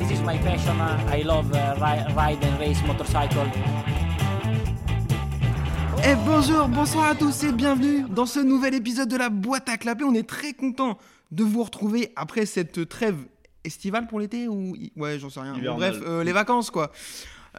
this 0.00 0.10
is 0.10 0.22
my 0.22 0.38
passion. 0.38 0.80
Uh, 0.80 0.98
I 1.12 1.22
love 1.22 1.52
uh, 1.52 1.74
ri- 1.78 2.04
ride 2.14 2.42
and 2.44 2.58
race 2.58 2.82
motorcycle. 2.86 3.46
Et 6.02 6.14
bonjour, 6.26 6.66
bonsoir 6.68 7.08
à 7.10 7.14
tous 7.14 7.44
et 7.44 7.52
bienvenue 7.52 8.04
dans 8.08 8.24
ce 8.24 8.40
nouvel 8.40 8.74
épisode 8.74 9.08
de 9.08 9.16
la 9.18 9.28
boîte 9.28 9.68
à 9.68 9.76
clapper. 9.76 10.04
On 10.04 10.14
est 10.14 10.26
très 10.28 10.54
content 10.54 10.96
de 11.30 11.44
vous 11.44 11.62
retrouver 11.62 12.12
après 12.16 12.46
cette 12.46 12.88
trêve 12.88 13.16
estivale 13.64 14.06
pour 14.06 14.18
l'été 14.18 14.48
ou 14.48 14.74
ouais 14.96 15.18
j'en 15.18 15.28
sais 15.28 15.40
rien. 15.40 15.54
Bref, 15.74 15.98
euh, 16.02 16.24
les 16.24 16.32
vacances 16.32 16.70
quoi. 16.70 16.90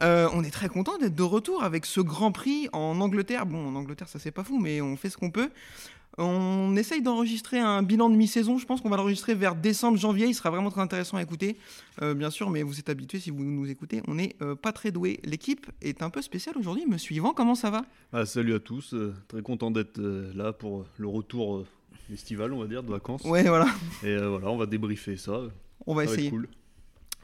Euh, 0.02 0.28
on 0.34 0.44
est 0.44 0.50
très 0.50 0.70
content 0.70 0.98
d'être 0.98 1.16
de 1.16 1.24
retour 1.24 1.64
avec 1.64 1.86
ce 1.86 2.02
Grand 2.02 2.32
Prix 2.32 2.68
en 2.74 3.00
Angleterre. 3.02 3.46
Bon, 3.46 3.68
en 3.68 3.76
Angleterre 3.76 4.10
ça 4.10 4.18
c'est 4.18 4.32
pas 4.32 4.44
fou, 4.44 4.58
mais 4.60 4.82
on 4.82 4.98
fait 4.98 5.10
ce 5.10 5.18
qu'on 5.18 5.30
peut. 5.30 5.52
On 6.18 6.76
essaye 6.76 7.02
d'enregistrer 7.02 7.60
un 7.60 7.84
bilan 7.84 8.10
de 8.10 8.16
mi-saison. 8.16 8.58
Je 8.58 8.66
pense 8.66 8.82
qu'on 8.82 8.90
va 8.90 8.98
l'enregistrer 8.98 9.34
vers 9.34 9.56
décembre, 9.56 9.98
janvier. 9.98 10.28
Il 10.28 10.34
sera 10.34 10.50
vraiment 10.50 10.70
très 10.70 10.82
intéressant 10.82 11.18
à 11.18 11.22
écouter, 11.22 11.58
euh, 12.02 12.14
bien 12.14 12.30
sûr. 12.30 12.50
Mais 12.50 12.64
vous 12.64 12.80
êtes 12.80 12.90
habitués 12.90 13.20
si 13.20 13.32
vous 13.32 13.44
nous 13.44 13.70
écoutez. 13.70 14.02
On 14.08 14.16
n'est 14.16 14.36
euh, 14.42 14.56
pas 14.56 14.74
très 14.74 14.92
doué. 14.92 15.20
L'équipe 15.24 15.68
est 15.82 16.04
un 16.04 16.10
peu 16.10 16.22
spéciale 16.22 16.58
aujourd'hui. 16.58 16.86
Me 16.86 16.98
suivant, 16.98 17.34
comment 17.34 17.56
ça 17.56 17.70
va? 17.70 17.86
Ah, 18.12 18.26
salut 18.26 18.54
à 18.54 18.60
tous, 18.60 18.94
euh, 18.94 19.14
très 19.28 19.42
content 19.42 19.72
d'être 19.72 20.00
là 20.36 20.52
pour 20.52 20.86
le 20.98 21.08
retour 21.08 21.66
estival, 22.12 22.52
on 22.52 22.60
va 22.60 22.68
dire, 22.68 22.84
de 22.84 22.92
vacances. 22.92 23.24
Ouais, 23.24 23.44
voilà. 23.44 23.68
Et 24.04 24.18
voilà, 24.18 24.50
on 24.50 24.58
va 24.58 24.66
débriefer 24.66 25.16
ça. 25.16 25.42
On 25.88 25.96
va 25.96 26.06
ça 26.06 26.14
essayer. 26.14 26.30
cool. 26.30 26.48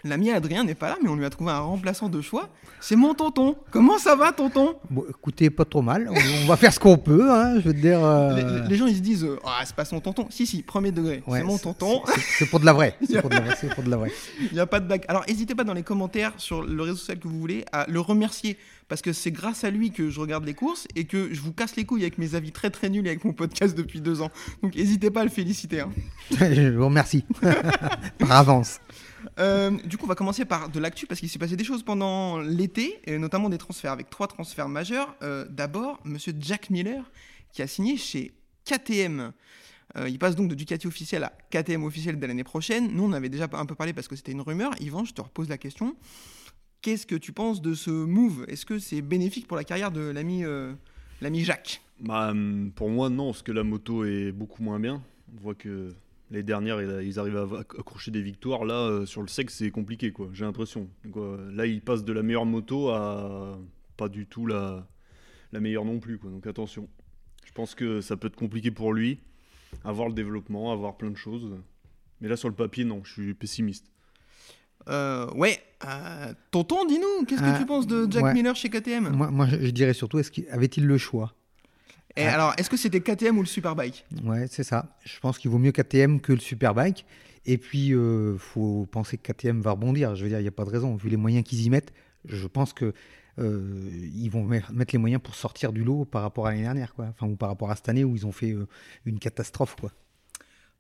L'ami 0.04 0.32
Adrien 0.32 0.64
n'est 0.64 0.76
pas 0.76 0.90
là, 0.90 0.98
mais 1.04 1.10
on 1.10 1.16
lui 1.16 1.26
a 1.26 1.30
trouvé 1.30 1.52
un 1.52 1.60
remplaçant 1.60 2.08
de 2.08 2.22
choix. 2.22 2.50
C'est 2.80 2.96
mon 2.96 3.16
tonton. 3.16 3.56
Comment 3.72 3.98
ça 3.98 4.16
va, 4.16 4.32
tonton? 4.32 4.76
Bon, 4.92 5.04
écoutez, 5.10 5.50
pas 5.50 5.66
trop 5.66 5.82
mal. 5.82 6.08
On, 6.12 6.16
on 6.44 6.48
va 6.48 6.56
faire 6.56 6.72
ce 6.72 6.80
qu'on 6.80 6.98
peut, 7.00 7.32
hein, 7.32 7.56
je 7.60 7.62
veux 7.70 7.74
dire. 7.74 8.04
euh, 8.06 8.62
les, 8.64 8.70
les 8.70 8.76
gens, 8.76 8.86
ils 8.86 8.96
se 8.98 9.02
disent 9.02 9.24
euh, 9.24 9.40
Ah, 9.44 9.62
c'est 9.66 9.76
pas 9.76 9.86
son 9.86 10.00
tonton. 10.00 10.28
Si, 10.30 10.46
si, 10.46 10.62
premier 10.62 10.92
degré. 10.92 11.24
ouais, 11.26 11.40
c'est 11.40 11.44
mon 11.46 11.58
tonton. 11.58 12.04
c'est- 12.38 12.46
pour 12.46 12.60
de 12.60 12.66
la 12.66 12.74
vraie. 12.74 12.96
C'est 13.10 13.20
pour 13.22 13.30
de 13.32 13.36
la 13.36 13.42
vraie. 13.42 13.56
c'est 13.60 13.74
pour 13.74 13.84
de 13.84 13.90
la 13.90 13.98
vraie. 13.98 14.12
Il 14.40 14.54
n'y 14.54 14.60
a 14.60 14.68
pas 14.68 14.80
de 14.80 14.86
blague. 14.86 15.04
Alors, 15.08 15.24
n'hésitez 15.28 15.56
pas 15.56 15.64
dans 15.64 15.74
les 15.74 15.84
commentaires 15.84 16.34
sur 16.38 16.62
le 16.62 16.82
réseau 16.84 16.96
social 16.98 17.18
que 17.20 17.28
vous 17.28 17.40
voulez 17.40 17.66
à 17.72 17.86
le 17.90 18.00
remercier. 18.00 18.58
Parce 18.90 19.02
que 19.02 19.12
c'est 19.12 19.32
grâce 19.32 19.64
à 19.66 19.70
lui 19.72 19.92
que 19.92 20.10
je 20.10 20.20
regarde 20.20 20.46
les 20.46 20.54
courses 20.54 20.88
et 20.96 21.04
que 21.06 21.34
je 21.34 21.42
vous 21.42 21.52
casse 21.52 21.76
les 21.76 21.84
couilles 21.84 22.04
avec 22.04 22.18
mes 22.20 22.36
avis 22.36 22.52
très 22.54 22.70
très 22.70 22.90
nuls 22.90 23.06
et 23.06 23.10
avec 23.10 23.26
mon 23.26 23.34
podcast 23.34 23.76
depuis 23.76 24.00
deux 24.00 24.22
ans. 24.22 24.30
Donc, 24.64 24.76
n'hésitez 24.76 25.10
pas 25.12 25.22
à 25.22 25.24
le 25.26 25.30
féliciter. 25.32 25.82
hein. 25.82 25.90
Je 26.40 26.70
vous 26.70 26.86
remercie. 26.86 27.26
Par 28.20 28.32
avance. 28.32 28.80
Euh, 29.40 29.72
du 29.86 29.98
coup, 29.98 30.06
on 30.06 30.08
va 30.08 30.16
commencer 30.16 30.46
par 30.46 30.70
de 30.70 30.80
l'actu 30.80 31.06
parce 31.06 31.20
qu'il 31.20 31.30
s'est 31.30 31.40
passé 31.40 31.56
des 31.56 31.64
choses 31.64 31.84
pendant 31.84 32.40
l'été, 32.40 33.00
notamment 33.08 33.50
des 33.50 33.58
transferts 33.58 33.92
avec 33.92 34.10
trois 34.10 34.28
transferts 34.28 34.70
majeurs. 34.70 35.16
Euh, 35.22 35.46
D'abord, 35.50 36.00
Monsieur 36.04 36.34
Jack 36.40 36.70
Miller 36.70 37.04
qui 37.52 37.62
a 37.62 37.68
signé 37.68 37.98
chez 37.98 38.34
KTM. 38.66 39.32
Euh, 39.96 40.10
il 40.10 40.20
passe 40.20 40.36
donc 40.36 40.50
de 40.50 40.56
Ducati 40.56 40.86
officiel 40.88 41.24
à 41.24 41.32
KTM 41.50 41.84
officiel 41.84 42.20
dès 42.20 42.28
l'année 42.28 42.44
prochaine. 42.44 42.90
Nous, 42.94 43.04
on 43.04 43.14
avait 43.14 43.30
déjà 43.30 43.48
un 43.54 43.66
peu 43.66 43.76
parlé 43.76 43.94
parce 43.94 44.08
que 44.08 44.16
c'était 44.16 44.32
une 44.32 44.42
rumeur. 44.42 44.72
Yvan, 44.82 45.06
je 45.06 45.14
te 45.14 45.22
repose 45.22 45.50
la 45.50 45.58
question. 45.58 45.96
Qu'est-ce 46.82 47.06
que 47.06 47.16
tu 47.16 47.32
penses 47.32 47.62
de 47.62 47.74
ce 47.74 47.90
move? 47.90 48.46
Est-ce 48.48 48.66
que 48.66 48.80
c'est 48.80 49.02
bénéfique 49.02 49.48
pour 49.48 49.58
la 49.58 49.64
carrière 49.64 49.92
de 49.92 50.02
l'ami 50.02 50.44
l'ami 51.22 51.44
Jacques 51.44 51.82
Bah, 52.00 52.30
hum, 52.32 52.72
pour 52.76 52.90
moi, 52.90 53.10
non, 53.10 53.32
parce 53.32 53.44
que 53.44 53.52
la 53.52 53.64
moto 53.64 54.04
est 54.04 54.32
beaucoup 54.32 54.62
moins 54.62 54.80
bien. 54.80 55.02
On 55.36 55.42
voit 55.42 55.56
que 55.56 55.94
les 56.32 56.44
dernières, 56.44 56.82
ils 57.02 57.20
arrivent 57.20 57.38
à 57.38 57.46
acc- 57.46 57.80
accrocher 57.80 58.12
des 58.12 58.22
victoires. 58.22 58.66
Là, 58.66 58.76
euh, 58.76 59.06
sur 59.06 59.22
le 59.22 59.28
sec, 59.28 59.50
c'est 59.50 59.72
compliqué, 59.72 60.12
quoi. 60.12 60.30
J'ai 60.34 60.46
l'impression. 60.46 60.90
Euh, 61.16 61.52
Là, 61.54 61.66
ils 61.66 61.82
passent 61.82 62.04
de 62.04 62.14
la 62.14 62.22
meilleure 62.24 62.46
moto 62.46 62.90
à 62.90 63.58
pas 63.96 64.10
du 64.10 64.26
tout 64.28 64.46
la, 64.46 64.88
la 65.52 65.60
meilleure 65.60 65.86
non 65.86 66.00
plus, 66.00 66.18
quoi. 66.20 66.30
Donc 66.30 66.46
attention. 66.48 66.88
Je 67.46 67.52
pense 67.54 67.76
que 67.76 68.02
ça 68.02 68.18
peut 68.18 68.28
être 68.28 68.36
compliqué 68.36 68.72
pour 68.72 68.94
lui, 68.94 69.20
avoir 69.86 70.08
le 70.10 70.14
développement, 70.14 70.72
avoir 70.74 70.98
plein 70.98 71.10
de 71.12 71.16
choses. 71.18 71.50
Mais 72.22 72.28
là, 72.28 72.36
sur 72.36 72.50
le 72.50 72.56
papier, 72.56 72.84
non, 72.84 73.02
je 73.06 73.14
suis 73.14 73.34
pessimiste. 73.34 73.86
Euh, 74.90 75.30
Ouais. 75.34 75.60
euh, 75.86 76.34
tonton, 76.52 76.86
dis-nous, 76.86 77.26
qu'est-ce 77.26 77.42
que 77.42 77.48
Euh, 77.48 77.58
tu 77.60 77.66
penses 77.66 77.88
de 77.88 78.08
Jack 78.10 78.24
ouais. 78.24 78.34
Miller 78.34 78.56
chez 78.56 78.70
KTM 78.70 79.10
Moi, 79.10 79.30
moi, 79.32 79.48
je 79.48 79.58
je 79.66 79.72
dirais 79.72 79.94
surtout, 79.94 80.20
est-ce 80.20 80.32
qu'il 80.32 80.48
avait-il 80.50 80.86
le 80.86 80.98
choix? 80.98 81.34
Et 82.18 82.26
alors, 82.26 82.54
est-ce 82.58 82.70
que 82.70 82.78
c'était 82.78 83.00
KTM 83.02 83.38
ou 83.38 83.42
le 83.42 83.48
Superbike? 83.48 84.06
Ouais, 84.24 84.48
c'est 84.50 84.64
ça. 84.64 84.98
Je 85.06 85.20
pense 85.20 85.38
qu'il 85.38 85.52
vaut 85.52 85.60
mieux 85.60 85.72
KTM 85.72 86.20
que 86.20 86.34
le 86.34 86.40
Superbike. 86.40 87.06
Et 87.46 87.58
puis, 87.58 87.88
il 87.90 88.36
faut 88.38 88.86
penser 88.92 89.18
que 89.18 89.32
KTM 89.32 89.62
va 89.62 89.72
rebondir. 89.72 90.16
Je 90.16 90.24
veux 90.24 90.30
dire, 90.30 90.40
il 90.40 90.44
n'y 90.44 90.48
a 90.48 90.52
pas 90.52 90.66
de 90.66 90.70
raison. 90.70 90.96
Vu 90.96 91.10
les 91.10 91.16
moyens 91.18 91.44
qu'ils 91.46 91.62
y 91.62 91.70
mettent, 91.70 91.94
je 92.26 92.46
pense 92.48 92.74
que 92.74 92.94
euh, 93.40 93.90
ils 94.16 94.30
vont 94.30 94.44
me- 94.44 94.60
mettre 94.74 94.94
les 94.94 94.98
moyens 94.98 95.22
pour 95.22 95.36
sortir 95.36 95.72
du 95.72 95.84
lot 95.84 96.06
par 96.06 96.24
rapport 96.24 96.48
à 96.48 96.52
l'année 96.52 96.64
dernière, 96.64 96.94
quoi. 96.96 97.06
Enfin, 97.10 97.28
ou 97.28 97.36
par 97.36 97.50
rapport 97.50 97.70
à 97.72 97.76
cette 97.76 97.88
année 97.88 98.04
où 98.04 98.16
ils 98.16 98.26
ont 98.26 98.32
fait 98.32 98.52
euh, 98.52 98.68
une 99.06 99.20
catastrophe, 99.20 99.76
quoi. 99.80 99.92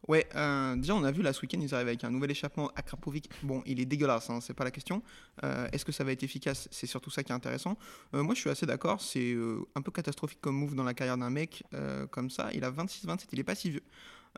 Ouais, 0.08 0.26
euh, 0.36 0.76
déjà 0.78 0.96
on 0.96 1.04
a 1.04 1.12
vu 1.12 1.22
là 1.22 1.34
ce 1.34 1.42
week-end, 1.42 1.60
ils 1.62 1.74
arrivent 1.76 1.88
avec 1.88 2.04
un 2.04 2.12
nouvel 2.12 2.32
échappement 2.32 2.72
à 2.76 2.82
Krapovic. 2.82 3.30
Bon, 3.44 3.62
il 3.66 3.82
est 3.82 3.86
dégueulasse, 3.86 4.30
hein, 4.30 4.40
c'est 4.40 4.54
pas 4.54 4.64
la 4.64 4.72
question. 4.72 5.04
Euh, 5.44 5.68
Est-ce 5.74 5.84
que 5.84 5.92
ça 5.92 6.04
va 6.06 6.14
être 6.14 6.24
efficace? 6.24 6.70
C'est 6.72 6.88
surtout 6.88 7.10
ça 7.10 7.24
qui 7.24 7.32
est 7.32 7.36
intéressant. 7.36 7.78
Euh, 8.14 8.24
moi 8.24 8.34
je 8.34 8.40
suis 8.40 8.50
assez 8.50 8.66
d'accord, 8.66 9.02
c'est 9.02 9.34
euh, 9.34 9.66
un 9.76 9.82
peu 9.82 9.92
catastrophique 9.92 10.40
comme 10.40 10.56
move 10.56 10.76
dans 10.76 10.86
la 10.86 10.94
carrière 10.94 11.18
d'un 11.18 11.30
mec 11.30 11.64
comme 12.12 12.30
ça. 12.30 12.50
Il 12.54 12.64
a 12.64 12.72
26-27, 12.72 13.26
il 13.34 13.40
est 13.40 13.44
pas 13.44 13.56
si 13.56 13.70
vieux. 13.70 13.84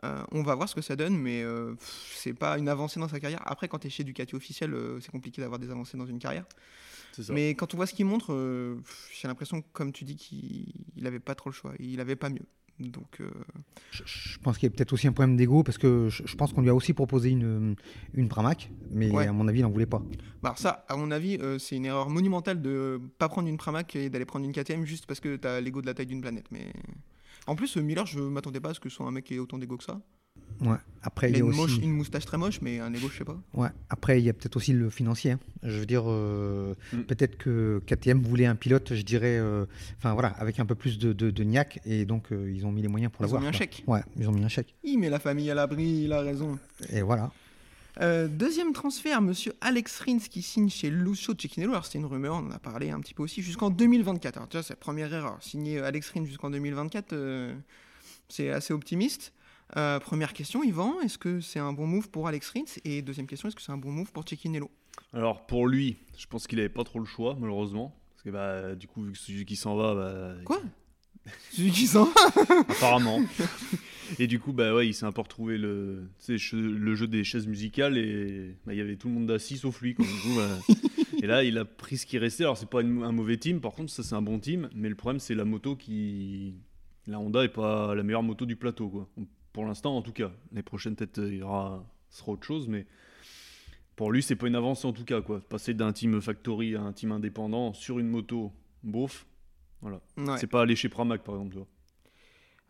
On 0.02 0.42
va 0.42 0.54
voir 0.54 0.68
ce 0.68 0.74
que 0.74 0.80
ça 0.80 0.96
donne, 0.96 1.16
mais 1.16 1.42
euh, 1.42 1.74
c'est 2.14 2.32
pas 2.32 2.58
une 2.58 2.68
avancée 2.68 2.98
dans 2.98 3.08
sa 3.08 3.20
carrière. 3.20 3.42
Après, 3.44 3.68
quand 3.68 3.78
tu 3.78 3.86
es 3.86 3.90
chez 3.90 4.02
Ducati 4.02 4.34
officiel, 4.34 4.74
c'est 5.00 5.10
compliqué 5.10 5.42
d'avoir 5.42 5.58
des 5.58 5.70
avancées 5.70 5.98
dans 5.98 6.06
une 6.06 6.18
carrière. 6.18 6.46
Ça. 7.12 7.32
Mais 7.32 7.50
quand 7.50 7.74
on 7.74 7.76
voit 7.76 7.86
ce 7.86 7.92
qu'il 7.92 8.06
montre, 8.06 8.34
j'ai 9.12 9.28
l'impression, 9.28 9.62
comme 9.72 9.92
tu 9.92 10.04
dis, 10.04 10.16
qu'il 10.16 10.72
il 10.96 11.06
avait 11.06 11.20
pas 11.20 11.34
trop 11.34 11.50
le 11.50 11.54
choix. 11.54 11.74
Il 11.78 12.00
avait 12.00 12.16
pas 12.16 12.30
mieux. 12.30 12.46
Donc, 12.80 13.20
euh, 13.20 13.30
Je, 13.90 14.02
je 14.06 14.38
pense 14.38 14.56
qu'il 14.56 14.68
y 14.68 14.72
a 14.72 14.74
peut-être 14.74 14.92
aussi 14.94 15.06
un 15.06 15.12
problème 15.12 15.36
d'ego 15.36 15.62
parce 15.62 15.76
que 15.78 16.08
je, 16.08 16.22
je 16.26 16.34
pense 16.36 16.52
qu'on 16.52 16.62
lui 16.62 16.70
a 16.70 16.74
aussi 16.74 16.94
proposé 16.94 17.28
une, 17.30 17.76
une 18.14 18.28
Pramac, 18.28 18.70
mais 18.90 19.10
Ouais. 19.10 19.26
à 19.26 19.32
mon 19.32 19.46
avis, 19.48 19.58
il 19.58 19.62
n'en 19.62 19.70
voulait 19.70 19.86
pas. 19.86 19.98
Bah 20.42 20.48
alors 20.50 20.58
ça, 20.58 20.84
à 20.88 20.96
mon 20.96 21.10
avis, 21.10 21.36
euh, 21.42 21.58
c'est 21.58 21.76
une 21.76 21.84
erreur 21.84 22.08
monumentale 22.08 22.62
de 22.62 23.00
pas 23.18 23.28
prendre 23.28 23.48
une 23.48 23.58
Pramac 23.58 23.94
et 23.96 24.08
d'aller 24.08 24.24
prendre 24.24 24.46
une 24.46 24.52
KTM 24.52 24.84
juste 24.84 25.06
parce 25.06 25.20
que 25.20 25.36
t'as 25.36 25.60
l'ego 25.60 25.82
de 25.82 25.86
la 25.86 25.94
taille 25.94 26.06
d'une 26.06 26.22
planète. 26.22 26.46
Mais 26.50 26.72
en 27.46 27.54
plus, 27.54 27.76
euh, 27.76 27.82
Miller, 27.82 28.06
je 28.06 28.18
m'attendais 28.20 28.60
pas 28.60 28.70
à 28.70 28.74
ce 28.74 28.80
que 28.80 28.88
ce 28.88 28.96
soit 28.96 29.06
un 29.06 29.10
mec 29.10 29.24
qui 29.24 29.34
ait 29.34 29.38
autant 29.38 29.58
d'ego 29.58 29.76
que 29.76 29.84
ça. 29.84 30.00
Ouais. 30.60 30.76
Après, 31.02 31.30
Il 31.30 31.36
il 31.36 31.38
y 31.38 31.40
a 31.40 31.44
une, 31.44 31.50
aussi. 31.50 31.58
moche- 31.60 31.78
une 31.82 31.92
moustache 31.92 32.26
très 32.26 32.36
moche, 32.36 32.60
mais 32.60 32.78
un 32.80 32.92
ego, 32.92 33.08
je 33.10 33.16
sais 33.18 33.24
pas. 33.24 33.38
Ouais. 33.54 33.70
Après, 33.88 34.20
il 34.20 34.24
y 34.24 34.28
a 34.28 34.34
peut-être 34.34 34.56
aussi 34.56 34.74
le 34.74 34.90
financier. 34.90 35.30
hein. 35.32 35.38
Je 35.62 35.78
veux 35.78 35.86
dire, 35.86 36.02
euh, 36.06 36.74
Mm. 36.92 37.02
peut-être 37.04 37.38
que 37.38 37.80
KTM 37.86 38.20
voulait 38.20 38.44
un 38.44 38.54
pilote, 38.56 38.94
je 38.94 39.00
dirais, 39.02 39.38
euh, 39.38 39.64
enfin 39.96 40.12
voilà, 40.12 40.28
avec 40.38 40.60
un 40.60 40.66
peu 40.66 40.74
plus 40.74 40.98
de, 40.98 41.14
de, 41.14 41.30
de 41.30 41.42
niaque, 41.44 41.80
et 41.86 42.04
donc 42.04 42.30
euh, 42.32 42.52
ils 42.54 42.66
ont 42.66 42.72
mis 42.72 42.82
les 42.82 42.88
moyens 42.88 43.10
pour 43.10 43.22
Ils 43.22 43.28
ont 43.30 43.34
l'avoir. 43.34 43.42
mis 43.42 43.48
un 43.48 43.52
chèque. 43.52 43.82
Ouais, 43.86 44.02
ils 44.18 44.28
ont 44.28 44.32
mis 44.32 44.44
un 44.44 44.48
chèque. 44.48 44.74
Il 44.84 44.98
met 44.98 45.08
la 45.08 45.18
famille 45.18 45.50
à 45.50 45.54
l'abri, 45.54 46.02
il 46.04 46.12
a 46.12 46.20
raison. 46.20 46.58
Et 46.90 47.00
voilà. 47.00 47.30
Euh, 48.02 48.28
deuxième 48.28 48.72
transfert, 48.74 49.20
monsieur 49.22 49.52
Alex 49.62 50.00
Rins 50.00 50.18
qui 50.18 50.42
signe 50.42 50.68
chez 50.68 50.90
Lucio 50.90 51.34
Cecchinello. 51.38 51.72
Alors, 51.72 51.86
c'était 51.86 51.98
une 51.98 52.06
rumeur, 52.06 52.34
on 52.34 52.46
en 52.46 52.50
a 52.50 52.58
parlé 52.58 52.90
un 52.90 53.00
petit 53.00 53.14
peu 53.14 53.22
aussi, 53.22 53.40
jusqu'en 53.42 53.68
2024. 53.70 54.36
Alors, 54.36 54.48
déjà, 54.48 54.62
c'est 54.62 54.74
la 54.74 54.76
première 54.76 55.12
erreur. 55.12 55.38
Signer 55.40 55.80
Alex 55.80 56.10
Rins 56.10 56.24
jusqu'en 56.26 56.50
2024, 56.50 57.12
euh, 57.14 57.52
c'est 58.28 58.50
assez 58.50 58.72
optimiste. 58.72 59.32
Euh, 59.76 60.00
première 60.00 60.32
question, 60.32 60.62
Yvan, 60.64 61.00
est-ce 61.00 61.16
que 61.18 61.40
c'est 61.40 61.60
un 61.60 61.72
bon 61.72 61.86
move 61.86 62.10
pour 62.10 62.26
Alex 62.26 62.50
Rins 62.50 62.80
Et 62.84 63.02
deuxième 63.02 63.26
question, 63.26 63.48
est-ce 63.48 63.56
que 63.56 63.62
c'est 63.62 63.72
un 63.72 63.78
bon 63.78 63.92
move 63.92 64.10
pour 64.12 64.28
Cecchinello 64.28 64.70
Alors 65.12 65.46
pour 65.46 65.66
lui, 65.68 65.96
je 66.18 66.26
pense 66.26 66.46
qu'il 66.46 66.58
avait 66.58 66.68
pas 66.68 66.84
trop 66.84 66.98
le 66.98 67.04
choix 67.04 67.36
malheureusement. 67.38 67.96
Parce 68.12 68.22
que 68.24 68.30
bah, 68.30 68.74
du 68.74 68.86
coup, 68.88 69.02
vu 69.04 69.12
que 69.12 69.18
celui 69.18 69.44
qui 69.44 69.56
s'en 69.56 69.76
va, 69.76 69.94
bah, 69.94 70.34
Quoi? 70.44 70.60
Celui 71.52 71.70
qui 71.70 71.86
s'en 71.86 72.04
va? 72.06 72.12
Apparemment. 72.68 73.20
et 74.18 74.26
du 74.26 74.40
coup, 74.40 74.52
bah 74.54 74.74
ouais, 74.74 74.88
il 74.88 74.94
s'est 74.94 75.04
un 75.04 75.12
peu 75.12 75.20
retrouvé 75.20 75.58
le, 75.58 76.08
le 76.52 76.94
jeu 76.94 77.06
des 77.06 77.24
chaises 77.24 77.46
musicales 77.46 77.98
et 77.98 78.56
bah, 78.66 78.72
il 78.72 78.78
y 78.78 78.80
avait 78.80 78.96
tout 78.96 79.08
le 79.08 79.14
monde 79.14 79.30
assis 79.30 79.58
sauf 79.58 79.80
lui. 79.82 79.94
quoi. 79.94 80.04
Du 80.06 80.12
coup, 80.12 80.34
bah, 80.36 80.74
et 81.22 81.26
là, 81.26 81.44
il 81.44 81.58
a 81.58 81.64
pris 81.66 81.98
ce 81.98 82.06
qui 82.06 82.18
restait. 82.18 82.44
Alors 82.44 82.56
c'est 82.58 82.68
pas 82.70 82.80
une- 82.80 83.02
un 83.04 83.12
mauvais 83.12 83.36
team, 83.36 83.60
par 83.60 83.72
contre, 83.72 83.92
ça 83.92 84.02
c'est 84.02 84.14
un 84.14 84.22
bon 84.22 84.38
team. 84.38 84.68
Mais 84.74 84.88
le 84.88 84.94
problème, 84.96 85.20
c'est 85.20 85.34
la 85.34 85.44
moto 85.44 85.76
qui, 85.76 86.54
la 87.06 87.20
Honda 87.20 87.44
est 87.44 87.48
pas 87.48 87.94
la 87.94 88.02
meilleure 88.02 88.22
moto 88.22 88.44
du 88.46 88.56
plateau, 88.56 88.88
quoi. 88.88 89.08
Pour 89.52 89.64
l'instant, 89.66 89.96
en 89.96 90.02
tout 90.02 90.12
cas. 90.12 90.30
Les 90.52 90.62
prochaines, 90.62 90.94
peut-être, 90.96 91.18
il 91.18 91.38
y 91.38 91.42
aura, 91.42 91.84
ce 92.08 92.18
sera 92.20 92.32
autre 92.32 92.46
chose, 92.46 92.68
mais. 92.68 92.86
Pour 93.96 94.12
lui, 94.12 94.22
c'est 94.22 94.36
pas 94.36 94.46
une 94.46 94.54
avancée 94.56 94.86
en 94.86 94.94
tout 94.94 95.04
cas. 95.04 95.20
Quoi. 95.20 95.40
Passer 95.46 95.74
d'un 95.74 95.92
team 95.92 96.22
factory 96.22 96.74
à 96.74 96.80
un 96.80 96.92
team 96.92 97.12
indépendant 97.12 97.74
sur 97.74 97.98
une 97.98 98.08
moto, 98.08 98.50
beauf, 98.82 99.26
voilà. 99.82 100.00
Ouais. 100.16 100.38
C'est 100.38 100.46
pas 100.46 100.62
aller 100.62 100.74
chez 100.74 100.88
Pramac 100.88 101.22
par 101.22 101.34
exemple. 101.34 101.58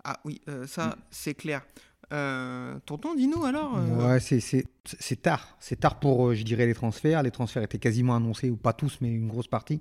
Ah 0.02 0.18
oui, 0.24 0.40
euh, 0.48 0.66
ça, 0.66 0.96
c'est 1.10 1.34
clair. 1.34 1.64
Euh, 2.12 2.76
tonton, 2.84 3.14
dis-nous 3.14 3.44
alors. 3.44 3.78
euh, 3.78 4.08
Ouais, 4.14 4.18
c'est- 4.18 4.40
c'est 4.40 4.64
c'est 4.84 5.22
tard. 5.22 5.56
C'est 5.60 5.78
tard 5.78 6.00
pour, 6.00 6.28
euh, 6.30 6.34
je 6.34 6.42
dirais, 6.42 6.66
les 6.66 6.74
transferts. 6.74 7.22
Les 7.22 7.30
transferts 7.30 7.62
étaient 7.62 7.78
quasiment 7.78 8.16
annoncés, 8.16 8.50
ou 8.50 8.56
pas 8.56 8.72
tous, 8.72 8.98
mais 9.00 9.08
une 9.08 9.28
grosse 9.28 9.46
partie. 9.46 9.80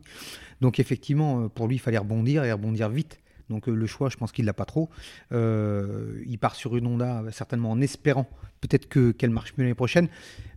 Donc 0.61 0.79
effectivement, 0.79 1.49
pour 1.49 1.67
lui, 1.67 1.77
il 1.77 1.79
fallait 1.79 1.97
rebondir 1.97 2.43
et 2.43 2.51
rebondir 2.51 2.89
vite. 2.89 3.19
Donc 3.49 3.67
euh, 3.67 3.73
le 3.73 3.87
choix, 3.87 4.09
je 4.09 4.17
pense 4.17 4.31
qu'il 4.31 4.45
l'a 4.45 4.53
pas 4.53 4.65
trop. 4.65 4.89
Euh, 5.31 6.21
il 6.27 6.37
part 6.39 6.55
sur 6.55 6.75
une 6.75 6.87
Honda 6.87 7.23
certainement 7.31 7.71
en 7.71 7.81
espérant 7.81 8.27
peut-être 8.61 8.89
que 8.89 9.11
qu'elle 9.11 9.29
marche 9.29 9.53
mieux 9.57 9.63
l'année 9.63 9.73
prochaine. 9.75 10.09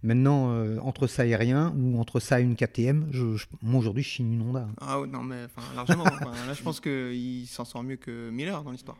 Maintenant, 0.03 0.51
euh, 0.53 0.79
entre 0.81 1.07
ça 1.07 1.25
et 1.25 1.37
rien 1.37 1.73
ou 1.77 2.01
entre 2.01 2.19
ça 2.19 2.41
et 2.41 2.43
une 2.43 2.57
KTM, 2.57 3.07
je, 3.13 3.37
je- 3.37 3.47
moi 3.63 3.79
aujourd'hui, 3.79 4.03
je 4.03 4.09
signe 4.09 4.33
une 4.33 4.43
Honda. 4.43 4.67
Ah 4.81 5.01
ouais, 5.01 5.07
non, 5.07 5.23
mais 5.23 5.47
largement. 5.77 6.05
Là, 6.05 6.53
je 6.55 6.63
pense 6.63 6.81
qu'il 6.81 7.47
s'en 7.47 7.65
sort 7.65 7.85
mieux 7.85 7.97
que 7.97 8.31
Miller 8.31 8.63
dans 8.65 8.73
l'histoire. 8.73 8.97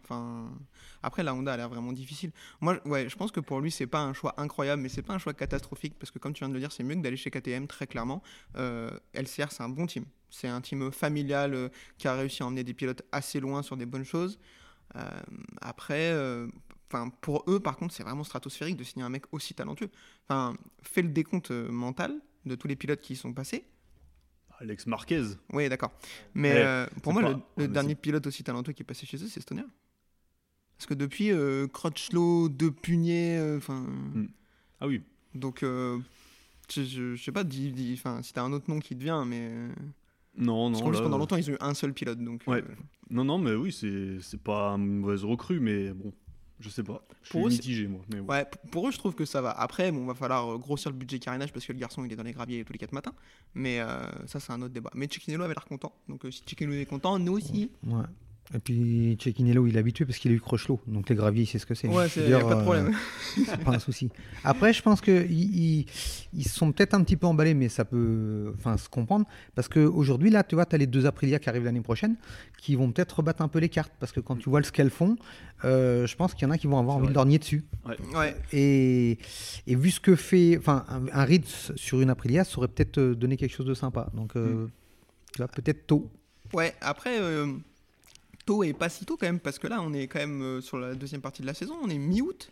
Après, 1.03 1.25
la 1.25 1.35
Honda 1.35 1.53
a 1.53 1.57
l'air 1.57 1.69
vraiment 1.69 1.93
difficile. 1.93 2.31
Moi, 2.61 2.79
je 2.87 3.15
pense 3.17 3.33
que 3.33 3.41
pour 3.41 3.61
lui, 3.61 3.73
c'est 3.73 3.89
pas 3.89 4.01
un 4.03 4.13
choix 4.13 4.35
incroyable, 4.41 4.81
mais 4.83 4.89
c'est 4.89 5.03
pas 5.03 5.15
un 5.15 5.19
choix 5.19 5.35
catastrophique 5.35 5.95
parce 5.99 6.13
que, 6.13 6.21
comme 6.21 6.33
tu 6.33 6.39
viens 6.45 6.49
de 6.49 6.55
le 6.55 6.61
dire, 6.61 6.71
c'est 6.71 6.85
mieux 6.85 6.95
que 6.95 7.01
d'aller 7.01 7.17
chez 7.17 7.31
KTM, 7.33 7.67
très 7.67 7.89
clairement. 7.89 8.23
LCR, 8.55 9.51
c'est 9.51 9.63
un 9.65 9.69
bon 9.69 9.87
team. 9.87 10.05
C'est 10.33 10.49
un 10.49 10.61
team 10.63 10.91
familial 10.91 11.55
euh, 11.55 11.69
qui 11.99 12.09
a 12.09 12.15
réussi 12.15 12.43
à 12.43 12.47
emmener 12.47 12.65
des 12.65 12.75
pilotes 12.75 13.03
assez 13.13 13.39
loin 13.39 13.63
sur 13.63 13.77
des 13.77 13.87
bonnes 13.87 14.05
choses. 14.05 14.39
Euh, 14.97 15.01
après, 15.61 16.11
euh, 16.13 16.49
enfin, 16.89 17.11
pour 17.21 17.45
eux, 17.49 17.61
par 17.61 17.77
contre, 17.77 17.95
c'est 17.95 18.03
vraiment 18.03 18.25
stratosphérique 18.25 18.77
de 18.79 18.85
signer 18.85 19.05
un 19.05 19.11
mec 19.11 19.25
aussi 19.31 19.55
talentueux. 19.55 19.91
Enfin, 20.29 20.57
fais 20.83 21.03
le 21.03 21.09
décompte 21.11 21.51
mental 21.51 22.19
de 22.47 22.55
tous 22.55 22.67
les 22.67 22.77
pilotes 22.77 23.01
qui 23.03 23.13
y 23.13 23.17
sont 23.17 23.33
passés. 23.33 23.65
Alex 24.59 24.87
Marquez. 24.87 25.23
Oui, 25.53 25.69
d'accord. 25.69 25.93
Mais 26.35 26.55
Ouais, 26.55 26.87
pour 27.03 27.13
moi, 27.13 27.23
pas- 27.23 27.41
le, 27.57 27.69
dernier 27.69 27.95
pilote 27.95 28.27
aussi 28.27 28.43
talentueux 28.43 28.73
qui 28.73 28.83
est 28.83 28.87
passé 28.87 29.07
chez 29.07 29.17
eux, 29.23 29.29
c'est 29.29 29.41
Stoner. 29.41 29.65
Parce 30.79 30.87
que 30.87 30.95
depuis, 30.95 31.31
euh, 31.31 31.69
Crutchlow, 31.69 32.49
De 32.49 32.69
Punier, 32.69 33.37
euh, 33.39 33.59
enfin. 33.59 33.87
Ah 34.81 34.87
oui. 34.87 35.03
donc, 35.35 35.63
euh, 35.63 35.99
je, 36.69 36.83
je- 36.83 37.15
je 37.15 37.23
sais 37.23 37.33
pas, 37.33 37.45
dis, 37.45 37.71
dis- 37.73 38.01
si 38.23 38.33
t'as 38.33 38.43
un 38.43 38.53
autre 38.53 38.69
nom 38.71 38.81
qui 38.81 38.97
te 38.97 39.03
vient, 39.03 39.25
mais. 39.25 39.51
Euh, 40.39 40.43
Non, 40.45 40.71
parce 40.71 40.81
non. 40.81 40.85
qu'en 40.87 40.91
plus, 40.91 40.97
là, 40.99 41.03
pendant 41.05 41.19
longtemps, 41.19 41.37
ils 41.37 41.51
ont 41.51 41.55
eu 41.55 41.59
un 41.61 41.75
seul 41.75 41.93
pilote. 41.93 42.19
Donc, 42.19 42.43
Ouais. 42.47 42.59
euh, 42.63 42.75
Non, 43.11 43.25
non, 43.25 43.39
mais 43.39 43.55
oui, 43.55 43.73
c'est 43.73 44.21
c'est 44.21 44.41
pas 44.43 44.71
une 44.71 45.01
mauvaise 45.01 45.25
recrue, 45.25 45.61
mais 45.61 45.93
bon, 45.93 46.13
je 46.61 46.69
sais 46.71 46.83
pas. 46.83 47.05
Je 47.23 47.29
suis 47.29 47.33
Pour 47.33 47.47
eux, 47.47 47.51
c'est- 47.51 47.57
mitigé, 47.59 47.87
moi. 47.89 48.01
Mais 48.13 48.21
ouais, 48.21 48.47
pour 48.71 48.89
eux, 48.89 48.91
je 48.91 48.99
trouve 48.99 49.15
que 49.15 49.25
ça 49.27 49.43
va. 49.43 49.51
Après, 49.51 49.93
bon, 49.93 50.07
va 50.07 50.15
falloir 50.15 50.51
euh, 50.55 50.59
grossir 50.59 50.91
le 50.91 50.97
budget 50.97 51.19
carénage 51.19 51.53
parce 51.53 51.67
que 51.67 51.73
le 51.73 51.79
garçon, 51.79 52.05
il 52.05 52.13
est 52.13 52.17
dans 52.17 52.23
les 52.23 52.33
graviers 52.33 52.65
tous 52.65 52.73
les 52.73 52.79
4 52.79 52.93
matins. 52.93 53.13
Mais 53.55 53.81
euh, 53.81 54.01
ça, 54.27 54.41
c'est 54.41 54.53
un 54.53 54.63
autre 54.63 54.73
débat. 54.73 54.91
Mais 54.95 55.09
Chiquinello 55.11 55.43
avait 55.45 55.55
l'air 55.55 55.65
content. 55.67 55.93
Donc, 56.09 56.25
euh, 56.25 56.31
si 56.31 56.43
Chiquinello 56.47 56.75
est 56.81 56.87
content, 56.87 57.19
nous 57.19 57.33
aussi. 57.35 57.71
Ouais. 57.87 58.03
Et 58.55 58.59
puis 58.59 59.17
Cecchinello, 59.19 59.67
il 59.67 59.77
est 59.77 59.79
habitué 59.79 60.05
parce 60.05 60.19
qu'il 60.19 60.31
a 60.31 60.35
eu 60.35 60.41
Crochelot. 60.41 60.81
Donc 60.87 61.09
les 61.09 61.15
graviers, 61.15 61.45
il 61.45 61.47
sait 61.47 61.59
ce 61.59 61.65
que 61.65 61.75
c'est. 61.75 61.89
Ouais, 61.89 62.09
c'est 62.09 62.31
pas 62.31 62.41
de 62.41 62.45
euh, 62.45 62.63
problème. 62.63 62.95
c'est 63.35 63.65
pas 63.65 63.73
un 63.73 63.79
souci. 63.79 64.11
Après, 64.45 64.73
je 64.73 64.83
pense 64.83 65.01
qu'ils 65.01 65.31
ils, 65.33 65.87
ils 66.35 66.47
sont 66.47 66.71
peut-être 66.73 66.93
un 66.95 67.03
petit 67.03 67.17
peu 67.17 67.27
emballés, 67.27 67.55
mais 67.55 67.69
ça 67.69 67.85
peut 67.85 68.53
enfin, 68.59 68.77
se 68.77 68.89
comprendre. 68.89 69.27
Parce 69.55 69.69
qu'aujourd'hui, 69.69 70.29
là, 70.29 70.45
tu 70.45 70.55
vois, 70.55 70.67
tu 70.67 70.75
as 70.75 70.79
les 70.79 70.87
deux 70.87 71.07
Aprilia 71.07 71.39
qui 71.39 71.49
arrivent 71.49 71.65
l'année 71.65 71.81
prochaine, 71.81 72.17
qui 72.59 72.75
vont 72.77 72.91
peut-être 72.93 73.13
rebattre 73.13 73.41
un 73.41 73.49
peu 73.49 73.59
les 73.59 73.71
cartes. 73.71 73.93
Parce 73.99 74.13
que 74.13 74.21
quand 74.21 74.37
tu 74.37 74.51
vois 74.51 74.63
ce 74.63 74.73
qu'elles 74.73 74.91
font, 74.91 75.17
euh, 75.65 76.07
je 76.07 76.17
pense 76.17 76.35
qu'il 76.35 76.47
y 76.47 76.51
en 76.51 76.53
a 76.53 76.59
qui 76.59 76.67
vont 76.67 76.79
avoir 76.79 76.97
envie 76.97 77.09
de 77.09 77.15
lorgner 77.15 77.39
dessus. 77.39 77.65
Ouais. 78.15 78.37
Et, 78.53 79.19
et 79.67 79.77
vu 79.77 79.91
ce 79.91 80.01
que 80.01 80.15
fait. 80.15 80.59
Enfin, 80.59 80.85
un, 80.89 81.07
un 81.13 81.25
Ritz 81.25 81.73
sur 81.77 82.01
une 82.03 82.11
Aprilia, 82.11 82.45
ça 82.45 82.59
aurait 82.59 82.69
peut-être 82.69 82.99
euh, 82.99 83.15
donné 83.15 83.39
quelque 83.39 83.55
chose 83.55 83.67
de 83.67 83.75
sympa. 83.75 84.11
Donc, 84.13 84.37
euh, 84.37 84.67
tu 85.33 85.39
vois, 85.39 85.49
peut-être 85.49 85.87
tôt. 85.87 86.11
Ouais, 86.53 86.75
après, 86.81 87.19
euh, 87.21 87.47
tôt 88.45 88.63
et 88.65 88.73
pas 88.73 88.89
si 88.89 89.05
tôt 89.05 89.17
quand 89.17 89.27
même, 89.27 89.41
parce 89.41 89.59
que 89.59 89.67
là, 89.67 89.81
on 89.83 89.93
est 89.93 90.07
quand 90.09 90.19
même 90.21 90.43
euh, 90.43 90.61
sur 90.61 90.79
la 90.79 90.95
deuxième 90.95 91.21
partie 91.21 91.43
de 91.43 91.47
la 91.47 91.55
saison, 91.55 91.75
on 91.83 91.89
est 91.89 91.99
mi-août. 91.99 92.51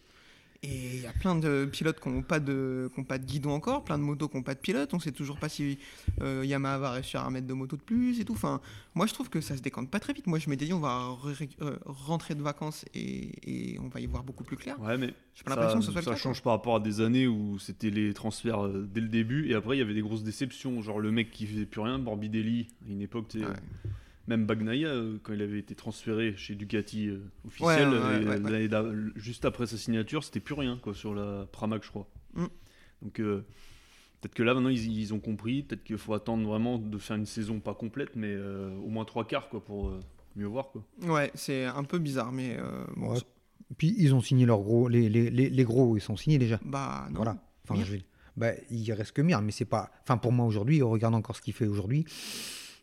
Et 0.63 0.97
il 0.97 1.01
y 1.01 1.07
a 1.07 1.13
plein 1.15 1.37
de 1.37 1.67
pilotes 1.73 2.01
qui 2.01 2.11
n'ont 2.11 2.21
pas, 2.21 2.39
de- 2.39 2.91
qui 2.93 3.01
ont 3.01 3.05
pas 3.05 3.17
de 3.17 3.25
guidon 3.25 3.53
encore, 3.53 3.83
plein 3.83 3.97
de 3.97 4.03
motos 4.03 4.29
qui 4.29 4.37
n'ont 4.37 4.43
pas 4.43 4.53
de 4.55 4.59
pilote. 4.61 4.93
On 4.93 5.01
sait 5.01 5.11
toujours 5.11 5.39
pas 5.39 5.49
si 5.49 5.79
euh, 6.21 6.45
Yamaha 6.45 6.77
va 6.77 6.91
réussir 6.91 7.23
à 7.23 7.31
mettre 7.31 7.47
de 7.47 7.55
motos 7.55 7.79
de 7.79 7.83
plus 7.83 8.21
et 8.21 8.27
tout. 8.27 8.35
Enfin, 8.35 8.61
moi, 8.95 9.07
je 9.07 9.15
trouve 9.15 9.31
que 9.31 9.41
ça 9.41 9.57
se 9.57 9.63
décante 9.63 9.89
pas 9.91 10.01
très 10.01 10.13
vite. 10.13 10.27
Moi, 10.27 10.39
je 10.39 10.51
m'étais 10.51 10.67
dit, 10.67 10.75
on 10.75 10.81
va 10.81 11.17
euh, 11.63 11.77
rentrer 11.87 12.35
de 12.35 12.43
vacances 12.43 12.85
et, 12.93 13.73
et 13.73 13.79
on 13.81 13.89
va 13.89 14.01
y 14.01 14.07
voir 14.07 14.23
beaucoup 14.23 14.45
plus 14.45 14.59
clair. 14.59 14.79
Ouais, 14.83 14.99
mais 14.99 15.15
pas 15.47 15.55
ça, 15.55 15.57
l'impression 15.57 15.79
que 15.79 15.85
ce 15.87 15.93
soit 15.93 16.03
ça 16.03 16.17
change 16.17 16.43
par 16.43 16.53
rapport 16.53 16.77
à 16.77 16.81
des 16.81 17.01
années 17.01 17.27
où 17.27 17.59
c'était 17.59 17.89
les 17.89 18.13
transferts 18.13 18.69
dès 18.69 19.01
le 19.01 19.09
début 19.09 19.49
et 19.49 19.55
après 19.55 19.77
il 19.77 19.79
y 19.79 19.83
avait 19.83 19.95
des 19.95 20.03
grosses 20.03 20.25
déceptions. 20.25 20.83
Genre 20.83 21.01
le 21.01 21.11
mec 21.11 21.31
qui 21.31 21.47
faisait 21.47 21.65
plus 21.65 21.81
rien, 21.81 21.97
Morbidelli, 21.97 22.69
à 22.87 22.91
une 22.93 23.01
époque, 23.01 23.29
tu 23.29 23.39
Ouais. 23.39 23.47
Même 24.27 24.47
Bagnaia, 24.47 24.89
euh, 24.89 25.19
quand 25.23 25.33
il 25.33 25.43
avait 25.43 25.59
été 25.59 25.75
transféré 25.75 26.35
chez 26.37 26.55
Ducati 26.55 27.09
euh, 27.09 27.21
officiel, 27.47 27.89
Ouais, 27.89 27.95
ouais, 27.95 28.01
euh, 28.01 28.19
ouais, 28.21 28.27
ouais, 28.27 28.41
ouais. 28.41 28.51
l'année 28.51 28.69
d'a- 28.69 28.85
juste 29.17 29.45
après 29.45 29.67
sa 29.67 29.77
signature, 29.77 30.23
c'était 30.25 30.41
plus 30.41 30.55
rien 30.55 30.79
quoi, 30.83 30.95
sur 30.95 31.15
la 31.15 31.47
Pramac, 31.51 31.83
je 31.85 31.89
crois. 31.91 32.09
Mm. 32.35 32.45
Donc 33.03 33.21
euh, 33.21 33.45
peut-être 34.21 34.35
que 34.35 34.43
là 34.43 34.55
maintenant 34.55 34.69
ils, 34.69 34.99
ils 34.99 35.15
ont 35.15 35.21
compris, 35.21 35.63
peut-être 35.63 35.83
qu'il 35.85 35.99
faut 35.99 36.15
attendre 36.15 36.47
vraiment 36.47 36.79
de 36.79 36.99
faire 36.99 37.17
une 37.17 37.27
saison 37.27 37.61
pas 37.61 37.75
complète, 37.75 38.15
mais 38.15 38.29
euh, 38.33 38.71
au 38.85 38.89
moins 38.89 39.05
trois 39.05 39.27
quarts 39.27 39.49
quoi, 39.49 39.65
pour 39.65 39.89
euh, 39.89 40.01
mieux 40.37 40.47
voir. 40.47 40.71
Quoi. 40.71 40.85
Ouais, 41.03 41.31
c'est 41.35 41.65
un 41.65 41.83
peu 41.85 41.99
bizarre, 41.99 42.31
mais 42.31 42.57
euh, 42.59 42.85
bon, 42.97 43.15
Puis 43.79 43.95
ils 43.99 44.15
ont 44.15 44.21
signé 44.21 44.47
leurs 44.47 44.61
gros. 44.61 44.87
Les, 44.89 45.09
les, 45.09 45.31
les, 45.31 45.49
les 45.51 45.65
gros, 45.65 45.97
ils 45.97 46.01
sont 46.01 46.17
signés 46.17 46.39
déjà. 46.39 46.61
bah 46.65 47.07
non. 47.11 47.17
Voilà. 47.17 47.43
Enfin, 47.69 47.83
je 47.83 47.93
vais- 47.93 48.05
bah, 48.37 48.53
il 48.71 48.91
reste 48.93 49.13
que 49.13 49.23
Mir, 49.23 49.43
mais 49.43 49.51
c'est 49.53 49.65
pas. 49.65 49.91
Enfin, 50.03 50.17
pour 50.17 50.31
moi 50.33 50.47
aujourd'hui, 50.47 50.83
on 50.83 50.91
regarde 50.91 51.15
encore 51.15 51.35
ce 51.37 51.43
qu'il 51.43 51.53
fait 51.53 51.67
aujourd'hui. 51.67 52.05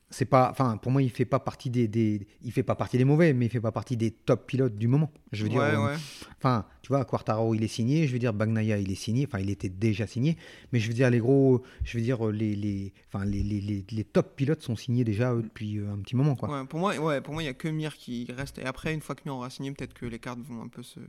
C'est 0.09 0.25
pas. 0.25 0.49
Enfin, 0.51 0.77
pour 0.77 0.91
moi, 0.91 1.01
il 1.01 1.09
fait 1.09 1.25
pas 1.25 1.39
partie 1.39 1.69
des, 1.69 1.87
des. 1.87 2.25
Il 2.41 2.53
fait 2.53 2.63
pas 2.63 2.75
partie 2.75 2.97
des 2.97 3.03
mauvais, 3.03 3.33
mais 3.33 3.47
il 3.47 3.49
fait 3.49 3.59
pas 3.59 3.73
partie 3.73 3.97
des 3.97 4.11
top 4.11 4.47
pilotes 4.47 4.75
du 4.75 4.87
moment. 4.87 5.11
Je 5.33 5.43
veux 5.43 5.49
dire. 5.49 5.59
ouais, 5.59 5.75
euh, 5.75 5.85
ouais. 5.87 5.95
Enfin, 6.37 6.65
tu 6.81 6.89
vois, 6.89 7.03
Quartaro, 7.03 7.53
il 7.55 7.63
est 7.63 7.67
signé. 7.67 8.07
Je 8.07 8.13
veux 8.13 8.19
dire, 8.19 8.33
Bagnaia, 8.33 8.77
il 8.77 8.89
est 8.89 8.95
signé. 8.95 9.25
Enfin, 9.27 9.39
il 9.39 9.49
était 9.49 9.67
déjà 9.67 10.07
signé. 10.07 10.37
Mais 10.71 10.79
je 10.79 10.87
veux 10.87 10.93
dire, 10.93 11.09
les 11.09 11.19
gros. 11.19 11.61
Je 11.83 11.97
veux 11.97 12.03
dire, 12.03 12.25
les, 12.27 12.55
les, 12.55 12.93
enfin, 13.11 13.25
les, 13.25 13.43
les, 13.43 13.59
les, 13.59 13.85
les 13.91 14.03
top 14.05 14.35
pilotes 14.37 14.61
sont 14.61 14.77
signés 14.77 15.03
déjà 15.03 15.33
eux, 15.33 15.43
depuis 15.43 15.77
euh, 15.79 15.91
un 15.91 15.97
petit 15.97 16.15
moment, 16.15 16.35
quoi. 16.35 16.49
Ouais, 16.49 16.65
pour 16.65 16.79
moi, 16.79 16.95
ouais, 16.97 17.19
pour 17.19 17.33
moi, 17.33 17.43
il 17.43 17.47
y 17.47 17.49
a 17.49 17.53
que 17.53 17.67
Mir 17.67 17.93
qui 17.97 18.27
reste. 18.31 18.59
Et 18.59 18.65
après, 18.65 18.93
une 18.93 19.01
fois 19.01 19.13
que 19.13 19.23
Mir 19.25 19.35
aura 19.35 19.49
signé, 19.49 19.71
peut-être 19.71 19.93
que 19.93 20.05
les 20.05 20.19
cartes 20.19 20.39
vont 20.39 20.61
un 20.61 20.69
peu 20.69 20.83
se, 20.83 21.01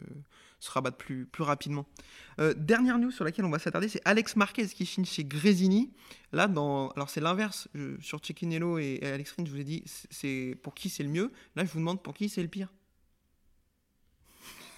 se 0.60 0.70
rabattre 0.70 0.96
plus, 0.96 1.24
plus 1.26 1.42
rapidement. 1.44 1.86
Euh, 2.40 2.52
dernière 2.54 2.98
news 2.98 3.10
sur 3.10 3.24
laquelle 3.24 3.44
on 3.44 3.50
va 3.50 3.58
s'attarder, 3.58 3.88
c'est 3.88 4.02
Alex 4.04 4.34
Marquez 4.36 4.66
qui 4.66 4.86
signe 4.86 5.04
chez 5.04 5.24
Grésini. 5.24 5.90
Là, 6.32 6.48
dans, 6.48 6.88
alors 6.90 7.10
c'est 7.10 7.20
l'inverse. 7.20 7.68
Sur 8.00 8.24
Cecchinello 8.24 8.78
et, 8.78 8.98
et 9.02 9.06
Alex 9.06 9.32
Rins, 9.32 9.44
je 9.46 9.50
vous 9.50 9.60
ai 9.60 9.64
dit, 9.64 9.82
c'est- 9.86 10.56
pour 10.62 10.74
qui 10.74 10.88
c'est 10.88 11.02
le 11.04 11.08
mieux. 11.10 11.32
Là, 11.56 11.64
je 11.64 11.70
vous 11.70 11.78
demande 11.78 12.02
pour 12.02 12.14
qui 12.14 12.28
c'est 12.28 12.42
le 12.42 12.48
pire. 12.48 12.72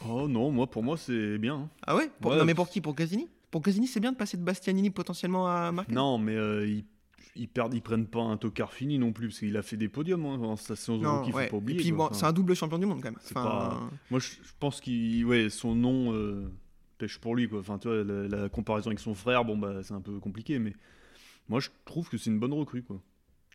Oh 0.09 0.29
non, 0.29 0.51
moi 0.51 0.67
pour 0.71 0.83
moi 0.83 0.97
c'est 0.97 1.39
bien. 1.39 1.55
hein. 1.57 1.69
Ah 1.87 1.95
ouais, 1.97 2.11
Pour- 2.21 2.31
Ouais. 2.33 2.39
Non, 2.39 2.45
mais 2.45 2.55
pour 2.55 2.69
qui? 2.71 2.81
Pour 2.81 2.95
Grésini? 2.95 3.29
Pour 3.51 3.61
Grésini, 3.61 3.87
c'est 3.87 4.01
bien 4.01 4.13
de 4.13 4.17
passer 4.17 4.37
de 4.37 4.43
Bastianini 4.43 4.91
potentiellement 4.91 5.47
à 5.49 5.73
Marquez? 5.73 5.93
Non, 5.93 6.17
mais 6.19 6.37
euh, 6.37 6.67
ils, 6.67 6.85
ils 7.37 7.49
perdent, 7.49 7.75
ils 7.75 7.81
prennent 7.83 8.07
pas 8.07 8.21
un 8.23 8.37
tocard 8.37 8.73
fini 8.73 8.99
non 8.99 9.13
plus, 9.13 9.29
parce 9.29 9.39
qu'il 9.41 9.57
a 9.57 9.63
fait 9.63 9.77
des 9.77 9.89
podiums 9.89 10.25
hein, 10.27 10.37
Non, 10.39 11.19
rookie, 11.19 11.33
faut 11.33 11.39
pas 11.51 11.57
oublier. 11.57 11.79
Et 11.79 11.83
puis 11.83 11.91
quoi. 11.91 11.99
bon, 11.99 12.05
Enfin, 12.07 12.15
c'est 12.15 12.27
un 12.27 12.33
double 12.33 12.55
champion 12.55 12.79
du 12.79 12.87
monde 12.87 13.01
quand 13.03 13.11
même. 13.11 13.19
c'est 13.23 13.37
Enfin, 13.37 13.49
pas- 13.49 13.91
Moi, 14.11 14.21
je, 14.21 14.27
je 14.43 14.53
pense 14.59 14.81
qu'il, 14.81 15.25
ouais, 15.25 15.49
son 15.51 15.75
nom 15.75 16.13
euh, 16.15 16.51
pêche 16.99 17.19
pour 17.19 17.35
lui, 17.37 17.49
quoi. 17.49 17.61
Enfin, 17.61 17.79
tu 17.79 17.89
vois, 17.89 18.03
la, 18.05 18.29
la 18.29 18.49
comparaison 18.49 18.89
avec 18.89 18.99
son 19.01 19.15
frère, 19.15 19.45
bon 19.45 19.57
bah 19.57 19.83
c'est 19.83 19.95
un 19.95 20.01
peu 20.01 20.19
compliqué, 20.19 20.59
mais 20.59 20.75
moi 21.49 21.61
je 21.61 21.69
trouve 21.85 22.09
que 22.09 22.17
c'est 22.19 22.31
une 22.31 22.39
bonne 22.39 22.53
recrue, 22.53 22.83
quoi. 22.83 23.01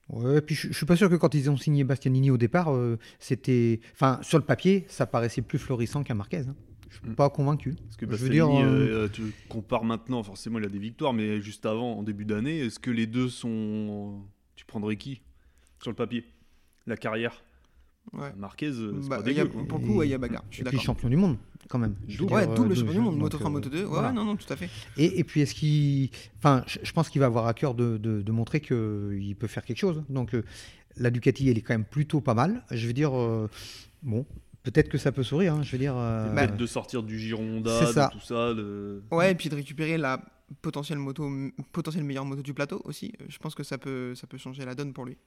Ouais, 0.09 0.39
puis 0.41 0.53
je, 0.53 0.67
je 0.67 0.73
suis 0.73 0.85
pas 0.85 0.95
sûr 0.95 1.09
que 1.09 1.15
quand 1.15 1.33
ils 1.33 1.49
ont 1.49 1.57
signé 1.57 1.83
Bastianini 1.83 2.29
au 2.29 2.37
départ, 2.37 2.71
euh, 2.73 2.97
c'était. 3.19 3.79
Enfin, 3.93 4.19
sur 4.21 4.37
le 4.37 4.43
papier, 4.45 4.85
ça 4.87 5.07
paraissait 5.07 5.41
plus 5.41 5.57
florissant 5.57 6.03
qu'un 6.03 6.13
Marquez. 6.13 6.41
hein. 6.47 6.55
Je 6.89 6.97
suis 6.97 7.09
Mm. 7.09 7.15
pas 7.15 7.29
convaincu. 7.29 7.75
Parce 7.85 7.97
que 7.97 8.05
Je 8.09 8.15
veux 8.15 8.29
dire, 8.29 8.47
euh, 8.49 9.07
tu 9.11 9.23
compares 9.49 9.83
maintenant, 9.83 10.21
forcément 10.23 10.59
il 10.59 10.65
a 10.65 10.69
des 10.69 10.79
victoires, 10.79 11.13
mais 11.13 11.41
juste 11.41 11.65
avant, 11.65 11.93
en 11.97 12.03
début 12.03 12.25
d'année, 12.25 12.59
est-ce 12.59 12.79
que 12.79 12.91
les 12.91 13.07
deux 13.07 13.29
sont. 13.29 14.21
Tu 14.55 14.65
prendrais 14.65 14.95
qui 14.97 15.21
sur 15.81 15.91
le 15.91 15.95
papier? 15.95 16.23
La 16.87 16.95
carrière? 16.97 17.43
Ouais. 18.13 18.31
Marquez, 18.37 18.67
euh, 18.67 18.99
c'est 19.01 19.09
Bah, 19.09 19.17
pas 19.21 19.29
il 19.31 19.35
y 19.35 19.39
a- 19.39 19.43
dégueu, 19.45 19.65
pour 19.65 19.79
le 19.79 19.85
coup, 19.85 19.95
ouais, 19.95 20.07
il 20.07 20.11
y 20.11 20.13
a 20.13 20.17
bagarre. 20.19 20.43
Je 20.51 20.55
suis 20.57 20.61
Et 20.61 20.65
puis 20.65 20.73
d'accord. 20.77 20.85
champion 20.85 21.09
du 21.09 21.15
monde, 21.17 21.37
quand 21.67 21.79
même. 21.79 21.95
Veux 22.07 22.25
Ouais, 22.25 22.45
dire, 22.45 22.53
double 22.55 22.71
euh, 22.71 22.75
champion 22.75 22.93
du 22.93 22.99
monde, 22.99 23.17
Moto 23.17 23.37
3, 23.39 23.49
euh, 23.49 23.53
Moto 23.53 23.69
2. 23.69 23.79
Ouais, 23.79 23.85
voilà. 23.85 24.11
non, 24.11 24.23
non, 24.23 24.35
tout 24.35 24.51
à 24.53 24.55
fait. 24.55 24.69
Et, 24.95 25.19
et 25.19 25.23
puis, 25.23 25.41
est-ce 25.41 25.55
qu'il. 25.55 26.11
Enfin, 26.37 26.63
je, 26.67 26.77
je 26.83 26.91
pense 26.91 27.09
qu'il 27.09 27.19
va 27.19 27.25
avoir 27.25 27.47
à 27.47 27.55
cœur 27.55 27.73
de, 27.73 27.97
de- 27.97 28.21
de 28.21 28.31
montrer 28.31 28.61
qu'il 28.61 29.35
peut 29.39 29.47
faire 29.47 29.65
quelque 29.65 29.79
chose. 29.79 30.03
Donc, 30.09 30.35
euh, 30.35 30.43
la 30.97 31.09
Ducati, 31.09 31.49
elle 31.49 31.57
est 31.57 31.61
quand 31.61 31.73
même 31.73 31.83
plutôt 31.83 32.21
pas 32.21 32.35
mal. 32.35 32.63
Je 32.69 32.85
veux 32.85 32.93
dire, 32.93 33.17
euh, 33.17 33.49
bon, 34.03 34.25
peut-être 34.65 34.89
que 34.89 34.97
ça 34.97 35.11
peut 35.13 35.23
sourire. 35.23 35.53
hein, 35.53 35.63
je 35.63 35.71
veux 35.71 35.77
dire. 35.77 35.95
euh, 35.97 36.33
Peut-être 36.35 36.57
de 36.57 36.65
sortir 36.65 37.01
du 37.03 37.17
Gironda, 37.19 37.79
de 37.81 37.85
ça. 37.93 38.09
tout 38.11 38.19
ça. 38.19 38.53
de- 38.53 39.01
Ouais, 39.11 39.31
et 39.31 39.35
puis 39.35 39.47
de 39.49 39.55
récupérer 39.55 39.97
la 39.97 40.19
potentielle 40.61 40.99
moto, 40.99 41.29
potentielle 41.71 42.03
meilleure 42.03 42.25
moto 42.25 42.41
du 42.41 42.53
plateau 42.53 42.81
aussi. 42.85 43.13
Euh, 43.21 43.25
Je 43.29 43.37
pense 43.37 43.55
que 43.55 43.63
ça 43.63 43.77
peut, 43.77 44.13
ça 44.15 44.27
peut 44.27 44.37
changer 44.37 44.65
la 44.65 44.75
donne 44.75 44.91
pour 44.93 45.05
lui. 45.05 45.17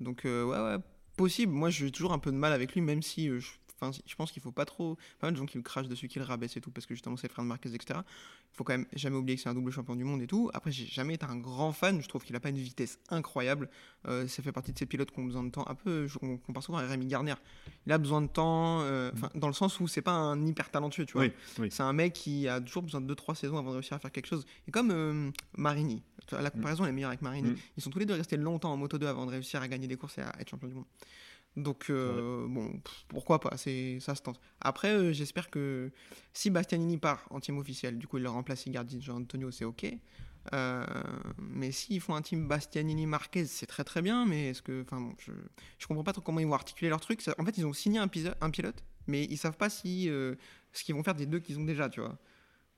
Donc 0.00 0.24
euh, 0.24 0.44
ouais, 0.44 0.58
ouais, 0.58 0.82
possible. 1.16 1.52
Moi, 1.52 1.70
j'ai 1.70 1.90
toujours 1.90 2.12
un 2.12 2.18
peu 2.18 2.30
de 2.32 2.36
mal 2.36 2.52
avec 2.52 2.74
lui, 2.74 2.80
même 2.80 3.02
si 3.02 3.28
euh, 3.28 3.38
je, 3.40 3.48
enfin, 3.80 3.96
je 4.06 4.14
pense 4.14 4.32
qu'il 4.32 4.42
faut 4.42 4.52
pas 4.52 4.64
trop. 4.64 4.96
Pas 5.18 5.28
mal 5.28 5.34
de 5.34 5.38
gens 5.38 5.46
qui 5.46 5.56
le 5.56 5.62
crachent 5.62 5.88
dessus, 5.88 6.08
qui 6.08 6.18
le 6.18 6.24
rabaissent 6.24 6.56
et 6.56 6.60
tout, 6.60 6.70
parce 6.70 6.86
que 6.86 6.94
justement 6.94 7.16
c'est 7.16 7.28
frère 7.28 7.44
de 7.44 7.48
Marquez, 7.48 7.74
etc. 7.74 8.00
Il 8.52 8.56
faut 8.56 8.64
quand 8.64 8.72
même 8.72 8.86
jamais 8.94 9.16
oublier 9.16 9.36
que 9.36 9.42
c'est 9.42 9.48
un 9.48 9.54
double 9.54 9.70
champion 9.70 9.94
du 9.94 10.04
monde 10.04 10.22
et 10.22 10.26
tout. 10.26 10.50
Après, 10.54 10.72
j'ai 10.72 10.86
jamais 10.86 11.14
été 11.14 11.26
un 11.26 11.36
grand 11.36 11.72
fan. 11.72 12.00
Je 12.02 12.08
trouve 12.08 12.24
qu'il 12.24 12.34
a 12.36 12.40
pas 12.40 12.48
une 12.48 12.58
vitesse 12.58 12.98
incroyable. 13.10 13.68
Euh, 14.06 14.26
ça 14.26 14.42
fait 14.42 14.52
partie 14.52 14.72
de 14.72 14.78
ces 14.78 14.86
pilotes 14.86 15.10
qui 15.10 15.20
ont 15.20 15.24
besoin 15.24 15.44
de 15.44 15.50
temps. 15.50 15.64
Un 15.68 15.74
peu, 15.74 16.06
je, 16.06 16.18
compare 16.18 16.62
souvent 16.62 16.78
à 16.78 16.82
Rémi 16.82 17.06
Garnier. 17.06 17.34
Il 17.86 17.92
a 17.92 17.98
besoin 17.98 18.22
de 18.22 18.26
temps, 18.26 18.80
euh, 18.82 19.10
dans 19.34 19.48
le 19.48 19.52
sens 19.52 19.78
où 19.80 19.86
c'est 19.86 20.02
pas 20.02 20.12
un 20.12 20.44
hyper 20.46 20.70
talentueux, 20.70 21.06
tu 21.06 21.12
vois. 21.14 21.22
Oui, 21.22 21.32
oui. 21.58 21.68
C'est 21.70 21.82
un 21.82 21.92
mec 21.92 22.12
qui 22.12 22.48
a 22.48 22.60
toujours 22.60 22.82
besoin 22.82 23.00
de 23.00 23.14
2-3 23.14 23.34
saisons 23.34 23.58
avant 23.58 23.70
de 23.70 23.76
réussir 23.76 23.96
à 23.96 23.98
faire 23.98 24.12
quelque 24.12 24.26
chose. 24.26 24.44
Et 24.66 24.70
comme 24.70 24.90
euh, 24.90 25.30
Marini, 25.56 26.02
la 26.32 26.50
comparaison 26.50 26.84
elle 26.84 26.90
est 26.90 26.94
meilleure 26.94 27.10
avec 27.10 27.22
Marini. 27.22 27.50
Mm. 27.50 27.56
Ils 27.76 27.82
sont 27.82 27.90
tous 27.90 27.98
les 27.98 28.06
deux 28.06 28.14
restés 28.14 28.36
longtemps 28.36 28.72
en 28.72 28.76
Moto 28.76 28.98
2 28.98 29.06
avant 29.06 29.26
de 29.26 29.30
réussir 29.30 29.62
à 29.62 29.68
gagner 29.68 29.86
des 29.86 29.96
courses 29.96 30.18
et 30.18 30.22
à 30.22 30.32
être 30.40 30.48
champion 30.48 30.68
du 30.68 30.74
monde. 30.74 30.86
Donc, 31.58 31.86
euh, 31.90 32.46
bon, 32.48 32.78
pff, 32.78 33.04
pourquoi 33.08 33.40
pas, 33.40 33.56
c'est, 33.56 33.98
ça 34.00 34.14
se 34.14 34.22
tente. 34.22 34.40
Après, 34.60 34.90
euh, 34.94 35.12
j'espère 35.12 35.50
que 35.50 35.90
si 36.32 36.50
Bastianini 36.50 36.98
part 36.98 37.26
en 37.30 37.40
team 37.40 37.58
officiel, 37.58 37.98
du 37.98 38.06
coup, 38.06 38.18
il 38.18 38.22
le 38.22 38.30
remplace 38.30 38.66
Icardi, 38.66 39.00
Jean 39.00 39.16
Antonio, 39.16 39.50
c'est 39.50 39.64
ok. 39.64 39.86
Euh, 40.54 40.86
mais 41.38 41.72
s'ils 41.72 42.00
font 42.00 42.14
un 42.14 42.22
team 42.22 42.48
Bastianini-Marquez, 42.48 43.44
c'est 43.46 43.66
très 43.66 43.84
très 43.84 44.02
bien, 44.02 44.24
mais 44.24 44.50
est-ce 44.50 44.62
que. 44.62 44.82
Enfin, 44.82 45.00
bon, 45.00 45.14
je, 45.18 45.32
je 45.78 45.86
comprends 45.86 46.04
pas 46.04 46.12
trop 46.12 46.22
comment 46.22 46.40
ils 46.40 46.46
vont 46.46 46.54
articuler 46.54 46.88
leur 46.88 47.00
truc. 47.00 47.20
Ça- 47.20 47.34
En 47.38 47.44
fait, 47.44 47.58
ils 47.58 47.66
ont 47.66 47.72
signé 47.72 47.98
un, 47.98 48.08
piso- 48.08 48.30
un 48.40 48.50
pilote, 48.50 48.82
mais 49.06 49.24
ils 49.24 49.36
savent 49.36 49.56
pas 49.56 49.68
si. 49.70 50.08
euh, 50.08 50.34
ce 50.72 50.84
qu'ils 50.84 50.94
vont 50.94 51.02
faire 51.02 51.14
des 51.14 51.26
deux 51.26 51.40
qu'ils 51.40 51.58
ont 51.58 51.64
déjà, 51.64 51.88
tu 51.88 52.00
vois. 52.00 52.18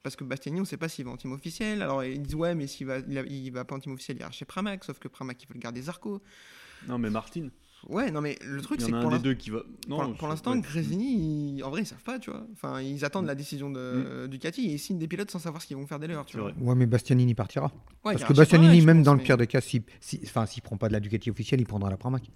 Parce 0.03 0.17
que 0.17 0.25
Bastianini, 0.25 0.63
on 0.63 0.65
sait 0.65 0.79
pas 0.79 0.89
s'il 0.89 1.05
va 1.05 1.11
en 1.11 1.17
team 1.17 1.33
officiel. 1.33 1.83
Alors, 1.83 2.03
ils 2.03 2.21
disent, 2.23 2.35
ouais, 2.35 2.55
mais 2.55 2.67
s'il 2.67 2.87
va, 2.87 2.99
il, 3.01 3.51
va 3.53 3.65
pas 3.67 3.75
en 3.77 3.79
team 3.81 3.93
officiel, 3.93 4.17
il 4.17 4.21
ira 4.21 4.31
chez 4.31 4.47
Pramac, 4.47 4.83
sauf 4.85 4.99
que 4.99 5.09
Pramac, 5.09 5.41
il 5.43 5.47
veut 5.47 5.55
le 5.55 5.61
garder 5.61 5.83
Zarco. 5.83 6.23
Non, 6.89 6.99
mais 6.99 7.11
Martin, 7.11 7.51
Ouais, 7.89 8.11
non, 8.11 8.21
mais 8.21 8.39
le 8.45 8.61
truc, 8.61 8.81
c'est 8.81 8.93
en 8.93 8.99
que 9.01 9.07
pour 9.09 9.19
deux 9.19 9.35
qui 9.35 9.51
va. 9.51 9.61
Non, 9.89 10.13
Pour, 10.15 10.29
l'instant, 10.29 10.53
ouais. 10.53 10.61
Grésini, 10.61 11.57
ils- 11.57 11.65
en 11.65 11.71
vrai, 11.71 11.83
ils 11.83 11.87
savent 11.87 12.03
pas, 12.03 12.19
tu 12.19 12.31
vois. 12.31 12.47
Enfin, 12.53 12.81
ils 12.83 13.05
attendent 13.05 13.27
la 13.27 13.35
décision 13.35 13.71
de 13.71 14.27
Ducati 14.31 14.67
et 14.67 14.73
ils 14.75 14.79
signent 14.79 14.99
des 14.99 15.09
pilotes 15.09 15.31
sans 15.31 15.39
savoir 15.39 15.63
ce 15.63 15.67
qu'ils 15.67 15.77
vont 15.77 15.87
faire 15.87 15.99
dès 15.99 16.07
l'heure, 16.07 16.27
tu 16.27 16.39
vois. 16.39 16.53
Ouais, 16.61 16.75
mais 16.75 16.87
Bastianini 16.87 17.35
partira. 17.35 17.73
Parce 18.03 18.23
que 18.25 18.33
Bastianini, 18.35 18.83
même 18.83 18.99
pense, 18.99 19.05
dans 19.07 19.13
le 19.15 19.19
mais- 19.19 19.25
pire 19.25 19.37
des 19.39 19.47
cas, 19.47 19.61
s'il 19.61 19.83
si, 20.01 20.21
enfin, 20.25 20.45
s'il 20.47 20.63
prend 20.63 20.77
pas 20.77 20.89
de 20.89 20.93
la 20.93 21.01
Ducati 21.01 21.31
officielle, 21.31 21.61
il 21.61 21.67
prendra 21.67 21.89
la 21.91 21.97
Pramac. 21.97 22.31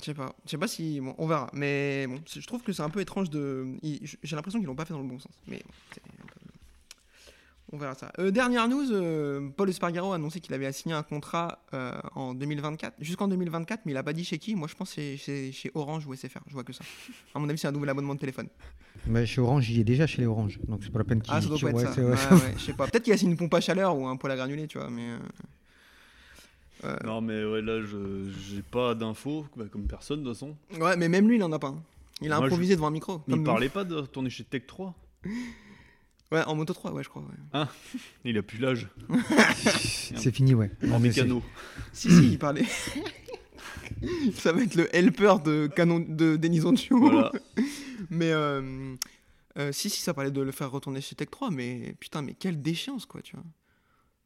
Je 0.00 0.06
sais 0.06 0.14
pas. 0.14 0.34
Je 0.46 0.50
sais 0.50 0.58
pas 0.58 0.66
si. 0.68 1.00
Bon, 1.00 1.14
on 1.18 1.26
verra. 1.28 1.48
Mais 1.52 2.06
bon, 2.08 2.20
je 2.26 2.44
trouve 2.46 2.62
que 2.62 2.72
c'est 2.72 2.82
un 2.82 2.90
peu 2.90 3.00
étrange 3.00 3.30
de. 3.30 3.66
ils- 3.82 4.00
J'ai 4.22 4.34
l'impression 4.36 4.58
qu'ils 4.58 4.66
l'ont 4.66 4.74
pas 4.74 4.84
fait 4.84 4.94
dans 4.94 5.00
le 5.02 5.08
bon 5.08 5.18
sens. 5.18 5.32
Mais 5.46 5.62
bon, 5.64 5.72
c'est 5.94 6.00
un 6.02 6.26
peu- 6.26 6.41
On 7.74 7.78
verra 7.78 7.94
ça. 7.94 8.12
Euh, 8.18 8.30
dernière 8.30 8.68
news, 8.68 8.92
euh, 8.92 9.48
Paul 9.56 9.70
Espargaro 9.70 10.12
a 10.12 10.16
annoncé 10.16 10.40
qu'il 10.40 10.52
avait 10.52 10.70
signé 10.72 10.94
un 10.94 11.02
contrat 11.02 11.58
euh, 11.72 11.92
en 12.14 12.34
2024, 12.34 12.96
jusqu'en 13.00 13.28
2024, 13.28 13.86
mais 13.86 13.92
il 13.92 13.96
a 13.96 14.02
pas 14.02 14.12
dit 14.12 14.24
chez 14.24 14.38
qui. 14.38 14.54
Moi, 14.54 14.68
je 14.68 14.74
pense 14.74 14.90
que 14.90 14.94
c'est 14.96 15.16
chez, 15.16 15.52
chez 15.52 15.70
Orange 15.74 16.06
ou 16.06 16.14
SFR. 16.14 16.40
Je 16.48 16.52
vois 16.52 16.64
que 16.64 16.74
ça. 16.74 16.84
À 17.34 17.38
mon 17.38 17.48
avis, 17.48 17.56
c'est 17.58 17.68
un 17.68 17.72
nouvel 17.72 17.88
abonnement 17.88 18.14
de 18.14 18.20
téléphone. 18.20 18.48
Mais 19.06 19.24
chez 19.24 19.40
Orange, 19.40 19.64
j'y 19.64 19.80
est 19.80 19.84
déjà 19.84 20.06
chez 20.06 20.20
les 20.20 20.26
Orange. 20.26 20.58
Donc 20.68 20.80
c'est 20.84 20.90
pas 20.92 20.98
la 20.98 21.04
peine 21.06 21.22
qu'il. 21.22 21.32
Ah, 21.34 21.40
ça 21.40 21.48
doit 21.48 21.58
pas 21.58 21.70
être 21.70 21.76
ouais, 21.76 21.84
ça. 21.84 21.92
c'est- 21.94 22.02
Ouais, 22.02 22.10
ouais. 22.10 22.32
ouais, 22.44 22.54
je 22.58 22.62
sais 22.62 22.72
pas. 22.74 22.86
Peut-être 22.88 23.04
qu'il 23.04 23.12
a 23.14 23.16
signé 23.16 23.32
une 23.32 23.38
pompe 23.38 23.54
à 23.54 23.60
chaleur 23.62 23.96
ou 23.96 24.06
un 24.06 24.16
poêle 24.16 24.32
à 24.32 24.36
granulés, 24.36 24.66
tu 24.66 24.76
vois. 24.78 24.90
Mais. 24.90 25.08
Non, 27.04 27.20
mais 27.20 27.44
ouais, 27.44 27.62
là, 27.62 27.80
je 27.80 28.28
j'ai 28.50 28.60
pas 28.60 28.94
d'infos, 28.94 29.46
bah, 29.56 29.64
comme 29.70 29.86
personne 29.86 30.22
de 30.22 30.28
toute 30.28 30.34
façon. 30.34 30.56
Ouais, 30.80 30.96
mais 30.96 31.08
même 31.08 31.28
lui, 31.28 31.36
il 31.36 31.42
en 31.44 31.52
a 31.52 31.58
pas. 31.58 31.68
hein. 31.68 31.82
Il 32.20 32.32
a 32.32 32.36
Moi, 32.36 32.46
improvisé 32.46 32.74
devant 32.76 32.88
un 32.88 32.90
micro. 32.92 33.22
Il 33.28 33.36
nous. 33.36 33.44
parlait 33.44 33.68
pas 33.68 33.84
de 33.84 33.94
retourner 33.94 34.30
chez 34.30 34.44
Tech 34.44 34.66
3. 34.66 34.94
Ouais, 36.32 36.42
en 36.44 36.54
moto 36.56 36.72
3, 36.72 36.92
ouais, 36.92 37.02
je 37.04 37.08
crois. 37.08 37.22
ouais. 37.54 37.64
Il 38.24 38.38
a 38.38 38.42
plus 38.42 38.58
l'âge. 38.58 38.88
C'est 40.16 40.34
fini, 40.34 40.54
ouais. 40.54 40.70
En 40.90 40.98
mécano. 40.98 41.42
Si, 41.92 42.08
si, 42.10 42.32
il 42.32 42.38
parlait. 42.38 42.64
ça 44.34 44.52
va 44.52 44.62
être 44.62 44.74
le 44.74 44.94
helper 44.96 45.34
de 45.44 45.68
Canon 45.74 46.00
de 46.00 46.36
Denis 46.36 46.64
Ontiou. 46.64 46.98
Voilà. 46.98 47.32
Mais 48.10 48.32
euh, 48.32 48.94
euh, 49.58 49.72
si, 49.72 49.90
si, 49.90 50.00
ça 50.00 50.14
parlait 50.14 50.30
de 50.30 50.40
le 50.40 50.52
faire 50.52 50.70
retourner 50.70 51.00
chez 51.00 51.14
Tech 51.14 51.28
3, 51.30 51.50
mais 51.50 51.94
putain, 52.00 52.22
mais 52.22 52.34
quelle 52.34 52.60
déchéance, 52.60 53.06
quoi, 53.06 53.20
tu 53.22 53.36
vois. 53.36 53.44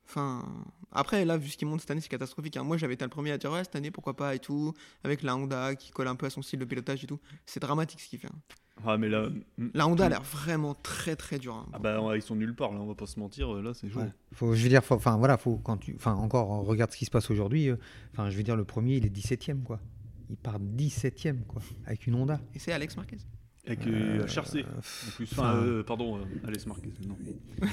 Enfin, 0.09 0.45
après, 0.93 1.25
là, 1.25 1.37
vu 1.37 1.49
ce 1.49 1.57
qui 1.57 1.65
monte 1.65 1.81
cette 1.81 1.91
année, 1.91 2.01
c'est 2.01 2.09
catastrophique. 2.09 2.57
hein. 2.57 2.63
Moi, 2.63 2.77
j'avais 2.77 2.95
été 2.95 3.05
le 3.05 3.11
premier 3.11 3.33
à 3.33 3.39
dire, 3.39 3.51
ouais, 3.53 3.65
cette 3.65 3.75
année, 3.77 3.91
pourquoi 3.91 4.15
pas 4.15 4.35
et 4.35 4.39
tout, 4.39 4.73
avec 5.05 5.23
la 5.23 5.37
Honda 5.37 5.75
qui 5.75 5.91
colle 5.91 6.07
un 6.09 6.15
peu 6.15 6.27
à 6.27 6.31
son 6.31 6.43
style 6.43 6.61
de 6.61 6.65
pilotage 6.65 7.03
et 7.03 7.07
tout. 7.09 7.19
C'est 7.45 7.61
dramatique 7.61 8.01
ce 8.01 8.09
qu'il 8.09 8.21
fait. 8.21 8.29
hein. 8.29 8.39
Ah, 8.85 8.99
mais 8.99 9.09
là. 9.09 9.29
hmm. 9.59 9.69
La 9.75 9.87
Honda 9.89 10.07
a 10.07 10.09
l'air 10.09 10.23
vraiment 10.23 10.75
très, 10.75 11.17
très 11.17 11.39
dure. 11.39 11.55
hein. 11.55 11.67
Ah, 11.73 11.79
bah, 11.79 12.01
ouais, 12.03 12.19
ils 12.19 12.23
sont 12.23 12.37
nulle 12.37 12.55
part, 12.55 12.73
là, 12.73 12.81
on 12.81 12.87
va 12.87 12.95
pas 12.95 13.07
se 13.07 13.19
mentir. 13.19 13.53
Là, 13.55 13.73
c'est 13.75 13.89
chaud. 13.91 14.01
Ouais. 14.01 14.13
Faut, 14.33 14.55
je 14.55 14.63
veux 14.63 14.69
dire, 14.69 14.83
enfin 14.91 15.17
voilà, 15.17 15.37
faut 15.39 15.57
quand 15.57 15.79
tu, 15.79 15.95
enfin 15.97 16.13
encore, 16.15 16.53
euh, 16.53 16.61
regarde 16.63 16.91
ce 16.93 16.97
qui 16.97 17.05
se 17.07 17.11
passe 17.11 17.31
aujourd'hui. 17.31 17.69
euh, 17.71 17.77
Enfin, 18.13 18.29
je 18.31 18.37
veux 18.37 18.43
dire, 18.43 18.57
le 18.57 18.65
premier, 18.65 18.97
il 18.97 19.07
est 19.07 19.15
17ème, 19.17 19.63
quoi. 19.63 19.81
Il 20.29 20.37
part 20.37 20.59
17ème, 20.61 21.45
quoi, 21.47 21.63
avec 21.87 22.07
une 22.07 22.15
Honda. 22.17 22.41
Et 22.55 22.59
c'est 22.59 22.73
Alex 22.73 22.97
Marquez. 22.97 23.17
Avec 23.67 23.85
euh, 23.87 24.25
HRC. 24.27 24.57
Euh, 24.59 24.63
En 24.63 25.11
plus, 25.17 25.29
enfin, 25.33 25.55
euh, 25.57 25.83
pardon, 25.83 26.19
euh, 26.19 26.21
Alex 26.47 26.67
Marquez. 26.67 26.93
Non. 27.09 27.17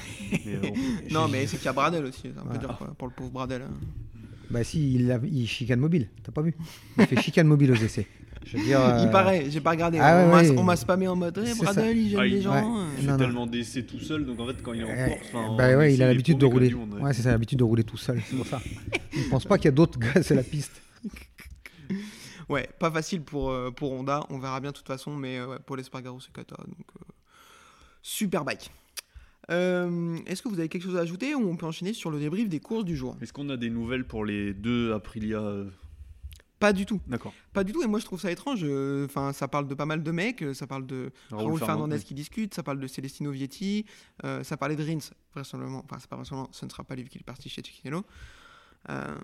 mais, 0.44 0.54
euh, 0.56 0.60
bon. 0.62 0.74
Non, 1.12 1.28
mais 1.28 1.46
c'est 1.46 1.56
qu'il 1.58 1.66
y 1.66 1.68
a 1.68 1.72
Bradel 1.72 2.04
aussi. 2.06 2.22
C'est 2.34 2.38
un 2.38 2.46
peu 2.46 2.58
dur, 2.58 2.76
quoi, 2.78 2.88
pour 2.98 3.06
le 3.08 3.14
pauvre 3.14 3.30
Bradel. 3.30 3.62
hein. 3.62 3.70
Bah 4.50 4.62
si, 4.62 4.94
il, 4.94 5.10
a, 5.10 5.18
il 5.24 5.46
chicane 5.48 5.80
mobile, 5.80 6.10
t'as 6.22 6.30
pas 6.30 6.42
vu 6.42 6.54
Il 6.98 7.06
fait 7.06 7.20
chicane 7.20 7.46
mobile 7.46 7.70
aux 7.72 7.76
essais. 7.76 8.06
Je 8.44 8.56
veux 8.56 8.62
dire. 8.64 8.78
Il 9.00 9.06
euh, 9.08 9.10
paraît, 9.10 9.46
j'ai 9.50 9.60
pas 9.60 9.70
regardé. 9.70 9.98
ah 10.00 10.26
on 10.28 10.34
ouais, 10.34 10.52
m'a- 10.52 10.62
ouais. 10.62 10.76
spammé 10.76 11.08
en 11.08 11.16
mode, 11.16 11.38
eh, 11.42 11.46
C'est 11.46 11.54
ça. 11.54 11.64
Bradel, 11.72 11.96
il 11.96 12.10
gêne 12.10 12.20
Ah, 12.20 12.26
les 12.26 12.40
gens. 12.42 12.52
ouais. 12.52 12.80
euh. 12.82 12.86
Il 13.00 13.06
fait 13.08 13.16
tellement 13.16 13.46
d'essais 13.46 13.82
tout 13.84 13.98
seul, 14.00 14.24
donc 14.26 14.38
en 14.40 14.46
fait, 14.46 14.62
quand 14.62 14.72
il 14.74 14.82
est 14.82 14.84
en 14.84 15.08
course. 15.08 15.26
enfin, 15.28 15.38
en 15.48 15.56
bah 15.56 15.76
ouais, 15.76 15.94
il 15.94 16.02
a 16.02 16.06
l'habitude 16.06 16.38
de 16.38 16.46
rouler. 16.46 16.70
monde, 16.70 16.94
ouais. 17.00 17.12
C'est 17.14 17.22
ça, 17.22 17.30
l'habitude 17.32 17.58
de 17.58 17.64
rouler 17.64 17.84
tout 17.84 17.96
seul, 17.96 18.20
c'est 18.28 18.36
pour 18.36 18.46
ça. 18.46 18.60
Il 19.16 19.28
pense 19.28 19.44
pas 19.44 19.56
qu'il 19.58 19.66
y 19.66 19.68
a 19.68 19.72
d'autres 19.72 19.98
gars 19.98 20.22
sur 20.22 20.36
la 20.36 20.42
piste. 20.42 20.80
Ouais, 22.48 22.68
pas 22.78 22.90
facile 22.90 23.22
pour, 23.22 23.50
euh, 23.50 23.70
pour 23.70 23.92
Honda. 23.92 24.20
On 24.28 24.38
verra 24.38 24.60
bien 24.60 24.70
de 24.70 24.76
toute 24.76 24.86
façon, 24.86 25.16
mais 25.16 25.38
euh, 25.38 25.58
pour 25.64 25.76
l'Espargaro, 25.76 26.20
c'est 26.20 26.30
cata. 26.32 26.56
Donc, 26.58 26.86
euh, 27.00 27.04
super 28.02 28.44
bike. 28.44 28.70
Euh, 29.50 30.16
Est-ce 30.26 30.42
que 30.42 30.48
vous 30.48 30.58
avez 30.58 30.68
quelque 30.68 30.82
chose 30.82 30.96
à 30.96 31.00
ajouter 31.00 31.34
ou 31.34 31.48
on 31.48 31.56
peut 31.56 31.64
enchaîner 31.66 31.94
sur 31.94 32.10
le 32.10 32.18
débrief 32.18 32.48
des 32.50 32.60
courses 32.60 32.84
du 32.84 32.96
jour? 32.96 33.16
Est-ce 33.22 33.32
qu'on 33.32 33.48
a 33.48 33.56
des 33.56 33.70
nouvelles 33.70 34.04
pour 34.06 34.26
les 34.26 34.52
deux 34.52 34.92
Aprilia 34.92 35.38
euh, 35.38 35.64
Pas 36.64 36.72
du 36.72 36.86
tout. 36.86 37.00
D'accord. 37.06 37.34
Pas 37.52 37.62
du 37.62 37.72
tout. 37.72 37.82
Et 37.82 37.86
moi, 37.86 37.98
je 38.00 38.06
trouve 38.06 38.18
ça 38.20 38.30
étrange. 38.30 38.60
euh, 38.62 39.04
Enfin, 39.04 39.32
ça 39.34 39.48
parle 39.48 39.68
de 39.68 39.74
pas 39.74 39.84
mal 39.86 40.02
de 40.02 40.10
mecs. 40.10 40.42
euh, 40.42 40.54
Ça 40.54 40.66
parle 40.66 40.86
de 40.86 41.12
Raoul, 41.30 41.52
Fernandez 41.66 41.96
qui 42.06 42.14
discute. 42.14 42.54
Ça 42.54 42.62
parle 42.62 42.80
de 42.80 42.86
Celestino 42.86 43.30
Vietti. 43.30 43.84
euh, 44.24 44.42
ça 44.42 44.56
parlait 44.56 44.76
de 44.76 44.82
Rins. 44.82 45.10
Vraisemblablement. 45.34 45.82
Enfin, 45.84 45.98
c'est 46.00 46.08
pas 46.08 46.16
vraisemblablement. 46.16 46.52
Ce 46.52 46.64
ne 46.64 46.70
sera 46.70 46.82
pas 46.84 46.94
lui 46.96 47.04
qui 47.08 47.18
est 47.18 47.22
parti 47.22 47.48
chez 47.50 47.62
Ciccinello. 47.62 48.04
Euh, 48.90 49.14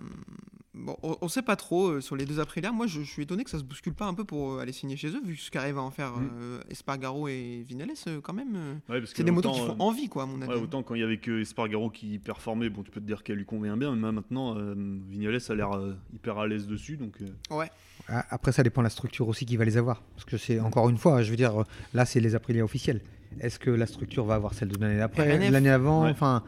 bon, 0.73 0.95
on, 1.03 1.17
on 1.21 1.27
sait 1.27 1.41
pas 1.41 1.55
trop 1.55 1.87
euh, 1.89 2.01
sur 2.01 2.15
les 2.15 2.25
deux 2.25 2.39
Aprilia. 2.39 2.71
Moi, 2.71 2.87
je, 2.87 3.01
je 3.01 3.09
suis 3.11 3.23
étonné 3.23 3.43
que 3.43 3.49
ça 3.49 3.59
se 3.59 3.63
bouscule 3.63 3.93
pas 3.93 4.05
un 4.05 4.13
peu 4.13 4.23
pour 4.23 4.53
euh, 4.53 4.59
aller 4.59 4.71
signer 4.71 4.95
chez 4.97 5.09
eux, 5.09 5.21
vu 5.23 5.35
ce 5.35 5.51
qu'arrivent 5.51 5.77
à 5.77 5.81
en 5.81 5.91
faire 5.91 6.11
Mm. 6.13 6.29
euh, 6.39 6.61
Espargaro 6.69 7.27
et 7.27 7.63
Vinales, 7.67 7.89
quand 8.23 8.33
même. 8.33 8.79
Ouais, 8.89 9.01
c'est 9.05 9.23
des 9.23 9.31
motos 9.31 9.51
qui 9.51 9.59
font 9.59 9.75
envie, 9.79 10.07
quoi, 10.09 10.23
à 10.23 10.25
mon 10.25 10.41
avis. 10.41 10.51
Ouais, 10.53 10.59
autant 10.61 10.81
quand 10.83 10.95
il 10.95 11.01
y 11.01 11.03
avait 11.03 11.17
que 11.19 11.41
Espargaro 11.41 11.89
qui 11.89 12.17
performait, 12.19 12.69
bon, 12.69 12.83
tu 12.83 12.91
peux 12.91 13.01
te 13.01 13.05
dire 13.05 13.23
qu'elle 13.23 13.37
lui 13.37 13.45
convient 13.45 13.77
bien, 13.77 13.95
mais 13.95 14.11
maintenant, 14.11 14.57
euh, 14.57 14.73
Vignales 15.09 15.37
a 15.47 15.55
l'air 15.55 15.71
euh, 15.73 15.95
hyper 16.13 16.37
à 16.39 16.47
l'aise 16.47 16.67
dessus, 16.67 16.97
donc 16.97 17.17
Ouais. 17.49 17.69
Après, 18.07 18.51
ça 18.51 18.63
dépend 18.63 18.81
de 18.81 18.85
la 18.85 18.89
structure 18.89 19.27
aussi 19.27 19.45
qui 19.45 19.55
va 19.57 19.63
les 19.63 19.77
avoir. 19.77 20.01
Parce 20.15 20.25
que 20.25 20.35
c'est 20.37 20.59
encore 20.59 20.89
une 20.89 20.97
fois, 20.97 21.21
je 21.21 21.29
veux 21.29 21.37
dire, 21.37 21.63
là, 21.93 22.05
c'est 22.05 22.19
les 22.19 22.33
Aprilia 22.35 22.63
officiels. 22.63 22.99
Est-ce 23.39 23.59
que 23.59 23.69
la 23.71 23.85
structure 23.85 24.25
va 24.25 24.35
avoir 24.35 24.53
celle 24.53 24.67
de 24.69 24.79
l'année 24.79 24.97
d'après, 24.97 25.37
l'année 25.49 25.69
avant 25.69 26.03
Ouais. 26.03 26.09
Enfin, 26.11 26.43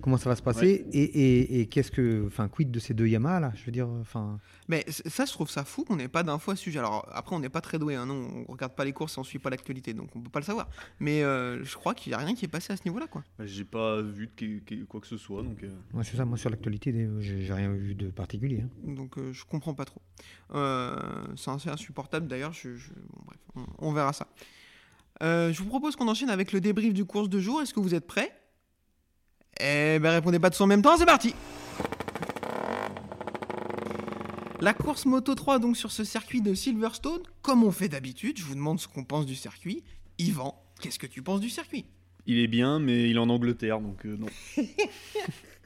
comment 0.00 0.16
ça 0.18 0.28
va 0.28 0.36
se 0.36 0.42
passer 0.42 0.84
Et, 0.92 1.02
et, 1.02 1.60
et 1.60 1.66
qu'est-ce 1.66 1.90
que, 1.90 2.24
enfin, 2.26 2.48
quid 2.48 2.70
de 2.70 2.78
ces 2.80 2.94
deux 2.94 3.06
Yamaha 3.06 3.40
là 3.40 3.52
Je 3.54 3.64
veux 3.64 3.72
dire, 3.72 3.88
enfin, 3.88 4.38
Mais 4.68 4.84
ça, 4.88 5.24
je 5.24 5.32
trouve 5.32 5.48
ça 5.48 5.64
fou 5.64 5.84
qu'on 5.84 5.96
n'ait 5.96 6.08
pas 6.08 6.22
d'infos 6.22 6.50
à 6.50 6.56
ce 6.56 6.62
sujet. 6.62 6.78
Alors 6.80 7.08
après, 7.12 7.34
on 7.36 7.40
n'est 7.40 7.48
pas 7.48 7.60
très 7.60 7.78
doué, 7.78 7.94
hein, 7.94 8.06
non, 8.06 8.44
on 8.48 8.52
regarde 8.52 8.74
pas 8.74 8.84
les 8.84 8.92
courses 8.92 9.16
et 9.16 9.20
on 9.20 9.24
suit 9.24 9.38
pas 9.38 9.50
l'actualité, 9.50 9.94
donc 9.94 10.10
on 10.16 10.20
peut 10.20 10.30
pas 10.30 10.40
le 10.40 10.44
savoir. 10.44 10.68
Mais 11.00 11.22
euh, 11.22 11.62
je 11.64 11.74
crois 11.76 11.94
qu'il 11.94 12.10
y 12.10 12.14
a 12.14 12.18
rien 12.18 12.34
qui 12.34 12.44
est 12.44 12.48
passé 12.48 12.72
à 12.72 12.76
ce 12.76 12.82
niveau-là, 12.84 13.06
quoi. 13.06 13.22
bah, 13.38 13.46
j'ai 13.46 13.64
pas 13.64 14.02
vu 14.02 14.28
de 14.36 14.84
quoi 14.84 15.00
que 15.00 15.06
ce 15.06 15.16
soit. 15.16 15.42
Donc, 15.42 15.62
euh, 15.62 15.68
ouais, 15.94 16.04
c'est 16.04 16.16
ça. 16.16 16.24
Moi, 16.24 16.36
sur 16.38 16.50
l'actualité, 16.50 16.92
des- 16.92 17.08
j'ai 17.20 17.52
rien 17.52 17.70
vu 17.72 17.94
de 17.94 18.08
particulier. 18.08 18.62
hein. 18.64 18.68
Donc 18.94 19.18
euh, 19.18 19.32
je 19.32 19.44
comprends 19.44 19.74
pas 19.74 19.84
trop. 19.84 20.00
Euh, 20.54 20.96
c'est 21.36 21.50
assez 21.50 21.68
insupportable 21.70 22.26
d'ailleurs. 22.28 22.52
Je, 22.52 22.74
je- 22.76 22.90
bon, 22.92 23.22
bref, 23.26 23.38
on, 23.54 23.88
on 23.88 23.92
verra 23.92 24.12
ça. 24.12 24.26
Euh, 25.22 25.52
je 25.52 25.62
vous 25.62 25.68
propose 25.68 25.96
qu'on 25.96 26.08
enchaîne 26.08 26.30
avec 26.30 26.52
le 26.52 26.60
débrief 26.60 26.92
du 26.92 27.04
course 27.04 27.28
de 27.28 27.38
jour. 27.40 27.62
Est-ce 27.62 27.72
que 27.72 27.80
vous 27.80 27.94
êtes 27.94 28.06
prêts? 28.06 28.32
Eh 29.60 29.98
ben 29.98 30.10
répondez 30.10 30.38
pas 30.38 30.50
tous 30.50 30.60
en 30.60 30.66
même 30.66 30.82
temps. 30.82 30.96
C'est 30.98 31.06
parti. 31.06 31.34
La 34.60 34.72
course 34.74 35.04
Moto 35.06 35.34
3 35.34 35.58
donc 35.58 35.76
sur 35.76 35.92
ce 35.92 36.02
circuit 36.04 36.40
de 36.40 36.54
Silverstone, 36.54 37.20
comme 37.42 37.62
on 37.62 37.70
fait 37.70 37.88
d'habitude, 37.88 38.38
je 38.38 38.44
vous 38.44 38.54
demande 38.54 38.80
ce 38.80 38.88
qu'on 38.88 39.04
pense 39.04 39.26
du 39.26 39.34
circuit. 39.34 39.84
Yvan, 40.18 40.54
qu'est-ce 40.80 40.98
que 40.98 41.06
tu 41.06 41.22
penses 41.22 41.40
du 41.40 41.50
circuit? 41.50 41.84
Il 42.26 42.38
est 42.38 42.48
bien, 42.48 42.78
mais 42.80 43.08
il 43.10 43.16
est 43.16 43.20
en 43.20 43.28
Angleterre, 43.28 43.80
donc 43.80 44.04
euh, 44.06 44.16
non. 44.16 44.26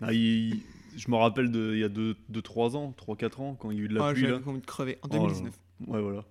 Ah, 0.02 0.12
il- 0.14 0.60
je 0.96 1.08
me 1.10 1.16
rappelle 1.16 1.50
de, 1.52 1.72
il 1.74 1.80
y 1.80 1.84
a 1.84 1.88
2-3 1.88 2.74
ans, 2.76 2.92
3-4 2.96 3.40
ans, 3.42 3.54
quand 3.54 3.70
il 3.70 3.78
y 3.78 3.80
a 3.80 3.84
eu 3.84 3.88
de 3.88 3.94
la 3.94 4.08
Ah, 4.08 4.12
pluie. 4.12 4.26
Là. 4.26 4.40
envie 4.44 4.60
de 4.60 4.66
crever 4.66 4.98
en 5.02 5.08
Oh 5.10 5.12
là 5.12 5.18
là. 5.18 5.24
2019. 5.28 5.54
Ouais, 5.86 6.00
voilà. 6.00 6.24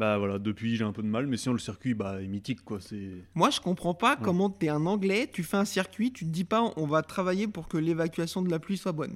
Bah 0.00 0.16
voilà, 0.16 0.38
depuis 0.38 0.76
j'ai 0.76 0.84
un 0.84 0.92
peu 0.92 1.02
de 1.02 1.08
mal, 1.08 1.26
mais 1.26 1.36
sinon 1.36 1.52
le 1.52 1.58
circuit 1.58 1.92
bah, 1.92 2.22
est 2.22 2.26
mythique 2.26 2.64
quoi. 2.64 2.80
C'est 2.80 3.10
Moi, 3.34 3.50
je 3.50 3.60
comprends 3.60 3.92
pas 3.92 4.12
Ouais. 4.14 4.20
comment 4.22 4.48
t'es 4.48 4.70
un 4.70 4.86
Anglais, 4.86 5.28
tu 5.30 5.42
fais 5.42 5.58
un 5.58 5.66
circuit, 5.66 6.10
tu 6.10 6.24
te 6.24 6.30
dis 6.30 6.44
pas 6.44 6.72
on 6.76 6.86
va 6.86 7.02
travailler 7.02 7.46
pour 7.46 7.68
que 7.68 7.76
l'évacuation 7.76 8.40
de 8.40 8.50
la 8.50 8.58
pluie 8.58 8.78
soit 8.78 8.92
bonne. 8.92 9.14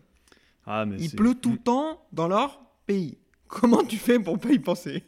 ah 0.67 0.85
mais 0.85 0.97
Il 0.99 1.09
c'est- 1.09 1.17
pleut 1.17 1.35
tout 1.35 1.53
le 1.53 1.59
temps 1.59 2.07
dans 2.13 2.29
leur 2.29 2.61
pays. 2.87 3.17
Comment 3.49 3.83
tu 3.83 3.97
fais 3.97 4.19
pour 4.19 4.39
pas 4.39 4.51
y 4.53 4.59
penser? 4.59 5.05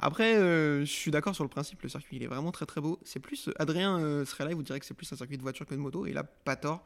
Après, 0.00 0.36
euh, 0.36 0.80
je 0.80 0.92
suis 0.92 1.10
d'accord 1.10 1.34
sur 1.34 1.44
le 1.44 1.50
principe, 1.50 1.82
le 1.82 1.88
circuit 1.88 2.16
il 2.18 2.22
est 2.22 2.26
vraiment 2.28 2.52
très 2.52 2.66
très 2.66 2.80
beau. 2.80 3.00
C'est 3.04 3.18
plus 3.20 3.50
Adrien 3.58 3.98
euh, 3.98 4.24
serait 4.24 4.44
là, 4.44 4.50
il 4.50 4.54
vous 4.56 4.62
dirait 4.62 4.78
que 4.78 4.86
c'est 4.86 4.94
plus 4.94 5.12
un 5.12 5.16
circuit 5.16 5.36
de 5.36 5.42
voiture 5.42 5.66
que 5.66 5.74
de 5.74 5.80
moto, 5.80 6.06
et 6.06 6.10
il 6.10 6.18
a 6.18 6.24
pas 6.24 6.56
tort. 6.56 6.84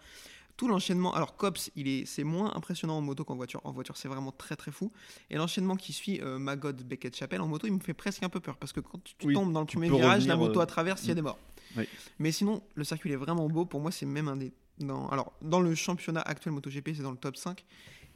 Tout 0.62 0.69
l'enchaînement, 0.69 1.12
alors 1.12 1.35
Cops, 1.35 1.73
il 1.75 1.88
est, 1.88 2.07
c'est 2.07 2.23
moins 2.23 2.54
impressionnant 2.54 2.97
en 2.97 3.00
moto 3.00 3.25
qu'en 3.25 3.35
voiture. 3.35 3.61
En 3.64 3.73
voiture, 3.73 3.97
c'est 3.97 4.07
vraiment 4.07 4.31
très 4.31 4.54
très 4.54 4.71
fou. 4.71 4.92
Et 5.28 5.35
l'enchaînement 5.35 5.75
qui 5.75 5.92
suit 5.92 6.21
euh, 6.23 6.38
Magod, 6.38 6.81
Beckett, 6.85 7.16
Chapelle 7.16 7.40
en 7.40 7.49
moto, 7.49 7.66
il 7.66 7.73
me 7.73 7.81
fait 7.81 7.95
presque 7.95 8.23
un 8.23 8.28
peu 8.28 8.38
peur 8.38 8.57
parce 8.57 8.73
que 8.73 8.78
quand 8.78 9.02
tu, 9.02 9.14
tu 9.19 9.26
Oui, 9.26 9.35
tombes 9.35 9.52
dans 9.52 9.59
le 9.59 9.66
premier 9.66 9.90
virage, 9.90 10.25
la 10.28 10.37
moto 10.37 10.61
euh, 10.61 10.62
à 10.62 10.66
travers, 10.66 10.95
il 11.02 11.09
y 11.09 11.11
a 11.11 11.14
des 11.16 11.23
morts. 11.23 11.40
Oui. 11.76 11.88
Mais 12.21 12.31
sinon, 12.31 12.62
le 12.76 12.85
circuit 12.85 13.11
est 13.11 13.16
vraiment 13.16 13.49
beau. 13.49 13.64
Pour 13.64 13.81
moi, 13.81 13.90
c'est 13.90 14.07
même 14.07 14.28
un 14.28 14.37
des. 14.37 14.52
Dans, 14.78 15.09
alors, 15.09 15.33
dans 15.42 15.59
le 15.59 15.75
championnat 15.75 16.21
actuel 16.21 16.54
MotoGP, 16.54 16.90
c'est 16.95 17.02
dans 17.02 17.11
le 17.11 17.16
top 17.16 17.35
5. 17.37 17.64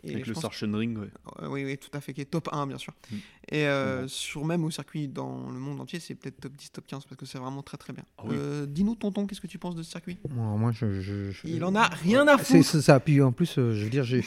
Et 0.03 0.13
Avec 0.13 0.27
le 0.27 0.35
pense- 0.35 0.43
Sarchenring, 0.43 0.97
ouais. 0.99 1.09
euh, 1.43 1.49
oui, 1.49 1.65
oui, 1.65 1.77
tout 1.79 1.89
à 1.93 2.01
fait, 2.01 2.13
qui 2.13 2.21
est 2.21 2.27
top 2.27 2.49
1, 2.53 2.67
bien 2.67 2.79
sûr. 2.79 2.93
Mm. 3.11 3.17
Et 3.51 3.67
euh, 3.67 4.07
sur 4.09 4.45
même 4.45 4.65
au 4.65 4.71
circuit 4.71 5.09
dans 5.09 5.49
le 5.51 5.59
monde 5.59 5.81
entier, 5.81 5.99
c'est 6.01 6.15
peut-être 6.15 6.41
top 6.41 6.53
10, 6.53 6.71
top 6.73 6.87
15, 6.87 7.05
parce 7.05 7.17
que 7.19 7.27
c'est 7.27 7.39
vraiment 7.39 7.63
très 7.63 7.77
très 7.77 7.93
bien. 7.93 8.05
Ah 8.19 8.23
oui. 8.27 8.37
Euh, 8.39 8.67
Dis-nous, 8.67 8.95
tonton, 8.95 9.27
qu'est-ce 9.27 9.41
que 9.41 9.47
tu 9.47 9.59
penses 9.59 9.75
de 9.75 9.83
ce 9.83 9.91
circuit? 9.91 10.19
Moi, 10.31 10.57
moi, 10.57 10.73
je, 10.73 11.01
je- 11.01 11.31
je- 11.31 11.47
Il 11.47 11.65
en 11.65 11.75
a 11.75 11.87
rien 11.89 12.27
à 12.29 12.39
foutre. 12.39 12.65
c'est 12.65 12.83
ça. 12.83 13.01
Puis 13.01 13.21
en 13.23 13.33
plus, 13.33 13.59
euh, 13.59 13.75
je 13.75 13.85
veux 13.85 13.91
dire, 13.91 14.05
j'ai- 14.05 14.25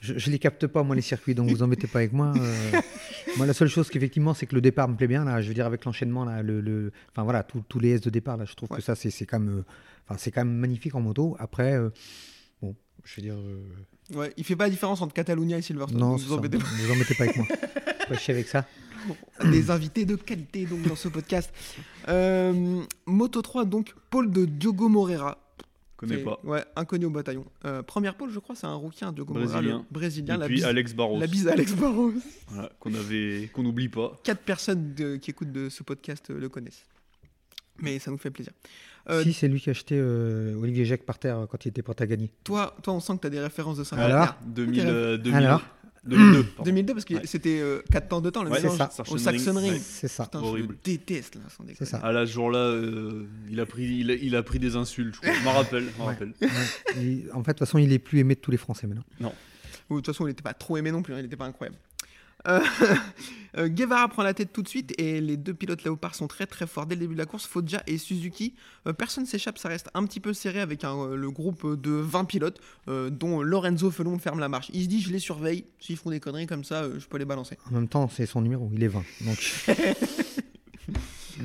je, 0.00 0.18
je 0.18 0.30
les 0.30 0.38
capte 0.40 0.66
pas 0.66 0.82
moi 0.82 0.96
les 0.96 1.02
circuits, 1.02 1.34
donc 1.34 1.48
vous 1.50 1.62
embêtez 1.62 1.86
pas 1.86 2.00
avec 2.00 2.12
moi. 2.12 2.32
euh. 2.36 2.80
moi, 3.36 3.46
la 3.46 3.52
seule 3.54 3.68
chose 3.68 3.88
qu'effectivement, 3.90 4.34
c'est 4.34 4.46
que 4.46 4.54
le 4.56 4.60
départ 4.60 4.88
me 4.88 4.96
plaît 4.96 5.06
bien 5.06 5.24
là. 5.24 5.40
Je 5.40 5.48
veux 5.48 5.54
dire 5.54 5.66
avec 5.66 5.84
l'enchaînement 5.84 6.24
là, 6.24 6.42
le, 6.42 6.60
le- 6.60 6.90
enfin 7.12 7.22
voilà, 7.22 7.42
tous- 7.44 7.62
tous 7.68 7.78
les 7.78 7.90
S 7.90 8.00
de 8.00 8.10
départ 8.10 8.36
là, 8.36 8.44
je 8.44 8.54
trouve 8.54 8.70
Ouais. 8.72 8.78
que 8.78 8.82
ça 8.82 8.94
c'est 8.96 9.10
c'est 9.10 9.26
quand 9.26 9.38
même, 9.38 9.58
euh, 9.58 9.64
enfin 10.08 10.18
c'est 10.18 10.32
quand 10.32 10.44
même 10.44 10.56
magnifique 10.56 10.94
en 10.96 11.00
moto. 11.00 11.36
Après, 11.38 11.74
euh, 11.74 11.90
je 13.04 13.16
veux 13.16 13.22
dire, 13.22 13.34
euh, 13.36 13.62
Ouais, 14.14 14.32
il 14.36 14.44
fait 14.44 14.56
pas 14.56 14.64
la 14.64 14.70
différence 14.70 15.00
entre 15.00 15.14
Catalunya 15.14 15.58
et 15.58 15.62
Silverstone. 15.62 15.98
non, 15.98 16.16
vous 16.16 16.28
ça, 16.28 16.34
embêtez 16.34 16.58
pas. 16.58 16.64
vous 16.64 16.92
embêtez 16.92 17.14
pas 17.14 17.24
avec 17.24 17.36
moi. 17.36 17.46
Pas 18.08 18.16
chier 18.18 18.34
avec 18.34 18.48
ça. 18.48 18.66
des 19.44 19.70
invités 19.70 20.04
de 20.04 20.16
qualité 20.16 20.66
donc 20.66 20.82
dans 20.82 20.96
ce 20.96 21.06
podcast. 21.08 21.50
Euh, 22.08 22.82
Moto 23.06 23.40
3, 23.40 23.64
donc 23.64 23.94
pôle 24.10 24.30
de 24.30 24.44
Diogo 24.44 24.88
Moreira. 24.88 25.38
Connais 25.96 26.18
pas. 26.18 26.40
Ouais, 26.42 26.64
inconnu 26.74 27.04
au 27.06 27.10
bataillon. 27.10 27.46
Euh, 27.64 27.82
première 27.84 28.16
pôle, 28.16 28.30
je 28.32 28.40
crois, 28.40 28.56
c'est 28.56 28.66
un 28.66 28.74
rookie, 28.74 29.04
un 29.04 29.12
Diogo 29.12 29.32
Moreira, 29.34 29.52
Brésilien. 29.60 29.78
le 29.78 29.84
brésilien. 29.94 30.34
Et 30.34 30.38
La 30.38 30.46
puis 30.46 30.54
bise, 30.56 30.64
Alex 30.64 30.94
Barros, 30.94 31.20
la 31.20 31.28
bise 31.28 31.46
à 31.46 31.52
Alex 31.52 31.72
Barros. 31.74 32.12
voilà, 32.48 32.72
qu'on 32.80 32.92
avait, 32.92 33.48
qu'on 33.52 33.62
n'oublie 33.62 33.88
pas. 33.88 34.18
Quatre 34.24 34.42
personnes 34.42 34.94
de- 34.94 35.14
qui 35.16 35.30
écoutent 35.30 35.52
de 35.52 35.68
ce 35.68 35.84
podcast 35.84 36.28
le 36.30 36.48
connaissent. 36.48 36.84
Mais 37.78 38.00
ça 38.00 38.10
nous 38.10 38.18
fait 38.18 38.32
plaisir. 38.32 38.52
Euh, 39.10 39.22
Si 39.24 39.32
c'est 39.32 39.48
lui 39.48 39.60
qui 39.60 39.68
a 39.68 39.72
acheté 39.72 39.96
euh, 39.98 40.54
Olivier 40.60 40.84
Jacques 40.84 41.02
par 41.04 41.18
terre 41.18 41.46
quand 41.50 41.64
il 41.64 41.68
était 41.68 41.82
prêt 41.82 41.94
à 41.98 42.06
gagner. 42.06 42.30
toi, 42.44 42.74
toi, 42.82 42.94
on 42.94 43.00
sent 43.00 43.14
que 43.16 43.20
tu 43.22 43.26
as 43.26 43.30
des 43.30 43.40
références 43.40 43.76
de 43.78 43.84
ça. 43.84 43.96
Alors 43.96 44.36
2000, 44.46 44.80
euh, 44.86 45.16
2000, 45.18 45.36
Alors 45.46 45.62
2002. 46.04 46.42
pardon. 46.56 46.62
2002, 46.70 46.92
parce 46.94 47.04
que 47.04 47.14
Ouais. 47.14 47.22
c'était 47.24 47.62
4 47.90 48.08
temps 48.08 48.20
de 48.20 48.30
temps, 48.30 48.42
le 48.44 48.50
Ouais, 48.50 48.60
mélange 48.60 48.78
c'est 48.90 49.04
ça. 49.04 49.12
au 49.12 49.18
Saxon 49.18 49.54
Ring. 49.54 49.72
ouais. 49.72 49.78
C'est 49.82 50.08
ça. 50.08 50.24
Putain, 50.24 50.40
Horrible. 50.40 50.68
je 50.84 50.90
le 50.90 50.96
déteste, 50.98 51.34
là, 51.36 51.42
sans 51.56 51.64
déconner. 51.64 51.88
Ça. 51.90 52.00
Ah 52.02 52.12
là, 52.12 52.26
ce 52.26 52.32
jour-là, 52.32 52.58
euh, 52.58 53.26
il, 53.50 53.58
a 53.60 53.66
pris, 53.66 53.84
il, 53.84 54.10
a, 54.10 54.14
il 54.14 54.36
a 54.36 54.42
pris 54.42 54.58
des 54.58 54.76
insultes, 54.76 55.14
je 55.16 55.20
crois. 55.20 55.32
Je 55.34 55.44
m'en 55.44 55.52
rappelle. 55.52 55.84
je 55.92 55.98
m'en 55.98 56.06
Ouais. 56.06 56.12
rappelle. 56.14 56.32
Il- 56.96 57.28
en 57.32 57.42
fait, 57.42 57.52
de 57.52 57.58
toute 57.58 57.66
façon, 57.66 57.78
il 57.78 57.92
est 57.92 57.98
plus 57.98 58.18
aimé 58.20 58.34
de 58.36 58.40
tous 58.40 58.50
les 58.52 58.56
Français 58.56 58.86
maintenant. 58.86 59.32
Ou 59.90 59.96
de 59.96 60.00
toute 60.00 60.06
façon, 60.14 60.26
il 60.26 60.30
n'était 60.30 60.42
pas 60.42 60.54
trop 60.54 60.76
aimé 60.76 60.90
non 60.92 61.02
plus, 61.02 61.12
hein, 61.12 61.18
il 61.18 61.24
n'était 61.24 61.36
pas 61.36 61.44
incroyable. 61.44 61.76
Euh, 62.48 62.60
euh, 63.58 63.68
Guevara 63.68 64.08
prend 64.08 64.22
la 64.22 64.34
tête 64.34 64.52
tout 64.52 64.62
de 64.62 64.68
suite 64.68 64.98
et 64.98 65.20
les 65.20 65.36
deux 65.36 65.54
pilotes 65.54 65.84
Léopard 65.84 66.14
sont 66.14 66.28
très 66.28 66.46
très 66.46 66.66
forts 66.66 66.86
dès 66.86 66.94
le 66.94 67.00
début 67.00 67.14
de 67.14 67.18
la 67.18 67.26
course. 67.26 67.46
Foggia 67.46 67.82
et 67.86 67.98
Suzuki. 67.98 68.54
Euh, 68.86 68.92
personne 68.92 69.26
s'échappe, 69.26 69.58
ça 69.58 69.68
reste 69.68 69.90
un 69.94 70.04
petit 70.04 70.20
peu 70.20 70.32
serré 70.32 70.60
avec 70.60 70.84
un, 70.84 71.14
le 71.14 71.30
groupe 71.30 71.80
de 71.80 71.90
20 71.90 72.24
pilotes 72.24 72.60
dont 72.86 73.42
Lorenzo 73.42 73.90
Felon 73.90 74.18
ferme 74.18 74.40
la 74.40 74.48
marche. 74.48 74.70
Il 74.72 74.82
se 74.82 74.88
dit 74.88 75.00
je 75.00 75.10
les 75.10 75.18
surveille, 75.18 75.64
s'ils 75.78 75.96
font 75.96 76.10
des 76.10 76.20
conneries 76.20 76.46
comme 76.46 76.64
ça, 76.64 76.84
je 76.98 77.06
peux 77.06 77.18
les 77.18 77.24
balancer. 77.24 77.58
En 77.70 77.74
même 77.74 77.88
temps, 77.88 78.08
c'est 78.08 78.26
son 78.26 78.40
numéro, 78.40 78.70
il 78.74 78.82
est 78.82 78.88
20. 78.88 79.02
Donc, 79.22 79.66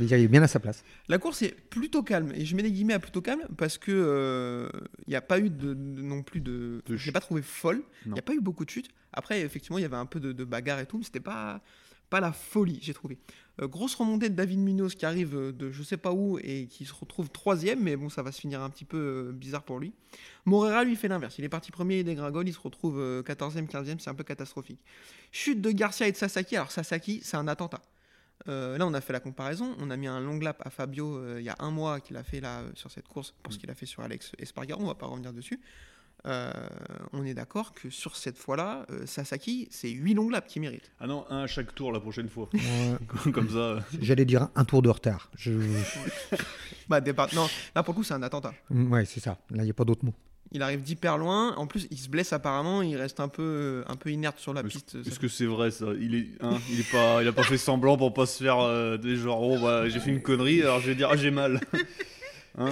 il 0.05 0.13
est 0.13 0.27
bien 0.27 0.43
à 0.43 0.47
sa 0.47 0.59
place. 0.59 0.83
La 1.07 1.17
course 1.17 1.41
est 1.41 1.55
plutôt 1.69 2.03
calme 2.03 2.31
et 2.35 2.45
je 2.45 2.55
mets 2.55 2.63
des 2.63 2.71
guillemets 2.71 2.93
à 2.93 2.99
plutôt 2.99 3.21
calme 3.21 3.41
parce 3.57 3.77
que 3.77 3.91
euh, 3.91 4.69
il 5.07 5.09
n'y 5.09 5.15
a 5.15 5.21
pas 5.21 5.39
eu 5.39 5.49
de, 5.49 5.73
de- 5.73 6.01
non 6.01 6.23
plus 6.23 6.39
de. 6.41 6.81
De 6.85 6.95
je 6.97 7.05
l'ai 7.05 7.11
pas 7.11 7.19
trouvé 7.21 7.41
folle. 7.41 7.81
Il 8.05 8.13
n'y 8.13 8.19
a 8.19 8.23
pas 8.23 8.33
eu 8.33 8.41
beaucoup 8.41 8.65
de 8.65 8.69
chutes. 8.69 8.89
Après, 9.13 9.41
effectivement, 9.41 9.77
il 9.77 9.81
y 9.81 9.85
avait 9.85 9.95
un 9.95 10.05
peu 10.05 10.19
de, 10.19 10.31
de 10.31 10.43
bagarre 10.43 10.79
et 10.79 10.85
tout, 10.85 10.97
mais 10.97 11.03
c'était 11.03 11.19
pas 11.19 11.61
pas 12.09 12.21
la 12.21 12.31
folie, 12.31 12.79
j'ai 12.81 12.93
trouvé. 12.93 13.17
Euh, 13.61 13.67
grosse 13.67 13.93
remontée 13.93 14.29
de 14.29 14.33
David 14.35 14.59
Munoz 14.59 14.95
qui 14.95 15.05
arrive 15.05 15.35
euh, 15.35 15.51
de 15.51 15.71
je 15.71 15.83
sais 15.83 15.97
pas 15.97 16.13
où 16.13 16.39
et 16.41 16.67
qui 16.67 16.85
se 16.85 16.93
retrouve 16.93 17.29
troisième, 17.29 17.81
mais 17.83 17.97
bon, 17.97 18.07
ça 18.07 18.23
va 18.23 18.31
se 18.31 18.39
finir 18.39 18.61
un 18.61 18.69
petit 18.69 18.85
peu 18.85 18.97
euh, 18.97 19.31
bizarre 19.33 19.63
pour 19.63 19.77
lui. 19.77 19.91
Morera 20.45 20.85
lui 20.85 20.95
fait 20.95 21.09
l'inverse. 21.09 21.37
Il 21.37 21.43
est 21.43 21.49
parti 21.49 21.69
premier, 21.69 21.99
il 21.99 22.03
dégringole, 22.05 22.47
il 22.47 22.53
se 22.53 22.59
retrouve 22.61 22.97
euh, 22.97 23.23
14e, 23.23 23.67
15e, 23.67 23.99
c'est 23.99 24.09
un 24.09 24.13
peu 24.15 24.23
catastrophique. 24.23 24.79
Chute 25.33 25.59
de 25.59 25.69
Garcia 25.71 26.07
et 26.07 26.13
de 26.13 26.15
Sasaki. 26.17 26.55
Alors 26.55 26.71
Sasaki, 26.71 27.19
c'est 27.23 27.35
un 27.35 27.49
attentat. 27.49 27.81
Euh, 28.47 28.77
là, 28.77 28.85
on 28.87 28.93
a 28.93 29.01
fait 29.01 29.13
la 29.13 29.19
comparaison. 29.19 29.75
On 29.79 29.89
a 29.89 29.97
mis 29.97 30.07
un 30.07 30.19
long 30.21 30.37
lap 30.39 30.61
à 30.65 30.69
Fabio 30.69 31.17
euh, 31.17 31.37
il 31.39 31.45
y 31.45 31.49
a 31.49 31.55
un 31.59 31.71
mois 31.71 31.99
qu'il 31.99 32.15
a 32.17 32.23
fait 32.23 32.39
là 32.39 32.59
euh, 32.59 32.71
sur 32.75 32.91
cette 32.91 33.07
course 33.07 33.33
pour 33.43 33.51
ce 33.51 33.57
qu'il 33.57 33.69
a 33.69 33.75
fait 33.75 33.85
sur 33.85 34.03
Alex 34.03 34.31
Espargaro. 34.39 34.81
On 34.81 34.87
va 34.87 34.95
pas 34.95 35.07
revenir 35.07 35.33
dessus. 35.33 35.59
Euh, 36.25 36.51
on 37.13 37.25
est 37.25 37.33
d'accord 37.33 37.73
que 37.73 37.89
sur 37.89 38.15
cette 38.15 38.37
fois-là, 38.37 38.85
euh, 38.89 39.05
Sasaki, 39.05 39.67
c'est 39.71 39.89
8 39.89 40.13
long 40.15 40.29
laps 40.29 40.51
qui 40.51 40.59
mérite. 40.59 40.91
Ah 40.99 41.07
non, 41.07 41.25
un 41.29 41.43
à 41.43 41.47
chaque 41.47 41.73
tour 41.75 41.91
la 41.91 41.99
prochaine 41.99 42.27
fois. 42.27 42.49
Ouais, 42.53 43.31
Comme 43.31 43.49
ça. 43.49 43.55
euh, 43.57 43.79
J'allais 44.01 44.25
dire 44.25 44.49
un 44.55 44.65
tour 44.65 44.81
de 44.81 44.89
retard. 44.89 45.29
Je... 45.35 45.53
Bah, 46.89 47.01
départ... 47.01 47.27
Non, 47.35 47.47
là 47.75 47.83
pour 47.83 47.93
le 47.93 47.97
coup, 47.97 48.03
c'est 48.03 48.13
un 48.13 48.23
attentat. 48.23 48.53
Ouais, 48.69 49.03
c'est 49.03 49.19
ça. 49.19 49.37
Là, 49.51 49.63
il 49.63 49.65
n'y 49.65 49.71
a 49.71 49.73
pas 49.73 49.83
d'autre 49.83 50.05
mot. 50.05 50.13
Il 50.53 50.61
arrive 50.61 50.81
d'hyper 50.81 51.17
loin. 51.17 51.53
En 51.57 51.67
plus, 51.67 51.87
il 51.91 51.97
se 51.97 52.09
blesse 52.09 52.31
apparemment. 52.33 52.81
Il 52.81 52.95
reste 52.95 53.19
un 53.19 53.27
peu, 53.27 53.83
un 53.87 53.95
peu 53.95 54.11
inerte 54.11 54.39
sur 54.39 54.53
la 54.53 54.63
piste. 54.63 54.95
est-ce 55.05 55.19
que 55.19 55.27
c'est 55.27 55.45
vrai 55.45 55.71
ça? 55.71 55.87
Il 55.99 56.15
est, 56.15 56.27
hein, 56.41 56.57
il 56.71 56.79
est 56.79 56.89
pas, 56.91 57.21
il 57.21 57.27
a 57.27 57.33
pas 57.33 57.43
fait 57.43 57.57
semblant 57.57 57.97
pour 57.97 58.13
pas 58.13 58.25
se 58.25 58.41
faire 58.43 58.59
euh, 58.59 58.97
des 58.97 59.15
genre 59.17 59.41
oh 59.41 59.57
bah 59.61 59.89
j'ai 59.89 59.99
fait 59.99 60.09
une 60.11 60.21
connerie 60.21 60.61
alors 60.61 60.79
je 60.79 60.87
vais 60.87 60.95
dire 60.95 61.09
ah 61.11 61.17
j'ai 61.17 61.31
mal. 61.31 61.59
Hein? 62.59 62.71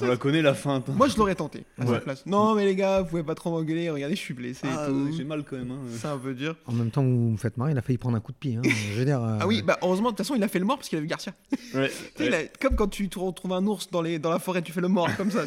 On 0.00 0.06
la 0.06 0.16
connaît 0.16 0.42
la 0.42 0.54
feinte. 0.54 0.88
hein. 0.88 0.92
Moi, 0.96 1.08
je 1.08 1.16
l'aurais 1.16 1.34
tenté 1.34 1.64
à 1.76 1.84
sa 1.86 1.98
place. 1.98 2.24
Non, 2.24 2.54
mais 2.54 2.64
les 2.64 2.76
gars, 2.76 3.00
vous 3.02 3.08
pouvez 3.08 3.24
pas 3.24 3.34
trop 3.34 3.50
m'engueuler. 3.50 3.90
Regardez, 3.90 4.14
je 4.14 4.20
suis 4.20 4.32
blessé 4.32 4.68
Ah, 4.70 4.86
j'ai 5.16 5.24
mal 5.24 5.42
quand 5.42 5.56
même. 5.56 5.72
hein. 5.72 5.80
C'est 5.90 6.06
un 6.06 6.16
peu 6.18 6.34
dur. 6.34 6.54
En 6.66 6.72
même 6.72 6.92
temps, 6.92 7.02
vous 7.02 7.30
me 7.30 7.36
faites 7.36 7.56
marrer, 7.56 7.72
il 7.72 7.78
a 7.78 7.82
failli 7.82 7.98
prendre 7.98 8.16
un 8.16 8.20
coup 8.20 8.30
de 8.30 8.36
pied. 8.36 8.54
hein. 8.54 8.62
Je 8.62 8.96
veux 8.96 9.04
dire, 9.04 9.20
euh, 9.20 9.38
Ah 9.40 9.48
oui, 9.48 9.62
bah 9.62 9.76
heureusement, 9.82 10.12
de 10.12 10.16
toute 10.16 10.18
façon, 10.24 10.36
il 10.36 10.42
a 10.44 10.46
fait 10.46 10.60
le 10.60 10.66
mort 10.66 10.76
parce 10.76 10.88
qu'il 10.88 10.98
a 10.98 11.00
vu 11.00 11.08
Garcia. 11.08 11.32
Ouais, 11.74 11.90
il 12.20 12.32
a- 12.32 12.44
comme 12.60 12.76
quand 12.76 12.86
tu 12.86 13.08
te 13.08 13.18
retrouves 13.18 13.52
un 13.54 13.66
ours 13.66 13.90
dans, 13.90 14.02
les, 14.02 14.20
dans 14.20 14.30
la 14.30 14.38
forêt, 14.38 14.62
tu 14.62 14.70
fais 14.70 14.80
le 14.80 14.86
mort 14.86 15.08
comme 15.16 15.32
ça. 15.32 15.46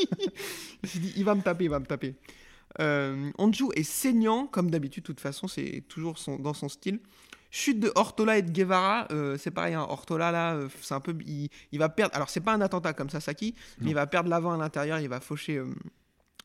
il 0.82 0.88
s'est 0.88 0.98
dit, 0.98 1.12
il 1.16 1.24
va 1.24 1.34
me 1.34 1.42
taper, 1.42 1.64
il 1.64 1.70
va 1.70 1.78
me 1.80 1.86
taper. 1.86 2.14
Euh, 2.78 3.30
Anju 3.38 3.66
est 3.74 3.82
saignant, 3.82 4.46
comme 4.46 4.70
d'habitude, 4.70 5.02
de 5.02 5.06
toute 5.08 5.20
façon, 5.20 5.48
c'est 5.48 5.82
toujours 5.88 6.18
son- 6.18 6.38
dans 6.38 6.54
son 6.54 6.68
style. 6.68 7.00
Chute 7.50 7.80
de 7.80 7.90
Hortola 7.96 8.38
et 8.38 8.42
de 8.42 8.50
Guevara, 8.52 9.08
euh, 9.10 9.36
c'est 9.36 9.50
pareil, 9.50 9.74
hein, 9.74 9.84
Hortola 9.88 10.30
là, 10.30 10.54
euh, 10.54 10.68
c'est 10.82 10.94
un 10.94 11.00
peu, 11.00 11.16
il, 11.26 11.48
il 11.72 11.78
va 11.80 11.88
perdre. 11.88 12.14
Alors 12.14 12.30
c'est 12.30 12.40
pas 12.40 12.52
un 12.54 12.60
attentat 12.60 12.92
comme 12.92 13.10
Sasaki, 13.10 13.56
mais 13.78 13.86
Non. 13.86 13.90
il 13.90 13.94
va 13.94 14.06
perdre 14.06 14.30
l'avant 14.30 14.52
à 14.52 14.56
l'intérieur, 14.56 15.00
il 15.00 15.08
va 15.08 15.18
faucher, 15.18 15.56
euh, 15.56 15.66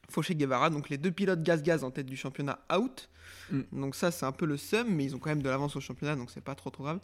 faucher 0.09 0.33
Guevara. 0.33 0.71
Donc 0.71 0.89
les 0.89 0.97
deux 0.97 1.11
pilotes 1.11 1.43
gaz-gaz 1.43 1.83
en 1.83 1.91
tête 1.91 2.07
du 2.07 2.17
championnat 2.17 2.57
out. 2.75 3.07
Mm. 3.51 3.61
Donc 3.73 3.95
ça 3.95 4.09
c'est 4.09 4.25
un 4.25 4.31
peu 4.31 4.47
le 4.47 4.57
seum, 4.57 4.87
mais 4.89 5.03
ils 5.03 5.15
ont 5.15 5.19
quand 5.19 5.29
même 5.29 5.43
de 5.43 5.49
l'avance 5.49 5.75
au 5.75 5.79
championnat, 5.79 6.15
donc 6.15 6.31
c'est 6.31 6.43
pas 6.43 6.55
trop 6.55 6.71
trop 6.71 6.85
grave. 6.85 6.99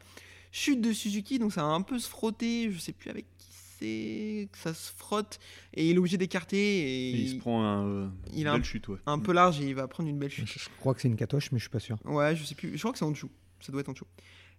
Chute 0.52 0.82
de 0.82 0.92
Suzuki, 0.94 1.38
donc 1.38 1.54
ça 1.54 1.62
va 1.62 1.68
un 1.68 1.82
peu 1.82 2.00
se 2.00 2.10
frotter, 2.10 2.72
je 2.72 2.80
sais 2.80 2.94
plus 2.94 3.12
avec 3.12 3.26
qui 3.38 3.51
que 3.82 4.58
ça 4.58 4.74
se 4.74 4.92
frotte, 4.96 5.40
et 5.74 5.90
il 5.90 5.96
est 5.96 6.00
obligé 6.00 6.18
d'écarter, 6.18 6.58
et 6.58 7.10
il 7.12 7.30
se 7.30 7.36
prend 7.36 7.64
un, 7.64 7.86
euh, 7.88 8.08
il 8.34 8.42
une 8.42 8.48
a 8.48 8.52
un- 8.52 8.56
belle 8.56 8.64
chute 8.64 8.88
ouais. 8.88 8.98
un 9.06 9.20
peu 9.20 9.34
large, 9.34 9.60
et 9.60 9.66
il 9.68 9.76
va 9.76 9.88
prendre 9.88 10.08
une 10.10 10.20
belle 10.20 10.30
chute. 10.30 10.48
je, 10.48 10.60
je 10.60 10.70
crois 10.80 10.94
que 10.94 11.02
c'est 11.02 11.08
une 11.08 11.16
catoche, 11.16 11.52
mais 11.52 11.58
je 11.60 11.64
suis 11.64 11.70
pas 11.72 11.80
sûr. 11.80 11.98
Ouais, 12.06 12.36
je 12.36 12.44
sais 12.44 12.56
plus, 12.56 12.72
je 12.74 12.80
crois 12.80 12.92
que 12.92 12.98
c'est 13.00 13.06
en 13.06 13.12
dessous, 13.12 13.32
ça 13.60 13.72
doit 13.72 13.82
être 13.82 13.90
en 13.90 13.94
dessous. 13.94 14.06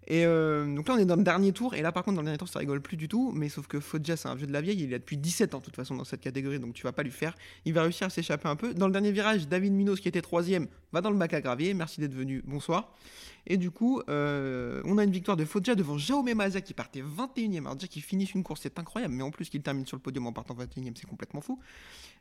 Et 0.09 0.27
euh, 0.27 0.75
donc 0.75 0.89
là 0.89 0.95
on 0.95 0.99
est 0.99 1.05
dans 1.05 1.17
le 1.17 1.23
dernier 1.23 1.53
tour, 1.53 1.75
et 1.75 1.83
là 1.83 1.93
par 1.93 2.03
contre 2.03 2.17
dans 2.17 2.23
le 2.23 2.27
dernier 2.27 2.39
tour 2.39 2.49
ça 2.49 2.59
rigole 2.59 2.81
plus 2.81 2.97
du 2.97 3.09
tout, 3.09 3.33
mais 3.35 3.49
sauf 3.49 3.67
que 3.69 3.79
Foggia 3.79 4.17
c'est 4.17 4.29
un 4.29 4.35
vieux 4.35 4.47
de 4.47 4.53
la 4.53 4.61
vieille, 4.61 4.83
il 4.83 4.93
est 4.93 4.99
depuis 4.99 5.17
17 5.17 5.55
ans 5.55 5.59
de 5.59 5.65
toute 5.65 5.77
façon 5.77 5.95
dans 5.95 6.05
cette 6.05 6.21
catégorie, 6.21 6.59
donc 6.59 6.75
tu 6.75 6.83
vas 6.83 6.93
pas 6.93 7.05
lui 7.05 7.13
faire, 7.13 7.37
il 7.65 7.73
va 7.73 7.83
réussir 7.83 8.09
à 8.09 8.11
s'échapper 8.11 8.49
un 8.49 8.57
peu. 8.57 8.75
Dans 8.75 8.87
le 8.87 8.93
dernier 8.93 9.13
virage, 9.13 9.47
David 9.47 9.73
Minos 9.73 10.01
qui 10.01 10.09
était 10.09 10.23
troisième 10.23 10.67
va 10.93 11.01
dans 11.01 11.11
le 11.11 11.17
bac 11.17 11.33
à 11.35 11.41
gravier, 11.41 11.73
merci 11.73 12.01
d'être 12.01 12.15
venu, 12.15 12.43
bonsoir. 12.47 12.93
Et 13.47 13.57
du 13.57 13.71
coup, 13.71 14.01
euh, 14.09 14.81
on 14.85 14.99
a 14.99 15.05
une 15.05 15.11
victoire 15.11 15.37
de 15.37 15.45
Foggia 15.45 15.75
devant 15.75 15.99
Jaume 15.99 16.33
Maza 16.33 16.61
qui 16.61 16.75
partait 16.75 17.03
21ème. 17.03 17.63
Alors 17.63 17.75
déjà 17.75 17.89
qu'il 17.89 18.03
finisse 18.03 18.35
une 18.35 18.45
course, 18.45 18.61
c'est 18.63 18.79
incroyable, 18.79 19.15
mais 19.15 19.23
en 19.23 19.31
plus 19.31 19.49
qu'il 19.49 19.63
termine 19.63 19.85
sur 19.85 19.97
le 19.97 20.03
podium 20.03 20.27
en 20.27 20.33
partant 20.33 20.55
21ème, 20.55 20.93
c'est 20.95 21.09
complètement 21.09 21.41
fou. 21.41 21.59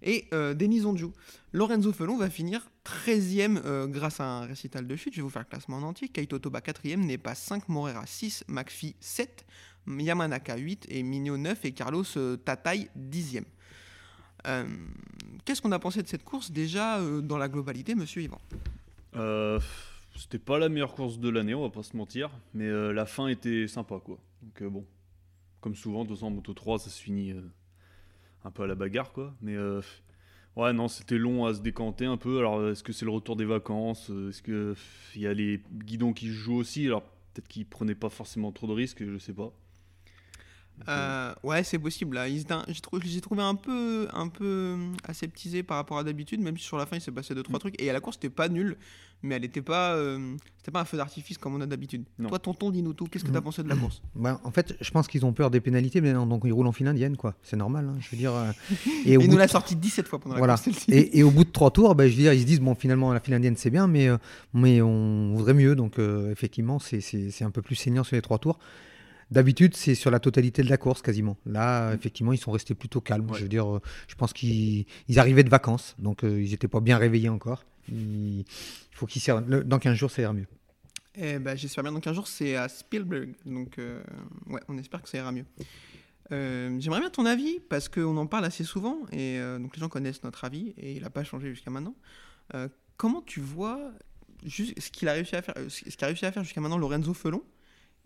Et 0.02 0.28
euh, 0.34 0.54
Denis 0.56 0.84
Onju. 0.86 1.08
Lorenzo 1.54 1.92
Felon 1.94 2.18
va 2.18 2.30
finir 2.30 2.72
13ème 2.86 3.62
euh, 3.66 3.86
grâce 3.86 4.20
à 4.20 4.26
un 4.26 4.46
récital 4.46 4.88
de 4.88 4.96
chute. 4.96 5.14
Je 5.14 5.18
vais 5.18 5.24
vous 5.24 5.30
faire 5.30 5.44
le 5.44 5.48
classement 5.48 5.78
en 5.78 5.84
entier. 5.84 6.08
Kaito 6.08 6.40
Toba 6.40 6.60
4ème, 6.60 7.06
Nepa 7.06 7.36
5, 7.36 7.70
Morera 7.72 8.06
6, 8.06 8.46
McPhee 8.48 8.96
7, 9.00 9.46
Yamanaka 9.88 10.58
8 10.58 10.88
et 10.90 11.02
Migno 11.02 11.38
9 11.38 11.66
et 11.66 11.72
Carlos 11.72 12.04
euh, 12.18 12.38
Tataï 12.38 12.90
10ème. 12.98 13.46
Euh, 14.48 14.66
Qu'est-ce 15.46 15.62
qu'on 15.62 15.72
a 15.72 15.80
pensé 15.80 16.04
de 16.04 16.08
cette 16.08 16.24
course 16.24 16.52
déjà 16.52 17.00
euh, 17.00 17.22
dans 17.22 17.38
la 17.38 17.48
globalité, 17.48 17.96
monsieur 17.96 18.22
Yvan? 18.22 18.40
Euh, 19.16 19.60
C'était 20.16 20.40
pas 20.40 20.60
la 20.60 20.70
meilleure 20.70 20.94
course 20.94 21.18
de 21.20 21.30
l'année, 21.30 21.56
on 21.56 21.62
va 21.62 21.70
pas 21.70 21.84
se 21.84 21.96
mentir, 21.96 22.30
mais 22.54 22.70
la 22.94 23.06
fin 23.06 23.28
était 23.28 23.68
sympa 23.68 24.00
quoi. 24.04 24.20
Donc 24.42 24.72
bon, 24.72 24.86
comme 25.62 25.76
souvent, 25.76 26.04
de 26.04 26.10
toute 26.10 26.18
façon 26.18 26.28
en 26.28 26.32
Moto 26.32 26.54
3 26.54 26.80
ça 26.80 26.90
se 26.90 27.02
finit 27.02 27.34
un 28.44 28.52
peu 28.52 28.64
à 28.64 28.68
la 28.68 28.76
bagarre 28.76 29.14
quoi. 29.14 29.34
Mais 29.42 29.56
ouais 30.56 30.74
non, 30.74 30.88
c'était 30.88 31.18
long 31.18 31.46
à 31.46 31.54
se 31.54 31.62
décanter 31.62 32.06
un 32.06 32.18
peu. 32.18 32.40
Alors 32.40 32.68
est-ce 32.68 32.84
que 32.84 32.94
c'est 32.94 33.06
le 33.06 33.12
retour 33.12 33.36
des 33.36 33.46
vacances? 33.46 34.10
Est-ce 34.30 34.42
que 34.42 34.76
il 35.16 35.22
y 35.22 35.28
a 35.28 35.34
les 35.34 35.62
guidons 35.72 36.14
qui 36.14 36.28
jouent 36.28 36.58
aussi? 36.58 36.86
Alors 36.88 37.04
peut-être 37.34 37.48
qu'ils 37.48 37.66
prenaient 37.66 37.96
pas 37.96 38.10
forcément 38.10 38.52
trop 38.52 38.68
de 38.68 38.74
risques, 38.74 39.04
je 39.06 39.18
sais 39.18 39.34
pas. 39.34 39.54
Euh, 40.88 41.34
ouais, 41.44 41.64
c'est 41.64 41.80
possible. 41.80 42.16
Là. 42.16 42.28
J'ai 42.28 42.44
trouvé, 42.82 43.22
trouvé 43.22 43.42
un 43.44 43.56
peu, 43.56 44.08
un 44.14 44.28
peu 44.28 44.72
hum, 44.74 44.94
aseptisé 45.08 45.64
par 45.64 45.78
rapport 45.78 45.98
à 45.98 46.04
d'habitude, 46.04 46.42
même 46.42 46.58
si 46.58 46.64
sur 46.64 46.78
la 46.78 46.86
fin 46.86 46.98
il 46.98 47.02
s'est 47.02 47.12
passé 47.12 47.34
deux 47.36 47.44
trois 47.44 47.58
Mm. 47.58 47.60
trucs. 47.60 47.82
Et 47.82 47.90
à 47.90 47.94
la 47.94 48.00
course, 48.00 48.18
c'était 48.22 48.30
pas 48.34 48.50
nul, 48.50 48.78
mais 49.24 49.36
elle 49.36 49.46
était 49.46 49.62
pas, 49.62 49.94
euh, 49.96 50.36
c'était 50.58 50.72
pas 50.72 50.82
un 50.82 50.86
feu 50.86 50.98
d'artifice 50.98 51.38
comme 51.38 51.56
on 51.56 51.62
a 51.62 51.66
d'habitude. 51.66 52.04
Toi, 52.28 52.40
tonton, 52.40 52.72
dis-nous 52.72 52.94
tout. 52.94 53.06
Qu'est-ce 53.06 53.24
que 53.24 53.32
t'as 53.32 53.40
Mm. 53.40 53.44
pensé 53.44 53.64
de 53.64 53.70
la 53.70 53.76
course? 53.76 54.02
Bah, 54.16 54.40
en 54.44 54.52
fait, 54.52 54.76
je 54.82 54.92
pense 54.92 55.08
qu'ils 55.08 55.26
ont 55.26 55.34
peur 55.34 55.52
des 55.52 55.62
pénalités, 55.62 56.02
mais 56.02 56.14
non, 56.14 56.26
donc 56.26 56.42
ils 56.46 56.52
roulent 56.54 56.68
en 56.68 56.72
file 56.72 56.88
indienne, 56.88 57.18
quoi. 57.18 57.36
C'est 57.44 57.58
normal, 57.58 57.88
hein, 57.90 57.98
je 58.00 58.10
veux 58.12 58.18
dire. 58.18 58.34
euh, 58.34 58.52
Et, 59.06 59.18
au 59.18 59.22
Il 59.22 59.26
bout 59.26 59.32
nous 59.32 59.34
de 59.36 59.40
l'a 59.40 59.48
sorti 59.48 59.76
17 59.76 60.08
fois 60.08 60.20
pendant 60.20 60.36
la 60.36 60.56
course. 60.58 60.86
Et, 60.90 61.20
et 61.20 61.24
au 61.24 61.32
bout 61.32 61.44
de 61.44 61.52
trois 61.52 61.72
tours, 61.72 61.94
bah, 61.96 62.08
je 62.08 62.12
veux 62.16 62.22
dire, 62.22 62.34
ils 62.34 62.42
se 62.42 62.46
disent 62.46 62.60
bon, 62.62 62.76
finalement, 62.76 63.14
la 63.14 63.20
file 63.20 63.34
indienne 63.36 63.56
c'est 63.58 63.70
bien, 63.70 63.88
mais, 63.88 64.08
euh, 64.08 64.18
mais 64.54 64.82
on 64.82 65.34
voudrait 65.36 65.54
mieux. 65.54 65.76
Donc, 65.76 66.00
effectivement, 66.32 66.80
c'est- 66.80 67.42
un 67.44 67.52
peu 67.52 67.62
plus 67.62 67.76
saignant 67.76 68.04
sur 68.04 68.16
les 68.16 68.22
trois 68.22 68.38
tours. 68.40 68.60
D'habitude, 69.32 69.76
c'est 69.78 69.96
sur 69.96 70.12
la 70.12 70.20
totalité 70.20 70.62
de 70.62 70.70
la 70.70 70.78
course 70.78 71.02
quasiment. 71.02 71.38
Là, 71.46 71.94
effectivement, 71.94 72.34
ils 72.34 72.38
sont 72.38 72.52
restés 72.52 72.76
plutôt 72.76 73.00
calmes. 73.00 73.30
Ouais. 73.32 73.38
Je 73.38 73.44
veux 73.44 73.50
dire, 73.50 73.76
euh, 73.76 73.82
je 74.08 74.16
pense 74.16 74.34
qu'ils 74.34 74.86
ils 75.08 75.20
arrivaient 75.20 75.44
de 75.46 75.50
vacances, 75.50 75.96
donc 76.00 76.24
euh, 76.26 76.42
ils 76.44 76.52
n'étaient 76.52 76.68
pas 76.68 76.82
bien 76.82 76.98
réveillés 76.98 77.30
encore. 77.30 77.64
Il 77.90 78.44
faut 78.92 79.06
qu'ils 79.06 79.22
le- 79.48 79.64
Dans 79.64 79.80
15 79.80 79.96
jours, 79.96 80.12
ça 80.12 80.22
ira 80.22 80.34
mieux. 80.34 80.48
Eh 81.16 81.40
ben, 81.40 81.56
j'espère 81.58 81.84
bien 81.84 81.92
dans 81.94 82.00
15 82.02 82.14
jours, 82.16 82.28
c'est 82.28 82.56
à 82.56 82.68
Spielberg. 82.70 83.34
Donc, 83.46 83.80
euh, 83.80 84.02
ouais, 84.48 84.62
on 84.68 84.78
espère 84.78 85.02
que 85.02 85.08
ça 85.10 85.18
ira 85.18 85.32
mieux. 85.32 85.46
Euh, 86.32 86.78
J'aimerais 86.80 87.00
bien 87.00 87.10
ton 87.10 87.26
avis, 87.26 87.60
parce 87.70 87.90
qu'on 87.90 88.16
en 88.18 88.28
parle 88.28 88.46
assez 88.46 88.64
souvent, 88.64 89.00
et 89.12 89.40
donc 89.60 89.76
les 89.76 89.80
gens 89.80 89.90
connaissent 89.90 90.24
notre 90.24 90.44
avis, 90.46 90.74
et 90.78 90.94
il 90.94 91.02
n'a 91.04 91.10
pas 91.10 91.24
changé 91.24 91.50
jusqu'à 91.50 91.72
maintenant. 91.72 91.96
Comment 92.98 93.22
tu 93.22 93.40
vois 93.40 93.92
juste 94.46 94.80
ce 94.80 94.92
qu'il 94.92 95.08
a 95.08 95.14
réussi 95.14 95.36
à 95.36 95.42
faire, 95.42 95.56
ce 95.70 95.96
qu'a 95.98 96.06
réussi 96.08 96.26
à 96.26 96.32
faire 96.32 96.44
jusqu'à 96.44 96.62
maintenant 96.62 96.78
Lorenzo 96.78 97.14
Felon? 97.14 97.44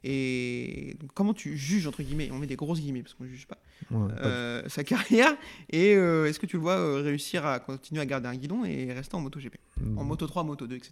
Et 0.08 0.96
comment 1.16 1.34
tu 1.34 1.58
juges 1.58 1.88
entre 1.88 2.04
guillemets, 2.04 2.30
on 2.32 2.38
met 2.38 2.48
des 2.48 2.56
grosses 2.56 2.80
guillemets 2.80 3.02
parce 3.02 3.14
qu'on 3.16 3.24
ne 3.24 3.30
juge 3.30 3.48
pas, 3.48 3.58
Ouais, 3.92 4.08
pas- 4.14 4.22
euh, 4.24 4.64
sa 4.68 4.84
carrière. 4.84 5.36
Et 5.72 5.96
euh, 5.96 6.26
est-ce 6.28 6.40
que 6.40 6.46
tu 6.46 6.56
le 6.58 6.62
vois 6.62 6.78
euh, 6.78 7.02
réussir 7.02 7.46
à 7.46 7.60
continuer 7.60 8.02
à 8.02 8.06
garder 8.06 8.28
un 8.28 8.36
guidon 8.36 8.64
et 8.66 8.94
rester 8.94 9.16
en 9.16 9.22
moto 9.22 9.40
GP, 9.40 9.56
en 9.98 10.04
moto 10.04 10.28
3, 10.28 10.44
moto 10.44 10.68
2, 10.68 10.76
etc. 10.76 10.92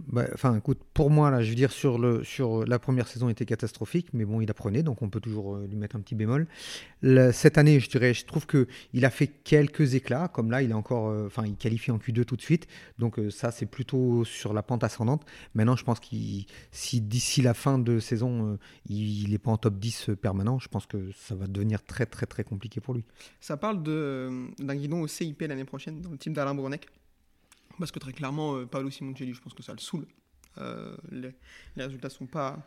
Bah, 0.00 0.26
Enfin, 0.34 0.60
pour 0.92 1.10
moi, 1.10 1.30
là, 1.30 1.42
je 1.42 1.50
veux 1.50 1.54
dire, 1.54 1.72
sur, 1.72 1.98
le, 1.98 2.24
sur 2.24 2.64
la 2.64 2.78
première 2.78 3.06
saison 3.06 3.28
était 3.28 3.44
catastrophique, 3.44 4.08
mais 4.12 4.24
bon, 4.24 4.40
il 4.40 4.50
apprenait, 4.50 4.82
donc 4.82 5.02
on 5.02 5.08
peut 5.08 5.20
toujours 5.20 5.56
euh, 5.56 5.66
lui 5.66 5.76
mettre 5.76 5.96
un 5.96 6.00
petit 6.00 6.14
bémol. 6.14 6.46
Cette 7.32 7.58
année, 7.58 7.80
je 7.80 7.88
dirais, 7.88 8.14
je 8.14 8.24
trouve 8.24 8.46
que 8.46 8.66
il 8.92 9.04
a 9.04 9.10
fait 9.10 9.26
quelques 9.26 9.94
éclats, 9.94 10.28
comme 10.28 10.50
là, 10.50 10.62
il 10.62 10.70
est 10.70 10.74
encore, 10.74 11.08
euh, 11.08 11.26
enfin, 11.26 11.44
il 11.46 11.56
qualifie 11.56 11.90
en 11.90 11.98
Q2 11.98 12.24
tout 12.24 12.36
de 12.36 12.42
suite, 12.42 12.66
donc 12.98 13.18
euh, 13.18 13.30
ça, 13.30 13.50
c'est 13.50 13.66
plutôt 13.66 14.24
sur 14.24 14.52
la 14.52 14.62
pente 14.62 14.82
ascendante. 14.84 15.24
Maintenant, 15.54 15.76
je 15.76 15.84
pense 15.84 16.00
qu'il, 16.00 16.46
si 16.70 17.00
d'ici 17.00 17.42
la 17.42 17.54
fin 17.54 17.78
de 17.78 18.00
saison, 18.00 18.54
euh, 18.54 18.56
il 18.88 19.30
n'est 19.30 19.38
pas 19.38 19.50
en 19.50 19.58
top 19.58 19.78
10 19.78 20.10
permanent, 20.20 20.58
je 20.58 20.68
pense 20.68 20.86
que 20.86 21.10
ça 21.12 21.34
va 21.34 21.46
devenir 21.46 21.84
très, 21.84 22.06
très, 22.06 22.26
très 22.26 22.42
compliqué 22.42 22.80
pour 22.80 22.94
lui. 22.94 23.04
Ça 23.40 23.56
parle 23.56 23.82
d'un 23.82 24.74
guidon 24.74 25.02
au 25.02 25.06
CIP 25.06 25.42
l'année 25.42 25.64
prochaine, 25.64 26.00
dans 26.00 26.10
le 26.10 26.18
team 26.18 26.32
d'Alain 26.32 26.54
Bournec. 26.54 26.86
Parce 27.78 27.90
que 27.90 27.98
très 27.98 28.12
clairement, 28.12 28.56
euh, 28.56 28.66
Paolo 28.66 28.90
Simoncelli, 28.90 29.34
je 29.34 29.40
pense 29.40 29.54
que 29.54 29.62
ça 29.62 29.72
le 29.72 29.78
saoule. 29.78 30.06
Euh, 30.58 30.96
les, 31.10 31.30
les 31.76 31.84
résultats 31.84 32.08
sont 32.10 32.26
pas, 32.26 32.58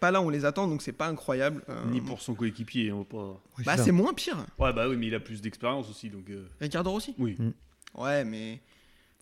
pas 0.00 0.10
là 0.10 0.20
où 0.20 0.26
on 0.26 0.28
les 0.30 0.44
attend, 0.44 0.68
donc 0.68 0.82
c'est 0.82 0.92
pas 0.92 1.08
incroyable. 1.08 1.62
Euh, 1.68 1.86
Ni 1.90 2.00
pour 2.00 2.20
son 2.20 2.34
coéquipier. 2.34 2.92
on 2.92 2.98
va 2.98 3.04
pas... 3.04 3.42
Ouais, 3.58 3.64
Bah, 3.64 3.76
c'est 3.76 3.92
moins 3.92 4.12
pire. 4.12 4.36
Ouais, 4.58 4.72
bah 4.72 4.88
oui, 4.88 4.96
mais 4.96 5.06
il 5.06 5.14
a 5.14 5.20
plus 5.20 5.40
d'expérience 5.40 5.88
aussi. 5.88 6.10
Donc, 6.10 6.28
euh, 6.30 6.46
Ricardo 6.60 6.90
Rossi 6.90 7.14
oui. 7.18 7.36
Ouais, 7.94 8.24
mais. 8.24 8.60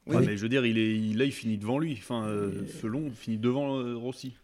Oui, 0.07 0.17
Ouais, 0.17 0.27
mais- 0.27 0.37
je 0.37 0.43
veux 0.43 0.49
dire, 0.49 0.67
il 0.67 0.77
est, 0.77 0.97
il- 0.99 1.17
là, 1.17 1.25
il 1.25 1.33
finit 1.33 1.57
devant 1.57 1.79
lui. 1.79 1.95
Enfin, 1.99 2.27
euh, 2.27 2.67
Felon 2.67 3.11
finit 3.13 3.39
devant 3.39 3.79
euh, 3.79 3.95
Rossi. 3.97 4.35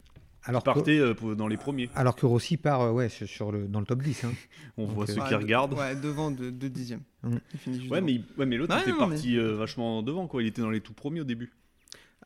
Alors 0.44 0.62
Il 0.62 0.70
que, 0.70 0.74
partait 0.74 0.98
euh, 0.98 1.35
dans 1.35 1.48
les 1.48 1.57
premiers. 1.59 1.90
alors 1.94 2.16
que 2.16 2.24
Rossi 2.24 2.57
part 2.57 2.81
euh, 2.81 2.92
ouais, 2.92 3.09
sur, 3.11 3.53
le, 3.53 3.68
dans 3.68 3.81
le 3.81 3.87
top 3.87 4.03
10. 4.03 4.24
hein. 4.24 4.33
On 4.79 4.87
Donc, 4.87 4.94
voit 4.94 5.05
euh, 5.05 5.14
ceux 5.14 5.20
qui 5.22 5.31
de- 5.31 5.35
regardent. 5.37 5.74
Ouais, 5.74 5.94
devant 5.94 6.31
de 6.31 6.48
2 6.50 6.68
dixièmes. 6.70 7.03
Mm. 7.22 7.37
Il 7.53 7.59
finit 7.61 7.79
juste 7.81 7.90
Ouais, 7.92 8.00
mais, 8.00 8.20
ouais, 8.38 8.46
mais 8.46 8.57
l'autre 8.57 8.74
Ouais, 8.74 8.81
était 8.81 8.90
non, 8.92 9.07
mais- 9.07 9.14
parti 9.16 9.37
euh, 9.38 9.55
vachement 9.57 10.03
devant, 10.03 10.26
quoi. 10.26 10.42
Il 10.42 10.46
était 10.48 10.62
dans 10.62 10.70
les 10.70 10.81
tout 10.81 10.94
premiers 10.94 11.20
au 11.20 11.24
début. 11.24 11.53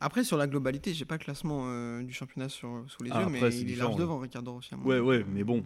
Après, 0.01 0.23
sur 0.25 0.37
la 0.37 0.47
globalité, 0.47 0.93
j'ai 0.95 1.05
pas 1.05 1.15
le 1.15 1.21
classement 1.25 1.65
euh, 1.69 2.03
du 2.03 2.13
championnat 2.13 2.49
sur, 2.49 2.85
sous 2.89 3.03
les 3.05 3.11
Ah, 3.13 3.21
yeux, 3.21 3.27
après, 3.27 3.41
mais 3.41 3.51
c'est 3.51 3.61
il 3.63 3.73
est 3.73 3.77
large 3.77 3.97
devant 3.97 4.19
Ricardo 4.19 4.53
Rossi. 4.53 4.75
à 4.75 4.79
Ouais, 4.79 5.01
ouais, 5.01 5.25
mais 5.33 5.45
bon. 5.45 5.65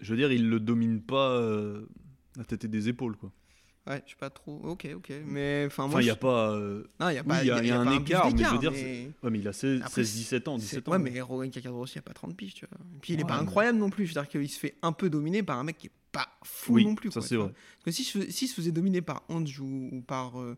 Je 0.00 0.10
veux 0.10 0.16
dire, 0.16 0.32
il 0.32 0.48
le 0.48 0.58
domine 0.60 1.00
pas 1.00 1.30
euh, 1.30 1.86
la 2.36 2.44
tête 2.44 2.64
et 2.64 2.68
des 2.68 2.88
épaules, 2.88 3.16
quoi. 3.16 3.30
Ouais, 3.86 4.00
je 4.04 4.08
suis 4.08 4.16
pas 4.16 4.30
trop. 4.30 4.58
Ok, 4.64 4.88
ok. 4.96 5.12
Mais 5.26 5.64
enfin, 5.66 5.88
il 5.92 5.96
n'y 5.98 6.04
je- 6.04 6.10
a 6.12 6.16
pas. 6.16 6.52
euh, 6.52 6.84
Non, 6.98 7.10
il 7.10 7.14
y 7.16 7.18
a 7.18 7.24
pas. 7.24 7.42
il 7.42 7.46
y 7.48 7.50
a- 7.50 7.62
il 7.62 7.66
y 7.68 7.70
a 7.70 7.78
un 7.80 7.92
écart, 8.00 8.32
mais 8.34 8.42
je 8.42 8.48
veux 8.48 8.58
dire, 8.58 8.72
mais- 8.72 9.10
Ouais, 9.22 9.30
mais 9.30 9.38
il 9.40 9.46
a 9.48 9.52
16, 9.52 9.82
Après, 9.84 10.00
17 10.02 10.48
ans, 10.48 10.56
c'est- 10.58 10.62
17 10.64 10.88
ans. 10.88 10.92
Ouais, 10.92 10.98
mais 10.98 11.10
Ricardo 11.10 11.76
Rossi 11.76 11.98
a 11.98 12.02
pas 12.02 12.14
30 12.14 12.34
piges, 12.34 12.54
tu 12.54 12.66
vois. 12.66 12.78
Et 12.96 12.98
puis 13.00 13.12
il 13.12 13.20
est 13.20 13.22
Ouais, 13.24 13.28
pas 13.28 13.36
mais- 13.36 13.42
incroyable 13.42 13.78
non 13.78 13.90
plus. 13.90 14.08
C'est-à-dire 14.08 14.30
qu'il 14.30 14.48
se 14.48 14.58
fait 14.58 14.76
un 14.82 14.92
peu 14.92 15.10
dominer 15.10 15.42
par 15.42 15.58
un 15.58 15.64
mec 15.64 15.76
qui 15.76 15.88
est 15.88 15.92
pas 16.12 16.28
fou 16.44 16.74
Oui, 16.74 16.84
non 16.86 16.94
plus. 16.94 17.10
ça 17.10 17.20
quoi, 17.20 17.28
c'est 17.28 17.36
vrai. 17.36 17.52
Parce 17.84 17.96
que 17.96 18.02
si 18.02 18.04
se, 18.04 18.30
si 18.30 18.48
se 18.48 18.54
faisait 18.54 18.72
dominer 18.72 19.02
par 19.02 19.22
Ange 19.28 19.60
ou, 19.60 19.90
ou 19.92 20.00
par, 20.00 20.40
euh, 20.40 20.56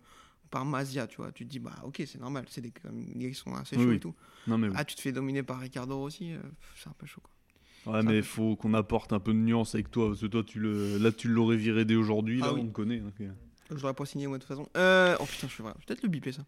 par 0.50 0.64
Mazia, 0.64 1.08
tu 1.08 1.16
vois, 1.16 1.32
tu 1.32 1.44
te 1.44 1.50
dis, 1.50 1.58
bah 1.58 1.74
ok, 1.82 2.02
c'est 2.06 2.20
normal, 2.20 2.44
c'est 2.48 2.60
des, 2.60 2.70
gars 2.70 3.28
qui 3.28 3.34
sont 3.34 3.52
assez 3.56 3.74
chauds 3.74 3.88
oui. 3.88 3.96
et 3.96 4.00
tout. 4.00 4.14
Non, 4.46 4.56
mais 4.56 4.68
oui. 4.68 4.74
Ah, 4.76 4.84
tu 4.84 4.94
te 4.94 5.00
fais 5.00 5.10
dominer 5.10 5.42
par 5.42 5.58
Ricardo 5.58 5.98
Rossi, 5.98 6.32
euh, 6.34 6.38
c'est 6.76 6.88
un 6.88 6.94
peu 6.96 7.06
chaud. 7.06 7.20
Quoi. 7.24 7.32
Ouais, 7.87 8.03
mais 8.03 8.16
il 8.18 8.22
faut 8.22 8.57
qu'on 8.57 8.75
apporte 8.75 9.12
un 9.12 9.20
peu 9.20 9.33
de 9.33 9.38
nuance 9.38 9.75
avec 9.75 9.90
toi, 9.90 10.09
parce 10.09 10.20
que 10.20 10.27
toi, 10.27 10.42
tu 10.44 10.59
le... 10.59 10.99
là, 10.99 11.12
tu 11.12 11.29
l'aurais 11.29 11.57
viré 11.57 11.85
dès 11.85 11.94
aujourd'hui, 11.94 12.40
Ah 12.42 12.46
là, 12.46 12.55
oui. 12.55 12.62
on 12.64 12.66
te 12.66 12.72
connaît. 12.72 12.99
donc, 12.99 13.14
euh. 13.20 13.29
Je 13.70 13.75
l'aurais 13.83 13.94
pas 13.94 14.07
signé 14.07 14.29
moi 14.29 14.38
de 14.38 14.42
toute 14.44 14.49
façon. 14.49 14.68
Euh, 14.77 15.16
oh 15.18 15.25
putain, 15.25 15.49
je 15.49 15.61
vais 15.61 15.68
je 15.68 15.75
vais 15.75 15.85
peut-être 15.87 16.03
le 16.05 16.09
biper 16.09 16.31
ça. 16.31 16.42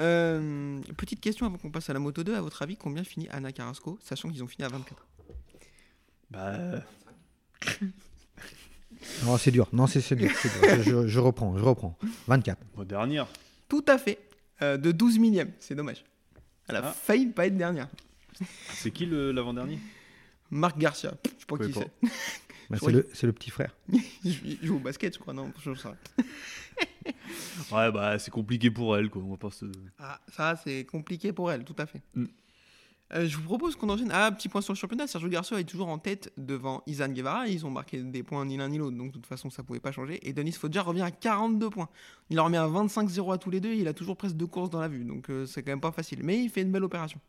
Euh, 0.00 0.80
petite 0.96 1.20
question 1.20 1.46
avant 1.46 1.58
qu'on 1.58 1.70
passe 1.70 1.88
à 1.90 1.92
la 1.92 2.00
moto 2.00 2.24
2. 2.24 2.34
À 2.34 2.40
votre 2.40 2.60
avis, 2.62 2.76
combien 2.76 3.04
finit 3.04 3.28
Anna 3.30 3.52
Carrasco, 3.52 3.98
sachant 4.02 4.30
qu'ils 4.30 4.42
ont 4.42 4.48
fini 4.48 4.64
à 4.64 4.68
24 4.68 5.06
Bah, 6.32 6.82
Non, 9.24 9.36
c'est 9.38 9.50
dur. 9.52 9.68
Non, 9.72 9.86
c'est 9.86 10.00
c'est 10.00 10.16
dur. 10.16 10.28
dur. 10.84 11.06
Je, 11.06 11.18
reprends, 11.20 11.56
je 11.56 11.62
reprends. 11.62 11.96
24. 12.26 12.58
bah, 12.76 12.84
dernière. 12.84 13.26
Tout 13.68 13.84
à 13.86 13.98
fait. 13.98 14.18
Euh, 14.62 14.76
de 14.76 14.90
12 14.90 15.18
millième. 15.18 15.52
C'est 15.60 15.74
dommage. 15.74 16.04
Elle 16.68 16.76
a 16.76 16.82
Ah. 16.88 16.92
failli 16.92 17.26
pas 17.26 17.46
être 17.46 17.56
dernière. 17.56 17.88
C'est 18.72 18.90
qui 18.90 19.06
le- 19.06 19.32
l'avant-dernier? 19.32 19.78
Marc 20.50 20.78
Garcia. 20.78 21.14
Je 21.24 21.30
sais 21.30 21.46
pas 21.46 21.56
Je 21.60 21.66
qui 21.68 21.72
c'est. 21.72 21.90
Bah, 22.68 22.78
c'est 22.80 22.92
le, 22.92 23.08
c'est 23.12 23.26
le 23.26 23.32
petit 23.32 23.50
frère. 23.50 23.76
Il 24.24 24.58
joue 24.62 24.76
au 24.76 24.80
basket, 24.80 25.14
je 25.14 25.18
crois. 25.18 25.32
Non, 25.32 25.52
je 25.62 25.74
sais 25.74 25.88
pas. 25.88 25.96
Ouais, 27.72 27.90
bah, 27.90 28.18
c'est 28.18 28.30
compliqué 28.30 28.70
pour 28.70 28.96
elle, 28.96 29.08
quoi. 29.08 29.22
On 29.22 29.30
va 29.30 29.36
pas 29.36 29.50
se. 29.50 29.64
Ah, 29.98 30.20
ça, 30.28 30.56
c'est 30.56 30.84
compliqué 30.84 31.32
pour 31.32 31.50
elle, 31.50 31.64
tout 31.64 31.76
à 31.78 31.86
fait. 31.86 32.02
Mm. 32.14 32.26
Euh, 33.14 33.28
je 33.28 33.36
vous 33.36 33.44
propose 33.44 33.76
qu'on 33.76 33.88
enchaîne. 33.88 34.10
Ah, 34.12 34.32
petit 34.32 34.48
point 34.48 34.60
sur 34.60 34.72
le 34.72 34.78
championnat. 34.78 35.06
Sergio 35.06 35.28
Garcia 35.28 35.58
est 35.60 35.64
toujours 35.64 35.88
en 35.88 35.98
tête 35.98 36.32
devant 36.36 36.82
Izan 36.86 37.08
Guevara. 37.08 37.46
Ils 37.46 37.64
ont 37.64 37.70
marqué 37.70 38.02
des 38.02 38.22
points 38.22 38.44
ni 38.44 38.56
l'un 38.56 38.68
ni 38.68 38.78
l'autre, 38.78 38.96
donc 38.96 39.08
de 39.08 39.12
toute 39.12 39.26
façon, 39.26 39.48
ça 39.48 39.62
pouvait 39.62 39.80
pas 39.80 39.92
changer. 39.92 40.18
Et 40.28 40.32
Denis 40.32 40.52
Foggia 40.52 40.82
revient 40.82 41.02
à 41.02 41.12
42 41.12 41.70
points. 41.70 41.88
Il 42.30 42.36
leur 42.36 42.46
remet 42.46 42.58
à 42.58 42.66
25-0 42.66 43.32
à 43.32 43.38
tous 43.38 43.50
les 43.50 43.60
deux. 43.60 43.70
Et 43.70 43.78
il 43.78 43.88
a 43.88 43.94
toujours 43.94 44.16
presque 44.16 44.36
deux 44.36 44.48
courses 44.48 44.70
dans 44.70 44.80
la 44.80 44.88
vue, 44.88 45.04
donc 45.04 45.30
euh, 45.30 45.46
c'est 45.46 45.62
quand 45.62 45.72
même 45.72 45.80
pas 45.80 45.92
facile. 45.92 46.20
Mais 46.24 46.42
il 46.42 46.50
fait 46.50 46.62
une 46.62 46.72
belle 46.72 46.84
opération. 46.84 47.20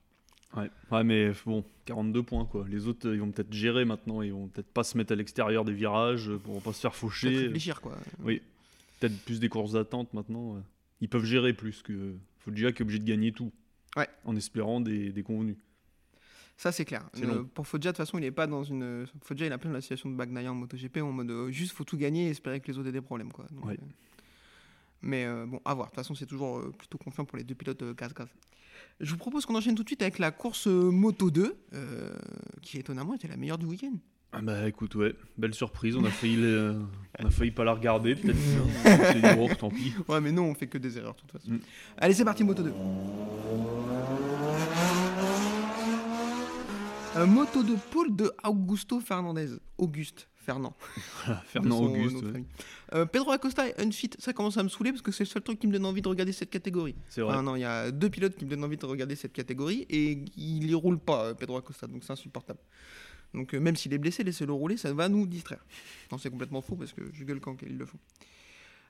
Ouais. 0.57 0.69
ouais, 0.91 1.03
mais 1.03 1.31
bon, 1.45 1.63
42 1.85 2.23
points, 2.23 2.45
quoi. 2.45 2.65
Les 2.69 2.87
autres, 2.87 3.07
euh, 3.07 3.13
ils 3.15 3.19
vont 3.19 3.31
peut-être 3.31 3.53
gérer 3.53 3.85
maintenant. 3.85 4.21
Ils 4.21 4.33
vont 4.33 4.47
peut-être 4.47 4.67
pas 4.73 4.83
se 4.83 4.97
mettre 4.97 5.13
à 5.13 5.15
l'extérieur 5.15 5.63
des 5.65 5.73
virages 5.73 6.29
euh, 6.29 6.37
pour 6.37 6.61
pas 6.61 6.73
se 6.73 6.81
faire 6.81 6.91
Peut-être 6.91 6.99
faucher. 6.99 7.37
réfléchir, 7.37 7.79
quoi. 7.81 7.97
Oui. 8.23 8.41
Peut-être 8.99 9.17
plus 9.25 9.39
des 9.39 9.49
courses 9.49 9.73
d'attente 9.73 10.13
maintenant. 10.13 10.55
euh. 10.55 10.59
Ils 11.01 11.09
peuvent 11.09 11.25
gérer 11.25 11.53
plus 11.53 11.81
que. 11.81 12.13
Foggia 12.39 12.71
qui 12.71 12.79
est 12.81 12.83
obligé 12.83 12.99
de 12.99 13.05
gagner 13.05 13.31
tout. 13.31 13.51
Ouais. 13.95 14.07
En 14.25 14.35
espérant 14.35 14.79
des, 14.81 15.11
des 15.11 15.21
convenus. 15.23 15.57
Ça, 16.55 16.71
c'est 16.71 16.85
clair. 16.85 17.07
Euh, 17.21 17.43
pour 17.53 17.67
Foggia, 17.67 17.91
de 17.91 17.97
toute 17.97 18.05
façon, 18.05 18.17
il 18.17 18.23
est 18.23 18.31
pas 18.31 18.47
dans 18.47 18.63
une. 18.63 19.05
Foggia, 19.21 19.45
il 19.45 19.51
a 19.53 19.57
plein 19.59 19.69
de 19.69 19.75
la 19.75 19.81
situation 19.81 20.09
de 20.09 20.15
Bagnaia 20.15 20.51
en 20.51 20.55
MotoGP 20.55 20.97
en 21.01 21.11
mode 21.11 21.29
euh, 21.29 21.51
juste 21.51 21.73
faut 21.73 21.83
tout 21.83 21.97
gagner 21.97 22.27
et 22.27 22.29
espérer 22.31 22.59
que 22.61 22.71
les 22.71 22.77
autres 22.79 22.87
aient 22.87 22.91
des 22.93 23.01
problèmes. 23.01 23.31
Quoi. 23.31 23.45
Donc, 23.51 23.65
Ouais. 23.65 23.73
euh, 23.73 23.85
Mais 25.01 25.25
euh, 25.25 25.45
bon, 25.45 25.61
à 25.65 25.73
voir. 25.73 25.87
De 25.87 25.91
toute 25.91 25.95
façon, 25.95 26.15
c'est 26.15 26.25
toujours 26.25 26.57
euh, 26.57 26.73
plutôt 26.77 26.97
confiant 26.97 27.25
pour 27.25 27.37
les 27.37 27.43
deux 27.43 27.55
pilotes 27.55 27.81
euh, 27.81 27.93
gaz-gaz. 27.93 28.27
Je 28.99 29.11
vous 29.11 29.17
propose 29.17 29.45
qu'on 29.45 29.55
enchaîne 29.55 29.75
tout 29.75 29.83
de 29.83 29.89
suite 29.89 30.01
avec 30.01 30.19
la 30.19 30.31
course 30.31 30.67
euh, 30.67 30.89
Moto 30.91 31.29
2, 31.29 31.55
euh, 31.73 32.17
qui 32.61 32.77
étonnamment 32.77 33.13
était 33.13 33.27
la 33.27 33.37
meilleure 33.37 33.57
du 33.57 33.65
week-end. 33.65 33.93
Ah 34.33 34.41
bah 34.41 34.67
écoute, 34.67 34.93
ouais, 34.95 35.15
belle 35.37 35.53
surprise. 35.53 35.95
On 35.95 36.03
a 36.03 36.09
failli, 36.09 36.37
on 37.19 37.25
a 37.25 37.29
failli 37.29 37.51
pas 37.51 37.63
la 37.63 37.73
regarder, 37.73 38.15
peut-être. 38.15 38.35
dit, 39.15 39.35
bon, 39.35 39.47
tant 39.55 39.69
pis. 39.69 39.93
Ouais, 40.07 40.19
mais 40.19 40.33
non, 40.33 40.43
on 40.43 40.53
fait 40.53 40.67
que 40.67 40.77
des 40.77 40.97
erreurs 40.97 41.15
de 41.15 41.21
toute 41.21 41.31
façon. 41.31 41.51
Mm. 41.51 41.59
Allez, 41.97 42.13
c'est 42.13 42.25
parti, 42.25 42.43
Moto 42.43 42.61
2. 42.61 42.73
Euh, 47.17 47.25
moto 47.25 47.63
de 47.63 47.73
pôle 47.89 48.15
de 48.15 48.31
Augusto 48.43 48.99
Fernandez. 48.99 49.47
Auguste 49.79 50.27
Fernand. 50.47 50.73
Fernand 51.47 51.77
son 51.77 51.85
Auguste. 51.87 52.23
ouais. 52.23 52.43
Euh, 52.93 53.05
Pedro 53.05 53.31
Acosta 53.31 53.67
et 53.67 53.73
Unfit, 53.79 54.11
ça 54.17 54.31
commence 54.31 54.57
à 54.57 54.63
me 54.63 54.69
saouler 54.69 54.91
parce 54.91 55.01
que 55.01 55.11
c'est 55.11 55.25
le 55.25 55.27
seul 55.27 55.41
truc 55.41 55.59
qui 55.59 55.67
me 55.67 55.73
donne 55.73 55.85
envie 55.85 56.01
de 56.01 56.07
regarder 56.07 56.31
cette 56.31 56.49
catégorie. 56.49 56.95
C'est 57.09 57.19
vrai. 57.19 57.35
Ah 57.37 57.41
non, 57.41 57.57
il 57.57 57.63
y 57.63 57.65
a 57.65 57.91
deux 57.91 58.09
pilotes 58.09 58.37
qui 58.37 58.45
me 58.45 58.51
donnent 58.51 58.63
envie 58.63 58.77
de 58.77 58.85
regarder 58.85 59.17
cette 59.17 59.33
catégorie 59.33 59.85
et 59.89 60.23
il 60.37 60.69
y 60.69 60.73
roule 60.73 60.99
pas, 60.99 61.25
euh, 61.25 61.33
Pedro 61.33 61.57
Acosta, 61.57 61.85
donc 61.85 62.05
c'est 62.05 62.13
insupportable. 62.13 62.59
Donc 63.33 63.53
euh, 63.53 63.59
même 63.59 63.75
s'il 63.75 63.93
est 63.93 63.97
blessé, 63.97 64.23
laissez-le 64.23 64.53
rouler, 64.53 64.77
ça 64.77 64.93
va 64.93 65.09
nous 65.09 65.27
distraire. 65.27 65.65
Non, 66.13 66.17
c'est 66.17 66.29
complètement 66.29 66.61
faux 66.61 66.77
parce 66.77 66.93
que 66.93 67.01
je 67.11 67.25
gueule 67.25 67.41
quand 67.41 67.61
ils 67.63 67.77
le 67.77 67.85
font. 67.85 67.99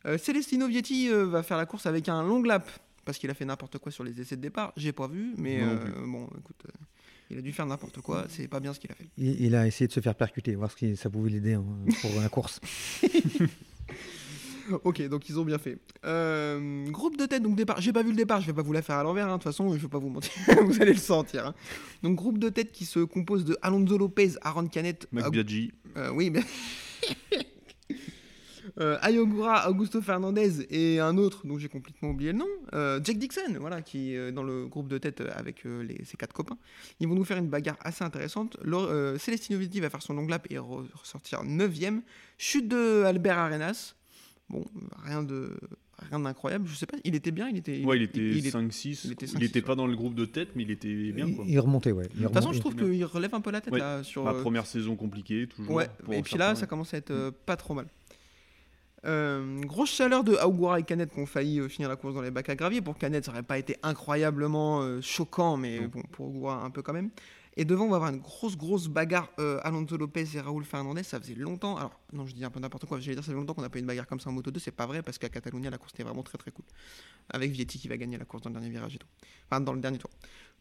Euh, 0.06 0.20
Celestino 0.20 0.68
Vietti 0.68 1.10
va 1.10 1.42
faire 1.42 1.58
la 1.58 1.66
course 1.66 1.88
avec 1.88 2.08
un 2.08 2.22
long 2.22 2.44
lap 2.44 2.70
parce 3.04 3.18
qu'il 3.18 3.32
a 3.32 3.34
fait 3.34 3.46
n'importe 3.46 3.80
quoi 3.80 3.92
sur 3.92 4.04
les 4.04 4.22
essais 4.22 4.36
de 4.36 4.42
départ. 4.42 4.74
J'ai 4.78 4.92
pas 4.92 5.08
vu, 5.08 5.34
mais 5.38 5.60
bon, 6.06 6.30
écoute, 6.38 6.68
Il 7.30 7.38
a 7.38 7.42
dû 7.42 7.52
faire 7.52 7.66
n'importe 7.66 8.00
quoi, 8.02 8.26
c'est 8.30 8.48
pas 8.48 8.60
bien 8.60 8.74
ce 8.74 8.80
qu'il 8.80 8.92
a 8.92 8.96
fait. 8.96 9.08
Il, 9.18 9.42
il 9.42 9.56
a 9.56 9.68
essayé 9.68 9.88
de 9.88 9.92
se 9.94 10.00
faire 10.00 10.16
percuter, 10.16 10.56
voir 10.56 10.72
ce 10.72 10.76
qui 10.76 10.96
ça 10.96 11.10
pouvait 11.10 11.30
l'aider 11.30 11.54
hein, 11.54 11.66
pour 12.02 12.22
la 12.22 12.30
course. 12.30 12.60
Ok, 14.84 15.02
donc 15.08 15.30
ils 15.30 15.40
ont 15.40 15.46
bien 15.46 15.58
fait. 15.58 15.78
Euh, 16.06 16.90
groupe 16.90 17.18
de 17.18 17.26
tête, 17.26 17.42
donc 17.42 17.56
départ. 17.56 17.80
J'ai 17.82 17.94
pas 17.94 18.04
vu 18.04 18.10
le 18.10 18.16
départ, 18.16 18.42
je 18.42 18.48
vais 18.48 18.54
pas 18.54 18.62
vous 18.62 18.74
la 18.74 18.82
faire 18.82 18.98
à 18.98 19.04
l'envers, 19.04 19.28
hein, 19.28 19.38
de 19.38 19.44
toute 19.44 19.44
façon, 19.44 19.72
je 19.74 19.78
vais 19.78 19.88
pas 19.88 19.98
vous 19.98 20.10
mentir, 20.10 20.32
vous 20.66 20.82
allez 20.82 20.94
le 20.94 21.00
sentir. 21.00 21.48
hein. 21.48 21.54
Donc 22.04 22.16
groupe 22.16 22.38
de 22.38 22.50
tête 22.50 22.72
qui 22.72 22.86
se 22.86 23.00
compose 23.00 23.46
de 23.46 23.58
Alonso 23.62 23.98
Lopez, 23.98 24.32
Aaron 24.42 24.68
Canet, 24.68 25.08
Mac 25.12 25.26
euh, 25.34 26.12
oui, 26.12 26.30
mais. 26.30 26.42
Euh, 28.80 28.98
Ayogura, 29.02 29.70
Augusto 29.72 30.02
Fernandez 30.02 30.68
et 30.70 31.00
un 31.00 31.18
autre 31.18 31.48
dont 31.48 31.58
j'ai 31.58 31.68
complètement 31.68 32.10
oublié 32.12 32.32
le 32.32 32.38
nom, 32.38 32.46
euh, 32.74 33.00
Jack 33.04 33.18
Dixon, 33.18 33.58
voilà, 33.60 33.82
qui 33.82 34.14
est 34.14 34.18
euh, 34.18 34.32
dans 34.32 34.44
le 34.44 34.68
groupe 34.68 34.88
de 34.88 35.00
tête 35.00 35.22
avec 35.36 35.66
euh, 35.66 35.82
les- 35.84 36.06
ses 36.06 36.16
quatre 36.16 36.34
copains. 36.34 36.58
Ils 37.00 37.08
vont 37.08 37.16
nous 37.16 37.24
faire 37.24 37.38
une 37.38 37.48
bagarre 37.50 37.78
assez 37.82 38.04
intéressante. 38.04 38.56
Euh, 38.66 39.18
Celestino 39.18 39.58
Vietti 39.58 39.80
va 39.80 39.90
faire 39.90 40.04
son 40.04 40.14
long 40.14 40.28
lap 40.28 40.46
et 40.52 40.56
re- 40.58 40.86
ressortir 40.94 41.44
9ème. 41.44 42.02
Chute 42.38 42.68
de 42.68 43.04
Albert 43.04 43.40
Arenas. 43.40 43.96
Bon, 44.50 44.64
rien 45.04 45.24
de 45.24 45.58
rien 46.10 46.20
d'incroyable. 46.20 46.68
Je 46.68 46.76
sais 46.76 46.86
pas, 46.86 46.98
il 47.04 47.16
était 47.16 47.32
bien, 47.32 47.50
il 47.50 47.58
était. 47.58 47.84
Ouais, 47.84 47.98
il 47.98 48.04
était 48.04 48.20
il 48.20 48.46
est- 48.46 48.52
5-6. 48.52 49.02
il 49.06 49.08
Il 49.08 49.12
était 49.14 49.26
était, 49.26 49.60
5-6, 49.60 49.62
pas 49.64 49.76
dans 49.76 49.88
le 49.88 49.96
groupe 49.96 50.14
de 50.14 50.26
tête, 50.26 50.50
mais 50.56 50.62
il 50.64 50.70
était 50.72 50.94
bien. 51.12 51.26
Il, 51.28 51.36
Quoi. 51.36 51.46
il 51.48 51.60
remontait, 51.60 51.92
ouais. 51.92 52.06
Il 52.14 52.20
De 52.22 52.26
toute 52.26 52.34
façon, 52.36 52.54
je 52.54 52.60
trouve 52.60 52.76
qu'il 52.76 53.04
relève 53.06 53.34
un 53.34 53.42
peu 53.42 53.50
la 53.52 53.60
tête 53.60 53.74
Ouais. 53.74 53.80
là 53.80 54.04
sur. 54.04 54.24
Ma 54.24 54.34
euh, 54.34 54.42
première 54.42 54.68
saison 54.68 54.96
compliquée, 54.96 55.48
toujours. 55.48 55.74
Ouais, 55.74 55.88
pour 56.04 56.14
et 56.14 56.22
puis 56.22 56.38
là, 56.38 56.54
ça 56.54 56.68
commence 56.68 56.94
à 56.94 56.98
être 56.98 57.10
euh, 57.12 57.32
pas 57.48 57.56
trop 57.58 57.74
mal. 57.74 57.88
Euh, 59.06 59.62
grosse 59.62 59.92
chaleur 59.92 60.24
de 60.24 60.34
Augura 60.44 60.80
et 60.80 60.84
Canet 60.84 61.12
qui 61.14 61.20
ont 61.20 61.28
failli 61.28 61.60
euh, 61.60 61.70
finir 61.70 61.88
la 61.88 61.96
course 61.96 62.16
dans 62.16 62.22
les 62.22 62.32
bacs 62.32 62.50
à 62.50 62.56
gravier. 62.56 62.82
Pour 62.82 62.98
Canet, 62.98 63.24
ça 63.24 63.32
aurait 63.32 63.44
pas 63.44 63.58
été 63.58 63.78
incroyablement 63.84 64.82
euh, 64.82 65.02
choquant, 65.02 65.56
mais 65.56 65.82
bon, 65.82 66.02
pour 66.12 66.28
Augura, 66.28 66.64
un 66.64 66.72
peu 66.72 66.82
quand 66.82 66.94
même. 66.94 67.12
Et 67.60 67.66
devant, 67.66 67.86
on 67.86 67.90
va 67.90 67.96
avoir 67.96 68.12
une 68.12 68.20
grosse, 68.20 68.56
grosse 68.56 68.88
bagarre 68.88 69.32
euh, 69.40 69.60
Alonso 69.64 69.98
Lopez 69.98 70.28
et 70.36 70.40
Raúl 70.40 70.64
Fernandez. 70.64 71.02
Ça 71.02 71.20
faisait 71.20 71.34
longtemps. 71.34 71.76
Alors, 71.76 72.00
non, 72.14 72.28
je 72.28 72.36
dis 72.36 72.46
un 72.46 72.52
peu 72.52 72.60
n'importe 72.60 72.86
quoi. 72.86 73.00
J'allais 73.00 73.16
dire, 73.16 73.24
ça 73.24 73.32
fait 73.32 73.36
longtemps 73.36 73.56
qu'on 73.56 73.64
n'a 73.64 73.70
pas 73.70 73.80
eu 73.80 73.82
une 73.82 73.88
bagarre 73.88 74.06
comme 74.06 74.20
ça 74.20 74.30
en 74.30 74.34
moto 74.34 74.52
2. 74.52 74.60
C'est 74.60 74.70
pas 74.70 74.86
vrai 74.86 75.02
parce 75.02 75.18
qu'à 75.18 75.28
Catalunya, 75.28 75.72
la 75.72 75.80
course 75.80 75.92
était 75.96 76.04
vraiment 76.04 76.22
très 76.22 76.38
très 76.38 76.52
cool. 76.52 76.66
Avec 77.32 77.50
Vietti 77.50 77.80
qui 77.80 77.88
va 77.88 77.98
gagner 77.98 78.20
la 78.20 78.26
course 78.26 78.44
dans 78.44 78.52
le 78.52 78.54
dernier 78.54 78.70
virage 78.70 78.94
et 78.94 79.00
tout. 79.00 79.08
Enfin, 79.50 79.60
dans 79.60 79.74
le 79.74 79.80
dernier 79.80 79.98
tour. 79.98 80.12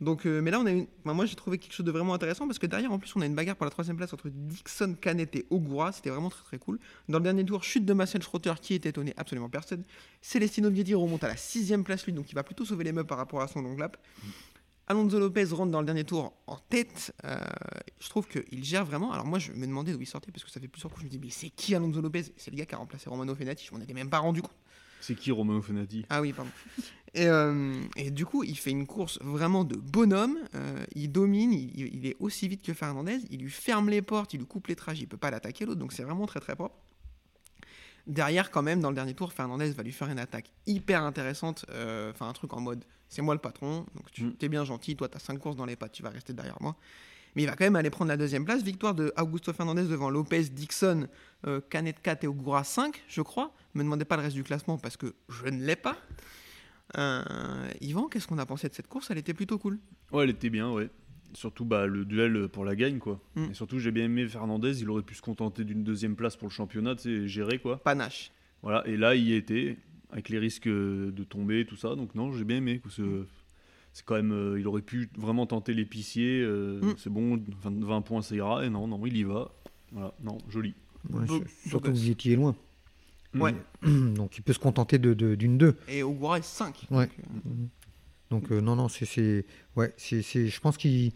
Donc, 0.00 0.24
euh, 0.24 0.40
mais 0.40 0.50
là, 0.50 0.59
on 0.59 0.64
a 0.64 0.70
une... 0.70 0.87
moi, 1.04 1.26
j'ai 1.26 1.35
trouvé 1.35 1.59
quelque 1.59 1.74
chose 1.74 1.85
de 1.85 1.92
vraiment 1.92 2.14
intéressant 2.14 2.46
parce 2.46 2.59
que 2.59 2.66
derrière, 2.66 2.90
en 2.90 2.98
plus, 2.98 3.14
on 3.14 3.20
a 3.20 3.26
une 3.26 3.35
bagarre 3.35 3.56
pour 3.56 3.66
la 3.66 3.70
troisième 3.70 3.98
place 3.98 4.14
entre 4.14 4.30
Dixon, 4.30 4.96
Canet 4.98 5.37
et 5.37 5.46
Ogura. 5.50 5.92
C'était 5.92 6.09
vraiment 6.09 6.30
très 6.30 6.44
très 6.44 6.59
cool. 6.59 6.78
Dans 7.11 7.18
le 7.18 7.24
dernier 7.24 7.44
tour, 7.44 7.62
chute 7.62 7.85
de 7.85 7.92
Marcel 7.92 8.22
Schrotter 8.22 8.54
qui 8.62 8.72
est 8.72 8.87
étonné 8.87 9.12
absolument 9.18 9.50
personne. 9.50 9.85
Celestino 10.22 10.70
Vietti 10.70 10.94
remonte 10.94 11.24
à 11.24 11.28
la 11.28 11.37
sixième 11.37 11.85
place, 11.85 12.06
lui, 12.06 12.14
donc 12.14 12.30
il 12.30 12.35
va 12.35 12.42
plutôt 12.42 12.64
sauver 12.64 12.85
les 12.85 12.92
meubles 12.92 13.06
par 13.06 13.18
rapport 13.18 13.42
à 13.42 13.48
son 13.48 13.61
long 13.61 13.76
lap. 13.76 13.98
Alonso 14.88 15.18
Lopez 15.18 15.44
rentre 15.46 15.72
dans 15.72 15.81
le 15.81 15.87
dernier 15.87 16.05
tour 16.05 16.33
en 16.46 16.57
tête. 16.57 17.12
Euh, 17.25 17.38
je 17.99 18.09
trouve 18.09 18.29
qu'il 18.29 18.62
gère 18.62 18.85
vraiment. 18.85 19.12
Alors 19.12 19.27
moi, 19.27 19.38
je 19.40 19.53
me 19.53 19.66
demandais 19.66 19.92
d'où 19.92 20.01
il 20.01 20.07
sortait 20.07 20.31
parce 20.31 20.44
que 20.44 20.51
ça 20.51 20.61
fait 20.61 20.68
plusieurs 20.68 20.92
coups. 20.92 21.03
Je 21.03 21.07
me 21.07 21.11
dis, 21.11 21.18
mais 21.18 21.31
c'est 21.31 21.51
qui 21.51 21.75
Alonso 21.75 22.01
Lopez? 22.01 22.27
C'est 22.37 22.53
le 22.53 22.57
gars 22.57 22.66
qui 22.66 22.75
a 22.75 22.79
remplacé 22.79 23.11
Romano 23.11 23.35
Fenati. 23.35 23.66
Je 23.66 23.75
m'en 23.75 23.81
étais 23.81 23.94
même 23.94 24.11
pas 24.11 24.18
rendu 24.18 24.42
compte. 24.42 24.55
C'est 25.01 25.16
qui 25.16 25.33
Romano 25.33 25.61
Fenati? 25.61 26.07
Ah 26.09 26.20
oui, 26.20 26.33
pardon. 26.33 26.51
Et, 27.14 27.29
euh, 27.29 27.72
et 27.96 28.11
du 28.11 28.27
coup, 28.27 28.44
il 28.44 28.59
fait 28.59 28.72
une 28.72 28.87
course 28.87 29.18
vraiment 29.22 29.64
de 29.64 29.75
bonhomme. 29.75 30.37
Euh, 30.55 30.85
il 30.94 31.11
domine, 31.11 31.51
il, 31.51 31.94
il 31.94 32.05
est 32.05 32.16
aussi 32.20 32.46
vite 32.46 32.61
que 32.61 32.75
Fernandez. 32.75 33.20
Il 33.31 33.40
lui 33.40 33.51
ferme 33.51 33.88
les 33.88 34.03
portes, 34.03 34.35
il 34.35 34.40
lui 34.40 34.46
coupe 34.46 34.66
les 34.66 34.77
trajes, 34.77 35.01
il 35.01 35.07
peut 35.07 35.16
pas 35.16 35.31
l'attaquer 35.31 35.64
l'autre. 35.64 35.81
Donc 35.81 35.94
c'est 35.94 36.03
vraiment 36.03 36.27
très 36.27 36.40
très 36.40 36.55
propre. 36.55 36.77
Derrière, 38.07 38.51
quand 38.51 38.62
même, 38.62 38.81
dans 38.81 38.90
le 38.90 38.94
dernier 38.94 39.14
tour, 39.14 39.33
Fernandez 39.33 39.70
va 39.70 39.83
lui 39.83 39.92
faire 39.92 40.11
une 40.11 40.18
attaque 40.18 40.53
hyper 40.66 41.05
intéressante. 41.05 41.64
Enfin, 41.70 42.29
un 42.29 42.33
truc 42.35 42.53
en 42.53 42.61
mode 42.61 42.85
c'est 43.09 43.23
moi 43.23 43.35
le 43.35 43.40
patron, 43.40 43.87
donc 43.95 44.11
tu 44.12 44.25
Mm. 44.25 44.35
es 44.40 44.49
bien 44.49 44.64
gentil, 44.64 44.97
toi 44.97 45.09
tu 45.09 45.16
as 45.16 45.21
5 45.21 45.38
courses 45.38 45.57
dans 45.57 45.66
les 45.66 45.77
pattes, 45.77 45.92
tu 45.92 46.03
vas 46.03 46.11
rester 46.11 46.33
derrière 46.33 46.57
moi. 46.61 46.77
Mais 47.35 47.42
il 47.42 47.47
va 47.47 47.55
quand 47.55 47.64
même 47.66 47.77
aller 47.77 47.90
prendre 47.90 48.09
la 48.09 48.16
deuxième 48.16 48.47
place. 48.47 48.62
Victoire 48.62 48.95
de 48.95 49.12
Augusto 49.19 49.53
Fernandez 49.53 49.83
devant 49.85 50.09
Lopez, 50.09 50.45
Dixon, 50.45 51.07
euh, 51.47 51.61
Canet 51.69 52.01
4 52.01 52.25
et 52.25 52.27
Ogura 52.27 52.64
5, 52.64 53.03
je 53.09 53.21
crois. 53.21 53.53
Me 53.75 53.83
demandez 53.83 54.07
pas 54.07 54.16
le 54.16 54.23
reste 54.23 54.37
du 54.37 54.42
classement 54.42 54.79
parce 54.79 54.97
que 54.97 55.14
je 55.29 55.45
ne 55.47 55.62
l'ai 55.62 55.77
pas. 55.77 55.99
Euh, 56.97 57.23
Yvan, 57.81 58.07
qu'est-ce 58.09 58.27
qu'on 58.27 58.38
a 58.38 58.47
pensé 58.47 58.69
de 58.69 58.75
cette 58.75 58.87
course? 58.88 59.11
Elle 59.11 59.19
était 59.19 59.35
plutôt 59.35 59.59
cool. 59.59 59.79
Ouais, 60.12 60.25
elle 60.25 60.31
était 60.31 60.51
bien, 60.51 60.71
ouais. 60.71 60.88
Surtout 61.35 61.64
bah, 61.66 61.87
le 61.87 62.05
duel 62.05 62.49
pour 62.49 62.64
la 62.64 62.75
gagne, 62.77 62.99
quoi. 62.99 63.21
Mm. 63.35 63.51
Et 63.51 63.55
surtout, 63.55 63.79
j'ai 63.81 63.90
bien 63.90 64.05
aimé 64.05 64.27
Fernandez. 64.27 64.81
Il 64.81 64.88
aurait 64.88 65.03
pu 65.03 65.14
se 65.14 65.21
contenter 65.23 65.64
d'une 65.64 65.85
deuxième 65.85 66.16
place 66.16 66.37
pour 66.37 66.49
le 66.49 66.53
championnat, 66.53 66.95
tu 66.97 67.03
sais, 67.03 67.29
gérer, 67.29 67.59
quoi. 67.59 67.83
Panache. 67.83 68.31
Voilà, 68.62 68.87
et 68.87 68.97
là, 68.97 69.14
il 69.14 69.25
y 69.25 69.35
était, 69.35 69.77
avec 70.16 70.31
les 70.31 70.38
risques 70.38 70.66
euh, 70.66 71.12
de 71.12 71.22
tomber, 71.24 71.66
tout 71.66 71.76
ça. 71.76 71.94
Donc, 71.94 72.14
non, 72.14 72.33
j'ai 72.33 72.44
bien 72.44 72.57
aimé. 72.57 72.79
quoi. 72.81 72.90
C'est 72.94 73.02
c'est 73.92 74.05
quand 74.05 74.14
même. 74.16 74.33
euh, 74.33 74.59
il 74.59 74.66
aurait 74.66 74.83
pu 74.83 75.09
vraiment 75.16 75.46
tenter 75.46 75.72
l'épicier. 75.74 76.40
euh, 76.42 76.81
Mm. 76.83 76.94
C'est 76.98 77.11
bon, 77.11 77.40
20, 77.62 77.85
20 77.85 78.00
points, 78.02 78.22
ça 78.22 78.35
ira. 78.35 78.64
Et 78.64 78.70
non, 78.70 78.87
non, 78.88 79.00
il 79.07 79.16
y 79.16 79.22
va. 79.24 79.52
Voilà, 79.92 80.12
non, 80.24 80.38
joli. 80.48 80.74
Ouais, 81.11 81.24
beau 81.26 81.42
surtout 81.68 81.81
que 81.87 81.90
gosse. 81.92 82.00
Vietti 82.00 82.33
est 82.33 82.37
loin. 82.37 82.57
Ouais. 83.35 83.55
Donc 83.83 84.38
il 84.38 84.42
peut 84.42 84.52
se 84.55 84.59
contenter 84.59 84.98
de- 84.98 85.12
de- 85.14 85.35
d'une 85.35 85.59
2. 85.59 85.76
Et 85.88 86.02
Ogura 86.02 86.38
est 86.38 86.44
5. 86.44 86.87
Ouais. 86.90 87.09
Donc 88.31 88.50
euh, 88.50 88.61
non, 88.61 88.74
non, 88.76 88.88
c'est, 88.88 89.05
c'est, 89.05 89.44
ouais, 89.76 89.92
c'est, 89.98 90.22
c'est- 90.22 90.48
je 90.48 90.61
pense 90.61 90.76
qu'il, 90.76 91.12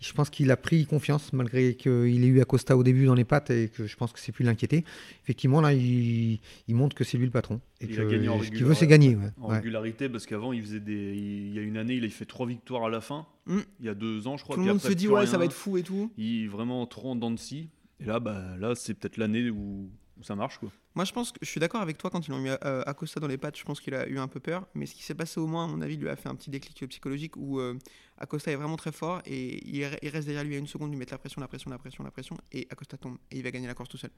je 0.00 0.12
pense 0.12 0.30
qu'il 0.30 0.50
a 0.50 0.56
pris 0.56 0.86
confiance 0.86 1.32
malgré 1.32 1.74
qu'il 1.74 2.24
ait 2.24 2.28
eu 2.28 2.40
Acosta 2.40 2.76
au 2.76 2.82
début 2.84 3.06
dans 3.06 3.14
les 3.14 3.24
pattes 3.24 3.50
et 3.50 3.68
que 3.68 3.86
je 3.86 3.96
pense 3.96 4.12
que 4.12 4.20
c'est 4.20 4.30
plus 4.32 4.44
l'inquiéter. 4.44 4.84
Effectivement, 5.24 5.60
là, 5.60 5.72
il, 5.72 6.38
il 6.68 6.74
montre 6.74 6.94
que 6.94 7.02
c'est 7.04 7.18
lui 7.18 7.24
le 7.26 7.32
patron 7.32 7.60
et 7.80 7.86
Il 7.86 7.96
que 7.96 8.00
a 8.02 8.04
gagné 8.04 8.28
en 8.28 8.40
ce 8.42 8.50
qu'il 8.50 8.64
veut, 8.64 8.74
c'est 8.74 8.86
gagner. 8.86 9.16
ouais. 9.16 9.30
En 9.40 9.48
Ouais. 9.50 9.56
régularité, 9.56 10.08
parce 10.08 10.24
qu'avant, 10.26 10.52
il 10.52 10.62
faisait 10.62 10.80
des. 10.80 11.14
Il 11.16 11.52
y 11.54 11.58
a 11.58 11.62
une 11.62 11.76
année, 11.76 11.94
il 11.94 12.04
a 12.04 12.08
fait 12.08 12.26
trois 12.26 12.46
victoires 12.46 12.84
à 12.84 12.90
la 12.90 13.00
fin. 13.00 13.26
Mm. 13.46 13.58
Il 13.80 13.86
y 13.86 13.88
a 13.88 13.94
deux 13.94 14.26
ans, 14.28 14.36
je 14.36 14.44
crois. 14.44 14.54
Tout 14.56 14.62
le 14.62 14.68
monde 14.68 14.76
après, 14.76 14.88
se 14.90 14.94
dit 14.94 15.08
ouais, 15.08 15.26
ça 15.26 15.36
va 15.38 15.44
être 15.46 15.52
fou 15.52 15.76
et 15.78 15.82
tout. 15.82 16.12
Il 16.16 16.44
est 16.44 16.48
vraiment 16.48 16.86
trop 16.86 17.10
en 17.10 17.16
dents 17.16 17.30
de 17.30 17.38
scie. 17.38 17.68
Et 18.00 18.04
là, 18.04 18.20
bah, 18.20 18.56
là 18.58 18.74
c'est 18.76 18.94
peut-être 18.94 19.16
l'année 19.16 19.50
où, 19.50 19.90
où 20.18 20.22
ça 20.22 20.36
marche. 20.36 20.58
Quoi. 20.58 20.70
Moi, 20.94 21.04
je 21.04 21.12
pense 21.12 21.32
que 21.32 21.38
je 21.42 21.48
suis 21.48 21.60
d'accord 21.60 21.80
avec 21.80 21.98
toi 21.98 22.10
quand 22.10 22.26
ils 22.26 22.30
l'ont 22.30 22.38
mis 22.40 22.48
euh, 22.64 22.82
Acosta 22.86 23.18
dans 23.20 23.26
les 23.28 23.38
pattes. 23.38 23.58
Je 23.58 23.64
pense 23.64 23.80
qu'il 23.80 23.94
a 23.94 24.06
eu 24.08 24.18
un 24.18 24.28
peu 24.28 24.38
peur. 24.40 24.66
Mais 24.74 24.86
ce 24.86 24.94
qui 24.94 25.02
s'est 25.02 25.14
passé 25.14 25.38
au 25.40 25.46
moins, 25.46 25.64
à 25.64 25.68
mon 25.68 25.80
avis, 25.80 25.96
lui 25.96 26.08
a 26.08 26.14
fait 26.16 26.28
un 26.28 26.34
petit 26.36 26.50
déclic 26.50 26.88
psychologique 26.88 27.36
où 27.36 27.58
euh, 27.60 27.74
Acosta 28.18 28.50
est 28.50 28.56
vraiment 28.56 28.76
très 28.76 28.92
fort 28.92 29.22
et 29.26 29.64
il, 29.68 29.82
re- 29.82 29.98
il 30.02 30.08
reste 30.08 30.26
derrière 30.26 30.44
lui 30.44 30.54
à 30.54 30.58
une 30.58 30.66
seconde, 30.66 30.90
lui 30.90 30.98
mettre 30.98 31.12
la 31.12 31.18
pression, 31.18 31.40
la 31.40 31.48
pression, 31.48 31.70
la 31.70 31.78
pression, 31.78 32.04
la 32.04 32.10
pression. 32.10 32.36
Et 32.52 32.66
Acosta 32.70 32.96
tombe 32.96 33.16
et 33.30 33.36
il 33.36 33.42
va 33.42 33.50
gagner 33.50 33.66
la 33.68 33.74
course 33.74 33.88
tout 33.88 33.96
seul. 33.98 34.10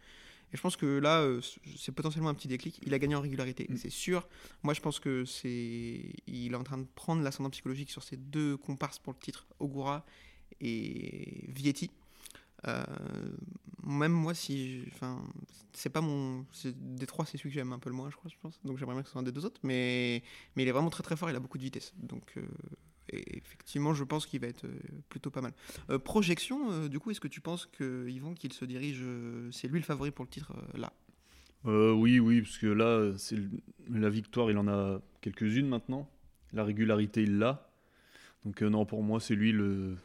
Et 0.53 0.57
je 0.57 0.61
pense 0.63 0.77
que 0.77 0.87
là, 0.99 1.21
euh, 1.21 1.41
c'est 1.77 1.93
potentiellement 1.93 2.31
un 2.31 2.35
petit 2.35 2.49
déclic. 2.49 2.81
Il 2.85 2.93
a 2.95 2.99
gagné 2.99 3.15
en 3.15 3.21
régularité, 3.21 3.67
Mm. 3.69 3.77
c'est 3.77 3.91
sûr. 3.91 4.27
Moi, 4.63 4.75
je 4.75 4.81
pense 4.81 4.99
que 5.01 5.25
c'est. 5.25 6.01
Il 6.27 6.53
est 6.53 6.57
en 6.57 6.65
train 6.65 6.79
de 6.79 6.87
prendre 6.95 7.23
l'ascendant 7.23 7.51
psychologique 7.51 7.91
sur 7.91 8.03
ces 8.03 8.17
deux 8.17 8.57
comparses 8.57 8.99
pour 8.99 9.13
le 9.13 9.19
titre, 9.19 9.47
Ogura 9.61 10.05
et 10.61 11.45
Vietti. 11.49 11.91
Euh, 12.67 12.85
même 13.85 14.13
moi, 14.13 14.35
si, 14.35 14.83
enfin, 14.93 15.23
c'est 15.73 15.89
pas 15.89 16.01
mon, 16.03 16.45
des 16.75 17.07
trois, 17.07 17.25
c'est 17.25 17.39
celui 17.39 17.51
que 17.51 17.55
j'aime 17.55 17.73
un 17.73 17.79
peu 17.79 17.89
le 17.89 17.97
moins, 17.97 18.11
je 18.11 18.17
crois, 18.17 18.31
je 18.31 18.37
pense. 18.41 18.61
Donc 18.65 18.77
j'aimerais 18.79 18.95
bien 18.95 19.03
que 19.03 19.09
ce 19.09 19.13
soit 19.13 19.21
un 19.21 19.25
des 19.25 19.33
deux 19.33 19.45
autres, 19.47 19.61
mais, 19.63 20.23
mais 20.57 20.65
il 20.65 20.69
est 20.69 20.73
vraiment 20.73 20.91
très 20.91 21.03
très 21.03 21.17
fort, 21.17 21.31
il 21.31 21.37
a 21.37 21.41
beaucoup 21.41 21.57
de 21.59 21.63
vitesse. 21.63 21.95
Donc 21.97 22.33
euh, 22.37 22.43
et 23.13 23.39
effectivement, 23.39 23.95
je 23.95 24.05
pense 24.05 24.27
qu'il 24.27 24.41
va 24.41 24.47
être 24.49 24.65
euh, 24.65 24.79
plutôt 25.09 25.31
pas 25.31 25.41
mal. 25.41 25.53
Euh, 25.91 25.99
projection, 25.99 26.71
euh, 26.73 26.89
du 26.89 26.99
coup, 26.99 27.11
est-ce 27.11 27.21
que 27.21 27.29
tu 27.29 27.41
penses 27.41 27.67
que 27.67 28.09
Yvan 28.09 28.35
qu'il 28.35 28.53
se 28.53 28.65
dirige, 28.65 29.03
c'est 29.53 29.69
lui 29.69 29.79
le 29.81 29.85
favori 29.85 30.11
pour 30.11 30.25
le 30.25 30.31
titre 30.31 30.53
là? 30.75 30.93
Oui, 31.65 32.19
oui, 32.21 32.41
parce 32.41 32.57
que 32.57 32.67
là, 32.69 33.13
c'est 33.19 33.37
la 33.91 34.09
victoire, 34.09 34.51
il 34.51 34.57
en 34.57 34.67
a 34.69 35.01
quelques-unes 35.21 35.69
maintenant. 35.69 36.09
La 36.53 36.65
régularité, 36.65 37.23
il 37.23 37.39
l'a. 37.39 37.71
Donc, 38.45 38.63
non, 38.63 38.87
pour 38.87 39.03
moi, 39.03 39.21
c'est 39.21 39.35
lui 39.35 39.53
le. 39.53 39.97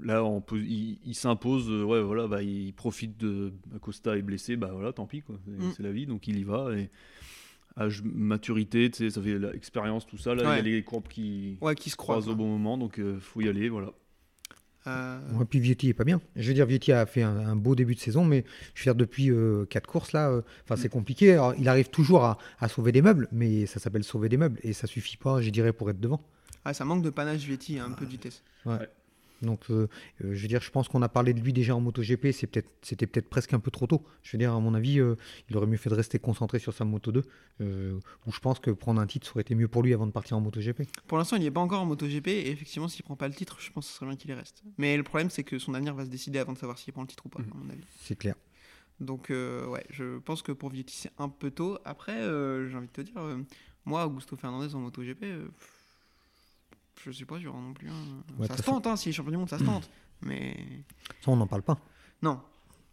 Là, 0.00 0.22
on 0.24 0.40
peut- 0.40 0.60
il, 0.60 0.98
il 1.04 1.14
s'impose, 1.14 1.68
euh, 1.70 1.82
ouais, 1.82 2.02
voilà, 2.02 2.28
bah, 2.28 2.42
il 2.42 2.72
profite 2.72 3.16
de. 3.18 3.52
Acosta 3.74 4.16
est 4.16 4.22
blessé, 4.22 4.56
bah 4.56 4.70
voilà, 4.72 4.92
tant 4.92 5.06
pis, 5.06 5.22
quoi. 5.22 5.40
C'est 5.72 5.80
Mm. 5.80 5.86
la 5.86 5.92
vie, 5.92 6.06
donc 6.06 6.28
il 6.28 6.38
y 6.38 6.44
va. 6.44 6.70
Et 6.78 6.90
âge, 7.76 8.02
maturité, 8.04 8.90
tu 8.90 8.98
sais, 8.98 9.10
ça 9.10 9.20
fait 9.22 9.38
l'expérience, 9.38 10.06
tout 10.06 10.18
ça. 10.18 10.34
Là, 10.34 10.42
il 10.58 10.66
y 10.66 10.74
a 10.74 10.76
les 10.76 10.82
courbes 10.82 11.08
qui 11.08 11.58
Ouais, 11.60 11.74
qui 11.74 11.90
se 11.90 11.96
croisent. 11.96 12.24
croisent 12.24 12.32
au 12.34 12.36
bon 12.36 12.48
moment, 12.48 12.78
donc 12.78 12.98
euh, 12.98 13.18
faut 13.20 13.40
y 13.40 13.48
aller, 13.48 13.68
voilà. 13.68 13.92
Euh, 14.86 15.18
Ouais, 15.34 15.44
puis 15.44 15.58
Vietti 15.58 15.88
est 15.88 15.94
pas 15.94 16.04
bien. 16.04 16.20
Je 16.36 16.46
veux 16.46 16.54
dire, 16.54 16.64
Vietti 16.66 16.92
a 16.92 17.06
fait 17.06 17.22
un, 17.22 17.36
un 17.36 17.56
beau 17.56 17.74
début 17.74 17.94
de 17.96 18.00
saison, 18.00 18.24
mais 18.24 18.44
je 18.74 18.82
veux 18.82 18.84
dire, 18.84 18.94
depuis 18.94 19.30
euh, 19.30 19.64
quatre 19.66 19.88
courses 19.88 20.12
là, 20.12 20.30
euh, 20.30 20.42
enfin 20.64 20.76
c'est 20.76 20.88
compliqué. 20.88 21.32
Alors, 21.32 21.54
il 21.58 21.68
arrive 21.68 21.90
toujours 21.90 22.24
à, 22.24 22.38
à 22.60 22.68
sauver 22.68 22.92
des 22.92 23.02
meubles, 23.02 23.28
mais 23.32 23.66
ça 23.66 23.80
s'appelle 23.80 24.04
sauver 24.04 24.28
des 24.28 24.36
meubles 24.36 24.60
et 24.62 24.72
ça 24.72 24.86
suffit 24.86 25.16
pas, 25.16 25.40
je 25.42 25.50
dirais, 25.50 25.72
pour 25.72 25.90
être 25.90 25.98
devant. 26.00 26.20
ah, 26.64 26.72
ça 26.72 26.84
manque 26.84 27.02
de 27.02 27.10
panache 27.10 27.42
Vietti, 27.42 27.78
un 27.80 27.90
peu 27.90 28.04
de 28.06 28.10
vitesse. 28.10 28.42
Donc, 29.42 29.70
euh, 29.70 29.88
euh, 30.24 30.34
je 30.34 30.42
veux 30.42 30.48
dire, 30.48 30.62
je 30.62 30.70
pense 30.70 30.88
qu'on 30.88 31.02
a 31.02 31.08
parlé 31.08 31.34
de 31.34 31.40
lui 31.40 31.52
déjà 31.52 31.74
en 31.76 31.80
MotoGP, 31.80 32.32
c'est 32.32 32.46
peut-être, 32.46 32.70
c'était 32.82 33.06
peut-être 33.06 33.28
presque 33.28 33.52
un 33.52 33.58
peu 33.60 33.70
trop 33.70 33.86
tôt. 33.86 34.02
Je 34.22 34.32
veux 34.32 34.38
dire, 34.38 34.52
à 34.54 34.60
mon 34.60 34.74
avis, 34.74 34.98
euh, 35.00 35.14
il 35.50 35.56
aurait 35.56 35.66
mieux 35.66 35.76
fait 35.76 35.90
de 35.90 35.94
rester 35.94 36.18
concentré 36.18 36.58
sur 36.58 36.72
sa 36.72 36.84
Moto 36.84 37.12
2, 37.12 37.22
euh, 37.60 37.98
où 38.26 38.32
je 38.32 38.40
pense 38.40 38.58
que 38.60 38.70
prendre 38.70 39.00
un 39.00 39.06
titre 39.06 39.26
ça 39.26 39.32
aurait 39.32 39.42
été 39.42 39.54
mieux 39.54 39.68
pour 39.68 39.82
lui 39.82 39.92
avant 39.92 40.06
de 40.06 40.12
partir 40.12 40.36
en 40.36 40.40
MotoGP. 40.40 40.82
Pour 41.06 41.18
l'instant, 41.18 41.36
il 41.36 41.42
n'est 41.42 41.50
pas 41.50 41.60
encore 41.60 41.80
en 41.82 41.86
MotoGP 41.86 42.28
et 42.28 42.50
effectivement, 42.50 42.88
s'il 42.88 43.04
prend 43.04 43.16
pas 43.16 43.28
le 43.28 43.34
titre, 43.34 43.58
je 43.60 43.70
pense 43.70 43.86
que 43.86 43.92
ce 43.92 43.98
serait 43.98 44.06
bien 44.06 44.16
qu'il 44.16 44.30
y 44.30 44.34
reste. 44.34 44.62
Mais 44.78 44.96
le 44.96 45.02
problème, 45.02 45.28
c'est 45.30 45.44
que 45.44 45.58
son 45.58 45.74
avenir 45.74 45.94
va 45.94 46.04
se 46.04 46.10
décider 46.10 46.38
avant 46.38 46.52
de 46.54 46.58
savoir 46.58 46.78
s'il 46.78 46.92
prend 46.92 47.02
le 47.02 47.08
titre 47.08 47.26
ou 47.26 47.28
pas, 47.28 47.40
Mhm. 47.42 47.50
à 47.52 47.56
mon 47.56 47.70
avis. 47.70 47.84
C'est 48.00 48.16
clair. 48.16 48.34
Donc, 49.00 49.26
ouais, 49.28 49.84
je 49.90 50.18
pense 50.20 50.40
que 50.42 50.52
pour 50.52 50.70
Vietti, 50.70 50.96
c'est 50.96 51.12
un 51.18 51.28
peu 51.28 51.50
tôt. 51.50 51.78
Après, 51.84 52.18
j'ai 52.18 52.74
envie 52.76 52.86
de 52.86 52.92
te 52.92 53.02
dire, 53.02 53.14
moi, 53.84 54.06
Augusto 54.06 54.36
Fernandez 54.36 54.74
en 54.74 54.80
MotoGP, 54.80 55.24
Je 57.04 57.10
suis 57.10 57.24
pas 57.24 57.38
sûr 57.38 57.54
non 57.54 57.72
plus. 57.72 57.88
hein. 57.88 57.92
Ouais, 58.38 58.46
ça 58.48 58.56
se 58.56 58.62
tente, 58.62 58.86
hein, 58.86 58.96
s'il 58.96 59.10
est 59.10 59.12
champion 59.12 59.30
du 59.32 59.36
monde, 59.38 59.48
ça 59.50 59.58
se 59.58 59.64
tente. 59.64 59.88
Mais 60.22 60.56
Ça, 61.24 61.30
on 61.30 61.36
n'en 61.36 61.46
parle 61.46 61.62
pas. 61.62 61.78
non. 62.22 62.40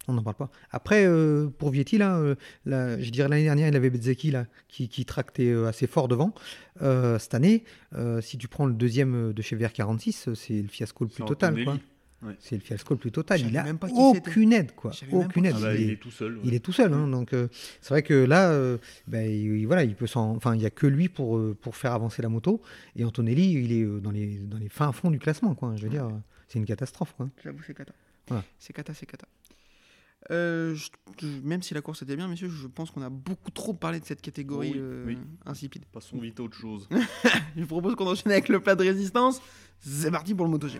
On 0.09 0.11
n'en 0.13 0.21
parle 0.21 0.35
pas. 0.35 0.49
Après, 0.69 1.05
euh, 1.07 1.47
pour 1.47 1.69
Vietti, 1.69 1.97
là, 1.97 2.17
euh, 2.17 2.35
là, 2.65 2.99
je 2.99 3.09
dirais 3.09 3.29
l'année 3.29 3.45
dernière, 3.45 3.69
il 3.69 3.75
avait 3.77 3.89
Bezzecchi 3.89 4.31
là, 4.31 4.47
qui, 4.67 4.89
qui 4.89 5.05
tractait 5.05 5.47
euh, 5.47 5.67
assez 5.69 5.87
fort 5.87 6.09
devant. 6.09 6.33
Euh, 6.81 7.17
cette 7.19 7.33
année, 7.35 7.63
euh, 7.95 8.19
si 8.19 8.37
tu 8.37 8.49
prends 8.49 8.65
le 8.65 8.73
deuxième 8.73 9.31
de 9.31 9.41
chez 9.41 9.55
VR46, 9.55 10.27
euh, 10.27 10.35
c'est 10.35 10.61
le 10.61 10.67
fiasco 10.67 11.05
le 11.05 11.09
plus 11.09 11.23
total. 11.23 11.63
Quoi. 11.63 11.77
Ouais. 12.25 12.35
C'est 12.39 12.55
le 12.55 12.61
fiasco 12.61 12.93
le 12.93 12.99
plus 12.99 13.11
total. 13.11 13.39
Il 13.41 13.45
savais 13.47 13.57
a 13.57 13.63
même 13.63 13.77
pas 13.77 13.87
qui 13.89 13.93
aucune 13.97 14.53
aide, 14.53 14.73
quoi. 14.75 14.91
Aucune 15.11 15.45
aide. 15.45 15.55
Ah 15.57 15.61
bah, 15.61 15.75
il, 15.75 15.81
il 15.81 15.89
est, 15.91 15.95
tout 15.97 16.11
seul. 16.11 16.35
ouais. 16.37 16.41
il 16.45 16.53
est 16.53 16.59
tout 16.59 16.71
seul. 16.71 16.93
hein, 16.93 17.07
donc, 17.07 17.33
euh, 17.33 17.47
c'est 17.81 17.89
vrai 17.89 18.01
que 18.03 18.13
là, 18.13 18.51
euh, 18.51 18.77
ben, 19.07 19.29
il, 19.29 19.65
voilà, 19.67 19.83
il 19.83 19.95
peut 19.95 20.07
s'en. 20.07 20.35
Enfin, 20.35 20.55
il 20.55 20.59
n'y 20.59 20.65
a 20.65 20.69
que 20.69 20.87
lui 20.87 21.09
pour, 21.09 21.37
euh, 21.37 21.57
pour 21.59 21.75
faire 21.75 21.91
avancer 21.93 22.21
la 22.21 22.29
moto. 22.29 22.61
Et 22.95 23.03
Antonelli, 23.03 23.53
il 23.53 23.71
est 23.73 23.83
euh, 23.83 23.99
dans 23.99 24.11
les, 24.11 24.37
dans 24.37 24.57
les 24.57 24.69
fins 24.69 24.91
fonds 24.91 25.11
du 25.11 25.19
classement, 25.19 25.53
quoi. 25.55 25.73
Je 25.75 25.83
veux 25.83 25.89
dire, 25.89 26.07
c'est 26.47 26.59
une 26.59 26.65
catastrophe, 26.65 27.13
quoi. 27.17 27.29
J'avoue, 27.43 27.59
c'est 27.65 27.73
cata. 27.73 27.93
Voilà. 28.27 28.43
C'est 28.57 28.71
cata, 28.73 28.93
c'est 28.93 29.05
cata. 29.05 29.27
Euh, 30.31 30.73
je- 30.73 30.89
je- 31.19 31.27
même 31.43 31.61
si 31.61 31.73
la 31.73 31.81
course 31.81 32.01
était 32.03 32.15
bien, 32.15 32.29
messieurs, 32.29 32.47
je 32.47 32.67
pense 32.67 32.91
qu'on 32.91 33.01
a 33.01 33.09
beaucoup 33.09 33.51
trop 33.51 33.73
parlé 33.73 33.99
de 33.99 34.05
cette 34.05 34.21
catégorie 34.21 34.71
Oui, 34.71 34.79
euh, 34.79 35.03
oui. 35.05 35.17
insipide. 35.45 35.83
Passons 35.91 36.17
vite 36.17 36.39
à 36.39 36.43
autre 36.43 36.55
chose. 36.57 36.87
Je 37.57 37.61
vous 37.61 37.67
propose 37.67 37.95
qu'on 37.95 38.07
enchaîne 38.07 38.31
avec 38.31 38.47
le 38.47 38.61
plat 38.61 38.75
de 38.75 38.83
résistance. 38.83 39.41
C'est 39.81 40.11
parti 40.11 40.33
pour 40.33 40.45
le 40.45 40.51
MotoGP. 40.51 40.79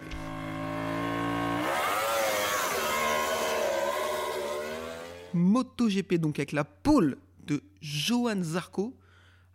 MotoGP, 5.34 6.16
donc 6.16 6.40
avec 6.40 6.52
la 6.52 6.64
pole 6.64 7.18
de 7.46 7.62
Johan 7.82 8.42
Zarco, 8.42 8.96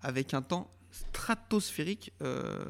avec 0.03 0.35
un 0.35 0.43
temps 0.43 0.71
stratosphérique. 0.91 2.12
Euh, 2.23 2.64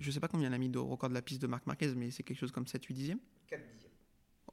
je 0.00 0.10
sais 0.10 0.20
pas 0.20 0.28
combien 0.28 0.48
il 0.48 0.54
a 0.54 0.58
mis 0.58 0.68
de 0.68 0.78
record 0.78 1.08
de 1.08 1.14
la 1.14 1.22
piste 1.22 1.40
de 1.42 1.46
Marc 1.46 1.66
Marquez, 1.66 1.92
mais 1.96 2.10
c'est 2.10 2.22
quelque 2.22 2.38
chose 2.38 2.52
comme 2.52 2.64
7-8 2.64 2.92
dixièmes. 2.92 3.18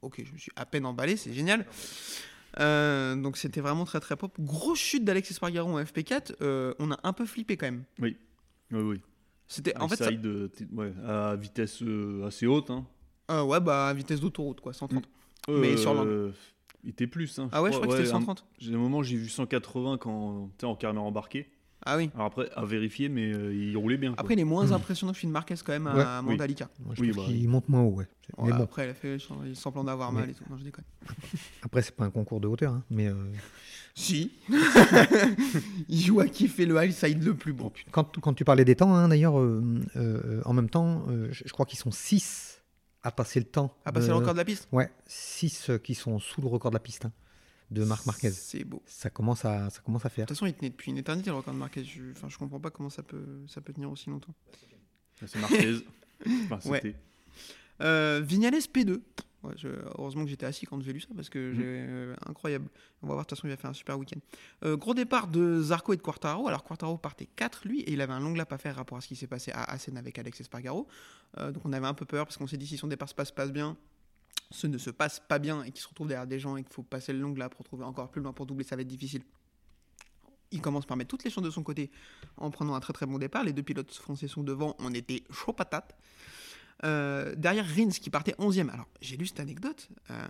Ok, 0.00 0.22
je 0.24 0.32
me 0.32 0.38
suis 0.38 0.50
à 0.56 0.66
peine 0.66 0.84
emballé, 0.84 1.16
c'est 1.16 1.32
génial. 1.32 1.64
Euh, 2.60 3.14
donc 3.16 3.36
c'était 3.38 3.60
vraiment 3.60 3.84
très 3.84 4.00
très 4.00 4.16
propre. 4.16 4.40
Grosse 4.40 4.78
chute 4.78 5.04
d'Alex 5.04 5.30
Espargaro 5.30 5.70
en 5.78 5.80
FP4. 5.82 6.34
euh, 6.42 6.74
on 6.78 6.90
a 6.90 6.98
un 7.04 7.12
peu 7.12 7.24
flippé 7.24 7.56
quand 7.56 7.66
même. 7.66 7.84
Oui, 8.00 8.16
oui. 8.72 9.00
C'était 9.46 9.76
en 9.78 9.88
fait 9.88 9.96
ça- 9.96 10.10
ouais, 10.72 10.92
à 11.06 11.36
vitesse 11.36 11.82
euh, 11.82 12.26
assez 12.26 12.46
haute. 12.46 12.70
Hein. 12.70 12.86
Euh, 13.30 13.42
ouais, 13.44 13.60
bah 13.60 13.88
à 13.88 13.94
vitesse 13.94 14.20
d'autoroute, 14.20 14.60
quoi, 14.60 14.72
130. 14.72 15.04
Mais 15.48 15.76
sur 15.76 15.94
l'an- 15.94 16.04
Euh, 16.06 16.32
Il 16.84 16.90
était 16.90 17.06
plus. 17.06 17.38
Hein, 17.38 17.48
Ah 17.52 17.62
ouais, 17.62 17.70
je 17.72 17.76
crois 17.76 17.86
que 17.88 17.94
c'était 17.96 18.08
ouais, 18.08 18.14
un- 18.16 18.20
130. 18.20 18.44
J'ai 18.58 18.74
un 18.74 18.78
moment, 18.78 19.02
j'ai 19.02 19.16
vu 19.16 19.28
180 19.28 19.98
quand 19.98 20.50
tu 20.58 20.64
en 20.64 20.74
caméra 20.74 21.04
embarquée. 21.04 21.48
Ah 21.84 21.96
oui. 21.96 22.10
Alors 22.14 22.26
après, 22.26 22.48
à 22.54 22.64
vérifier, 22.64 23.08
mais 23.08 23.32
euh, 23.34 23.52
il 23.52 23.76
roulait 23.76 23.96
bien. 23.96 24.10
quoi. 24.12 24.20
Après, 24.20 24.34
il 24.34 24.40
est 24.40 24.44
moins 24.44 24.70
impressionnant 24.70 25.12
que 25.12 25.18
Finn 25.18 25.30
Marquez 25.30 25.56
quand 25.64 25.72
même 25.72 25.88
à 25.88 25.94
Ouais, 26.20 26.26
oui. 26.26 26.30
Mandalika. 26.32 26.68
Moi, 26.84 26.94
je 26.96 27.00
Oui, 27.00 27.10
bah, 27.12 27.22
qu'il 27.26 27.48
monte 27.48 27.68
moins 27.68 27.80
haut, 27.82 27.90
ouais. 27.94 28.06
Ouais, 28.38 28.50
Mais 28.52 28.56
bon, 28.56 28.62
Après, 28.64 28.86
il 28.86 28.90
a 28.90 28.94
fait 28.94 29.16
il 29.46 29.56
semblant 29.56 29.82
d'avoir 29.82 30.12
Mais- 30.12 30.20
mal 30.20 30.30
et 30.30 30.34
tout. 30.34 30.44
Non, 30.48 30.56
je 30.56 30.62
déconne. 30.62 30.84
après, 31.62 31.82
c'est 31.82 31.94
pas 31.96 32.04
un 32.04 32.10
concours 32.10 32.40
de 32.40 32.46
hauteur, 32.46 32.72
hein, 32.74 32.84
mais 32.88 33.08
euh, 33.08 33.14
Si. 33.96 34.30
il 35.88 36.00
joue 36.00 36.20
à 36.20 36.26
qui 36.28 36.48
fait 36.48 36.66
le 36.66 36.82
high 36.82 36.92
side 36.92 37.22
le 37.22 37.34
plus 37.34 37.52
beau. 37.52 37.72
quand, 37.90 38.18
quand 38.20 38.32
tu 38.34 38.44
parlais 38.44 38.64
des 38.64 38.76
temps, 38.76 38.94
hein, 38.94 39.08
d'ailleurs, 39.08 39.38
euh, 39.40 39.62
euh, 39.96 40.40
en 40.44 40.52
même 40.52 40.68
temps, 40.70 41.04
euh, 41.08 41.28
je, 41.30 41.42
je 41.46 41.52
crois 41.52 41.66
qu'ils 41.66 41.78
sont 41.78 41.90
6 41.90 42.51
à 43.02 43.10
passer 43.12 43.40
le 43.40 43.46
temps. 43.46 43.76
À 43.84 43.92
passer 43.92 44.06
de- 44.06 44.12
le 44.12 44.18
record 44.18 44.32
de 44.34 44.38
la 44.38 44.44
piste 44.44 44.68
Ouais, 44.72 44.90
6 45.06 45.70
qui 45.82 45.94
sont 45.94 46.18
sous 46.18 46.40
le 46.40 46.48
record 46.48 46.70
de 46.70 46.76
la 46.76 46.80
piste 46.80 47.04
hein, 47.06 47.12
de 47.70 47.84
Marc 47.84 48.06
Marquez. 48.06 48.30
C'est 48.30 48.64
beau. 48.64 48.82
Ça 48.86 49.10
commence 49.10 49.44
à, 49.44 49.70
ça 49.70 49.80
commence 49.80 50.04
à 50.04 50.08
De 50.08 50.14
faire. 50.14 50.26
toute 50.26 50.36
façon, 50.36 50.46
il 50.46 50.54
tenait 50.54 50.70
depuis 50.70 50.90
une 50.90 50.98
éternité 50.98 51.30
le 51.30 51.36
record 51.36 51.54
de 51.54 51.58
Marquez. 51.58 51.84
Je, 51.84 52.10
enfin, 52.12 52.28
je 52.28 52.38
comprends 52.38 52.60
pas 52.60 52.70
comment 52.70 52.90
ça 52.90 53.02
peut, 53.02 53.40
ça 53.48 53.60
peut 53.60 53.72
tenir 53.72 53.90
aussi 53.90 54.10
longtemps. 54.10 54.34
C'est 55.26 55.38
Marquez. 55.38 55.84
Enfin, 56.50 56.70
Ouais. 56.70 56.94
Euh, 57.80 58.20
Vignales 58.24 58.54
P2. 58.54 59.00
Ouais, 59.42 59.54
je- 59.56 59.68
heureusement 59.98 60.22
que 60.24 60.30
j'étais 60.30 60.46
assis 60.46 60.66
quand 60.66 60.80
j'ai 60.82 60.92
lu 60.92 61.00
ça 61.00 61.08
parce 61.16 61.28
que 61.28 61.38
Mhm. 61.50 61.54
j'ai 61.56 61.64
euh, 61.66 62.14
incroyable. 62.26 62.68
On 63.02 63.08
va 63.08 63.14
voir, 63.14 63.24
de 63.24 63.28
toute 63.28 63.36
façon, 63.38 63.48
il 63.48 63.50
va 63.50 63.56
faire 63.56 63.70
un 63.70 63.74
super 63.74 63.98
week-end. 63.98 64.20
Euh, 64.64 64.76
gros 64.76 64.94
départ 64.94 65.26
de 65.26 65.60
Zarco 65.60 65.92
et 65.92 65.96
de 65.96 66.02
Quartaro. 66.02 66.46
Alors, 66.46 66.62
Quartaro 66.62 66.96
partait 66.96 67.26
4 67.26 67.66
lui 67.66 67.80
et 67.80 67.92
il 67.92 68.00
avait 68.00 68.12
un 68.12 68.20
long 68.20 68.34
lap 68.34 68.52
à 68.52 68.58
faire 68.58 68.76
rapport 68.76 68.98
à 68.98 69.00
ce 69.00 69.08
qui 69.08 69.16
s'est 69.16 69.26
passé 69.26 69.50
à 69.52 69.64
Assen 69.64 69.96
avec 69.96 70.16
Alex 70.18 70.40
Espargaro. 70.40 70.86
Euh, 71.38 71.50
donc, 71.50 71.64
on 71.66 71.72
avait 71.72 71.86
un 71.88 71.94
peu 71.94 72.04
peur 72.04 72.24
parce 72.26 72.36
qu'on 72.36 72.46
s'est 72.46 72.56
dit 72.56 72.66
si 72.68 72.76
son 72.76 72.86
départ 72.86 73.08
se 73.08 73.14
passe, 73.14 73.32
passe 73.32 73.50
bien, 73.50 73.76
ce 74.52 74.68
ne 74.68 74.78
se 74.78 74.90
passe 74.90 75.18
pas 75.18 75.40
bien 75.40 75.64
et 75.64 75.72
qu'il 75.72 75.80
se 75.80 75.88
retrouve 75.88 76.06
derrière 76.06 76.26
des 76.28 76.38
gens 76.38 76.56
et 76.56 76.62
qu'il 76.62 76.72
faut 76.72 76.82
passer 76.84 77.12
le 77.12 77.18
long 77.18 77.34
lap 77.34 77.54
pour 77.54 77.64
trouver 77.64 77.84
encore 77.84 78.10
plus 78.10 78.20
loin 78.22 78.32
pour 78.32 78.46
doubler, 78.46 78.64
ça 78.64 78.76
va 78.76 78.82
être 78.82 78.88
difficile. 78.88 79.22
Il 80.52 80.60
commence 80.60 80.84
par 80.86 80.96
mettre 80.98 81.08
toutes 81.08 81.24
les 81.24 81.30
chances 81.30 81.44
de 81.44 81.50
son 81.50 81.62
côté 81.62 81.90
en 82.36 82.50
prenant 82.50 82.74
un 82.74 82.80
très 82.80 82.92
très 82.92 83.06
bon 83.06 83.18
départ. 83.18 83.42
Les 83.42 83.54
deux 83.54 83.62
pilotes 83.62 83.90
français 83.92 84.28
sont 84.28 84.42
devant, 84.42 84.76
on 84.78 84.92
était 84.92 85.24
chaud 85.30 85.52
patate. 85.54 85.96
Euh, 86.84 87.34
derrière 87.36 87.64
Rins 87.66 87.90
qui 87.90 88.10
partait 88.10 88.34
11e. 88.38 88.68
Alors 88.70 88.88
j'ai 89.00 89.16
lu 89.16 89.26
cette 89.26 89.40
anecdote. 89.40 89.88
euh, 90.10 90.26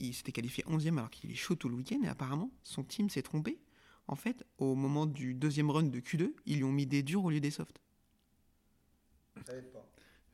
il 0.00 0.12
s'était 0.14 0.32
qualifié 0.32 0.64
11e 0.64 0.96
alors 0.98 1.10
qu'il 1.10 1.30
est 1.30 1.34
chaud 1.34 1.54
tout 1.54 1.68
le 1.68 1.76
week-end 1.76 1.98
et 2.04 2.08
apparemment 2.08 2.50
son 2.62 2.82
team 2.82 3.08
s'est 3.10 3.22
trompé. 3.22 3.58
En 4.06 4.16
fait, 4.16 4.44
au 4.58 4.74
moment 4.74 5.06
du 5.06 5.32
deuxième 5.34 5.70
run 5.70 5.84
de 5.84 5.98
Q2, 6.00 6.32
ils 6.46 6.56
lui 6.58 6.64
ont 6.64 6.72
mis 6.72 6.84
des 6.86 7.02
durs 7.02 7.24
au 7.24 7.30
lieu 7.30 7.40
des 7.40 7.50
softs. 7.50 7.80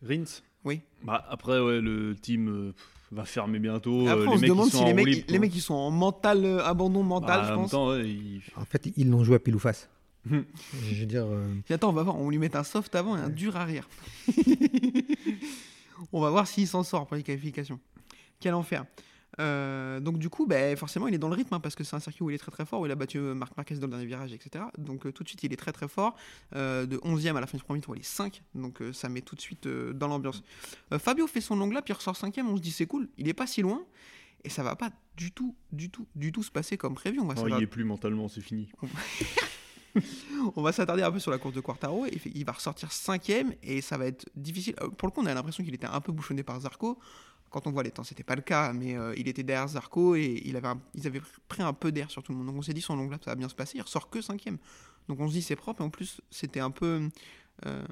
Rins 0.02 0.24
Oui. 0.64 0.80
Bah, 1.04 1.24
après, 1.28 1.60
ouais, 1.60 1.80
le 1.80 2.14
team 2.16 2.48
euh, 2.48 2.72
va 3.12 3.24
fermer 3.24 3.58
bientôt. 3.58 4.06
Après, 4.08 4.22
euh, 4.24 4.26
on 4.28 4.30
les 4.32 4.36
se 4.36 4.40
mecs, 4.42 4.50
demande 4.50 4.70
si 4.70 4.84
les 4.84 4.94
mecs, 4.94 5.30
les 5.30 5.38
mecs 5.38 5.54
ils 5.54 5.60
sont 5.60 5.74
en 5.74 5.90
mental 5.90 6.44
euh, 6.44 6.64
abandon 6.64 7.02
mental, 7.02 7.40
Bah, 7.40 7.46
je 7.46 7.52
en 7.52 7.54
même 7.56 7.62
pense. 7.62 7.70
temps, 7.70 7.88
ouais, 7.90 8.08
ils- 8.08 8.42
En 8.56 8.64
fait, 8.64 8.88
ils 8.96 9.08
l'ont 9.08 9.24
joué 9.24 9.36
à 9.36 9.38
pile 9.38 9.54
ou 9.56 9.58
face. 9.58 9.88
Je 10.28 11.00
veux 11.00 11.06
dire, 11.06 11.24
euh, 11.26 11.54
attends, 11.70 11.90
on 11.90 11.92
va 11.94 12.02
voir, 12.02 12.16
on 12.18 12.28
lui 12.30 12.38
met 12.38 12.54
un 12.56 12.64
soft 12.64 12.94
avant 12.94 13.16
et 13.16 13.20
un 13.20 13.30
dur 13.30 13.56
arrière. 13.56 13.88
on 16.12 16.20
va 16.20 16.30
voir 16.30 16.46
s'il 16.46 16.66
s'en 16.66 16.82
sort 16.82 17.06
pour 17.06 17.16
les 17.16 17.22
qualifications. 17.22 17.80
Quel 18.40 18.54
enfer. 18.54 18.84
Euh, 19.38 20.00
donc 20.00 20.18
du 20.18 20.28
coup, 20.28 20.46
ben, 20.46 20.76
forcément, 20.76 21.06
il 21.08 21.14
est 21.14 21.18
dans 21.18 21.28
le 21.28 21.36
rythme 21.36 21.54
hein, 21.54 21.60
parce 21.60 21.74
que 21.74 21.84
c'est 21.84 21.94
un 21.96 22.00
circuit 22.00 22.22
où 22.24 22.30
il 22.30 22.34
est 22.34 22.38
très 22.38 22.50
très 22.50 22.66
fort, 22.66 22.80
où 22.80 22.86
il 22.86 22.92
a 22.92 22.96
battu 22.96 23.18
euh, 23.18 23.32
Marc 23.34 23.56
Marquez 23.56 23.76
dans 23.76 23.86
le 23.86 23.92
dernier 23.92 24.06
virage, 24.06 24.32
etc. 24.32 24.64
Donc 24.76 25.06
euh, 25.06 25.12
tout 25.12 25.22
de 25.22 25.28
suite, 25.28 25.42
il 25.44 25.52
est 25.52 25.56
très 25.56 25.72
très 25.72 25.88
fort. 25.88 26.16
Euh, 26.54 26.84
de 26.84 26.98
11e 26.98 27.36
à 27.36 27.40
la 27.40 27.46
fin 27.46 27.56
du 27.56 27.64
premier 27.64 27.80
tour, 27.80 27.96
il 27.96 28.00
est 28.00 28.04
5. 28.04 28.42
Donc 28.54 28.82
euh, 28.82 28.92
ça 28.92 29.08
met 29.08 29.20
tout 29.22 29.36
de 29.36 29.40
suite 29.40 29.66
euh, 29.66 29.92
dans 29.92 30.08
l'ambiance. 30.08 30.42
Euh, 30.92 30.98
Fabio 30.98 31.26
fait 31.26 31.40
son 31.40 31.56
long 31.56 31.70
lap, 31.70 31.88
il 31.88 31.92
ressort 31.92 32.16
5e, 32.16 32.42
on 32.42 32.56
se 32.56 32.62
dit 32.62 32.72
c'est 32.72 32.86
cool, 32.86 33.08
il 33.16 33.28
est 33.28 33.34
pas 33.34 33.46
si 33.46 33.62
loin. 33.62 33.82
Et 34.42 34.48
ça 34.48 34.62
va 34.62 34.74
pas 34.74 34.90
du 35.16 35.32
tout, 35.32 35.54
du 35.70 35.90
tout, 35.90 36.06
du 36.16 36.32
tout 36.32 36.42
se 36.42 36.50
passer 36.50 36.76
comme 36.76 36.94
prévu. 36.94 37.20
On 37.20 37.26
va 37.26 37.34
Oh, 37.36 37.40
s'attarder- 37.42 37.60
il 37.60 37.64
est 37.64 37.66
plus 37.66 37.84
mentalement, 37.84 38.26
c'est 38.28 38.40
fini. 38.40 38.68
on 40.56 40.62
va 40.62 40.72
s'attarder 40.72 41.02
un 41.02 41.10
peu 41.10 41.18
sur 41.18 41.30
la 41.30 41.38
course 41.38 41.54
de 41.54 41.60
Quartaro. 41.60 42.06
Il 42.34 42.44
va 42.44 42.52
ressortir 42.52 42.92
cinquième 42.92 43.54
et 43.62 43.80
ça 43.80 43.98
va 43.98 44.06
être 44.06 44.28
difficile. 44.36 44.74
Euh, 44.80 44.88
Pour 44.88 45.08
le 45.08 45.12
coup, 45.12 45.20
on 45.22 45.26
a 45.26 45.34
l'impression 45.34 45.64
qu'il 45.64 45.74
était 45.74 45.86
un 45.86 46.00
peu 46.00 46.12
bouchonné 46.12 46.42
par 46.42 46.60
Zarco. 46.60 46.98
Quand 47.50 47.66
on 47.66 47.72
voit 47.72 47.82
les 47.82 47.90
temps, 47.90 48.04
c'était 48.04 48.22
pas 48.22 48.36
le 48.36 48.42
cas, 48.42 48.72
mais 48.72 48.96
euh, 48.96 49.12
il 49.16 49.26
était 49.26 49.42
derrière 49.42 49.66
Zarco 49.66 50.14
et 50.14 50.40
il 50.44 50.56
avait 50.56 50.68
ils 50.94 51.06
avaient 51.08 51.20
pris 51.48 51.62
un 51.62 51.72
peu 51.72 51.90
d'air 51.90 52.08
sur 52.10 52.22
tout 52.22 52.30
le 52.32 52.38
monde. 52.38 52.46
Donc 52.46 52.56
on 52.56 52.62
s'est 52.62 52.74
dit 52.74 52.80
son 52.80 52.94
long 52.94 53.10
lap, 53.10 53.24
ça 53.24 53.32
va 53.32 53.34
bien 53.34 53.48
se 53.48 53.54
passer. 53.56 53.78
Il 53.78 53.82
ressort 53.82 54.08
que 54.08 54.20
cinquième. 54.22 54.58
Donc 55.08 55.18
on 55.20 55.26
se 55.28 55.32
dit 55.32 55.42
c'est 55.42 55.56
propre. 55.56 55.80
Et 55.80 55.84
en 55.84 55.90
plus, 55.90 56.20
c'était 56.30 56.60
un 56.60 56.70
peu. 56.70 57.08
euh, 57.66 57.82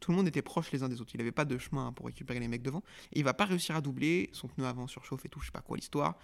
tout 0.00 0.10
le 0.10 0.16
monde 0.16 0.26
était 0.28 0.42
proche 0.42 0.72
les 0.72 0.82
uns 0.82 0.88
des 0.88 1.00
autres. 1.00 1.12
Il 1.14 1.18
n'avait 1.18 1.32
pas 1.32 1.44
de 1.44 1.56
chemin 1.58 1.92
pour 1.92 2.06
récupérer 2.06 2.40
les 2.40 2.48
mecs 2.48 2.62
devant. 2.62 2.82
Et 3.12 3.20
il 3.20 3.24
va 3.24 3.34
pas 3.34 3.44
réussir 3.46 3.76
à 3.76 3.80
doubler. 3.80 4.28
Son 4.32 4.48
pneu 4.48 4.66
avant 4.66 4.86
surchauffe 4.88 5.24
et 5.24 5.28
tout, 5.28 5.40
je 5.40 5.46
sais 5.46 5.52
pas 5.52 5.60
quoi 5.62 5.76
l'histoire. 5.76 6.18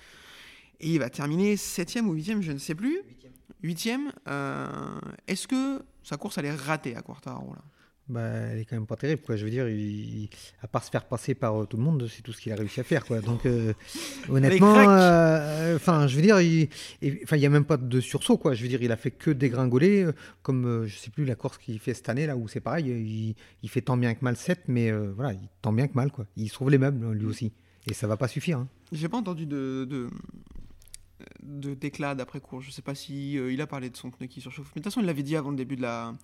Et 0.80 0.90
il 0.92 0.98
va 0.98 1.10
terminer 1.10 1.56
septième 1.56 2.08
ou 2.08 2.12
huitième, 2.12 2.42
je 2.42 2.52
ne 2.52 2.58
sais 2.58 2.74
plus. 2.74 3.00
Huitième. 3.62 4.12
euh, 4.28 4.66
Est-ce 5.26 5.48
que 5.48 5.82
sa 6.02 6.16
course 6.16 6.38
elle 6.38 6.46
est 6.46 6.54
ratée 6.54 6.96
à 6.96 7.02
Quartaro 7.02 7.52
là? 7.54 7.62
Bah, 8.08 8.22
elle 8.22 8.60
est 8.60 8.64
quand 8.64 8.76
même 8.76 8.86
pas 8.86 8.96
terrible, 8.96 9.20
quoi. 9.20 9.36
Je 9.36 9.44
veux 9.44 9.50
dire, 9.50 9.68
il- 9.68 10.30
à 10.62 10.66
part 10.66 10.82
se 10.82 10.88
faire 10.90 11.04
passer 11.04 11.34
par 11.34 11.60
euh, 11.60 11.66
tout 11.66 11.76
le 11.76 11.82
monde, 11.82 12.08
c'est 12.10 12.22
tout 12.22 12.32
ce 12.32 12.40
qu'il 12.40 12.50
a 12.52 12.56
réussi 12.56 12.80
à 12.80 12.82
faire, 12.82 13.04
quoi. 13.04 13.20
Donc, 13.20 13.44
euh, 13.44 13.74
honnêtement, 14.30 14.74
euh, 14.88 15.76
enfin, 15.76 16.06
je 16.06 16.16
veux 16.16 16.22
dire, 16.22 16.40
il, 16.40 16.70
enfin, 17.24 17.36
il 17.36 17.42
y 17.42 17.44
a 17.44 17.50
même 17.50 17.66
pas 17.66 17.76
de 17.76 18.00
sursaut, 18.00 18.38
quoi. 18.38 18.54
Je 18.54 18.62
veux 18.62 18.68
dire, 18.68 18.80
il 18.82 18.90
a 18.92 18.96
fait 18.96 19.10
que 19.10 19.30
dégringoler, 19.30 20.08
comme 20.40 20.86
je 20.86 20.96
sais 20.96 21.10
plus 21.10 21.26
la 21.26 21.34
course 21.34 21.58
qu'il 21.58 21.78
fait 21.80 21.92
cette 21.92 22.08
année 22.08 22.26
là 22.26 22.34
où 22.34 22.48
c'est 22.48 22.60
pareil, 22.60 22.86
il, 22.86 23.34
il 23.62 23.68
fait 23.68 23.82
tant 23.82 23.98
bien 23.98 24.14
que 24.14 24.24
mal 24.24 24.38
7 24.38 24.62
mais 24.68 24.90
voilà, 24.90 25.34
il 25.34 25.46
tant 25.60 25.74
bien 25.74 25.86
que 25.86 25.92
mal, 25.94 26.10
quoi. 26.10 26.24
Il 26.38 26.48
sauve 26.48 26.70
les 26.70 26.78
meubles 26.78 27.12
lui 27.12 27.26
aussi, 27.26 27.52
et 27.86 27.92
ça 27.92 28.06
va 28.06 28.16
pas 28.16 28.28
suffire. 28.28 28.56
hein. 28.60 28.68
J'ai 28.90 29.10
pas 29.10 29.18
entendu 29.18 29.44
de, 29.44 29.84
de, 29.86 30.08
de 31.42 31.74
d'éclat 31.74 32.14
d'après 32.14 32.40
course. 32.40 32.64
Je 32.64 32.70
sais 32.70 32.82
pas 32.82 32.94
si 32.94 33.38
euh, 33.38 33.52
il 33.52 33.60
a 33.60 33.66
parlé 33.66 33.90
de 33.90 33.96
son 33.96 34.10
pneu 34.10 34.26
qui 34.26 34.40
surchauffe. 34.40 34.68
Mais 34.74 34.80
de 34.80 34.84
toute 34.84 34.92
façon, 34.92 35.00
il 35.00 35.06
l'avait 35.06 35.22
dit 35.22 35.36
avant 35.36 35.50
le 35.50 35.56
début 35.56 35.76
de 35.76 35.82
la, 35.82 36.14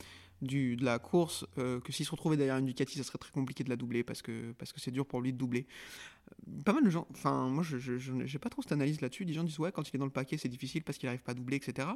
du, 0.43 0.77
de 0.77 0.85
la 0.85 0.99
course 0.99 1.47
euh, 1.59 1.81
que 1.81 1.93
s'il 1.93 2.05
se 2.07 2.11
retrouvait 2.11 2.37
derrière 2.37 2.57
une 2.59 2.67
Ducati, 2.67 2.97
ça 2.99 3.05
serait 3.05 3.19
très 3.19 3.31
compliqué 3.33 3.65
de 3.65 3.71
la 3.71 3.77
doubler 3.77 4.03
parce 4.05 4.23
que 4.23 4.53
parce 4.59 4.73
que 4.73 4.81
c'est 4.81 4.91
dur 4.91 5.07
pour 5.07 5.21
lui 5.21 5.33
de 5.33 5.39
doubler. 5.39 5.67
Euh, 6.31 6.63
Pas 6.65 6.73
mal 6.73 6.85
de 6.85 6.91
gens. 6.91 7.07
Enfin, 7.11 7.49
moi, 7.49 7.63
je 7.63 7.77
j'ai 7.79 8.39
pas 8.39 8.49
trop 8.51 8.63
cette 8.63 8.73
analyse 8.73 9.01
là-dessus. 9.01 9.25
Des 9.25 9.33
gens 9.33 9.45
disent 9.45 9.59
ouais, 9.59 9.73
quand 9.73 9.89
il 9.89 9.97
est 9.97 9.99
dans 9.99 10.05
le 10.05 10.11
paquet, 10.11 10.37
c'est 10.39 10.49
difficile 10.49 10.83
parce 10.85 10.99
qu'il 10.99 11.09
arrive 11.09 11.23
pas 11.23 11.33
à 11.33 11.35
doubler, 11.35 11.57
etc. 11.57 11.89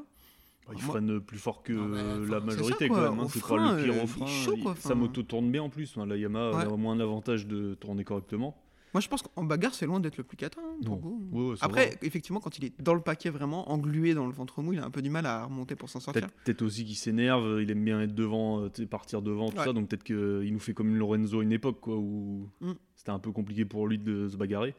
Bah, 0.66 0.74
il 0.76 0.82
Moi- 0.84 0.92
freine 0.96 1.20
plus 1.20 1.38
fort 1.38 1.62
que 1.62 1.72
Non, 1.72 2.26
la 2.26 2.40
majorité 2.40 2.88
ça, 2.88 2.94
quand 2.94 3.00
même. 3.10 3.20
hein. 3.20 3.26
C'est 3.30 3.42
pas 3.42 3.56
le 3.76 3.82
pire 3.84 3.94
euh, 3.94 3.98
au 4.00 4.02
il 4.02 4.08
frein. 4.08 4.26
chaud, 4.26 4.54
il- 4.56 4.62
quoi. 4.62 4.74
Sa 4.76 4.88
Enfin, 4.90 4.94
moto 4.96 5.22
tourne 5.22 5.50
bien 5.50 5.62
en 5.62 5.70
plus. 5.70 5.96
hein. 5.96 6.04
La 6.04 6.16
Yamaha 6.18 6.50
Ouais. 6.56 6.72
a 6.72 6.76
moins 6.76 6.94
d'avantage 6.96 7.46
de 7.46 7.74
tourner 7.74 8.04
correctement. 8.04 8.60
Moi, 8.94 9.00
je 9.00 9.08
pense 9.08 9.22
qu'en 9.22 9.44
bagarre, 9.44 9.74
c'est 9.74 9.86
loin 9.86 10.00
d'être 10.00 10.16
le 10.16 10.24
plus 10.24 10.36
cata. 10.36 10.60
hein. 10.62 10.88
Ouais, 11.32 11.48
ouais, 11.50 11.54
Après, 11.60 11.90
va. 11.90 11.96
effectivement, 12.02 12.40
quand 12.40 12.56
il 12.58 12.64
est 12.64 12.80
dans 12.82 12.94
le 12.94 13.00
paquet, 13.00 13.28
vraiment 13.30 13.70
englué 13.70 14.14
dans 14.14 14.26
le 14.26 14.32
ventre 14.32 14.62
mou, 14.62 14.72
il 14.72 14.78
a 14.78 14.84
un 14.84 14.90
peu 14.90 15.02
du 15.02 15.10
mal 15.10 15.26
à 15.26 15.44
remonter 15.44 15.76
pour 15.76 15.90
s'en 15.90 16.00
sortir. 16.00 16.26
Peut-être 16.44 16.62
aussi 16.62 16.84
qu'il 16.84 16.96
s'énerve, 16.96 17.60
il 17.62 17.70
aime 17.70 17.84
bien 17.84 18.00
être 18.00 18.14
devant, 18.14 18.62
euh, 18.62 18.86
partir 18.88 19.20
devant, 19.22 19.50
tout 19.50 19.58
Ouais. 19.58 19.64
ça, 19.64 19.72
donc 19.72 19.88
peut-être 19.88 20.04
qu'il 20.04 20.52
nous 20.52 20.58
fait 20.60 20.72
comme 20.74 20.88
une 20.88 20.96
Lorenzo 20.96 21.40
à 21.40 21.42
une 21.42 21.52
époque, 21.52 21.80
quoi, 21.80 21.96
où 21.96 22.48
Mm. 22.60 22.72
c'était 22.94 23.10
un 23.10 23.18
peu 23.18 23.30
compliqué 23.32 23.64
pour 23.64 23.86
lui 23.86 23.98
de 23.98 24.28
se 24.28 24.36
bagarrer. 24.36 24.74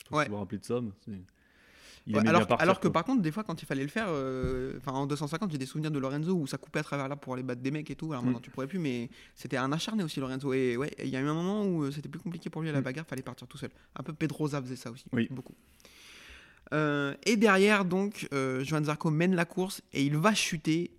Je 0.00 0.04
sais 0.04 0.10
pas 0.10 0.16
Ouais. 0.16 0.24
si 0.24 0.28
vous 0.30 0.34
vous 0.36 0.40
rappelez 0.40 0.58
de 0.58 0.64
ça, 0.64 0.80
mais 1.06 1.18
il 2.06 2.16
Ouais, 2.16 2.20
alors, 2.26 2.40
bien 2.40 2.46
partir, 2.46 2.62
alors 2.64 2.80
que 2.80 2.88
par 2.88 3.04
contre, 3.04 3.22
des 3.22 3.30
fois, 3.30 3.44
quand 3.44 3.62
il 3.62 3.66
fallait 3.66 3.82
le 3.82 3.88
faire, 3.88 4.06
euh, 4.08 4.74
enfin 4.78 4.92
en 4.92 5.06
250, 5.06 5.52
j'ai 5.52 5.58
des 5.58 5.66
souvenirs 5.66 5.90
de 5.92 5.98
Lorenzo 5.98 6.32
où 6.34 6.46
ça 6.48 6.58
coupait 6.58 6.80
à 6.80 6.82
travers 6.82 7.08
là 7.08 7.14
pour 7.16 7.34
aller 7.34 7.42
battre 7.44 7.60
des 7.62 7.70
mecs 7.70 7.90
et 7.90 7.94
tout. 7.94 8.10
Alors 8.12 8.22
Mm. 8.22 8.26
maintenant, 8.26 8.40
tu 8.40 8.50
pourrais 8.50 8.66
plus, 8.66 8.78
mais 8.80 9.08
c'était 9.36 9.56
un 9.56 9.70
acharné 9.72 10.02
aussi, 10.02 10.18
Lorenzo. 10.18 10.52
Et 10.52 10.76
ouais, 10.76 10.90
il 10.98 11.08
y 11.08 11.16
a 11.16 11.20
eu 11.20 11.26
un 11.28 11.34
moment 11.34 11.64
où 11.64 11.84
euh, 11.84 11.90
c'était 11.92 12.08
plus 12.08 12.20
compliqué 12.20 12.50
pour 12.50 12.62
lui 12.62 12.68
à 12.68 12.72
la 12.72 12.80
Mm. 12.80 12.84
bagarre, 12.84 13.06
fallait 13.06 13.22
partir 13.22 13.46
tout 13.46 13.56
seul. 13.58 13.70
Un 13.94 14.02
peu 14.02 14.12
Pedrosa 14.12 14.60
faisait 14.60 14.76
ça 14.76 14.90
aussi, 14.90 15.04
Oui. 15.12 15.28
beaucoup. 15.30 15.54
Euh, 16.72 17.14
et 17.24 17.36
derrière, 17.36 17.84
donc, 17.84 18.26
euh, 18.32 18.64
Johan 18.64 18.82
Zarco 18.84 19.10
mène 19.10 19.34
la 19.34 19.44
course 19.44 19.82
et 19.92 20.04
il 20.04 20.16
va 20.16 20.34
chuter 20.34 20.90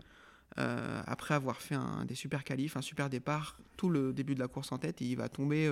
euh, 0.60 1.02
après 1.08 1.34
avoir 1.34 1.62
fait 1.62 1.76
un, 1.76 2.06
des 2.06 2.14
super 2.16 2.44
qualifs, 2.44 2.78
un 2.78 2.82
super 2.82 3.10
départ, 3.10 3.58
tout 3.76 3.90
le 3.90 4.14
début 4.14 4.36
de 4.36 4.40
la 4.40 4.48
course 4.48 4.72
en 4.72 4.78
tête. 4.78 5.02
Et 5.02 5.06
il 5.06 5.18
va 5.18 5.30
tomber 5.30 5.68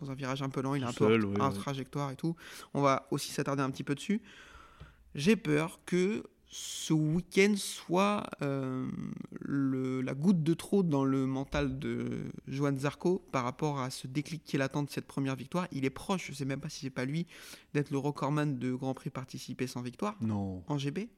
dans 0.00 0.10
un 0.10 0.14
virage 0.14 0.42
un 0.42 0.48
peu 0.48 0.62
lent, 0.62 0.74
il 0.74 0.82
est 0.82 0.86
un 0.86 0.92
peu 0.92 1.06
ouais, 1.18 1.24
ouais. 1.24 1.52
trajectoire 1.54 2.10
et 2.10 2.16
tout. 2.16 2.34
On 2.74 2.82
va 2.82 3.06
aussi 3.12 3.30
s'attarder 3.30 3.62
un 3.62 3.70
petit 3.70 3.84
peu 3.84 3.94
dessus. 3.94 4.20
J'ai 5.14 5.36
peur 5.36 5.80
que 5.86 6.22
ce 6.52 6.92
week-end 6.92 7.54
soit 7.56 8.24
euh, 8.42 8.88
le- 9.40 10.00
la 10.02 10.14
goutte 10.14 10.42
de 10.42 10.52
trop 10.54 10.82
dans 10.82 11.04
le 11.04 11.24
mental 11.26 11.78
de 11.78 12.22
Johan 12.48 12.76
Zarco 12.76 13.24
par 13.30 13.44
rapport 13.44 13.78
à 13.78 13.90
ce 13.90 14.06
déclic 14.08 14.42
qu'il 14.42 14.60
attend 14.62 14.82
de 14.82 14.90
cette 14.90 15.06
première 15.06 15.36
victoire. 15.36 15.68
Il 15.70 15.84
est 15.84 15.90
proche, 15.90 16.28
je 16.28 16.32
sais 16.34 16.44
même 16.44 16.60
pas 16.60 16.68
si 16.68 16.80
c'est 16.80 16.90
pas 16.90 17.04
lui, 17.04 17.26
d'être 17.72 17.90
le 17.90 17.98
recordman 17.98 18.58
de 18.58 18.72
Grand 18.74 18.94
Prix 18.94 19.10
participé 19.10 19.66
sans 19.68 19.82
victoire 19.82 20.16
Non, 20.20 20.64
en 20.66 20.76
GB. 20.78 21.08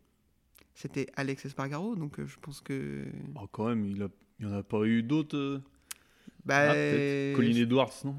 C'était 0.74 1.07
Alex 1.16 1.45
Espargaro, 1.47 1.97
donc 1.97 2.18
euh, 2.18 2.26
je 2.26 2.36
pense 2.40 2.61
que. 2.61 3.05
Oh, 3.34 3.47
quand 3.51 3.68
même, 3.68 3.84
il 3.86 4.09
n'y 4.40 4.47
en 4.47 4.53
a 4.57 4.62
pas 4.62 4.84
eu 4.84 5.03
d'autres. 5.03 5.36
euh 5.36 5.62
Bah, 6.45 6.70
Ah, 6.70 6.74
peut-être. 6.74 7.36
Colin 7.36 7.55
Edwards, 7.57 7.93
non? 8.05 8.16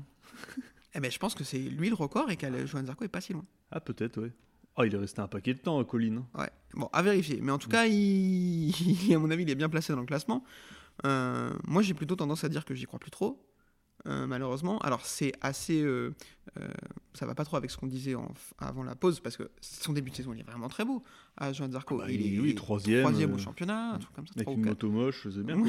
Eh 0.96 1.00
ben, 1.00 1.10
je 1.12 1.18
pense 1.18 1.34
que 1.34 1.44
c'est 1.44 1.58
lui 1.58 1.90
le 1.90 1.96
record 1.96 2.30
et 2.30 2.38
que 2.38 2.68
Johan 2.68 2.86
Zarco 2.86 3.04
est 3.04 3.08
pas 3.08 3.22
si 3.22 3.34
loin. 3.34 3.44
Ah, 3.72 3.80
peut-être, 3.80 4.22
ouais. 4.22 4.32
Ah, 4.76 4.86
il 4.86 4.94
est 4.94 4.98
resté 4.98 5.22
un 5.22 5.28
paquet 5.28 5.54
de 5.54 5.60
temps, 5.60 5.80
euh, 5.80 5.84
Colin. 5.84 6.18
hein. 6.18 6.40
Ouais, 6.40 6.50
bon, 6.74 6.90
à 6.94 7.02
vérifier. 7.02 7.40
Mais 7.42 7.52
en 7.52 7.58
tout 7.60 7.70
cas, 7.70 7.84
à 7.86 9.20
mon 9.20 9.30
avis, 9.32 9.44
il 9.44 9.50
est 9.50 9.56
bien 9.56 9.70
placé 9.70 9.94
dans 9.94 10.00
le 10.00 10.06
classement. 10.06 10.44
Euh, 11.06 11.54
moi, 11.66 11.82
j'ai 11.82 11.94
plutôt 11.94 12.16
tendance 12.16 12.44
à 12.44 12.50
dire 12.50 12.66
que 12.66 12.74
j'y 12.74 12.86
crois 12.86 13.00
plus 13.00 13.12
trop, 13.12 13.46
euh, 14.08 14.26
malheureusement. 14.28 14.80
Alors, 14.80 15.06
c'est 15.06 15.34
assez. 15.42 15.84
Ça 17.14 17.26
va 17.26 17.36
pas 17.36 17.46
trop 17.46 17.58
avec 17.58 17.72
ce 17.72 17.78
qu'on 17.78 17.88
disait 17.88 18.16
en- 18.16 18.32
avant 18.60 18.84
la 18.84 18.96
pause, 18.96 19.20
parce 19.20 19.38
que 19.38 19.50
son 19.62 19.94
début 19.94 20.12
de 20.12 20.16
saison, 20.16 20.34
il 20.34 20.40
est 20.40 20.44
vraiment 20.44 20.70
très 20.70 20.86
beau. 20.86 21.04
À 21.38 21.52
Joan 21.52 21.72
Zarco, 21.72 22.00
Ah 22.02 22.06
bah, 22.06 22.12
il 22.12 22.36
est 22.36 22.40
oui, 22.40 22.54
troisième, 22.54 23.06
au 23.06 23.36
euh, 23.36 23.38
championnat, 23.40 23.94
un 23.96 24.00
truc 24.00 24.14
comme 24.16 24.28
ça. 24.28 24.34
Avec 24.38 24.48
une 24.50 24.66
moto 24.66 24.90
moche, 24.92 25.28
c'est 25.34 25.44
bien. 25.44 25.58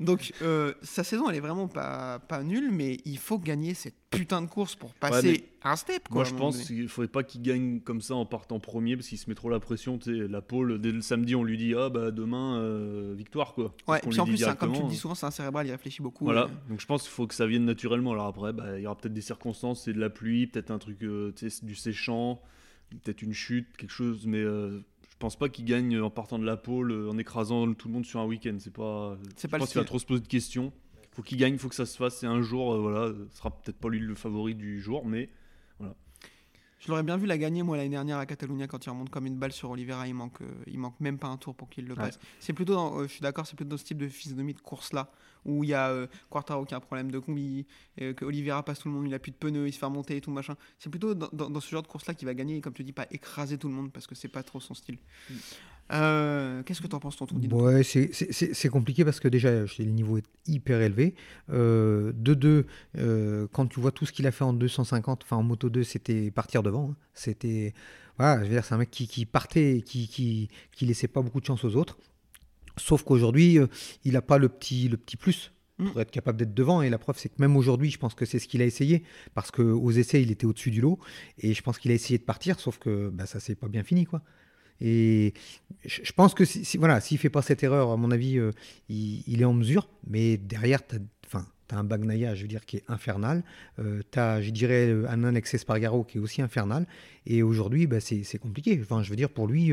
Donc, 0.00 0.32
euh, 0.42 0.72
sa 0.82 1.04
saison, 1.04 1.28
elle 1.30 1.36
est 1.36 1.40
vraiment 1.40 1.68
pas, 1.68 2.18
pas 2.20 2.42
nulle, 2.42 2.70
mais 2.70 2.98
il 3.04 3.18
faut 3.18 3.38
gagner 3.38 3.74
cette 3.74 3.94
putain 4.10 4.40
de 4.42 4.46
course 4.46 4.74
pour 4.76 4.94
passer 4.94 5.44
un 5.62 5.76
step. 5.76 6.08
Quoi, 6.08 6.22
Moi, 6.22 6.24
je 6.24 6.34
pense 6.34 6.62
qu'il 6.62 6.88
faudrait 6.88 7.08
pas 7.10 7.22
qu'il 7.24 7.42
gagne 7.42 7.80
comme 7.80 8.00
ça 8.00 8.14
en 8.14 8.24
partant 8.24 8.60
premier, 8.60 8.96
parce 8.96 9.08
qu'il 9.08 9.18
se 9.18 9.28
met 9.28 9.34
trop 9.34 9.50
la 9.50 9.60
pression. 9.60 9.98
La 10.06 10.40
pole, 10.40 10.80
dès 10.80 10.92
le 10.92 11.00
samedi, 11.00 11.34
on 11.34 11.42
lui 11.44 11.56
dit 11.58 11.74
Ah, 11.76 11.88
bah 11.88 12.10
demain, 12.10 12.58
euh, 12.58 13.14
victoire, 13.16 13.52
quoi. 13.54 13.74
Ouais, 13.88 14.00
Qu'on 14.00 14.10
puis 14.10 14.20
en 14.20 14.26
plus, 14.26 14.44
un- 14.44 14.54
comme 14.54 14.72
tu 14.72 14.82
le 14.82 14.88
dis 14.88 14.96
souvent, 14.96 15.14
c'est 15.14 15.26
un 15.26 15.30
cérébral, 15.30 15.66
il 15.66 15.70
réfléchit 15.72 16.02
beaucoup. 16.02 16.24
Voilà, 16.24 16.44
euh, 16.44 16.68
donc 16.70 16.80
je 16.80 16.86
pense 16.86 17.02
qu'il 17.02 17.10
faut 17.10 17.26
que 17.26 17.34
ça 17.34 17.46
vienne 17.46 17.64
naturellement. 17.64 18.12
Alors 18.12 18.26
après, 18.26 18.52
bah, 18.52 18.78
il 18.78 18.82
y 18.82 18.86
aura 18.86 18.96
peut-être 18.96 19.14
des 19.14 19.20
circonstances, 19.36 19.84
c'est 19.84 19.92
de 19.92 20.00
la 20.00 20.10
pluie, 20.10 20.46
peut-être 20.46 20.70
un 20.70 20.78
truc 20.78 21.02
euh, 21.02 21.32
du 21.62 21.74
séchant, 21.74 22.40
peut-être 22.90 23.22
une 23.22 23.32
chute, 23.32 23.76
quelque 23.76 23.90
chose, 23.90 24.26
mais 24.26 24.38
euh, 24.38 24.78
je 25.10 25.16
pense 25.18 25.36
pas 25.36 25.48
qu'il 25.48 25.64
gagne 25.64 26.00
en 26.00 26.10
partant 26.10 26.38
de 26.38 26.44
la 26.44 26.56
pole, 26.56 26.90
euh, 26.90 27.10
en 27.10 27.18
écrasant 27.18 27.72
tout 27.74 27.88
le 27.88 27.94
monde 27.94 28.06
sur 28.06 28.20
un 28.20 28.26
week-end. 28.26 28.56
C'est 28.58 28.72
pas. 28.72 29.18
C'est 29.36 29.48
je 29.48 29.50
pas 29.50 29.58
le 29.58 29.60
pense 29.62 29.72
qu'il 29.72 29.80
va 29.80 29.86
trop 29.86 29.98
se 29.98 30.06
poser 30.06 30.22
de 30.22 30.28
questions. 30.28 30.72
Faut 31.12 31.22
qu'il 31.22 31.38
gagne, 31.38 31.56
faut 31.58 31.68
que 31.68 31.74
ça 31.74 31.86
se 31.86 31.96
fasse. 31.96 32.18
C'est 32.18 32.26
un 32.26 32.42
jour, 32.42 32.76
voilà, 32.80 33.12
ce 33.30 33.36
sera 33.38 33.50
peut-être 33.50 33.78
pas 33.78 33.88
lui 33.88 34.00
le 34.00 34.14
favori 34.14 34.54
du 34.54 34.80
jour, 34.80 35.06
mais 35.06 35.30
Je 36.78 36.88
l'aurais 36.88 37.02
bien 37.02 37.16
vu 37.16 37.26
la 37.26 37.38
gagner 37.38 37.62
moi 37.62 37.76
l'année 37.76 37.88
dernière 37.88 38.18
à 38.18 38.26
Catalunya 38.26 38.66
quand 38.66 38.84
il 38.84 38.90
remonte 38.90 39.10
comme 39.10 39.26
une 39.26 39.36
balle 39.36 39.52
sur 39.52 39.70
Oliveira. 39.70 40.06
Il 40.06 40.14
manque, 40.14 40.40
euh, 40.42 40.52
il 40.66 40.78
manque 40.78 41.00
même 41.00 41.18
pas 41.18 41.28
un 41.28 41.36
tour 41.38 41.54
pour 41.54 41.68
qu'il 41.70 41.86
le 41.86 41.94
Ouais. 41.94 42.00
passe. 42.00 42.18
C'est 42.38 42.52
plutôt, 42.52 42.74
dans- 42.74 42.98
euh, 42.98 43.02
je 43.04 43.12
suis 43.12 43.22
d'accord, 43.22 43.46
c'est 43.46 43.56
plutôt 43.56 43.70
dans 43.70 43.76
ce 43.78 43.84
type 43.84 43.98
de 43.98 44.08
physionomie 44.08 44.54
de 44.54 44.60
course 44.60 44.92
là 44.92 45.10
où 45.46 45.62
il 45.64 45.70
y 45.70 45.74
a 45.74 45.90
euh, 45.90 46.06
Quartaro 46.28 46.64
qui 46.64 46.74
a 46.74 46.76
un 46.76 46.80
problème 46.80 47.10
de 47.10 47.18
combi, 47.20 47.66
euh, 48.00 48.12
que 48.12 48.24
Oliveira 48.24 48.62
passe 48.64 48.80
tout 48.80 48.88
le 48.88 48.94
monde, 48.94 49.06
il 49.06 49.14
a 49.14 49.18
plus 49.20 49.30
de 49.30 49.36
pneus, 49.36 49.68
il 49.68 49.72
se 49.72 49.78
fait 49.78 49.86
remonter 49.86 50.16
et 50.16 50.20
tout 50.20 50.30
machin. 50.32 50.56
C'est 50.78 50.90
plutôt 50.90 51.14
dans, 51.14 51.28
dans- 51.32 51.48
dans 51.50 51.60
ce 51.60 51.70
genre 51.70 51.82
de 51.82 51.86
course 51.88 52.06
là 52.06 52.14
qu'il 52.14 52.26
va 52.26 52.34
gagner 52.34 52.56
et 52.56 52.60
comme 52.60 52.72
tu 52.74 52.82
dis 52.84 52.92
pas 52.92 53.06
écraser 53.10 53.56
tout 53.56 53.68
le 53.68 53.74
monde 53.74 53.90
parce 53.92 54.06
que 54.06 54.14
c'est 54.14 54.28
pas 54.28 54.42
trop 54.42 54.60
son 54.60 54.74
style. 54.74 54.98
Euh, 55.92 56.62
Qu'est-ce 56.64 56.80
que 56.82 56.86
t'en 56.88 56.98
penses 56.98 57.16
tonton 57.16 57.36
Ouais, 57.52 57.82
c'est- 57.84 58.68
compliqué 58.68 59.04
parce 59.04 59.20
que 59.20 59.28
déjà, 59.28 59.50
le 59.52 59.84
niveau 59.84 60.18
est 60.18 60.24
hyper 60.46 60.80
élevé. 60.80 61.14
Euh, 61.50 62.12
de 62.14 62.34
deux, 62.34 62.66
euh, 62.98 63.46
quand 63.52 63.66
tu 63.66 63.78
vois 63.80 63.92
tout 63.92 64.04
ce 64.06 64.12
qu'il 64.12 64.26
a 64.26 64.32
fait 64.32 64.44
en 64.44 64.52
250, 64.52 65.22
enfin 65.22 65.36
en 65.36 65.42
moto 65.42 65.68
2, 65.70 65.84
c'était 65.84 66.30
partir 66.30 66.62
devant. 66.62 66.90
hein. 66.90 66.96
C'était, 67.14 67.72
voilà, 68.18 68.38
je 68.40 68.48
veux 68.48 68.54
dire, 68.54 68.64
c'est 68.64 68.74
un 68.74 68.78
mec 68.78 68.90
qui, 68.90 69.06
qui 69.06 69.26
partait 69.26 69.78
et 69.78 69.82
qui, 69.82 70.08
qui, 70.08 70.48
qui 70.72 70.86
laissait 70.86 71.08
pas 71.08 71.22
beaucoup 71.22 71.40
de 71.40 71.46
chance 71.46 71.64
aux 71.64 71.76
autres. 71.76 71.98
Sauf 72.76 73.04
qu'aujourd'hui, 73.04 73.58
euh, 73.58 73.66
il 74.04 74.14
n'a 74.14 74.22
pas 74.22 74.38
le 74.38 74.48
petit, 74.48 74.88
le 74.88 74.96
petit 74.96 75.16
plus 75.16 75.52
Mm. 75.78 75.90
pour 75.90 76.00
être 76.00 76.10
capable 76.10 76.38
d'être 76.38 76.54
devant. 76.54 76.80
Et 76.80 76.88
la 76.88 76.96
preuve, 76.96 77.18
c'est 77.18 77.28
que 77.28 77.34
même 77.38 77.54
aujourd'hui, 77.54 77.90
je 77.90 77.98
pense 77.98 78.14
que 78.14 78.24
c'est 78.24 78.38
ce 78.38 78.48
qu'il 78.48 78.62
a 78.62 78.64
essayé. 78.64 79.02
Parce 79.34 79.50
qu'aux 79.50 79.90
essais, 79.90 80.22
il 80.22 80.30
était 80.30 80.46
au-dessus 80.46 80.70
du 80.70 80.80
lot. 80.80 80.98
Et 81.38 81.52
je 81.52 81.60
pense 81.62 81.78
qu'il 81.78 81.90
a 81.90 81.94
essayé 81.94 82.16
de 82.18 82.24
partir, 82.24 82.58
sauf 82.60 82.78
que 82.78 83.10
bah, 83.10 83.26
ça 83.26 83.40
s'est 83.40 83.54
pas 83.56 83.68
bien 83.68 83.82
fini. 83.82 84.06
quoi. 84.06 84.22
Et 84.80 85.34
je 85.84 86.12
pense 86.12 86.34
que 86.34 86.44
si, 86.44 86.64
si- 86.64 86.76
voilà, 86.78 87.00
s'il 87.00 87.18
fait 87.18 87.30
pas 87.30 87.42
cette 87.42 87.62
erreur, 87.62 87.90
à 87.90 87.96
mon 87.96 88.10
avis, 88.10 88.38
euh, 88.38 88.52
il, 88.88 89.40
est 89.40 89.44
en 89.44 89.52
mesure. 89.52 89.88
Mais 90.06 90.36
derrière, 90.36 90.86
tu 90.86 90.96
as, 90.96 90.98
un 91.70 91.82
Bagnaia, 91.84 92.34
je 92.34 92.42
veux 92.42 92.48
dire, 92.48 92.64
qui 92.64 92.76
est 92.76 92.84
infernal. 92.88 93.42
Euh, 93.80 94.00
tu 94.12 94.18
as, 94.18 94.40
je 94.40 94.50
dirais, 94.50 94.88
euh, 94.88 95.08
un 95.08 95.24
Alex 95.24 95.54
Espargaro 95.54 96.04
qui 96.04 96.18
est 96.18 96.20
aussi 96.20 96.42
infernal. 96.42 96.86
Et 97.26 97.42
aujourd'hui, 97.42 97.86
bah, 97.86 98.00
c'est 98.00 98.38
compliqué. 98.38 98.78
Enfin, 98.82 99.02
je 99.02 99.10
veux 99.10 99.16
dire, 99.16 99.30
pour 99.30 99.48
lui, 99.48 99.72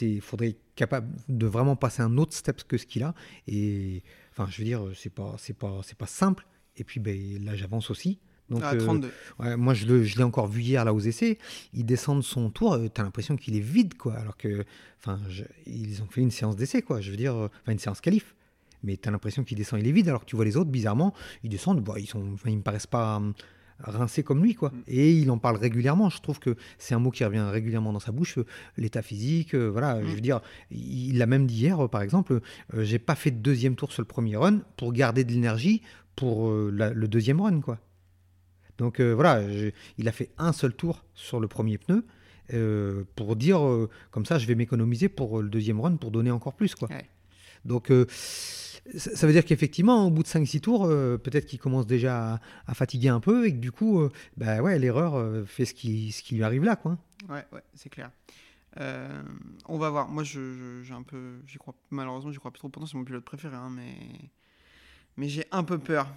il 0.00 0.20
faudrait 0.22 0.48
être 0.48 0.62
capable 0.74 1.08
de 1.28 1.46
vraiment 1.46 1.76
passer 1.76 2.02
un 2.02 2.16
autre 2.16 2.34
step 2.34 2.62
que 2.66 2.78
ce 2.78 2.86
qu'il 2.86 3.02
a. 3.02 3.14
Et 3.48 4.02
enfin, 4.32 4.48
je 4.50 4.58
veux 4.58 4.64
dire, 4.64 4.82
c'est 4.94 5.12
pas, 5.12 5.36
pas, 5.58 5.80
pas 5.98 6.06
simple. 6.06 6.46
Et 6.78 6.84
puis, 6.84 7.00
ben, 7.00 7.44
là, 7.44 7.54
j'avance 7.54 7.90
aussi. 7.90 8.18
Donc, 8.48 8.62
À 8.62 8.74
euh, 8.74 8.78
32. 8.78 9.10
Ouais, 9.40 9.56
moi, 9.56 9.74
je 9.74 9.86
l'ai 9.86 10.22
encore 10.22 10.46
vu 10.46 10.60
hier 10.62 10.84
là 10.84 10.94
aux 10.94 11.00
essais. 11.00 11.38
Il 11.74 11.84
descend 11.84 12.18
de 12.18 12.22
son 12.24 12.48
tour, 12.50 12.74
euh, 12.74 12.88
t'as 12.88 13.02
l'impression 13.02 13.36
qu'il 13.36 13.56
est 13.56 13.60
vide, 13.60 13.94
quoi. 13.96 14.14
Alors 14.14 14.36
que, 14.36 14.64
enfin, 15.00 15.18
ils 15.66 16.00
ont 16.02 16.06
fait 16.06 16.20
une 16.20 16.30
séance 16.30 16.54
d'essai, 16.56 16.82
quoi. 16.82 17.00
Je 17.00 17.10
veux 17.10 17.16
dire, 17.16 17.34
euh, 17.34 17.48
enfin, 17.62 17.72
une 17.72 17.78
séance 17.78 18.00
qualif. 18.00 18.34
Mais 18.84 18.96
t'as 18.96 19.10
l'impression 19.10 19.42
qu'il 19.42 19.56
descend, 19.58 19.80
il 19.80 19.88
est 19.88 19.92
vide. 19.92 20.08
Alors 20.08 20.20
que 20.20 20.26
tu 20.26 20.36
vois 20.36 20.44
les 20.44 20.56
autres, 20.56 20.70
bizarrement, 20.70 21.12
ils 21.42 21.50
descendent, 21.50 21.82
bah, 21.82 21.94
ils 21.98 22.06
sont, 22.06 22.36
ils 22.46 22.56
me 22.58 22.62
paraissent 22.62 22.86
pas 22.86 23.16
hum, 23.16 23.34
rincés 23.80 24.22
comme 24.22 24.44
lui, 24.44 24.54
quoi. 24.54 24.70
Et 24.86 25.12
il 25.12 25.28
en 25.32 25.38
parle 25.38 25.56
régulièrement. 25.56 26.08
Je 26.08 26.20
trouve 26.20 26.38
que 26.38 26.54
c'est 26.78 26.94
un 26.94 27.00
mot 27.00 27.10
qui 27.10 27.24
revient 27.24 27.40
régulièrement 27.50 27.92
dans 27.92 27.98
sa 28.00 28.12
bouche. 28.12 28.38
euh, 28.38 28.46
L'état 28.76 29.02
physique, 29.02 29.56
voilà. 29.56 30.02
Je 30.04 30.14
veux 30.14 30.20
dire, 30.20 30.40
il 30.70 31.18
l'a 31.18 31.26
même 31.26 31.46
dit 31.48 31.56
hier, 31.56 31.88
par 31.88 32.02
exemple. 32.02 32.40
j'ai 32.78 33.00
pas 33.00 33.16
fait 33.16 33.32
de 33.32 33.38
deuxième 33.38 33.74
tour 33.74 33.90
sur 33.92 34.02
le 34.02 34.06
premier 34.06 34.36
run 34.36 34.60
pour 34.76 34.92
garder 34.92 35.24
de 35.24 35.32
l'énergie 35.32 35.82
pour 36.14 36.50
la- 36.52 36.92
le 36.92 37.08
deuxième 37.08 37.40
run, 37.40 37.60
quoi. 37.60 37.78
Donc 38.78 39.00
euh, 39.00 39.12
voilà, 39.14 39.48
je- 39.50 39.70
il 39.98 40.08
a 40.08 40.12
fait 40.12 40.30
un 40.38 40.52
seul 40.52 40.74
tour 40.74 41.04
sur 41.14 41.40
le 41.40 41.48
premier 41.48 41.78
pneu 41.78 42.04
euh, 42.54 43.04
pour 43.16 43.34
dire 43.36 43.64
euh, 43.66 43.88
comme 44.10 44.24
ça, 44.26 44.38
je 44.38 44.46
vais 44.46 44.54
m'économiser 44.54 45.08
pour 45.08 45.42
le 45.42 45.48
deuxième 45.48 45.80
run 45.80 45.96
pour 45.96 46.10
donner 46.10 46.30
encore 46.30 46.54
plus 46.54 46.74
quoi. 46.74 46.88
Ouais. 46.88 47.08
Donc 47.64 47.90
ça, 48.96 49.26
veut 49.26 49.32
dire 49.32 49.44
qu'effectivement, 49.44 50.06
au 50.06 50.10
bout 50.10 50.22
de 50.22 50.28
5-6 50.28 50.60
tours, 50.60 50.84
euh, 50.86 51.18
peut-être 51.18 51.46
qu'il 51.46 51.58
commence 51.58 51.86
déjà 51.86 52.34
à, 52.34 52.40
à 52.68 52.74
fatiguer 52.74 53.08
un 53.08 53.18
peu 53.18 53.46
et 53.46 53.52
que 53.52 53.58
du 53.58 53.72
coup, 53.72 54.00
euh, 54.00 54.10
bah 54.36 54.60
ouais, 54.62 54.78
l'erreur 54.78 55.16
euh, 55.16 55.44
fait 55.44 55.64
ce 55.64 55.74
qui, 55.74 56.12
ce 56.12 56.22
qui 56.22 56.36
lui 56.36 56.44
arrive 56.44 56.62
là 56.62 56.76
quoi. 56.76 56.96
Ouais, 57.28 57.44
ouais, 57.52 57.62
c'est 57.74 57.88
clair. 57.88 58.10
On 59.68 59.78
va 59.78 59.90
voir. 59.90 60.08
Moi, 60.08 60.22
je, 60.22 60.52
je- 60.52 60.82
j'ai 60.82 60.92
un 60.94 61.02
peu, 61.02 61.38
j'y 61.46 61.56
crois. 61.58 61.74
Malheureusement, 61.90 62.30
j'y 62.30 62.38
crois 62.38 62.50
plus 62.50 62.58
trop. 62.58 62.68
Pourtant, 62.68 62.86
c'est 62.86 62.96
mon 62.98 63.04
pilote 63.04 63.24
préféré, 63.24 63.56
hein, 63.56 63.70
mais 63.74 63.94
mais 65.16 65.28
j'ai 65.28 65.44
un 65.50 65.64
peu 65.64 65.78
peur. 65.78 66.08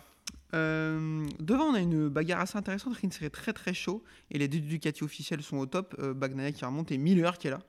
Euh, 0.53 1.25
devant, 1.39 1.65
on 1.65 1.73
a 1.75 1.79
une 1.79 2.09
bagarre 2.09 2.41
assez 2.41 2.57
intéressante. 2.57 2.95
Rins 2.95 3.09
est 3.21 3.29
très 3.29 3.53
très 3.53 3.73
chaud 3.73 4.03
et 4.31 4.37
les 4.37 4.47
deux 4.47 4.59
Ducati 4.59 5.03
officiels 5.03 5.41
sont 5.43 5.57
au 5.57 5.65
top. 5.65 5.95
Euh, 5.99 6.13
Bagnaia 6.13 6.51
qui 6.51 6.65
remonte 6.65 6.91
et 6.91 6.97
Miller 6.97 7.37
qui 7.37 7.47
est 7.47 7.51
là. 7.51 7.59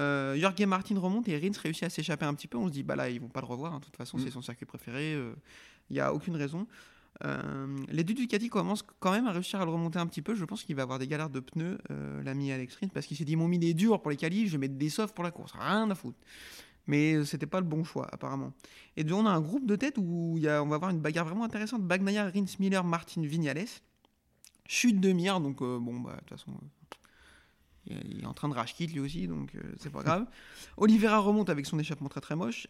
Euh, 0.00 0.36
Jorge 0.36 0.60
Martin 0.66 0.98
remonte 0.98 1.28
et 1.28 1.38
Rins 1.38 1.58
réussit 1.62 1.84
à 1.84 1.90
s'échapper 1.90 2.24
un 2.24 2.34
petit 2.34 2.48
peu. 2.48 2.58
On 2.58 2.66
se 2.68 2.72
dit, 2.72 2.82
bah 2.82 2.96
là, 2.96 3.08
ils 3.10 3.20
vont 3.20 3.28
pas 3.28 3.40
le 3.40 3.46
revoir. 3.46 3.74
hein. 3.74 3.78
De 3.80 3.84
toute 3.84 3.96
façon, 3.96 4.16
Mm. 4.18 4.20
c'est 4.24 4.30
son 4.30 4.42
circuit 4.42 4.66
préféré. 4.66 5.12
Il 5.90 5.94
n'y 5.94 6.00
a 6.00 6.12
aucune 6.14 6.36
raison. 6.36 6.66
Euh, 7.24 7.76
les 7.90 8.02
deux 8.02 8.14
Ducati 8.14 8.48
commencent 8.48 8.82
quand 8.98 9.12
même 9.12 9.28
à 9.28 9.32
réussir 9.32 9.60
à 9.60 9.64
le 9.64 9.70
remonter 9.70 10.00
un 10.00 10.06
petit 10.08 10.22
peu. 10.22 10.34
Je 10.34 10.44
pense 10.44 10.64
qu'il 10.64 10.74
va 10.74 10.82
avoir 10.82 10.98
des 10.98 11.06
galères 11.06 11.30
de 11.30 11.38
pneus, 11.38 11.78
euh, 11.92 12.20
l'ami 12.24 12.50
Alex 12.50 12.74
Rins, 12.80 12.88
parce 12.88 13.06
qu'il 13.06 13.16
s'est 13.16 13.24
dit 13.24 13.36
Mon 13.36 13.46
mille 13.46 13.62
est 13.64 13.74
dur 13.74 14.02
pour 14.02 14.10
les 14.10 14.16
qualifs, 14.16 14.48
je 14.48 14.52
vais 14.52 14.58
mettre 14.66 14.74
des 14.74 14.88
softs 14.90 15.14
pour 15.14 15.22
la 15.22 15.30
course. 15.30 15.52
Rien 15.52 15.88
à 15.88 15.94
foutre. 15.94 16.18
Mais 16.86 17.14
euh, 17.14 17.24
c'était 17.24 17.46
pas 17.46 17.60
le 17.60 17.66
bon 17.66 17.82
choix, 17.84 18.06
apparemment. 18.12 18.52
Et 18.96 19.04
donc, 19.04 19.22
on 19.22 19.26
a 19.26 19.30
un 19.30 19.40
groupe 19.40 19.66
de 19.66 19.76
tête 19.76 19.96
où 19.98 20.34
il 20.36 20.42
y 20.42 20.48
a, 20.48 20.62
on 20.62 20.66
va 20.68 20.76
avoir 20.76 20.90
une 20.90 21.00
bagarre 21.00 21.24
vraiment 21.24 21.44
intéressante 21.44 21.82
Bagnaia, 21.82 22.30
Rins, 22.30 22.44
Miller, 22.58 22.84
Martin, 22.84 23.22
Vignales. 23.22 23.66
Chute 24.66 25.00
de 25.00 25.12
Mir, 25.12 25.40
donc 25.40 25.60
euh, 25.62 25.78
bon, 25.78 26.00
bah, 26.00 26.12
de 26.14 26.20
toute 26.20 26.30
façon, 26.30 26.52
euh, 27.90 28.00
il 28.06 28.22
est- 28.22 28.26
en 28.26 28.32
train 28.32 28.48
de 28.48 28.54
rage 28.54 28.74
quitte 28.74 28.92
lui 28.92 29.00
aussi, 29.00 29.26
donc 29.28 29.54
euh, 29.54 29.60
c'est 29.78 29.90
pas 29.90 30.02
grave. 30.02 30.26
Oliveira 30.78 31.18
remonte 31.18 31.50
avec 31.50 31.66
son 31.66 31.78
échappement 31.78 32.08
très 32.08 32.22
très 32.22 32.34
moche. 32.34 32.66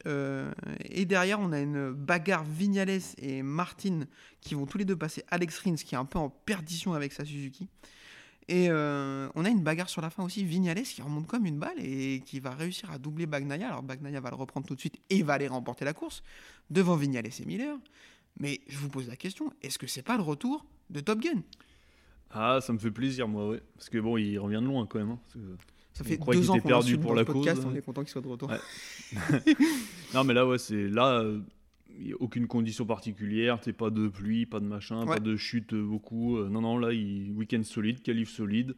et 0.85 1.05
derrière, 1.05 1.39
on 1.41 1.53
a 1.53 1.61
une 1.61 1.93
bagarre 1.93 2.45
Vignales 2.45 3.01
et 3.19 3.43
Martin 3.43 4.01
qui 4.41 4.55
vont 4.55 4.67
tous 4.67 4.79
les 4.79 4.85
deux 4.85 4.97
passer 4.97 5.23
Alex 5.29 5.59
Rins, 5.61 5.77
qui 5.77 5.95
est 5.95 5.99
un 5.99 6.05
peu 6.05 6.19
en 6.19 6.31
perdition 6.31 6.95
avec 6.95 7.13
sa 7.13 7.25
Suzuki. 7.25 7.69
Et 8.49 8.69
euh, 8.71 9.29
on 9.35 9.45
a 9.45 9.49
une 9.49 9.63
bagarre 9.63 9.89
sur 9.89 10.03
la 10.03 10.11
fin 10.11 10.23
aussi, 10.23 10.45
Vignales 10.45 10.83
qui 10.83 11.01
remonte 11.01 11.27
comme 11.27 11.47
une 11.47 11.59
balle 11.59 11.79
et 11.79 12.21
qui 12.27 12.41
va 12.41 12.51
réussir 12.51 12.91
à 12.91 12.99
doubler 12.99 13.25
Bagnaia. 13.27 13.69
Alors 13.69 13.83
Bagnaia 13.83 14.21
va 14.21 14.31
le 14.31 14.37
reprendre 14.37 14.67
tout 14.67 14.75
de 14.75 14.81
suite 14.81 14.99
et 15.11 15.23
va 15.23 15.35
aller 15.35 15.49
remporter 15.49 15.85
la 15.87 15.95
course 15.95 16.23
devant 16.71 16.97
Vignales 16.97 17.27
et 17.27 17.45
Miller. 17.47 17.77
Mais 18.39 18.61
je 18.69 18.77
vous 18.79 18.89
pose 18.89 19.09
la 19.09 19.17
question, 19.17 19.51
est-ce 19.63 19.79
que 19.79 19.87
c'est 19.87 20.03
pas 20.03 20.17
le 20.17 20.23
retour 20.23 20.67
de 20.91 21.01
Top 21.01 21.21
Gun? 21.21 21.41
Ah, 22.31 22.59
ça 22.61 22.73
me 22.73 22.79
fait 22.79 22.91
plaisir, 22.91 23.29
moi, 23.29 23.49
ouais. 23.49 23.63
Parce 23.77 23.89
que 23.89 23.99
bon, 23.99 24.17
il 24.19 24.37
revient 24.39 24.57
de 24.61 24.67
loin 24.67 24.87
quand 24.87 24.99
même. 24.99 25.11
hein, 25.13 25.19
parce 25.23 25.35
que- 25.35 25.57
Ça 25.95 26.03
On 26.05 26.09
fait 26.09 26.19
croyait 26.19 26.41
deux 26.41 26.47
qu'il 26.49 26.51
ans 26.51 26.59
qu'on 26.61 26.69
perdu 26.69 26.99
pour 26.99 27.15
la 27.15 27.25
podcast, 27.25 27.63
cause. 27.63 27.71
on 27.73 27.75
est 27.77 27.81
content 27.81 28.03
qu'il 28.03 28.11
soit 28.11 28.21
de 28.21 28.27
retour. 28.27 28.51
Ouais. 28.51 28.59
Non, 30.15 30.25
mais 30.25 30.35
là, 30.35 30.45
ouais, 30.47 30.59
c'est 30.59 30.89
là. 30.89 31.23
Il 31.99 32.07
n'y 32.07 32.13
a 32.13 32.17
aucune 32.21 32.47
condition 32.47 32.85
particulière, 32.87 33.61
t'es 33.61 33.73
pas 33.73 33.91
de 33.91 34.09
pluie, 34.09 34.47
pas 34.47 34.61
de 34.61 34.65
machin, 34.67 35.01
Ouais. 35.07 35.15
pas 35.15 35.21
de 35.21 35.37
chute 35.37 35.75
beaucoup. 35.75 36.37
euh, 36.39 36.49
non, 36.49 36.61
non, 36.61 36.77
là, 36.79 36.93
il... 36.93 37.33
week-end 37.33 37.63
solide, 37.63 38.03
qualif 38.03 38.31
solide. 38.31 38.75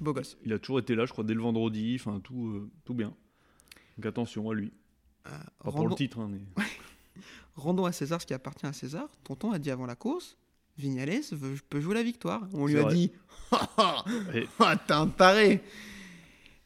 Beau 0.00 0.12
gosse. 0.12 0.36
Il 0.44 0.52
a 0.52 0.58
toujours 0.58 0.78
été 0.78 0.94
là, 0.94 1.04
je 1.06 1.12
crois, 1.12 1.24
dès 1.24 1.34
le 1.34 1.40
vendredi, 1.40 1.96
enfin, 1.98 2.20
tout, 2.22 2.46
euh, 2.48 2.70
tout 2.84 2.94
bien. 2.94 3.14
Donc 3.96 4.06
attention 4.06 4.48
à 4.50 4.54
lui. 4.54 4.72
Euh, 5.26 5.30
Pas 5.30 5.44
pour 5.64 5.74
rendons, 5.74 5.88
le 5.90 5.94
titre, 5.94 6.18
hein, 6.20 6.28
mais... 6.30 6.40
rendons 7.56 7.84
à 7.86 7.92
César 7.92 8.20
ce 8.20 8.26
qui 8.26 8.34
appartient 8.34 8.66
à 8.66 8.72
César. 8.72 9.08
Tonton 9.24 9.52
a 9.52 9.58
dit 9.58 9.70
avant 9.70 9.86
la 9.86 9.94
course, 9.96 10.36
Vignales 10.76 11.20
veut- 11.32 11.58
peut 11.70 11.80
jouer 11.80 11.94
la 11.94 12.02
victoire. 12.02 12.48
On 12.52 12.66
lui 12.66 12.76
a 12.78 12.82
vrai. 12.82 12.94
dit, 12.94 13.12
ah, 13.78 14.04
t'es 14.86 14.92
un 14.92 15.06
taré. 15.08 15.62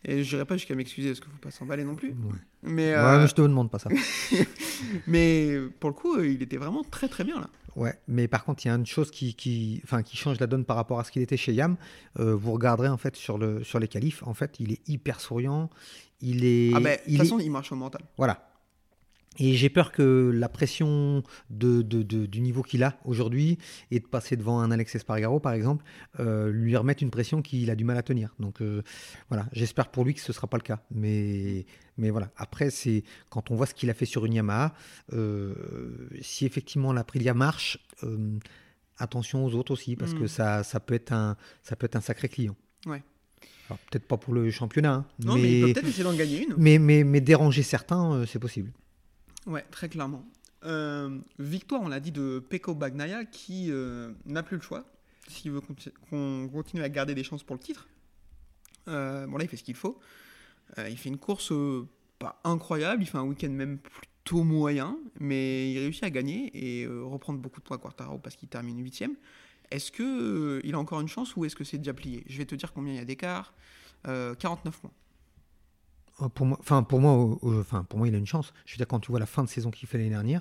Et 0.05 0.23
je 0.25 0.37
n'irai 0.37 0.45
pas 0.47 0.57
jusqu'à 0.57 0.75
m'excuser 0.75 1.09
parce 1.09 1.21
qu'il 1.21 1.31
faut 1.31 1.39
pas 1.39 1.51
s'emballer 1.51 1.85
non 1.85 1.95
plus. 1.97 2.11
Ouais. 2.11 2.39
Mais, 2.63 2.91
Ouais, 2.93 2.99
euh, 2.99 3.21
mais 3.21 3.27
je 3.29 3.35
te 3.35 3.43
demande 3.43 3.71
pas 3.71 3.79
ça. 3.79 3.91
mais 5.07 5.57
pour 5.81 5.91
le 5.91 5.95
coup, 5.95 6.17
euh, 6.17 6.27
il 6.29 6.43
était 6.43 6.57
vraiment 6.57 6.83
très 6.85 7.09
très 7.09 7.25
bien 7.25 7.41
là. 7.41 7.49
Ouais, 7.77 7.95
mais 8.09 8.27
par 8.27 8.45
contre, 8.45 8.65
il 8.65 8.69
y 8.69 8.71
a 8.73 8.75
une 8.75 8.87
chose 8.87 9.11
qui, 9.11 9.35
qui, 9.35 9.81
enfin, 9.85 10.03
qui 10.03 10.17
change 10.17 10.41
la 10.41 10.47
donne 10.49 10.65
par 10.65 10.77
rapport 10.77 10.99
à 10.99 11.05
ce 11.05 11.13
qu'il 11.13 11.23
était 11.23 11.37
chez 11.37 11.53
Yam. 11.53 11.77
Euh, 12.19 12.35
vous 12.35 12.53
regarderez 12.53 12.89
en 12.89 12.97
fait 12.97 13.15
sur, 13.15 13.39
le, 13.39 13.63
sur 13.63 13.79
les 13.79 13.87
qualifs, 13.87 14.23
en 14.27 14.35
fait, 14.35 14.57
il 14.59 14.73
est 14.73 14.89
hyper 14.89 15.21
souriant. 15.21 15.71
Il 16.21 16.45
est, 16.45 16.73
ah 16.75 16.81
ben, 16.81 16.97
de 16.97 17.05
toute 17.05 17.15
est- 17.15 17.17
façon, 17.19 17.39
il 17.39 17.51
marche 17.51 17.71
au 17.71 17.77
mental. 17.77 18.03
voilà. 18.17 18.48
Et 19.41 19.55
j'ai 19.55 19.69
peur 19.69 19.93
que 19.93 20.33
la 20.35 20.49
pression 20.49 21.23
de, 21.51 21.83
de- 21.83 22.03
de- 22.03 22.27
du 22.27 22.41
niveau 22.41 22.63
qu'il 22.63 22.83
a 22.83 22.99
aujourd'hui 23.05 23.59
et 23.93 24.01
de 24.01 24.07
passer 24.07 24.37
devant 24.37 24.61
un 24.61 24.71
Alex 24.71 24.95
Espargaro, 24.97 25.39
par 25.41 25.53
exemple, 25.53 25.85
euh, 26.19 26.51
lui 26.51 26.77
remette 26.77 27.03
une 27.03 27.11
pression 27.11 27.41
qu'il 27.41 27.71
a 27.71 27.77
du 27.77 27.85
mal 27.85 27.97
à 27.97 28.03
tenir. 28.03 28.35
Donc 28.41 28.61
euh, 28.61 28.83
voilà, 29.29 29.47
j'espère 29.53 29.89
pour 29.91 30.05
lui 30.05 30.15
que 30.15 30.21
ce 30.21 30.33
ne 30.33 30.35
sera 30.35 30.47
pas 30.49 30.57
le 30.57 30.63
cas. 30.65 30.81
Mais, 30.91 31.67
mais 31.97 32.11
voilà, 32.11 32.31
après, 32.37 32.71
c'est 32.71 33.05
quand 33.31 33.51
on 33.53 33.55
voit 33.55 33.67
ce 33.67 33.75
qu'il 33.75 33.91
a 33.91 33.95
fait 33.95 34.07
sur 34.07 34.27
une 34.27 34.35
Yamaha, 34.35 34.75
euh, 35.13 35.55
si 36.21 36.45
effectivement 36.45 36.93
l'Aprilia 36.93 37.35
marche, 37.35 37.79
euh, 38.03 38.39
attention 38.99 39.45
aux 39.45 39.55
autres 39.55 39.73
aussi, 39.73 39.95
parce 39.95 40.15
Mm. 40.15 40.19
que 40.19 40.27
ça, 40.27 40.65
ça, 40.65 40.81
peut 40.81 40.95
être 40.95 41.13
un, 41.13 41.37
ça 41.63 41.77
peut 41.77 41.87
être 41.87 41.97
un 41.97 42.01
sacré 42.01 42.29
client. 42.29 42.57
Ouais. 42.87 43.03
Peut-être 43.91 44.07
pas 44.09 44.17
pour 44.17 44.33
le 44.35 44.51
championnat, 44.51 44.93
hein, 44.95 45.07
Non, 45.25 45.35
mais, 45.37 45.61
il 45.61 45.67
peut 45.67 45.73
peut-être 45.75 45.89
essayer 45.89 46.03
d'en 46.05 46.15
gagner 46.15 46.43
une. 46.45 46.55
mais, 46.57 46.79
mais, 46.79 47.05
mais 47.05 47.21
déranger 47.21 47.63
certains, 47.63 48.15
euh, 48.15 48.27
c'est 48.27 48.39
possible. 48.39 48.73
Ouais, 49.49 49.65
très 49.71 49.89
clairement. 49.89 50.25
Euh, 50.65 51.19
victoire, 51.39 51.81
on 51.83 51.89
l'a 51.89 52.01
dit, 52.01 52.13
de 52.13 52.39
Peko 52.39 52.75
Bagnaia 52.75 53.25
qui 53.25 53.71
euh, 53.71 54.13
n'a 54.27 54.43
plus 54.43 54.57
le 54.57 54.63
choix 54.63 54.85
s'il 55.29 55.51
veut 55.51 55.61
qu'on 56.09 56.49
continue 56.51 56.83
à 56.83 56.89
garder 56.89 57.15
des 57.15 57.23
chances 57.23 57.43
pour 57.43 57.57
le 57.57 57.61
titre. 57.61 57.89
Euh, 58.89 59.27
bon, 59.27 59.37
là, 59.37 59.45
il 59.45 59.49
fait 59.49 59.59
ce 59.59 59.65
qu'il 59.65 59.75
faut. 59.75 59.99
Il 60.77 60.97
fait 60.97 61.09
une 61.09 61.19
course 61.19 61.53
pas 62.19 62.41
incroyable, 62.45 63.03
il 63.03 63.07
fait 63.07 63.17
un 63.17 63.25
week-end 63.25 63.49
même 63.49 63.79
plutôt 63.79 64.43
moyen, 64.43 64.99
mais 65.19 65.73
il 65.73 65.79
réussit 65.79 66.05
à 66.05 66.11
gagner 66.11 66.51
et 66.55 66.87
reprendre 66.87 67.39
beaucoup 67.39 67.61
de 67.61 67.65
points 67.65 67.79
à 67.79 67.81
Quartaro 67.81 68.19
parce 68.19 68.37
qu'il 68.37 68.49
termine 68.51 68.79
8 68.79 69.05
Est-ce 69.71 69.91
qu'il 69.91 70.75
a 70.75 70.79
encore 70.79 71.01
une 71.01 71.09
chance 71.09 71.37
ou 71.37 71.47
est-ce 71.47 71.57
que 71.57 71.65
c'est 71.65 71.79
déjà 71.79 71.95
plié? 71.95 72.23
Je 72.29 72.37
vais 72.37 72.45
te 72.45 72.55
dire 72.55 72.73
combien 72.75 72.93
il 72.93 72.97
y 72.97 73.01
a 73.01 73.05
d'écart. 73.05 73.55
Euh, 74.07 74.35
49 74.35 74.81
points. 74.81 74.91
Oh, 76.21 76.29
Pour 76.29 76.47
moi, 76.47 76.57
enfin 76.61 76.83
pour 76.83 77.01
moi, 77.01 77.13
euh, 77.15 77.37
euh, 77.49 77.61
enfin 77.61 77.85
pour 77.85 77.99
moi, 77.99 78.09
il 78.09 78.15
a 78.15 78.19
une 78.19 78.27
chance. 78.27 78.53
Je 78.67 78.75
veux 78.75 78.77
dire, 78.79 78.89
quand 78.89 79.01
tu 79.01 79.11
vois 79.11 79.21
la 79.21 79.27
fin 79.27 79.45
de 79.45 79.49
saison 79.49 79.71
qu'il 79.71 79.89
fait 79.89 79.99
l'année 79.99 80.11
dernière, 80.11 80.41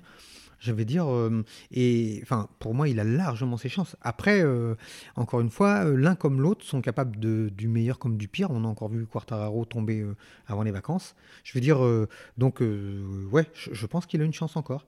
je 0.59 0.71
vais 0.71 0.86
dire, 0.86 1.07
euh, 1.07 1.43
et 1.71 2.19
enfin 2.23 2.49
pour 2.59 2.73
moi, 2.73 2.89
il 2.89 2.99
a 2.99 3.03
largement 3.03 3.57
ses 3.57 3.69
chances. 3.69 3.95
Après, 4.01 4.41
euh, 4.41 4.75
encore 5.15 5.39
une 5.41 5.51
fois, 5.51 5.86
euh, 5.86 5.95
l'un 5.95 6.15
comme 6.15 6.41
l'autre 6.41 6.65
sont 6.65 6.82
capables 6.82 7.19
de, 7.19 7.49
du 7.55 7.67
meilleur 7.67 7.99
comme 7.99 8.17
du 8.17 8.28
pire. 8.28 8.49
On 8.49 8.63
a 8.63 8.67
encore 8.67 8.89
vu 8.89 9.05
Quartararo 9.05 9.65
tomber 9.65 9.99
euh, 9.99 10.15
avant 10.47 10.63
les 10.63 10.71
vacances. 10.71 11.15
Je 11.43 11.53
veux 11.53 11.61
dire, 11.61 11.84
euh, 11.86 12.07
donc 12.38 12.61
euh, 12.61 13.28
ouais, 13.32 13.45
je, 13.53 13.73
je 13.73 13.86
pense 13.86 14.07
qu'il 14.07 14.21
a 14.21 14.25
une 14.25 14.34
chance 14.34 14.55
encore. 14.55 14.88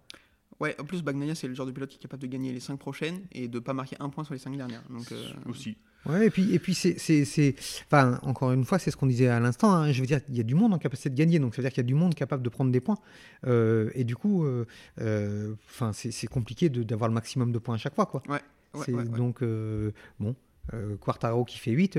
Ouais, 0.59 0.75
en 0.79 0.83
plus, 0.83 1.03
Bagnaia, 1.03 1.35
c'est 1.35 1.47
le 1.47 1.53
genre 1.53 1.65
de 1.65 1.71
pilote 1.71 1.89
qui 1.89 1.95
est 1.95 2.01
capable 2.01 2.21
de 2.23 2.27
gagner 2.27 2.51
les 2.51 2.59
5 2.59 2.77
prochaines 2.77 3.21
et 3.31 3.47
de 3.47 3.59
pas 3.59 3.73
marquer 3.73 3.95
un 3.99 4.09
point 4.09 4.23
sur 4.25 4.33
les 4.33 4.39
5 4.39 4.57
dernières. 4.57 4.83
Donc, 4.89 5.09
euh, 5.11 5.31
Aussi. 5.45 5.77
Ouais, 6.05 6.27
et 6.27 6.29
puis, 6.29 6.53
et 6.53 6.59
puis 6.59 6.73
c'est, 6.73 6.97
c'est, 6.97 7.25
c'est- 7.25 7.55
enfin, 7.85 8.19
encore 8.23 8.51
une 8.53 8.63
fois, 8.63 8.79
c'est 8.79 8.89
ce 8.89 8.95
qu'on 8.97 9.05
disait 9.05 9.27
à 9.27 9.39
l'instant. 9.39 9.71
hein, 9.73 9.91
je 9.91 9.99
veux 9.99 10.07
dire, 10.07 10.21
il 10.29 10.37
y 10.37 10.39
a 10.39 10.43
du 10.43 10.55
monde 10.55 10.73
en 10.73 10.77
capacité 10.77 11.09
de 11.09 11.15
gagner, 11.15 11.39
donc 11.39 11.53
ça 11.53 11.61
veut 11.61 11.67
dire 11.67 11.71
qu'il 11.73 11.83
y 11.83 11.85
a 11.85 11.87
du 11.87 11.93
monde 11.93 12.15
capable 12.15 12.41
de 12.41 12.49
prendre 12.49 12.71
des 12.71 12.79
points. 12.79 12.97
Euh, 13.45 13.91
et 13.95 14.05
du 14.05 14.15
coup, 14.15 14.45
euh, 14.45 14.65
euh, 15.01 15.53
enfin, 15.67 15.91
c'est, 15.93 16.11
c'est 16.11 16.27
compliqué 16.27 16.69
de- 16.69 16.83
d'avoir 16.83 17.09
le 17.09 17.13
maximum 17.13 17.51
de 17.51 17.59
points 17.59 17.75
à 17.75 17.77
chaque 17.77 17.95
fois, 17.95 18.05
quoi. 18.05 18.23
ouais, 18.29 18.39
ouais, 18.75 18.93
ouais. 18.93 19.03
Donc, 19.17 19.43
euh, 19.43 19.91
bon, 20.19 20.35
euh, 20.73 20.95
Quartaro 20.97 21.43
qui 21.45 21.57
fait 21.59 21.71
8, 21.71 21.97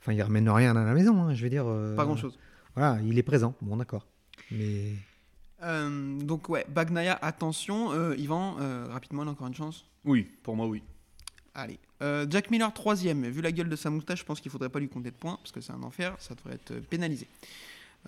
enfin, 0.00 0.12
il 0.12 0.22
ramène 0.22 0.48
rien 0.48 0.76
à 0.76 0.84
la 0.84 0.94
maison, 0.94 1.20
hein, 1.22 1.34
je 1.34 1.42
veux 1.42 1.50
dire. 1.50 1.64
euh, 1.66 1.96
pas 1.96 2.04
grand 2.04 2.16
chose. 2.16 2.38
Voilà, 2.76 3.00
il 3.04 3.18
est 3.18 3.22
présent, 3.24 3.54
bon, 3.60 3.76
d'accord. 3.76 4.06
Mais 4.50 4.92
Euh, 5.64 6.18
donc, 6.20 6.48
ouais, 6.48 6.64
Bagnaia, 6.68 7.18
attention. 7.22 7.92
Euh, 7.92 8.16
Yvan, 8.16 8.56
euh, 8.60 8.86
rapidement, 8.90 9.22
il 9.22 9.28
a 9.28 9.30
encore 9.32 9.46
une 9.46 9.54
chance. 9.54 9.84
Oui, 10.04 10.28
pour 10.42 10.56
moi, 10.56 10.66
oui. 10.66 10.82
Allez. 11.54 11.78
Euh, 12.02 12.26
Jack 12.30 12.50
Miller, 12.50 12.72
troisième. 12.72 13.26
Vu 13.28 13.42
la 13.42 13.52
gueule 13.52 13.68
de 13.68 13.76
sa 13.76 13.90
moustache, 13.90 14.20
je 14.20 14.24
pense 14.24 14.40
qu'il 14.40 14.50
faudrait 14.50 14.70
pas 14.70 14.78
lui 14.80 14.88
compter 14.88 15.10
de 15.10 15.16
points 15.16 15.36
parce 15.36 15.52
que 15.52 15.60
c'est 15.60 15.72
un 15.72 15.82
enfer. 15.82 16.14
Ça 16.18 16.34
devrait 16.34 16.54
être 16.54 16.70
euh, 16.72 16.80
pénalisé. 16.80 17.26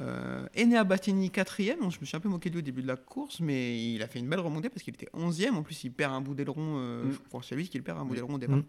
Euh, 0.00 0.46
Enea 0.58 0.82
Battini, 0.84 1.30
quatrième. 1.30 1.78
Bon, 1.80 1.90
je 1.90 2.00
me 2.00 2.06
suis 2.06 2.16
un 2.16 2.20
peu 2.20 2.28
moqué 2.28 2.48
de 2.48 2.54
lui 2.54 2.60
au 2.60 2.64
début 2.64 2.82
de 2.82 2.86
la 2.88 2.96
course, 2.96 3.40
mais 3.40 3.92
il 3.94 4.02
a 4.02 4.08
fait 4.08 4.18
une 4.18 4.28
belle 4.28 4.40
remontée 4.40 4.68
parce 4.68 4.82
qu'il 4.82 4.94
était 4.94 5.08
onzième. 5.12 5.56
En 5.56 5.62
plus, 5.62 5.84
il 5.84 5.92
perd 5.92 6.12
un 6.12 6.20
bout 6.20 6.34
d'aileron. 6.34 6.76
euh, 6.78 7.04
Mm. 7.04 7.12
Je 7.12 7.18
crois 7.28 7.40
que 7.40 7.46
c'est 7.46 7.54
lui 7.54 7.68
qui 7.68 7.80
perd 7.80 7.98
un 7.98 8.04
bout 8.04 8.14
d'aileron 8.14 8.34
au 8.34 8.38
départ 8.38 8.56
Mm. 8.56 8.64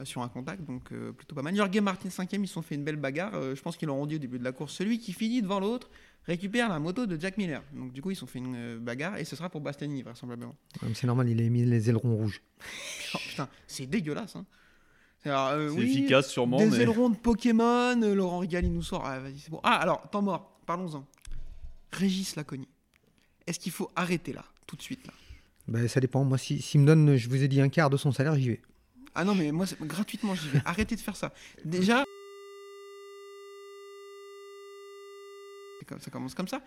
euh, 0.00 0.04
sur 0.04 0.22
un 0.22 0.28
contact. 0.28 0.64
Donc, 0.64 0.90
plutôt 1.16 1.34
pas 1.34 1.42
mal. 1.42 1.54
Jorge 1.54 1.76
Martin, 1.80 2.08
cinquième. 2.08 2.44
Ils 2.44 2.48
se 2.48 2.54
sont 2.54 2.62
fait 2.62 2.76
une 2.76 2.84
belle 2.84 2.96
bagarre. 2.96 3.32
Je 3.54 3.60
pense 3.60 3.76
qu'ils 3.76 3.88
l'ont 3.88 4.06
dit 4.06 4.14
au 4.14 4.18
début 4.18 4.38
de 4.38 4.44
la 4.44 4.52
course. 4.52 4.72
Celui 4.72 4.98
qui 4.98 5.12
finit 5.12 5.42
devant 5.42 5.60
l'autre 5.60 5.90
récupère 6.26 6.68
la 6.68 6.78
moto 6.78 7.06
de 7.06 7.18
Jack 7.20 7.36
Miller. 7.38 7.62
Donc, 7.72 7.92
du 7.92 8.00
coup, 8.02 8.10
ils 8.10 8.14
se 8.14 8.20
sont 8.20 8.26
fait 8.26 8.38
une 8.38 8.54
euh, 8.56 8.78
bagarre 8.78 9.16
et 9.18 9.24
ce 9.24 9.34
sera 9.36 9.48
pour 9.50 9.60
Bastianini, 9.60 10.02
vraisemblablement. 10.02 10.54
euh, 10.82 10.88
c'est 10.94 11.06
normal, 11.06 11.28
il 11.28 11.40
a 11.44 11.48
mis 11.48 11.64
les 11.64 11.88
ailerons 11.88 12.16
rouges. 12.16 12.42
Oh, 13.14 13.18
putain, 13.28 13.48
c'est 13.66 13.86
dégueulasse. 13.86 14.36
Hein. 14.36 14.46
Alors, 15.24 15.48
euh, 15.48 15.68
C'est 15.70 15.76
oui, 15.76 15.90
efficace, 15.90 16.30
sûrement, 16.30 16.56
Des 16.58 16.66
mais. 16.66 16.76
ailerons 16.78 17.10
de 17.10 17.16
Pokémon, 17.16 18.00
euh, 18.02 18.14
Laurent 18.14 18.38
Rigali 18.38 18.70
nous 18.70 18.82
sort. 18.82 19.04
Ah, 19.06 19.20
vas-y, 19.20 19.38
c'est 19.38 19.50
bon. 19.50 19.60
Ah, 19.62 19.76
alors, 19.76 20.08
temps 20.10 20.22
mort, 20.22 20.58
parlons-en. 20.66 21.06
Régis 21.92 22.36
Laconi. 22.36 22.66
Est-ce 23.46 23.58
qu'il 23.60 23.70
faut 23.72 23.90
arrêter 23.94 24.32
là, 24.32 24.44
tout 24.66 24.76
de 24.76 24.82
suite 24.82 25.06
là? 25.06 25.12
Ben, 25.68 25.86
ça 25.88 26.00
dépend. 26.00 26.24
Moi, 26.24 26.38
si- 26.38 26.62
s'il 26.62 26.80
me 26.80 26.86
donne, 26.86 27.16
je 27.16 27.28
vous 27.28 27.42
ai 27.42 27.48
dit, 27.48 27.60
un 27.60 27.68
quart 27.68 27.90
de 27.90 27.96
son 27.98 28.12
salaire, 28.12 28.34
j'y 28.36 28.48
vais. 28.48 28.62
Ah 29.14 29.24
non, 29.24 29.34
mais 29.34 29.52
moi, 29.52 29.66
c'est- 29.66 29.78
gratuitement, 29.82 30.34
j'y 30.34 30.48
vais. 30.48 30.60
Arrêtez 30.64 30.96
de 30.96 31.00
faire 31.00 31.16
ça. 31.16 31.32
Déjà. 31.66 32.04
c'est 35.78 35.81
comme- 35.81 35.81
Ça 36.00 36.10
commence 36.10 36.34
comme 36.34 36.48
ça. 36.48 36.60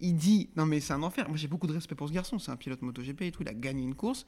Il 0.00 0.14
dit 0.16 0.48
Non, 0.56 0.66
mais 0.66 0.80
c'est 0.80 0.92
un 0.92 1.02
enfer. 1.02 1.28
Moi, 1.28 1.36
j'ai 1.36 1.48
beaucoup 1.48 1.66
de 1.66 1.72
respect 1.72 1.94
pour 1.94 2.08
ce 2.08 2.12
garçon. 2.12 2.38
C'est 2.38 2.50
un 2.50 2.56
pilote 2.56 2.82
MotoGP 2.82 3.22
et 3.22 3.32
tout. 3.32 3.42
Il 3.42 3.48
a 3.48 3.54
gagné 3.54 3.82
une 3.82 3.94
course. 3.94 4.26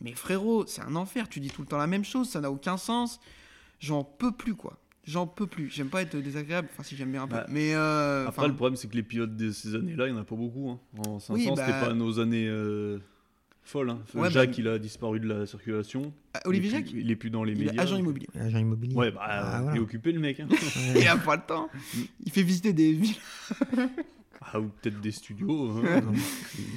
Mais 0.00 0.12
frérot, 0.12 0.66
c'est 0.66 0.82
un 0.82 0.96
enfer. 0.96 1.28
Tu 1.28 1.40
dis 1.40 1.50
tout 1.50 1.62
le 1.62 1.68
temps 1.68 1.78
la 1.78 1.86
même 1.86 2.04
chose. 2.04 2.28
Ça 2.28 2.40
n'a 2.40 2.50
aucun 2.50 2.76
sens. 2.76 3.20
J'en 3.80 4.04
peux 4.04 4.32
plus, 4.32 4.54
quoi. 4.54 4.78
J'en 5.06 5.26
peux 5.26 5.46
plus. 5.46 5.68
J'aime 5.70 5.88
pas 5.90 6.00
être 6.02 6.16
désagréable. 6.16 6.68
Enfin, 6.72 6.82
si 6.82 6.96
j'aime 6.96 7.10
bien 7.12 7.24
un 7.24 7.28
peu. 7.28 7.36
Bah, 7.36 7.46
mais. 7.50 7.74
euh, 7.74 8.26
Après, 8.26 8.48
le 8.48 8.54
problème, 8.54 8.76
c'est 8.76 8.88
que 8.88 8.96
les 8.96 9.02
pilotes 9.02 9.36
de 9.36 9.50
ces 9.52 9.74
années-là, 9.74 10.06
il 10.08 10.12
n'y 10.12 10.18
en 10.18 10.22
a 10.22 10.24
pas 10.24 10.34
beaucoup. 10.36 10.70
hein. 10.70 10.80
En 11.06 11.18
500, 11.20 11.34
Oui, 11.34 11.42
c'était 11.44 11.70
bah- 11.72 11.86
pas 11.88 11.94
nos 11.94 12.18
années 12.18 12.48
euh, 12.48 12.98
folles. 13.64 13.90
hein. 13.90 13.98
Ouais, 14.14 14.30
Jacques, 14.30 14.50
bah- 14.50 14.56
il 14.58 14.68
a 14.68 14.78
disparu 14.78 15.20
de 15.20 15.26
la 15.26 15.46
circulation. 15.46 16.12
ah, 16.34 16.40
Olivier 16.46 16.68
il 16.70 16.74
est 16.74 16.78
Jacques 16.78 16.90
plus- 16.90 17.00
Il 17.00 17.10
est 17.10 17.16
plus 17.16 17.30
dans 17.30 17.44
les 17.44 17.52
Il 17.52 17.62
est 17.62 17.66
médias. 17.66 17.82
agent 17.82 17.96
immobilier. 17.96 18.28
Agent 18.38 18.58
immobilier. 18.58 18.94
Ouais, 18.94 19.10
bah, 19.10 19.20
Ah, 19.22 19.56
il 19.58 19.62
voilà. 19.62 19.76
est 19.76 19.80
occupé, 19.80 20.12
le 20.12 20.20
mec. 20.20 20.40
hein. 20.40 20.48
Il 20.96 21.06
a 21.08 21.16
pas 21.16 21.36
le 21.36 21.42
temps. 21.42 21.68
Il 22.24 22.30
fait 22.32 22.42
visiter 22.42 22.72
des 22.72 22.92
villes. 22.92 23.16
ah, 24.40 24.60
ou 24.60 24.68
peut-être 24.82 25.00
des 25.00 25.10
studios. 25.10 25.70
hein. 25.84 26.00
Non, 26.02 26.12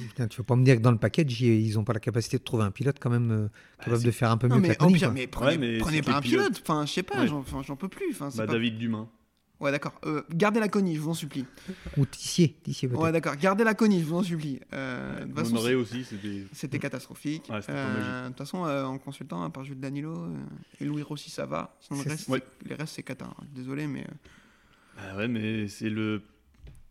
Putain, 0.08 0.26
tu 0.28 0.38
vas 0.38 0.44
pas 0.44 0.56
me 0.56 0.64
dire 0.64 0.76
que 0.76 0.80
dans 0.82 0.90
le 0.92 0.98
package, 0.98 1.40
ils 1.42 1.60
ils 1.66 1.78
ont 1.78 1.84
pas 1.84 1.92
la 1.92 2.00
capacité 2.00 2.38
de 2.38 2.42
trouver 2.42 2.64
un 2.64 2.70
pilote 2.70 2.96
quand 3.00 3.10
même 3.10 3.30
euh, 3.30 3.48
capable 3.78 3.98
c'est- 4.00 4.06
de 4.06 4.10
faire 4.10 4.30
un 4.30 4.36
peu 4.38 4.46
mieux 4.48 4.54
Non, 4.54 4.56
que 4.58 4.62
mais 4.62 4.76
la 4.80 4.86
pire, 4.86 5.12
mais 5.12 5.26
prenez, 5.26 5.50
Ouais, 5.52 5.58
mais 5.58 5.78
prenez 5.78 6.02
pas 6.02 6.16
un 6.16 6.20
pilote. 6.20 6.60
Enfin, 6.62 6.86
je 6.86 6.92
sais 6.92 7.02
pas, 7.02 7.20
Ouais. 7.22 7.28
j'en 7.28 7.76
peux 7.76 7.88
plus. 7.88 8.06
Enfin, 8.12 8.30
Bah, 8.36 8.46
pas- 8.46 8.52
David 8.52 8.78
Dumain. 8.78 9.08
Ouais, 9.60 9.72
d'accord. 9.72 9.92
Euh, 10.04 10.22
gardez 10.32 10.60
la 10.60 10.68
connie, 10.68 10.94
je 10.94 11.00
vous 11.00 11.10
en 11.10 11.14
supplie. 11.14 11.44
Ou 11.96 12.06
Tissier, 12.06 12.56
Tissier. 12.62 12.88
Ouais, 12.88 13.10
d'accord. 13.10 13.34
Gardez 13.36 13.64
la 13.64 13.74
connie, 13.74 14.00
je 14.00 14.04
vous 14.06 14.14
en 14.16 14.22
supplie. 14.22 14.60
Euh, 14.72 15.20
de 15.24 15.24
toute 15.26 15.34
façon, 15.36 15.56
aussi, 15.76 16.04
c'était. 16.04 16.44
C'était 16.52 16.78
catastrophique. 16.78 17.48
Ouais, 17.50 17.58
Euh. 17.68 18.22
De 18.24 18.28
toute 18.28 18.38
façon, 18.38 18.64
euh, 18.66 18.84
en 18.84 18.98
consultant, 18.98 19.42
à 19.42 19.50
part 19.50 19.64
Jules 19.64 19.80
Danilo 19.80 20.14
euh, 20.14 20.36
et 20.80 20.84
Louis 20.84 21.02
Rossi, 21.02 21.30
ça 21.30 21.44
va. 21.46 21.76
Sinon, 21.80 21.98
le 21.98 22.04
C'est- 22.04 22.10
reste, 22.10 22.28
Ouais. 22.28 22.42
les 22.66 22.74
restes, 22.76 22.94
c'est 22.94 23.02
cata. 23.02 23.24
hein. 23.26 23.44
Désolé, 23.54 23.86
mais. 23.88 24.02
euh, 24.02 24.12
Ah 25.12 25.16
ouais, 25.16 25.26
mais 25.28 25.66
c'est 25.68 25.90
le. 25.90 26.22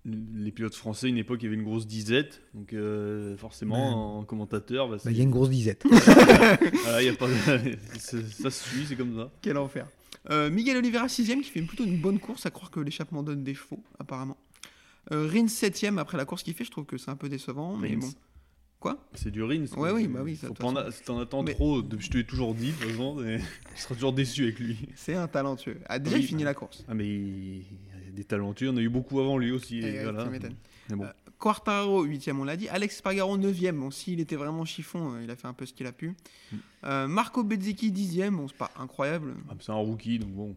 Les 0.06 0.52
pilotes 0.54 0.76
français, 0.76 1.10
une 1.10 1.18
époque, 1.18 1.40
il 1.42 1.46
y 1.46 1.48
avait 1.48 1.58
une 1.58 1.66
grosse 1.66 1.86
disette. 1.86 2.42
Donc, 2.54 2.72
euh, 2.72 3.36
forcément, 3.36 4.20
en 4.20 4.24
commentateur, 4.24 4.88
bah, 4.88 4.96
Bah, 5.04 5.12
Il 5.12 5.18
y 5.18 5.20
a 5.20 5.24
une 5.24 5.32
grosse 5.32 5.50
disette. 5.50 5.84
voilà, 6.84 7.02
il 7.02 7.06
y 7.08 7.10
a 7.10 7.14
pas... 7.14 7.28
ça 8.00 8.50
se 8.50 8.70
suit, 8.70 8.86
c'est 8.88 8.96
comme 8.96 9.18
ça. 9.18 9.30
Quel 9.42 9.58
enfer. 9.58 9.86
Euh, 10.30 10.50
Miguel 10.50 10.78
Oliveira 10.78 11.08
6ème 11.08 11.42
qui 11.42 11.50
fait 11.50 11.62
plutôt 11.62 11.86
une 11.86 11.98
bonne 12.00 12.20
course, 12.20 12.46
à 12.46 12.52
croire 12.52 12.70
que 12.72 12.80
l'échappement 12.80 13.24
donne 13.24 13.44
des 13.44 13.54
chevaux, 13.54 13.82
apparemment. 14.00 14.38
Euh, 15.12 15.28
Rins 15.32 15.46
7ème 15.46 16.00
après 16.00 16.18
la 16.18 16.26
course 16.26 16.44
qu'il 16.44 16.54
fait, 16.54 16.66
je 16.66 16.72
trouve 16.72 16.86
que 16.86 16.98
c'est 16.98 17.10
un 17.10 17.16
peu 17.16 17.30
décevant, 17.30 17.78
mais 17.78 17.90
Rins. 17.90 18.00
bon. 18.00 18.14
Quoi 18.92 19.00
C'est 19.14 19.32
du 19.32 19.44
Rins. 19.44 19.66
Ouais, 19.78 19.92
oui, 19.92 20.08
bah 20.08 20.20
oui, 20.24 20.36
ça, 20.36 20.48
Faut 20.48 20.54
pas 20.54 20.66
en 20.66 20.76
a- 20.76 20.92
Si 20.92 21.04
t'en 21.04 21.20
attends 21.20 21.44
Mais- 21.44 21.54
trop, 21.54 21.82
je 21.98 22.08
te 22.10 22.18
l'ai 22.18 22.24
toujours 22.26 22.54
dit, 22.56 22.72
de 22.72 22.78
toute 22.78 22.92
façon, 22.92 23.24
et 23.24 23.38
tu 23.76 23.82
seras 23.82 23.96
toujours 23.96 24.14
déçu 24.14 24.44
avec 24.44 24.60
lui. 24.60 24.78
C'est 24.96 25.16
un 25.16 25.28
talentueux. 25.28 25.80
Ah, 25.88 26.00
déjà, 26.00 26.16
Oui. 26.18 26.22
il 26.24 26.28
finit 26.28 26.44
la 26.44 26.54
course. 26.54 26.84
Ah, 26.88 26.94
mais 26.94 27.06
il 27.08 27.58
il 27.58 28.06
y 28.06 28.08
a 28.10 28.12
des 28.14 28.24
talentueux, 28.24 28.70
en 28.70 28.78
a 28.78 28.82
eu 28.82 28.90
beaucoup 28.90 29.20
avant 29.20 29.38
lui 29.38 29.52
aussi. 29.52 29.80
et 29.80 29.96
Eh, 30.00 30.04
voilà. 30.04 30.24
tu 30.24 30.30
m'étonnes. 30.30 30.56
Mais 30.90 30.96
bon. 30.96 31.04
Euh, 31.04 31.12
Quartaro 31.40 32.04
8ème, 32.06 32.40
on 32.40 32.46
l'a 32.46 32.56
dit. 32.58 32.68
Alex 32.70 32.98
Spargaro 32.98 33.38
9ème. 33.38 33.78
Bon, 33.80 33.92
s'il 33.92 34.20
était 34.20 34.36
vraiment 34.38 34.66
chiffon, 34.66 35.14
euh, 35.14 35.24
il 35.24 35.30
a 35.30 35.36
fait 35.36 35.48
un 35.48 35.54
peu 35.54 35.66
ce 35.68 35.74
qu'il 35.74 35.86
a 35.86 35.92
pu. 35.92 36.16
Mm. 36.52 36.56
Euh, 36.86 37.08
Marco 37.08 37.44
Bezzecchi 37.44 37.92
10ème. 37.92 38.36
Bon, 38.38 38.48
c'est 38.48 38.58
pas 38.58 38.72
incroyable. 38.80 39.36
Ah, 39.50 39.54
c'est 39.60 39.72
un 39.72 39.76
rookie, 39.76 40.18
donc 40.18 40.32
bon. 40.32 40.56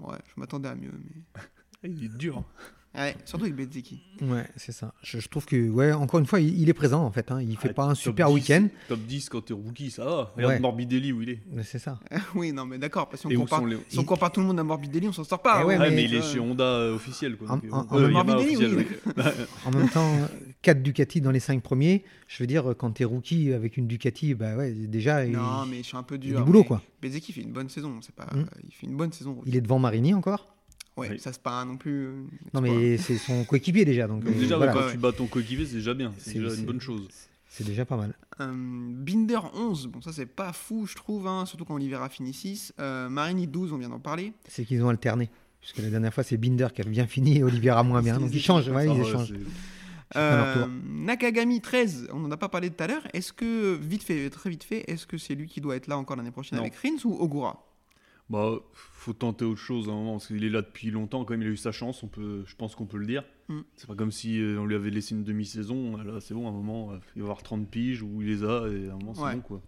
Ouais, 0.00 0.18
je 0.26 0.38
m'attendais 0.40 0.68
à 0.68 0.74
mieux. 0.74 0.92
Mais... 0.92 1.22
Ah, 1.36 1.40
Il 1.84 2.04
est 2.04 2.16
dur. 2.16 2.42
Ouais, 2.94 3.14
surtout 3.24 3.44
avec 3.44 3.54
Bezzecchi. 3.54 4.00
Ouais, 4.22 4.44
c'est 4.56 4.72
ça. 4.72 4.92
Je, 5.02 5.20
je 5.20 5.28
trouve 5.28 5.44
que, 5.46 5.68
ouais, 5.70 5.92
encore 5.92 6.18
une 6.18 6.26
fois, 6.26 6.40
il, 6.40 6.58
il 6.60 6.68
est 6.68 6.72
présent 6.74 7.04
en 7.04 7.12
fait. 7.12 7.30
hein. 7.30 7.40
Il 7.40 7.56
fait 7.56 7.68
Ah, 7.70 7.74
pas 7.74 7.84
un 7.84 7.94
super 7.94 8.28
10, 8.28 8.34
week-end. 8.34 8.66
Top 8.88 8.98
10 9.00 9.28
quand 9.28 9.42
t'es 9.44 9.52
rookie, 9.52 9.90
ça 9.90 10.04
va. 10.04 10.32
Regarde 10.34 10.54
Ouais. 10.54 10.58
Morbidelli 10.60 11.12
où 11.12 11.22
il 11.22 11.30
est. 11.30 11.40
mais 11.52 11.62
C'est 11.62 11.78
ça. 11.78 12.00
oui, 12.34 12.50
non, 12.52 12.64
mais 12.64 12.78
d'accord. 12.78 13.08
Si 13.14 13.26
on 13.26 13.30
compare, 13.30 13.64
les- 13.66 13.76
si 13.88 13.98
on 13.98 14.04
compare 14.04 14.32
tout 14.32 14.40
le 14.40 14.46
monde 14.46 14.58
à 14.58 14.64
Morbidelli, 14.64 15.06
on 15.06 15.12
s'en 15.12 15.22
sort 15.22 15.42
pas. 15.42 15.58
Eh 15.58 15.62
hein. 15.62 15.66
ouais, 15.66 15.78
Ouais, 15.78 15.90
mais- 15.90 15.96
mais 15.96 16.04
il 16.04 16.14
est 16.14 16.22
chez 16.22 16.40
Honda 16.40 16.64
euh, 16.64 16.94
officiel. 16.96 17.36
Quoi. 17.36 17.50
En- 17.50 17.56
donc, 17.58 17.64
euh, 17.66 17.70
en- 17.72 17.86
euh, 18.00 18.08
Morbidelli, 18.08 18.56
officiel, 18.56 18.74
oui. 18.74 18.86
ouais. 19.16 19.32
En 19.66 19.70
même 19.70 19.88
temps, 19.90 20.10
4 20.62 20.82
Ducati 20.82 21.20
dans 21.20 21.30
les 21.30 21.40
5 21.40 21.62
premiers. 21.62 22.04
Je 22.26 22.42
veux 22.42 22.46
dire, 22.48 22.74
quand 22.76 22.90
t'es 22.92 23.04
rookie 23.04 23.52
avec 23.52 23.76
une 23.76 23.86
Ducati, 23.86 24.34
bah 24.34 24.56
ouais, 24.56 24.72
déjà, 24.72 25.24
il, 25.24 25.38
mais 25.70 25.78
je 25.78 25.82
suis 25.82 25.96
un 25.96 26.02
peu 26.02 26.16
il 26.16 26.20
dur. 26.20 26.38
a 26.38 26.40
du 26.40 26.46
boulot 26.46 26.60
mais 26.60 26.66
quoi. 26.66 26.82
Bezzecchi 27.02 27.32
fait 27.32 27.42
une 27.42 27.52
bonne 27.52 27.68
saison. 27.68 27.94
C'est 28.00 28.14
pas... 28.14 28.26
Mm. 28.34 28.46
Il 28.66 28.72
fait 28.74 28.86
une 28.86 28.96
bonne 28.96 29.12
saison. 29.12 29.40
Il 29.46 29.54
est 29.56 29.60
devant 29.60 29.78
Marini 29.78 30.14
encore? 30.14 30.48
Ouais, 30.98 31.08
Oui. 31.10 31.18
ça 31.20 31.32
c'est 31.32 31.42
pas 31.42 31.64
non 31.64 31.76
plus. 31.76 32.06
euh, 32.06 32.22
Non, 32.54 32.60
mais 32.60 32.96
c'est 32.98 33.16
son 33.16 33.44
coéquipier 33.44 33.84
déjà. 33.84 34.06
Donc, 34.06 34.24
Donc 34.24 34.34
euh, 34.34 34.38
déjà, 34.38 34.56
voilà. 34.56 34.72
quand 34.72 34.80
Ouais. 34.86 34.92
tu 34.92 34.98
bats 34.98 35.12
ton 35.12 35.26
coéquipier, 35.26 35.64
c'est 35.66 35.76
déjà 35.76 35.94
bien. 35.94 36.12
C'est 36.18 36.34
déjà 36.34 36.54
une 36.54 36.64
bonne 36.66 36.80
chose. 36.80 37.08
C'est 37.50 37.64
déjà 37.64 37.84
pas 37.84 37.96
mal. 37.96 38.14
Euh, 38.40 38.52
Binder 38.52 39.38
11, 39.54 39.86
bon 39.88 40.00
ça 40.02 40.12
c'est 40.12 40.26
pas 40.26 40.52
fou 40.52 40.86
je 40.86 40.94
trouve, 40.94 41.26
hein, 41.26 41.44
surtout 41.46 41.64
quand 41.64 41.74
Oliveira 41.74 42.08
finit 42.08 42.34
6. 42.34 42.74
Euh, 42.78 43.08
Marini 43.08 43.46
12, 43.46 43.72
on 43.72 43.78
vient 43.78 43.88
d'en 43.88 43.98
parler. 44.00 44.32
C'est 44.46 44.64
qu'ils 44.64 44.82
ont 44.84 44.88
alterné. 44.90 45.30
Puisque 45.60 45.78
la 45.78 45.90
dernière 45.90 46.14
fois, 46.14 46.22
c'est 46.22 46.36
Binder 46.36 46.68
qui 46.74 46.82
a 46.82 46.84
bien 46.84 47.06
fini 47.06 47.38
et 47.38 47.42
Oliveira 47.42 47.82
moins 47.82 48.02
bien. 48.02 48.18
Donc 48.20 48.30
ils 48.32 48.40
changent. 48.40 48.68
Ouais, 48.68 48.84
ils 48.86 48.90
ouais, 48.90 49.00
échangent. 49.08 49.32
Euh. 50.16 50.66
Nakagami 50.86 51.60
13, 51.60 52.08
on 52.12 52.20
n'en 52.20 52.30
a 52.30 52.36
pas 52.36 52.48
parlé 52.48 52.70
tout 52.70 52.82
à 52.82 52.86
l'heure. 52.86 53.06
Est-ce 53.12 53.32
que, 53.32 53.74
vite 53.76 54.02
fait, 54.02 54.30
très 54.30 54.50
vite 54.50 54.64
fait, 54.64 54.84
est-ce 54.90 55.06
que 55.06 55.18
c'est 55.18 55.34
lui 55.34 55.46
qui 55.48 55.60
doit 55.60 55.76
être 55.76 55.86
là 55.86 55.98
encore 55.98 56.16
l'année 56.16 56.30
prochaine 56.30 56.58
Non. 56.58 56.64
avec 56.64 56.76
Rins 56.76 57.04
ou 57.04 57.14
Ogura? 57.20 57.64
Bah, 58.30 58.52
faut 58.98 59.12
tenter 59.12 59.44
autre 59.44 59.60
chose 59.60 59.88
à 59.88 59.92
un 59.92 59.94
moment, 59.94 60.12
parce 60.12 60.26
qu'il 60.26 60.42
est 60.44 60.48
là 60.50 60.60
depuis 60.62 60.90
longtemps, 60.90 61.24
quand 61.24 61.32
même, 61.32 61.42
il 61.42 61.48
a 61.48 61.52
eu 61.52 61.56
sa 61.56 61.72
chance, 61.72 62.02
on 62.02 62.08
peut, 62.08 62.42
je 62.46 62.56
pense 62.56 62.74
qu'on 62.74 62.86
peut 62.86 62.98
le 62.98 63.06
dire. 63.06 63.24
Mm. 63.48 63.60
C'est 63.76 63.86
pas 63.86 63.94
comme 63.94 64.10
si 64.10 64.40
euh, 64.40 64.58
on 64.58 64.66
lui 64.66 64.74
avait 64.74 64.90
laissé 64.90 65.14
une 65.14 65.24
demi-saison, 65.24 65.96
là 65.98 66.20
c'est 66.20 66.34
bon, 66.34 66.46
à 66.46 66.50
un 66.50 66.52
moment, 66.52 66.92
euh, 66.92 66.96
il 67.14 67.22
va 67.22 67.26
avoir 67.26 67.42
30 67.42 67.68
piges, 67.68 68.02
où 68.02 68.20
il 68.20 68.26
les 68.28 68.44
a, 68.44 68.66
et 68.68 68.88
à 68.88 68.94
un 68.94 68.98
moment 68.98 69.14
c'est 69.14 69.22
Ouais. 69.22 69.34
bon, 69.36 69.40
quoi. 69.40 69.62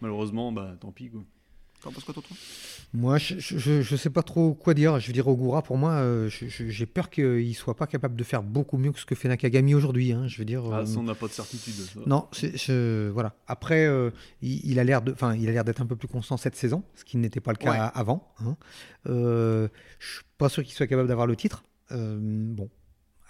Malheureusement, 0.00 0.50
bah 0.52 0.76
tant 0.80 0.90
pis, 0.90 1.08
quoi. 1.08 1.22
T'en 1.84 1.92
penses 1.92 2.02
quoi, 2.04 2.14
Tonton? 2.14 2.34
Moi, 2.94 3.18
je, 3.18 3.38
je, 3.38 3.58
je- 3.58 3.82
je 3.82 3.96
sais 3.96 4.08
pas 4.08 4.22
trop 4.22 4.54
quoi 4.54 4.72
dire. 4.72 4.98
Je 4.98 5.06
veux 5.08 5.12
dire, 5.12 5.28
Ogura, 5.28 5.62
pour 5.62 5.76
moi, 5.76 5.92
euh, 5.92 6.28
j'ai 6.30 6.86
peur 6.86 7.10
qu'il 7.10 7.54
soit 7.54 7.76
pas 7.76 7.86
capable 7.86 8.16
de 8.16 8.24
faire 8.24 8.42
beaucoup 8.42 8.78
mieux 8.78 8.90
que 8.92 8.98
ce 8.98 9.04
que 9.04 9.14
fait 9.14 9.28
Nakagami 9.28 9.74
aujourd'hui. 9.74 10.12
hein. 10.12 10.26
Je 10.26 10.38
veux 10.38 10.44
dire. 10.46 10.62
Ah, 10.72 10.78
euh, 10.80 10.86
ça, 10.86 10.98
on 10.98 11.02
n'a 11.02 11.14
pas 11.14 11.26
de 11.26 11.32
certitude. 11.32 11.74
ça. 11.74 12.00
Non, 12.06 12.26
je- 12.32 13.10
voilà. 13.10 13.34
Après, 13.46 13.84
euh, 13.86 14.10
il, 14.42 14.60
il 14.64 14.78
a 14.78 14.84
l'air 14.84 15.02
de, 15.02 15.12
enfin, 15.12 15.34
il 15.34 15.46
a 15.48 15.52
l'air 15.52 15.64
d'être 15.64 15.82
un 15.82 15.86
peu 15.86 15.96
plus 15.96 16.08
constant 16.08 16.36
cette 16.38 16.56
saison, 16.56 16.82
ce 16.94 17.04
qui 17.04 17.18
n'était 17.18 17.40
pas 17.40 17.52
le 17.52 17.58
cas 17.58 17.70
Ouais. 17.72 17.78
avant. 17.94 18.32
hein. 18.40 18.56
Euh, 19.06 19.68
je 19.98 20.06
suis 20.14 20.24
pas 20.38 20.48
sûr 20.48 20.62
qu'il 20.64 20.72
soit 20.72 20.86
capable 20.86 21.08
d'avoir 21.08 21.26
le 21.26 21.36
titre. 21.36 21.64
Euh, 21.92 22.18
bon, 22.20 22.70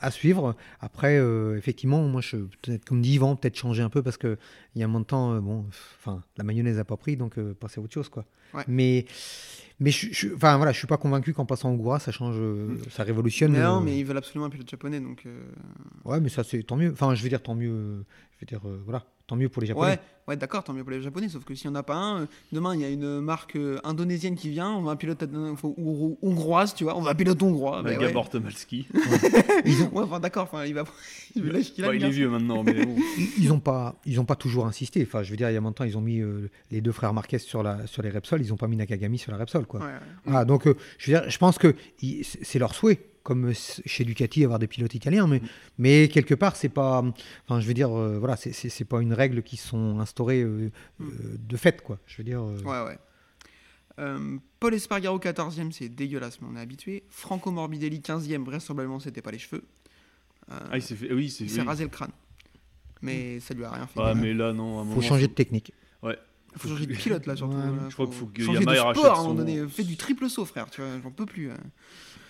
à 0.01 0.11
suivre. 0.11 0.55
Après, 0.81 1.19
euh, 1.19 1.57
effectivement, 1.57 2.03
moi, 2.03 2.21
je 2.21 2.37
peut-être 2.63 2.85
comme 2.85 3.01
dit 3.01 3.15
Yvan, 3.15 3.37
peut-être 3.37 3.57
changer 3.57 3.83
un 3.83 3.89
peu 3.91 4.03
parce 4.03 4.17
que 4.17 4.37
il 4.75 4.81
y 4.81 4.83
a 4.83 4.85
un 4.85 4.89
moment 4.89 5.01
de 5.01 5.07
temps, 5.07 5.33
euh, 5.35 5.41
bon, 5.41 5.65
enfin, 5.99 6.23
la 6.37 6.45
mayonnaise 6.45 6.79
a 6.79 6.85
pas 6.85 6.97
pris, 6.97 7.17
donc 7.17 7.39
euh, 7.39 7.55
passer 7.55 7.81
à 7.81 7.83
autre 7.85 7.95
chose, 7.95 8.09
quoi. 8.09 8.25
Ouais. 8.53 8.65
Mais, 8.69 9.07
mais 9.81 9.91
je, 9.91 10.13
je- 10.13 10.35
enfin 10.35 10.57
voilà, 10.57 10.73
je 10.73 10.79
suis 10.79 10.87
pas 10.87 10.97
convaincu 10.97 11.33
qu'en 11.33 11.47
passant 11.47 11.73
au 11.73 11.77
Goura, 11.77 11.99
ça 11.99 12.13
change, 12.13 12.37
euh, 12.39 12.77
ça 12.91 13.03
révolutionne. 13.03 13.53
Mais 13.53 13.61
Non, 13.63 13.81
mais 13.81 13.99
ils 13.99 14.05
veulent 14.05 14.19
absolument 14.19 14.47
un 14.47 14.51
pilote 14.51 14.69
japonais, 14.71 15.01
donc. 15.01 15.27
Ouais, 16.05 16.21
mais 16.21 16.29
ça 16.29 16.45
c'est 16.45 16.63
tant 16.63 16.77
mieux. 16.77 16.93
Enfin, 16.93 17.15
je 17.15 17.23
veux 17.23 17.29
dire 17.29 17.43
tant 17.43 17.55
mieux. 17.55 18.05
Je 18.33 18.41
veux 18.41 18.47
dire 18.47 18.61
voilà, 18.85 19.05
tant 19.27 19.37
mieux 19.37 19.49
pour 19.49 19.61
les 19.63 19.69
Japonais. 19.69 19.93
Ouais, 19.93 19.99
ouais 20.29 20.37
d'accord, 20.37 20.65
tant 20.65 20.73
mieux 20.75 20.83
pour 20.85 20.91
les 20.91 21.01
japonais, 21.03 21.29
sauf 21.29 21.45
que 21.45 21.55
s'il 21.55 21.71
n'y 21.71 21.77
en 21.77 21.81
a 21.81 21.83
pas 21.83 21.95
un, 21.95 22.21
euh, 22.23 22.27
demain 22.53 22.75
il 22.75 22.81
y 22.81 22.85
a 22.85 22.89
une 22.91 23.21
marque 23.21 23.57
euh, 23.57 23.79
indonésienne 23.85 24.35
qui 24.37 24.51
vient, 24.51 24.71
on 24.71 24.83
va 24.83 24.93
un 24.93 24.97
pilote 24.97 25.23
euh, 25.23 25.55
hongroise, 26.23 26.75
tu 26.75 26.85
vois, 26.85 26.97
on 26.97 27.01
va 27.01 27.13
un 27.13 27.15
pilote 27.15 27.43
hongrois. 27.43 27.83
Bah, 27.83 27.91
ouais. 27.91 27.97
Gabor 27.99 28.29
Tomalski. 28.29 28.87
Ouais, 29.93 30.03
enfin 30.03 30.21
d'accord, 30.21 30.45
enfin 30.45 30.65
il 30.67 30.75
va. 30.75 30.85
il 31.37 31.45
lâche 31.47 31.73
Bah, 31.79 31.95
il 31.95 31.99
bien. 31.99 32.09
est 32.09 32.11
vieux 32.11 32.29
maintenant, 32.29 32.63
mais 32.63 32.85
bon. 32.85 32.97
Ils, 33.19 33.45
ils 33.45 33.53
ont 33.53 33.61
pas, 33.61 33.97
ils 34.05 34.21
ont 34.21 34.25
pas 34.25 34.37
toujours 34.37 34.67
insisté. 34.67 35.03
Enfin, 35.07 35.23
je 35.23 35.31
veux 35.31 35.37
dire, 35.37 35.49
il 35.51 35.55
y 35.55 35.57
a 35.57 35.61
longtemps, 35.61 35.85
ils 35.85 35.97
ont 35.97 36.01
mis 36.03 36.21
euh, 36.21 36.51
les 36.71 36.81
deux 36.81 36.93
frères 36.93 37.13
Marquez 37.15 37.39
sur 37.39 37.63
la, 37.63 37.87
sur 37.87 38.03
les 38.03 38.11
Repsol. 38.11 38.41
Ils 38.43 38.53
ont 38.53 38.57
pas 38.57 38.67
mis 38.67 38.77
Nakagami 38.77 39.19
sur 39.19 39.33
la 39.33 39.39
Repsol, 39.39 39.67
quoi. 39.67 39.81
Ouais, 39.81 39.87
ouais. 39.87 39.93
Voilà, 40.25 40.45
donc, 40.45 40.67
euh, 40.67 40.75
je 40.99 41.11
veux 41.11 41.19
dire, 41.19 41.31
je 41.31 41.39
pense 41.39 41.59
que 41.59 41.75
il- 42.03 42.25
c'est 42.25 42.59
leur 42.59 42.75
souhait, 42.75 43.01
comme 43.25 43.53
chez 43.55 44.05
Ducati, 44.05 44.45
avoir 44.45 44.61
des 44.61 44.69
pilotes 44.69 44.95
italiens, 44.95 45.27
mais, 45.27 45.43
mais 45.79 46.07
quelque 46.09 46.35
part, 46.35 46.55
c'est 46.55 46.69
pas, 46.69 47.03
enfin, 47.49 47.59
je 47.61 47.67
veux 47.67 47.75
dire, 47.75 47.91
euh, 47.99 48.19
voilà, 48.19 48.37
c'est- 48.37 48.85
pas 48.85 49.01
une 49.01 49.15
règle 49.15 49.43
qui 49.43 49.57
sont 49.57 49.99
instaurées 49.99 50.43
euh, 50.43 50.71
euh, 51.01 51.05
de 51.39 51.57
fait, 51.57 51.83
quoi. 51.83 51.99
Je 52.07 52.19
veux 52.19 52.25
dire. 52.25 52.43
euh, 52.43 52.61
Ouais, 52.63 52.87
ouais. 52.87 52.99
Euh, 53.99 54.37
Paul 54.61 54.75
Espargaro 54.75 55.19
14e, 55.19 55.73
c'est 55.73 55.89
dégueulasse, 55.89 56.41
mais 56.41 56.49
on 56.53 56.57
est 56.57 56.61
habitué. 56.61 57.05
Franco 57.09 57.51
Morbidelli 57.51 58.01
15e, 58.01 58.45
vraisemblablement 58.45 58.99
c'était 59.01 59.23
pas 59.23 59.31
les 59.31 59.39
cheveux. 59.39 59.65
Euh, 60.51 60.59
Ah, 60.71 60.77
il 60.77 60.83
s'est 60.83 60.95
fait. 60.97 61.13
Oui, 61.13 61.35
il 61.41 61.51
oui. 61.53 61.61
rasé 61.61 61.85
le 61.85 61.91
crâne. 61.91 62.11
Mais 63.03 63.39
ça 63.41 63.55
lui 63.55 63.65
a 63.65 63.71
rien 63.71 63.87
fait. 63.87 64.01
Ah, 64.03 64.13
Il 64.15 64.21
mais 64.21 64.35
là, 64.35 64.53
non. 64.53 64.79
à 64.79 64.83
un 64.83 64.85
faut 64.85 64.89
moment, 64.91 65.01
changer 65.01 65.29
de 65.29 65.33
technique. 65.33 65.73
faut 66.57 66.69
changer 66.69 66.87
de 66.87 66.95
pilote 66.95 67.27
là 67.27 67.35
surtout. 67.37 67.57
Ouais, 67.57 67.63
là. 67.65 67.89
je 67.89 67.95
crois 67.95 68.07
qu'il 68.07 68.15
faut 68.15 68.27
que 68.27 68.43
changer 68.43 68.61
Yamaha 68.61 68.77
de 68.77 68.81
rachète 68.83 69.03
sport 69.03 69.15
à 69.17 69.19
un 69.19 69.23
moment 69.23 69.31
son- 69.31 69.39
donné. 69.39 69.69
Fais 69.69 69.83
du 69.85 69.97
triple 69.97 70.29
saut, 70.29 70.45
frère. 70.45 70.69
Tu 70.71 70.81
vois, 70.81 70.91
j'en 71.03 71.11
peux 71.11 71.27
plus. 71.27 71.51
hein. 71.51 71.57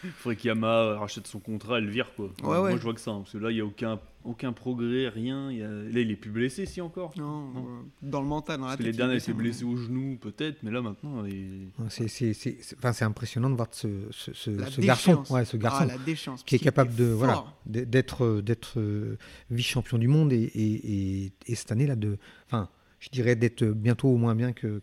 Il 0.05 0.11
faudrait 0.17 0.37
qu'Yamaha 0.37 0.99
rachète 0.99 1.27
son 1.27 1.41
contrat 1.41 1.79
et 1.79 1.83
le 1.83 1.91
vire, 1.91 2.13
quoi. 2.15 2.27
Ouais, 2.43 2.49
ouais. 2.59 2.59
Moi, 2.71 2.77
je 2.77 2.83
vois 2.83 2.95
que 2.95 3.01
ça. 3.01 3.11
hein, 3.13 3.21
parce 3.21 3.33
que 3.33 3.39
là, 3.39 3.51
il 3.51 3.55
n'y 3.55 3.61
a 3.61 3.65
aucun, 3.67 3.99
aucun 4.25 4.53
progrès, 4.53 5.09
rien. 5.09 5.51
il 5.51 5.59
y 5.59 5.63
a- 5.63 5.69
Là, 5.69 6.01
il 6.01 6.11
est 6.11 6.17
plus 6.17 6.31
blessé, 6.31 6.67
si 6.67 6.81
encore. 6.81 7.13
Non, 7.17 7.53
Non. 7.53 7.59
euh, 7.59 7.83
dans 8.03 8.21
le 8.21 8.27
mental, 8.29 8.59
dans 8.59 8.67
la 8.67 8.69
Parce 8.69 8.77
que 8.79 8.83
tête. 8.83 8.87
les 8.87 8.93
il 8.95 8.97
derniers 8.97 9.15
est 9.15 9.19
étaient 9.19 9.33
blessé, 9.33 9.65
blessés 9.65 9.81
au 9.81 9.83
genou, 9.83 10.17
peut-être, 10.21 10.59
mais 10.63 10.71
là, 10.71 10.83
maintenant, 10.83 11.25
il... 11.25 11.69
C'est 11.89 12.09
c'est- 12.09 12.33
c'est- 12.35 12.57
c'est- 12.63 12.77
enfin, 12.79 12.93
c'est 12.93 13.05
impressionnant 13.05 13.51
de 13.51 13.57
voir 13.57 13.69
ce, 13.73 13.89
ce, 14.11 14.33
ce- 14.33 14.51
La 14.51 14.67
ce 14.67 14.81
garçon, 14.81 15.11
déchéance. 15.13 15.31
ouais, 15.31 15.45
ce 15.45 15.57
Ah, 15.57 15.61
garçon 15.61 15.87
la 15.87 15.99
déchéance. 15.99 16.43
qui 16.45 16.55
est 16.57 16.59
capable 16.59 16.95
de 16.95 17.05
voilà 17.05 17.45
d'être 17.67 18.25
euh, 18.25 18.43
d'être 18.43 18.79
euh, 18.79 19.17
vice-champion 19.51 19.99
du 19.99 20.09
monde 20.09 20.33
et, 20.33 20.43
et, 20.43 21.25
et- 21.25 21.33
et 21.47 21.55
cette 21.55 21.73
année 21.73 21.87
là 21.87 21.97
de 21.97 22.19
enfin 22.47 22.69
je 23.01 23.09
dirais 23.11 23.37
d'être 23.37 23.65
bientôt 23.65 24.09
au 24.09 24.17
moins 24.17 24.35
bien 24.35 24.53
que 24.53 24.81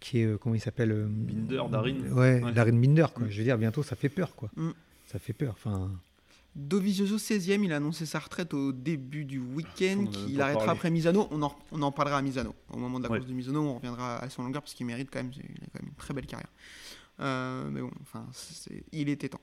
qui 0.00 0.20
est 0.20 0.24
euh, 0.26 0.36
comment 0.38 0.54
il 0.54 0.60
s'appelle 0.60 0.92
euh, 0.92 1.06
Binder, 1.08 1.62
Darin. 1.70 1.94
ouais, 2.12 2.42
Ouais. 2.42 2.52
Darin 2.52 2.72
Binder 2.78 3.06
quoi 3.14 3.26
Mm. 3.26 3.30
je 3.30 3.38
veux 3.38 3.44
dire 3.44 3.58
bientôt 3.58 3.82
ça 3.82 3.96
fait 3.96 4.08
peur 4.08 4.34
quoi 4.36 4.50
Mm. 4.56 4.70
ça 5.06 5.18
fait 5.18 5.32
peur 5.32 5.54
enfin 5.56 5.90
Dovizioso 6.56 7.18
16e, 7.18 7.62
il 7.62 7.72
a 7.72 7.76
annoncé 7.76 8.04
sa 8.04 8.18
retraite 8.18 8.52
au 8.52 8.72
début 8.72 9.24
du 9.24 9.38
week-end, 9.38 10.00
en 10.00 10.06
a 10.06 10.10
qu'il 10.10 10.36
pas 10.38 10.44
arrêtera 10.44 10.72
après 10.72 10.90
Misano. 10.90 11.28
On 11.30 11.40
en, 11.42 11.56
on 11.70 11.82
en 11.82 11.92
parlera 11.92 12.18
à 12.18 12.22
Misano. 12.22 12.52
Au 12.72 12.78
moment 12.78 12.98
de 12.98 13.04
la 13.04 13.10
Ouais. 13.10 13.18
course 13.18 13.28
de 13.30 13.34
Misano, 13.34 13.60
on 13.62 13.74
reviendra 13.76 14.16
à 14.18 14.28
son 14.28 14.42
longueur 14.42 14.62
parce 14.62 14.74
qu'il 14.74 14.84
mérite 14.86 15.08
quand 15.12 15.22
même, 15.22 15.30
il 15.36 15.40
a 15.40 15.66
quand 15.72 15.80
même 15.82 15.90
une 15.90 15.94
très 15.94 16.14
belle 16.14 16.26
carrière. 16.26 16.48
Euh, 17.20 17.68
mais 17.70 17.80
bon, 17.80 17.90
enfin, 18.02 18.26
il 18.90 19.08
était 19.08 19.28
temps. 19.28 19.40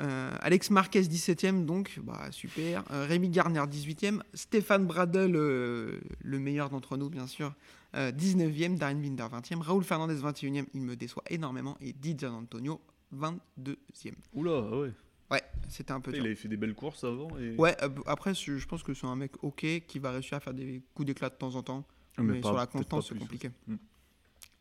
Euh, 0.00 0.30
Alex 0.40 0.70
Marquez 0.70 1.00
17e, 1.02 1.64
donc, 1.64 1.98
bah, 2.04 2.28
super. 2.30 2.84
Euh, 2.92 3.04
Rémi 3.08 3.28
Garner 3.28 3.60
18e. 3.66 4.22
Stéphane 4.32 4.86
Bradel, 4.86 5.34
euh, 5.34 5.98
le 6.22 6.38
meilleur 6.38 6.70
d'entre 6.70 6.96
nous, 6.96 7.08
bien 7.10 7.26
sûr, 7.26 7.46
euh, 7.48 7.50
19e. 7.94 8.76
Darren 8.76 8.96
Binder 9.00 9.24
20e. 9.24 9.60
Raoul 9.60 9.84
Fernandez 9.84 10.16
21e, 10.16 10.66
il 10.74 10.82
me 10.82 10.96
déçoit 10.96 11.24
énormément. 11.28 11.76
Et 11.80 11.92
Didier 11.92 12.28
Antonio 12.28 12.80
22e. 13.14 14.14
Oula, 14.34 14.64
ah 14.70 14.76
ouais. 14.78 14.92
Ouais, 15.30 15.42
c'était 15.68 15.92
un 15.92 16.00
peu 16.00 16.10
Il 16.10 16.16
dur. 16.16 16.24
avait 16.24 16.34
fait 16.34 16.48
des 16.48 16.58
belles 16.58 16.74
courses 16.74 17.04
avant. 17.04 17.38
Et... 17.38 17.56
Ouais, 17.56 17.74
euh, 17.82 17.88
après, 18.06 18.34
je 18.34 18.66
pense 18.66 18.82
que 18.82 18.92
c'est 18.92 19.06
un 19.06 19.16
mec 19.16 19.32
ok 19.42 19.64
qui 19.86 19.98
va 19.98 20.10
réussir 20.10 20.36
à 20.36 20.40
faire 20.40 20.52
des 20.52 20.82
coups 20.94 21.06
d'éclat 21.06 21.30
de 21.30 21.34
temps 21.36 21.54
en 21.54 21.62
temps. 21.62 21.86
Ah, 22.18 22.22
mais 22.22 22.40
pas- 22.40 22.48
sur 22.48 22.56
la 22.56 22.66
constance, 22.66 23.08
c'est 23.08 23.18
compliqué. 23.18 23.50
Mm. 23.66 23.76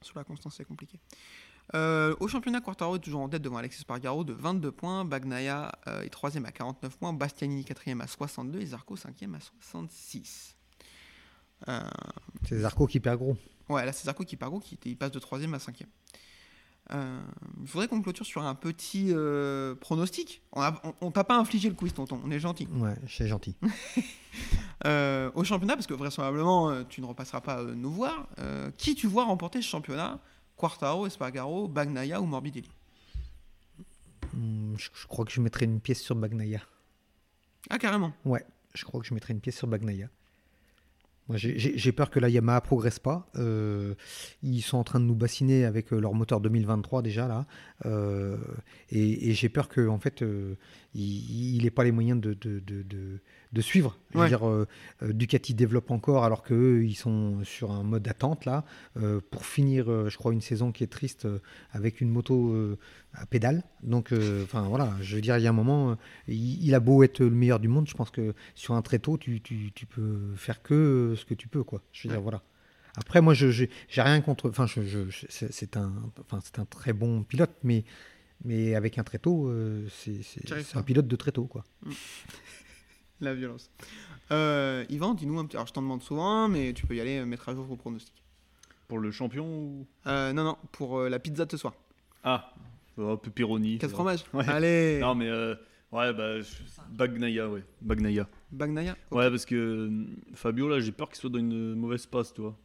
Sur 0.01 0.17
la 0.17 0.23
constance, 0.23 0.55
c'est 0.55 0.65
compliqué. 0.65 0.97
Euh, 1.73 2.15
au 2.19 2.27
championnat, 2.27 2.61
Quartaro 2.61 2.95
est 2.95 2.99
toujours 2.99 3.21
en 3.21 3.29
tête 3.29 3.41
devant 3.41 3.57
Alexis 3.57 3.81
Spargaro 3.81 4.23
de 4.23 4.33
22 4.33 4.71
points. 4.71 5.05
Bagnaia 5.05 5.71
euh, 5.87 6.01
est 6.01 6.09
troisième 6.09 6.45
à 6.45 6.51
49 6.51 6.97
points. 6.97 7.13
Bastianini 7.13 7.65
quatrième 7.65 8.01
à 8.01 8.07
62 8.07 8.59
et 8.61 8.65
Zarco 8.67 8.95
cinquième 8.95 9.35
à 9.35 9.39
66. 9.39 10.57
Euh, 11.67 11.79
C'est 12.47 12.57
Zarco 12.59 12.87
qui 12.87 12.99
perd 12.99 13.17
gros. 13.19 13.37
ouais, 13.69 13.85
là 13.85 13.93
c'est 13.93 14.05
Zarco 14.05 14.23
qui 14.23 14.35
part 14.35 14.49
gros, 14.49 14.59
qui 14.59 14.77
il 14.85 14.97
passe 14.97 15.11
de 15.11 15.19
troisième 15.19 15.53
à 15.53 15.59
cinquième. 15.59 15.89
Euh, 16.93 17.21
Il 17.61 17.67
faudrait 17.67 17.87
qu'on 17.87 18.01
clôture 18.01 18.25
sur 18.25 18.41
un 18.43 18.55
petit 18.55 19.07
euh, 19.11 19.75
pronostic. 19.75 20.41
On, 21.01 21.11
t'a 21.11 21.23
pas 21.23 21.37
infligé 21.37 21.69
le 21.69 21.75
quiz, 21.75 21.93
tonton. 21.93 22.19
On 22.25 22.31
est 22.31 22.39
gentil. 22.39 22.67
Ouais, 22.73 22.95
c'est 23.07 23.27
gentil. 23.27 23.55
Euh, 24.87 25.29
au 25.35 25.43
championnat, 25.43 25.75
parce 25.75 25.85
que 25.85 25.93
vraisemblablement 25.93 26.83
tu 26.85 27.01
ne 27.01 27.05
repasseras 27.05 27.41
pas 27.41 27.61
nous 27.61 27.91
voir, 27.91 28.27
qui 28.77 28.95
tu 28.95 29.05
vois 29.05 29.25
remporter 29.25 29.61
ce 29.61 29.67
championnat? 29.67 30.19
Quartaro, 30.55 31.05
Espargaro, 31.05 31.67
Bagnaia 31.67 32.19
ou 32.19 32.25
Morbidelli? 32.25 32.69
Hum, 34.33 34.73
je, 34.77 34.89
je 34.93 35.05
crois 35.05 35.25
que 35.25 35.31
je 35.31 35.41
mettrai 35.41 35.65
une 35.65 35.79
pièce 35.81 36.01
sur 36.01 36.15
Bagnaia. 36.15 36.61
Ah, 37.69 37.77
carrément. 37.77 38.11
Ouais, 38.25 38.43
je 38.73 38.85
crois 38.85 38.99
que 39.01 39.05
je 39.05 39.13
mettrai 39.13 39.33
une 39.33 39.41
pièce 39.41 39.57
sur 39.57 39.67
Bagnaia. 39.67 40.07
J'ai- 41.37 41.91
peur 41.91 42.09
que 42.09 42.19
la 42.19 42.29
Yamaha 42.29 42.61
progresse 42.61 42.99
pas. 42.99 43.27
Euh, 43.35 43.93
ils 44.43 44.61
sont 44.61 44.77
en 44.77 44.83
train 44.83 44.99
de 44.99 45.05
nous 45.05 45.15
bassiner 45.15 45.65
avec 45.65 45.91
euh, 45.93 45.99
leur 45.99 46.13
moteur 46.13 46.39
2023 46.41 47.01
déjà 47.01 47.27
là, 47.27 47.45
Euh, 47.85 48.37
et, 48.91 49.33
j'ai 49.33 49.49
peur 49.49 49.67
que 49.67 49.87
en 49.87 49.97
fait, 49.99 50.23
il 50.93 51.63
n'ait 51.63 51.69
pas 51.71 51.83
les 51.83 51.91
moyens 51.91 52.19
de- 52.21 52.33
de 53.53 53.61
suivre. 53.61 53.97
Je 54.11 54.17
veux 54.17 54.23
Ouais. 54.23 54.29
dire, 54.29 54.47
euh, 54.47 54.65
euh, 55.03 55.11
Ducati 55.13 55.53
développe 55.53 55.91
encore 55.91 56.23
alors 56.23 56.41
qu'eux, 56.43 56.83
ils 56.85 56.95
sont 56.95 57.43
sur 57.43 57.71
un 57.71 57.83
mode 57.83 58.03
d'attente 58.03 58.45
là 58.45 58.63
euh, 58.97 59.19
pour 59.29 59.45
finir, 59.45 59.91
euh, 59.91 60.09
je 60.09 60.17
crois, 60.17 60.31
une 60.31 60.39
saison 60.41 60.71
qui 60.71 60.83
est 60.85 60.87
triste 60.91 61.27
avec 61.71 61.99
une 62.01 62.09
moto 62.09 62.55
à 63.13 63.25
pédale. 63.25 63.63
Donc, 63.83 64.13
enfin 64.43 64.61
voilà, 64.63 64.95
je 65.01 65.15
veux 65.15 65.21
dire, 65.21 65.37
il 65.37 65.43
y 65.43 65.47
a 65.47 65.49
un 65.49 65.53
moment, 65.53 65.97
il, 66.27 66.63
il 66.63 66.73
a 66.75 66.79
beau 66.79 67.03
être 67.03 67.19
le 67.19 67.29
meilleur 67.29 67.59
du 67.59 67.67
monde, 67.67 67.87
je 67.89 67.93
pense 67.93 68.09
que 68.09 68.33
sur 68.55 68.73
un 68.73 68.81
tréteau, 68.81 69.17
tu, 69.17 69.41
tu, 69.41 69.71
tu 69.73 69.85
peux 69.85 70.33
faire 70.35 70.61
que 70.61 71.13
ce 71.17 71.25
que 71.25 71.33
tu 71.33 71.47
peux, 71.49 71.63
quoi. 71.63 71.81
Je 71.91 72.07
veux 72.07 72.13
dire, 72.13 72.21
voilà. 72.21 72.41
Après, 72.97 73.21
moi, 73.21 73.33
je 73.33 73.49
j'ai 73.51 73.69
rien 74.01 74.19
contre. 74.21 74.49
Enfin, 74.49 74.65
je, 74.65 74.81
c'est 75.29 75.77
un, 75.77 75.93
enfin, 76.19 76.39
c'est 76.43 76.59
un 76.59 76.65
très 76.65 76.91
bon 76.93 77.23
pilote, 77.23 77.51
mais 77.63 77.83
mais 78.43 78.75
avec 78.75 78.97
un 78.97 79.03
tréteau, 79.03 79.47
euh, 79.49 79.87
c'est 79.91 80.75
un 80.75 80.81
pilote 80.83 81.07
de 81.07 81.15
tréteau, 81.15 81.45
quoi. 81.45 81.63
La 83.21 83.35
violence. 83.35 83.69
Euh, 84.31 84.83
Yvan, 84.89 85.13
dis-nous 85.13 85.37
un 85.39 85.45
petit. 85.45 85.55
Alors, 85.55 85.67
je 85.67 85.73
t'en 85.73 85.81
demande 85.83 86.01
souvent, 86.01 86.47
mais 86.47 86.73
tu 86.73 86.87
peux 86.87 86.95
y 86.95 87.01
aller 87.01 87.19
euh, 87.19 87.25
mettre 87.25 87.47
à 87.49 87.53
jour 87.53 87.65
vos 87.65 87.75
pronostics. 87.75 88.23
Pour 88.87 88.97
le 88.97 89.11
champion 89.11 89.45
ou... 89.45 89.87
Euh, 90.07 90.33
non, 90.33 90.43
non, 90.43 90.57
pour 90.71 90.97
euh, 90.97 91.09
la 91.09 91.19
pizza 91.19 91.45
de 91.45 91.51
ce 91.51 91.57
soir. 91.57 91.73
Ah, 92.23 92.51
oh, 92.97 93.15
pepperoni. 93.17 93.77
4 93.77 93.81
ça 93.81 93.87
va. 93.87 93.93
fromages 93.93 94.25
Ouais. 94.33 94.49
Allez 94.49 94.99
Non, 94.99 95.13
mais 95.15 95.31
ouais, 95.31 96.13
bah, 96.13 96.39
Bagnaia, 96.89 97.47
ouais. 97.47 97.63
Bagnaia 97.81 98.27
Ok. 99.11 99.17
Ouais, 99.17 99.29
parce 99.29 99.45
que 99.45 99.55
euh, 99.55 100.05
Fabio, 100.33 100.67
là, 100.67 100.79
j'ai 100.79 100.91
peur 100.91 101.07
qu'il 101.09 101.17
soit 101.17 101.29
dans 101.29 101.39
une 101.39 101.75
mauvaise 101.75 102.05
passe, 102.07 102.33
tu 102.33 102.41
vois. 102.41 102.57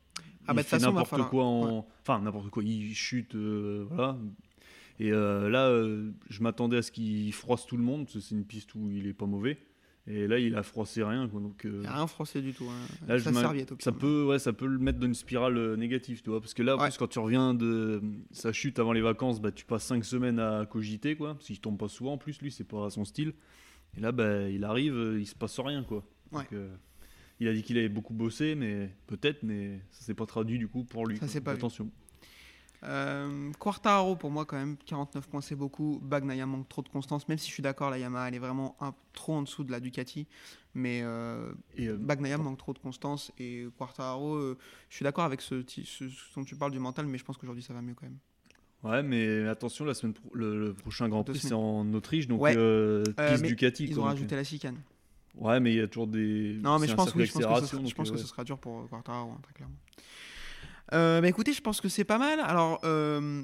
Ah, 0.49 0.53
il 0.53 0.57
bah, 0.57 0.63
fait 0.63 0.79
n'importe 0.79 1.11
falloir- 1.11 1.29
quoi 1.31 1.45
en. 1.45 1.87
Enfin, 2.01 2.21
n'importe 2.21 2.49
quoi. 2.51 2.63
Il 2.65 2.95
chute, 2.95 3.35
voilà. 3.37 4.17
Et 4.99 5.11
là, 5.11 5.71
je 6.31 6.43
m'attendais 6.43 6.79
à 6.79 6.83
ce 6.83 6.91
qu'il 6.91 7.31
froisse 7.35 7.67
tout 7.67 7.77
le 7.77 7.83
monde, 7.83 8.05
parce 8.05 8.15
que 8.15 8.21
c'est 8.21 8.35
une 8.35 8.45
piste 8.45 8.75
où 8.75 8.91
il 8.91 9.07
est 9.07 9.13
pas 9.13 9.27
mauvais. 9.27 9.59
Et 10.09 10.29
là, 10.29 10.39
il 10.39 10.55
a 10.55 10.63
froissé 10.63 11.03
rien, 11.03 11.27
quoi. 11.29 11.41
Donc, 11.41 11.65
euh, 11.65 11.81
Il 11.83 11.87
a 11.87 11.95
rien 11.95 12.07
français 12.07 12.41
du 12.41 12.53
tout. 12.53 12.67
Hein. 12.71 13.07
Là, 13.09 13.19
Ça 13.19 13.33
serviette, 13.33 13.75
ça 13.83 13.91
peut, 13.91 14.25
ouais, 14.25 14.39
ça 14.39 14.53
peut 14.53 14.67
le 14.67 14.79
mettre 14.79 15.01
dans 15.01 15.07
une 15.09 15.15
spirale 15.15 15.57
euh, 15.59 15.77
négative, 15.77 16.23
tu 16.23 16.31
vois. 16.31 16.41
Parce 16.41 16.55
que 16.55 16.63
là, 16.63 16.77
en 16.77 16.81
Ouais. 16.81 16.89
plus, 16.89 16.97
quand 16.97 17.09
tu 17.09 17.19
reviens 17.19 17.55
de 17.55 18.01
sa 18.31 18.53
chute 18.53 18.79
avant 18.79 18.93
les 18.93 19.01
vacances, 19.01 19.41
bah, 19.41 19.51
tu 19.51 19.65
passes 19.65 19.83
5 19.85 20.05
semaines 20.05 20.39
à 20.39 20.65
cogiter, 20.65 21.17
quoi. 21.17 21.35
Parce 21.35 21.47
qu'il 21.47 21.59
tombe 21.61 21.77
pas 21.77 21.89
souvent, 21.89 22.13
en 22.13 22.19
plus, 22.19 22.41
lui, 22.41 22.53
c'est 22.53 22.63
pas 22.65 22.89
son 22.89 23.05
style. 23.05 23.33
Et 23.97 24.01
là, 24.01 24.13
bah, 24.13 24.49
il 24.49 24.63
arrive, 24.63 24.95
euh, 24.95 25.19
il 25.19 25.27
se 25.27 25.35
passe 25.35 25.59
rien, 25.59 25.83
quoi. 25.83 26.05
Ouais. 26.31 26.43
Donc, 26.43 26.53
euh, 26.53 26.69
il 27.41 27.49
a 27.49 27.53
dit 27.53 27.63
qu'il 27.65 27.77
avait 27.77 27.89
beaucoup 27.89 28.15
bossé, 28.15 28.55
mais 28.55 28.95
peut-être, 29.09 29.43
mais 29.43 29.81
ça 29.91 30.05
s'est 30.05 30.15
pas 30.15 30.27
traduit 30.27 30.59
du 30.59 30.69
coup 30.69 30.85
pour 30.85 31.07
lui. 31.07 31.17
Ça 31.19 31.27
s'est 31.27 31.41
pas 31.41 31.55
vu. 31.55 31.61
Euh, 32.85 33.51
Quartaro, 33.59 34.17
pour 34.17 34.31
moi, 34.31 34.45
quand 34.45 34.57
même, 34.57 34.77
49 34.87 35.27
points, 35.29 35.41
c'est 35.41 35.57
beaucoup. 35.57 35.99
Bagnaia 36.03 36.47
manque 36.47 36.69
trop 36.69 36.83
de 36.83 36.89
constance, 36.89 37.27
même 37.29 37.39
si 37.39 37.49
je 37.49 37.53
suis 37.55 37.63
d'accord, 37.63 37.91
la 37.91 37.99
Yamaha, 37.99 38.29
elle 38.29 38.35
est 38.35 38.39
vraiment 38.39 38.77
un, 38.81 38.95
trop 39.13 39.35
en 39.35 39.43
dessous 39.43 39.65
de 39.65 39.73
la 39.73 39.81
Ducati. 39.81 40.27
Mais 40.75 41.01
euh, 41.03 41.53
Et 41.77 41.89
euh, 41.89 41.97
Bagnaia 41.97 42.37
manque 42.39 42.59
trop 42.59 42.73
de 42.75 42.79
constance. 42.79 43.33
Et 43.39 43.67
Quartaro, 43.79 44.35
euh, 44.35 44.59
je 44.91 44.97
suis 44.97 45.05
d'accord 45.05 45.25
avec 45.25 45.41
ce, 45.41 45.57
ti- 45.57 45.87
ce, 45.87 46.09
ce 46.09 46.35
dont 46.39 46.45
tu 46.45 46.55
parles 46.57 46.73
du 46.73 46.79
mental, 46.79 47.07
mais 47.07 47.19
je 47.19 47.25
pense 47.25 47.37
qu'aujourd'hui, 47.39 47.63
ça 47.63 47.73
va 47.73 47.81
mieux 47.81 47.95
quand 47.95 48.07
même. 48.07 48.19
ouais, 48.85 49.03
mais 49.03 49.49
attention, 49.49 49.85
la 49.87 49.95
semaine 49.95 50.13
pro- 50.13 50.31
le, 50.35 50.59
le 50.67 50.75
prochain 50.75 51.09
Grand 51.09 51.25
Prix, 51.25 51.39
c'est 51.39 51.55
en 51.55 51.93
Autriche, 51.95 52.29
donc 52.29 52.43
Ouais. 52.43 52.55
euh, 52.57 53.03
Euh, 53.19 53.31
piste 53.31 53.43
mais 53.43 53.49
Ducati. 53.49 53.85
Ils 53.85 53.95
quoi, 53.95 54.03
ont 54.03 54.07
donc, 54.07 54.11
rajouté 54.15 54.37
la 54.37 54.45
chicane. 54.45 54.77
euh, 54.77 55.45
Ouais, 55.47 55.61
mais 55.61 55.73
il 55.73 55.77
y 55.77 55.81
a 55.81 55.87
toujours 55.89 56.07
des. 56.07 56.59
Non, 56.63 56.79
mais 56.79 56.87
je 56.89 56.95
pense, 56.95 57.07
circuit 57.07 57.21
oui, 57.23 57.27
je 57.27 57.33
pense, 57.33 57.43
que, 57.43 57.61
ce 57.61 57.67
sera, 57.67 57.79
je 57.79 57.83
donc, 57.85 57.95
pense 57.95 58.09
euh, 58.09 58.13
que 58.13 58.17
ouais. 58.17 58.23
ce 58.23 58.29
sera 58.29 58.45
dur 58.45 58.59
pour 58.59 58.81
euh, 58.81 58.87
Quartaro, 58.87 59.31
hein, 59.31 59.39
très 59.43 59.53
clairement. 59.55 59.75
Euh, 60.93 61.21
bah 61.21 61.29
écoutez, 61.29 61.53
je 61.53 61.61
pense 61.61 61.81
que 61.81 61.89
c'est 61.89 62.05
pas 62.05 62.19
mal. 62.19 62.41
Alors, 62.41 62.81
euh, 62.85 63.43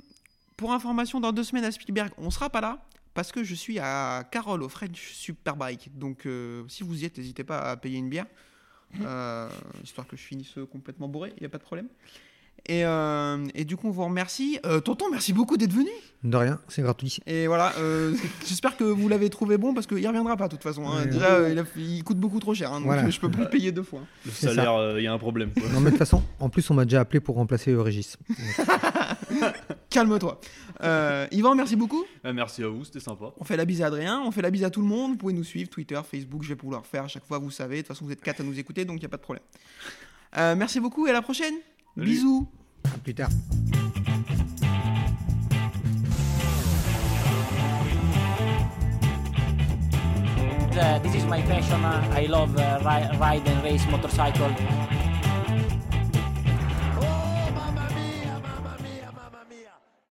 pour 0.57 0.73
information, 0.73 1.21
dans 1.21 1.33
deux 1.33 1.45
semaines 1.45 1.65
à 1.65 1.73
Spielberg, 1.73 2.13
on 2.19 2.31
sera 2.31 2.51
pas 2.51 2.61
là 2.61 2.85
parce 3.15 3.33
que 3.33 3.45
je 3.45 3.55
suis 3.55 3.79
à 3.79 4.25
Carole 4.31 4.63
au 4.63 4.69
French 4.69 5.13
Superbike. 5.13 5.91
Donc, 5.99 6.27
euh, 6.27 6.65
si 6.69 6.83
vous 6.83 7.03
y 7.03 7.05
êtes, 7.05 7.19
n'hésitez 7.19 7.45
pas 7.45 7.59
à 7.59 7.77
payer 7.77 7.99
une 7.99 8.09
bière, 8.09 8.27
euh, 9.01 9.49
histoire 9.83 10.07
que 10.07 10.17
je 10.17 10.23
finisse 10.23 10.55
complètement 10.71 11.09
bourré. 11.09 11.33
Il 11.37 11.41
n'y 11.41 11.47
a 11.47 11.51
pas 11.51 11.59
de 11.59 11.65
problème. 11.65 11.89
Et, 12.69 12.85
euh, 12.85 13.45
et 13.57 13.65
du 13.65 13.77
coup, 13.77 13.89
on 13.89 13.91
vous 13.91 14.05
remercie. 14.05 14.61
Euh, 14.65 14.79
tonton, 14.79 15.07
merci 15.11 15.33
beaucoup 15.33 15.57
d'être 15.57 15.73
venu. 15.73 15.91
De 16.23 16.37
rien, 16.37 16.61
c'est 16.69 16.81
gratuit. 16.83 17.19
Et 17.27 17.49
voilà, 17.49 17.73
euh, 17.79 18.15
j'espère 18.47 18.77
que 18.77 18.85
vous 18.85 19.09
l'avez 19.09 19.29
trouvé 19.31 19.59
bon 19.59 19.75
parce 19.75 19.89
qu'il 19.89 20.01
ne 20.01 20.07
reviendra 20.07 20.37
pas 20.37 20.47
de 20.47 20.53
toute 20.53 20.63
façon. 20.63 20.87
hein. 20.87 21.01
Ouais. 21.01 21.07
Déjà, 21.09 21.49
il, 21.51 21.59
a- 21.59 21.65
il 21.77 22.05
coûte 22.05 22.19
beaucoup 22.19 22.39
trop 22.39 22.55
cher, 22.55 22.71
hein, 22.73 22.77
donc 22.77 22.85
Voilà. 22.87 23.11
je 23.11 23.19
peux 23.19 23.29
plus 23.29 23.43
le 23.43 23.51
payer 23.51 23.73
deux 23.73 23.83
fois. 23.83 24.03
Le 24.25 24.31
C'est 24.31 24.47
ça. 24.47 24.55
salaire, 24.55 24.75
euh, 24.77 25.01
il 25.01 25.03
y 25.03 25.09
a 25.09 25.13
un 25.13 25.19
problème. 25.19 25.51
quoi. 25.53 25.65
Non, 25.73 25.81
mais 25.81 25.87
de 25.87 25.91
toute 25.91 25.99
façon, 25.99 26.23
en 26.39 26.49
plus, 26.49 26.71
on 26.71 26.75
m'a 26.75 26.85
déjà 26.85 27.01
appelé 27.01 27.19
pour 27.19 27.35
remplacer 27.35 27.75
Régis. 27.75 28.17
Calme-toi. 29.91 30.41
Euh, 30.85 31.27
Yvan, 31.33 31.55
merci 31.57 31.75
beaucoup. 31.77 32.05
Ah, 32.25 32.33
merci 32.33 32.63
à 32.63 32.69
vous, 32.69 32.85
c'était 32.85 33.01
sympa. 33.01 33.27
On 33.39 33.45
fait 33.45 33.57
la 33.57 33.65
bise 33.65 33.83
à 33.83 33.87
Adrien, 33.87 34.23
on 34.25 34.31
fait 34.31 34.43
la 34.43 34.51
bise 34.51 34.65
à 34.65 34.71
tout 34.71 34.81
le 34.81 34.87
monde. 34.87 35.13
Vous 35.13 35.17
pouvez 35.19 35.33
nous 35.33 35.45
suivre, 35.45 35.69
Twitter, 35.69 36.01
Facebook, 36.09 36.43
je 36.45 36.49
vais 36.51 36.57
pouvoir 36.57 36.81
le 36.83 36.87
faire 36.87 37.05
à 37.05 37.09
chaque 37.09 37.25
fois, 37.27 37.39
vous 37.39 37.51
savez. 37.51 37.77
De 37.77 37.81
toute 37.83 37.89
façon, 37.89 38.05
vous 38.05 38.13
êtes 38.13 38.23
quatre 38.23 38.41
à 38.41 38.45
nous 38.45 38.59
écouter, 38.59 38.85
donc 38.85 38.97
il 38.97 39.01
n'y 39.01 39.07
a 39.07 39.09
pas 39.11 39.17
de 39.17 39.23
problème. 39.23 39.43
Euh, 40.39 40.55
merci 40.57 40.81
beaucoup 40.81 41.07
et 41.07 41.11
à 41.11 41.13
la 41.13 41.23
prochaine. 41.23 41.55
Salut. 41.97 42.07
Bisous. 42.07 42.47
À 42.85 42.99
plus 42.99 43.15
tard. 43.15 43.31
Uh, 50.75 50.99
this 51.01 51.15
is 51.15 51.25
my 51.27 51.41
passion. 51.43 51.85
Uh, 51.85 52.03
I 52.17 52.27
love 52.27 52.57
uh, 52.57 52.79
ri- 52.81 53.19
ride 53.19 53.47
and 53.47 53.63
race 53.63 53.87
motorcycle. 53.89 54.51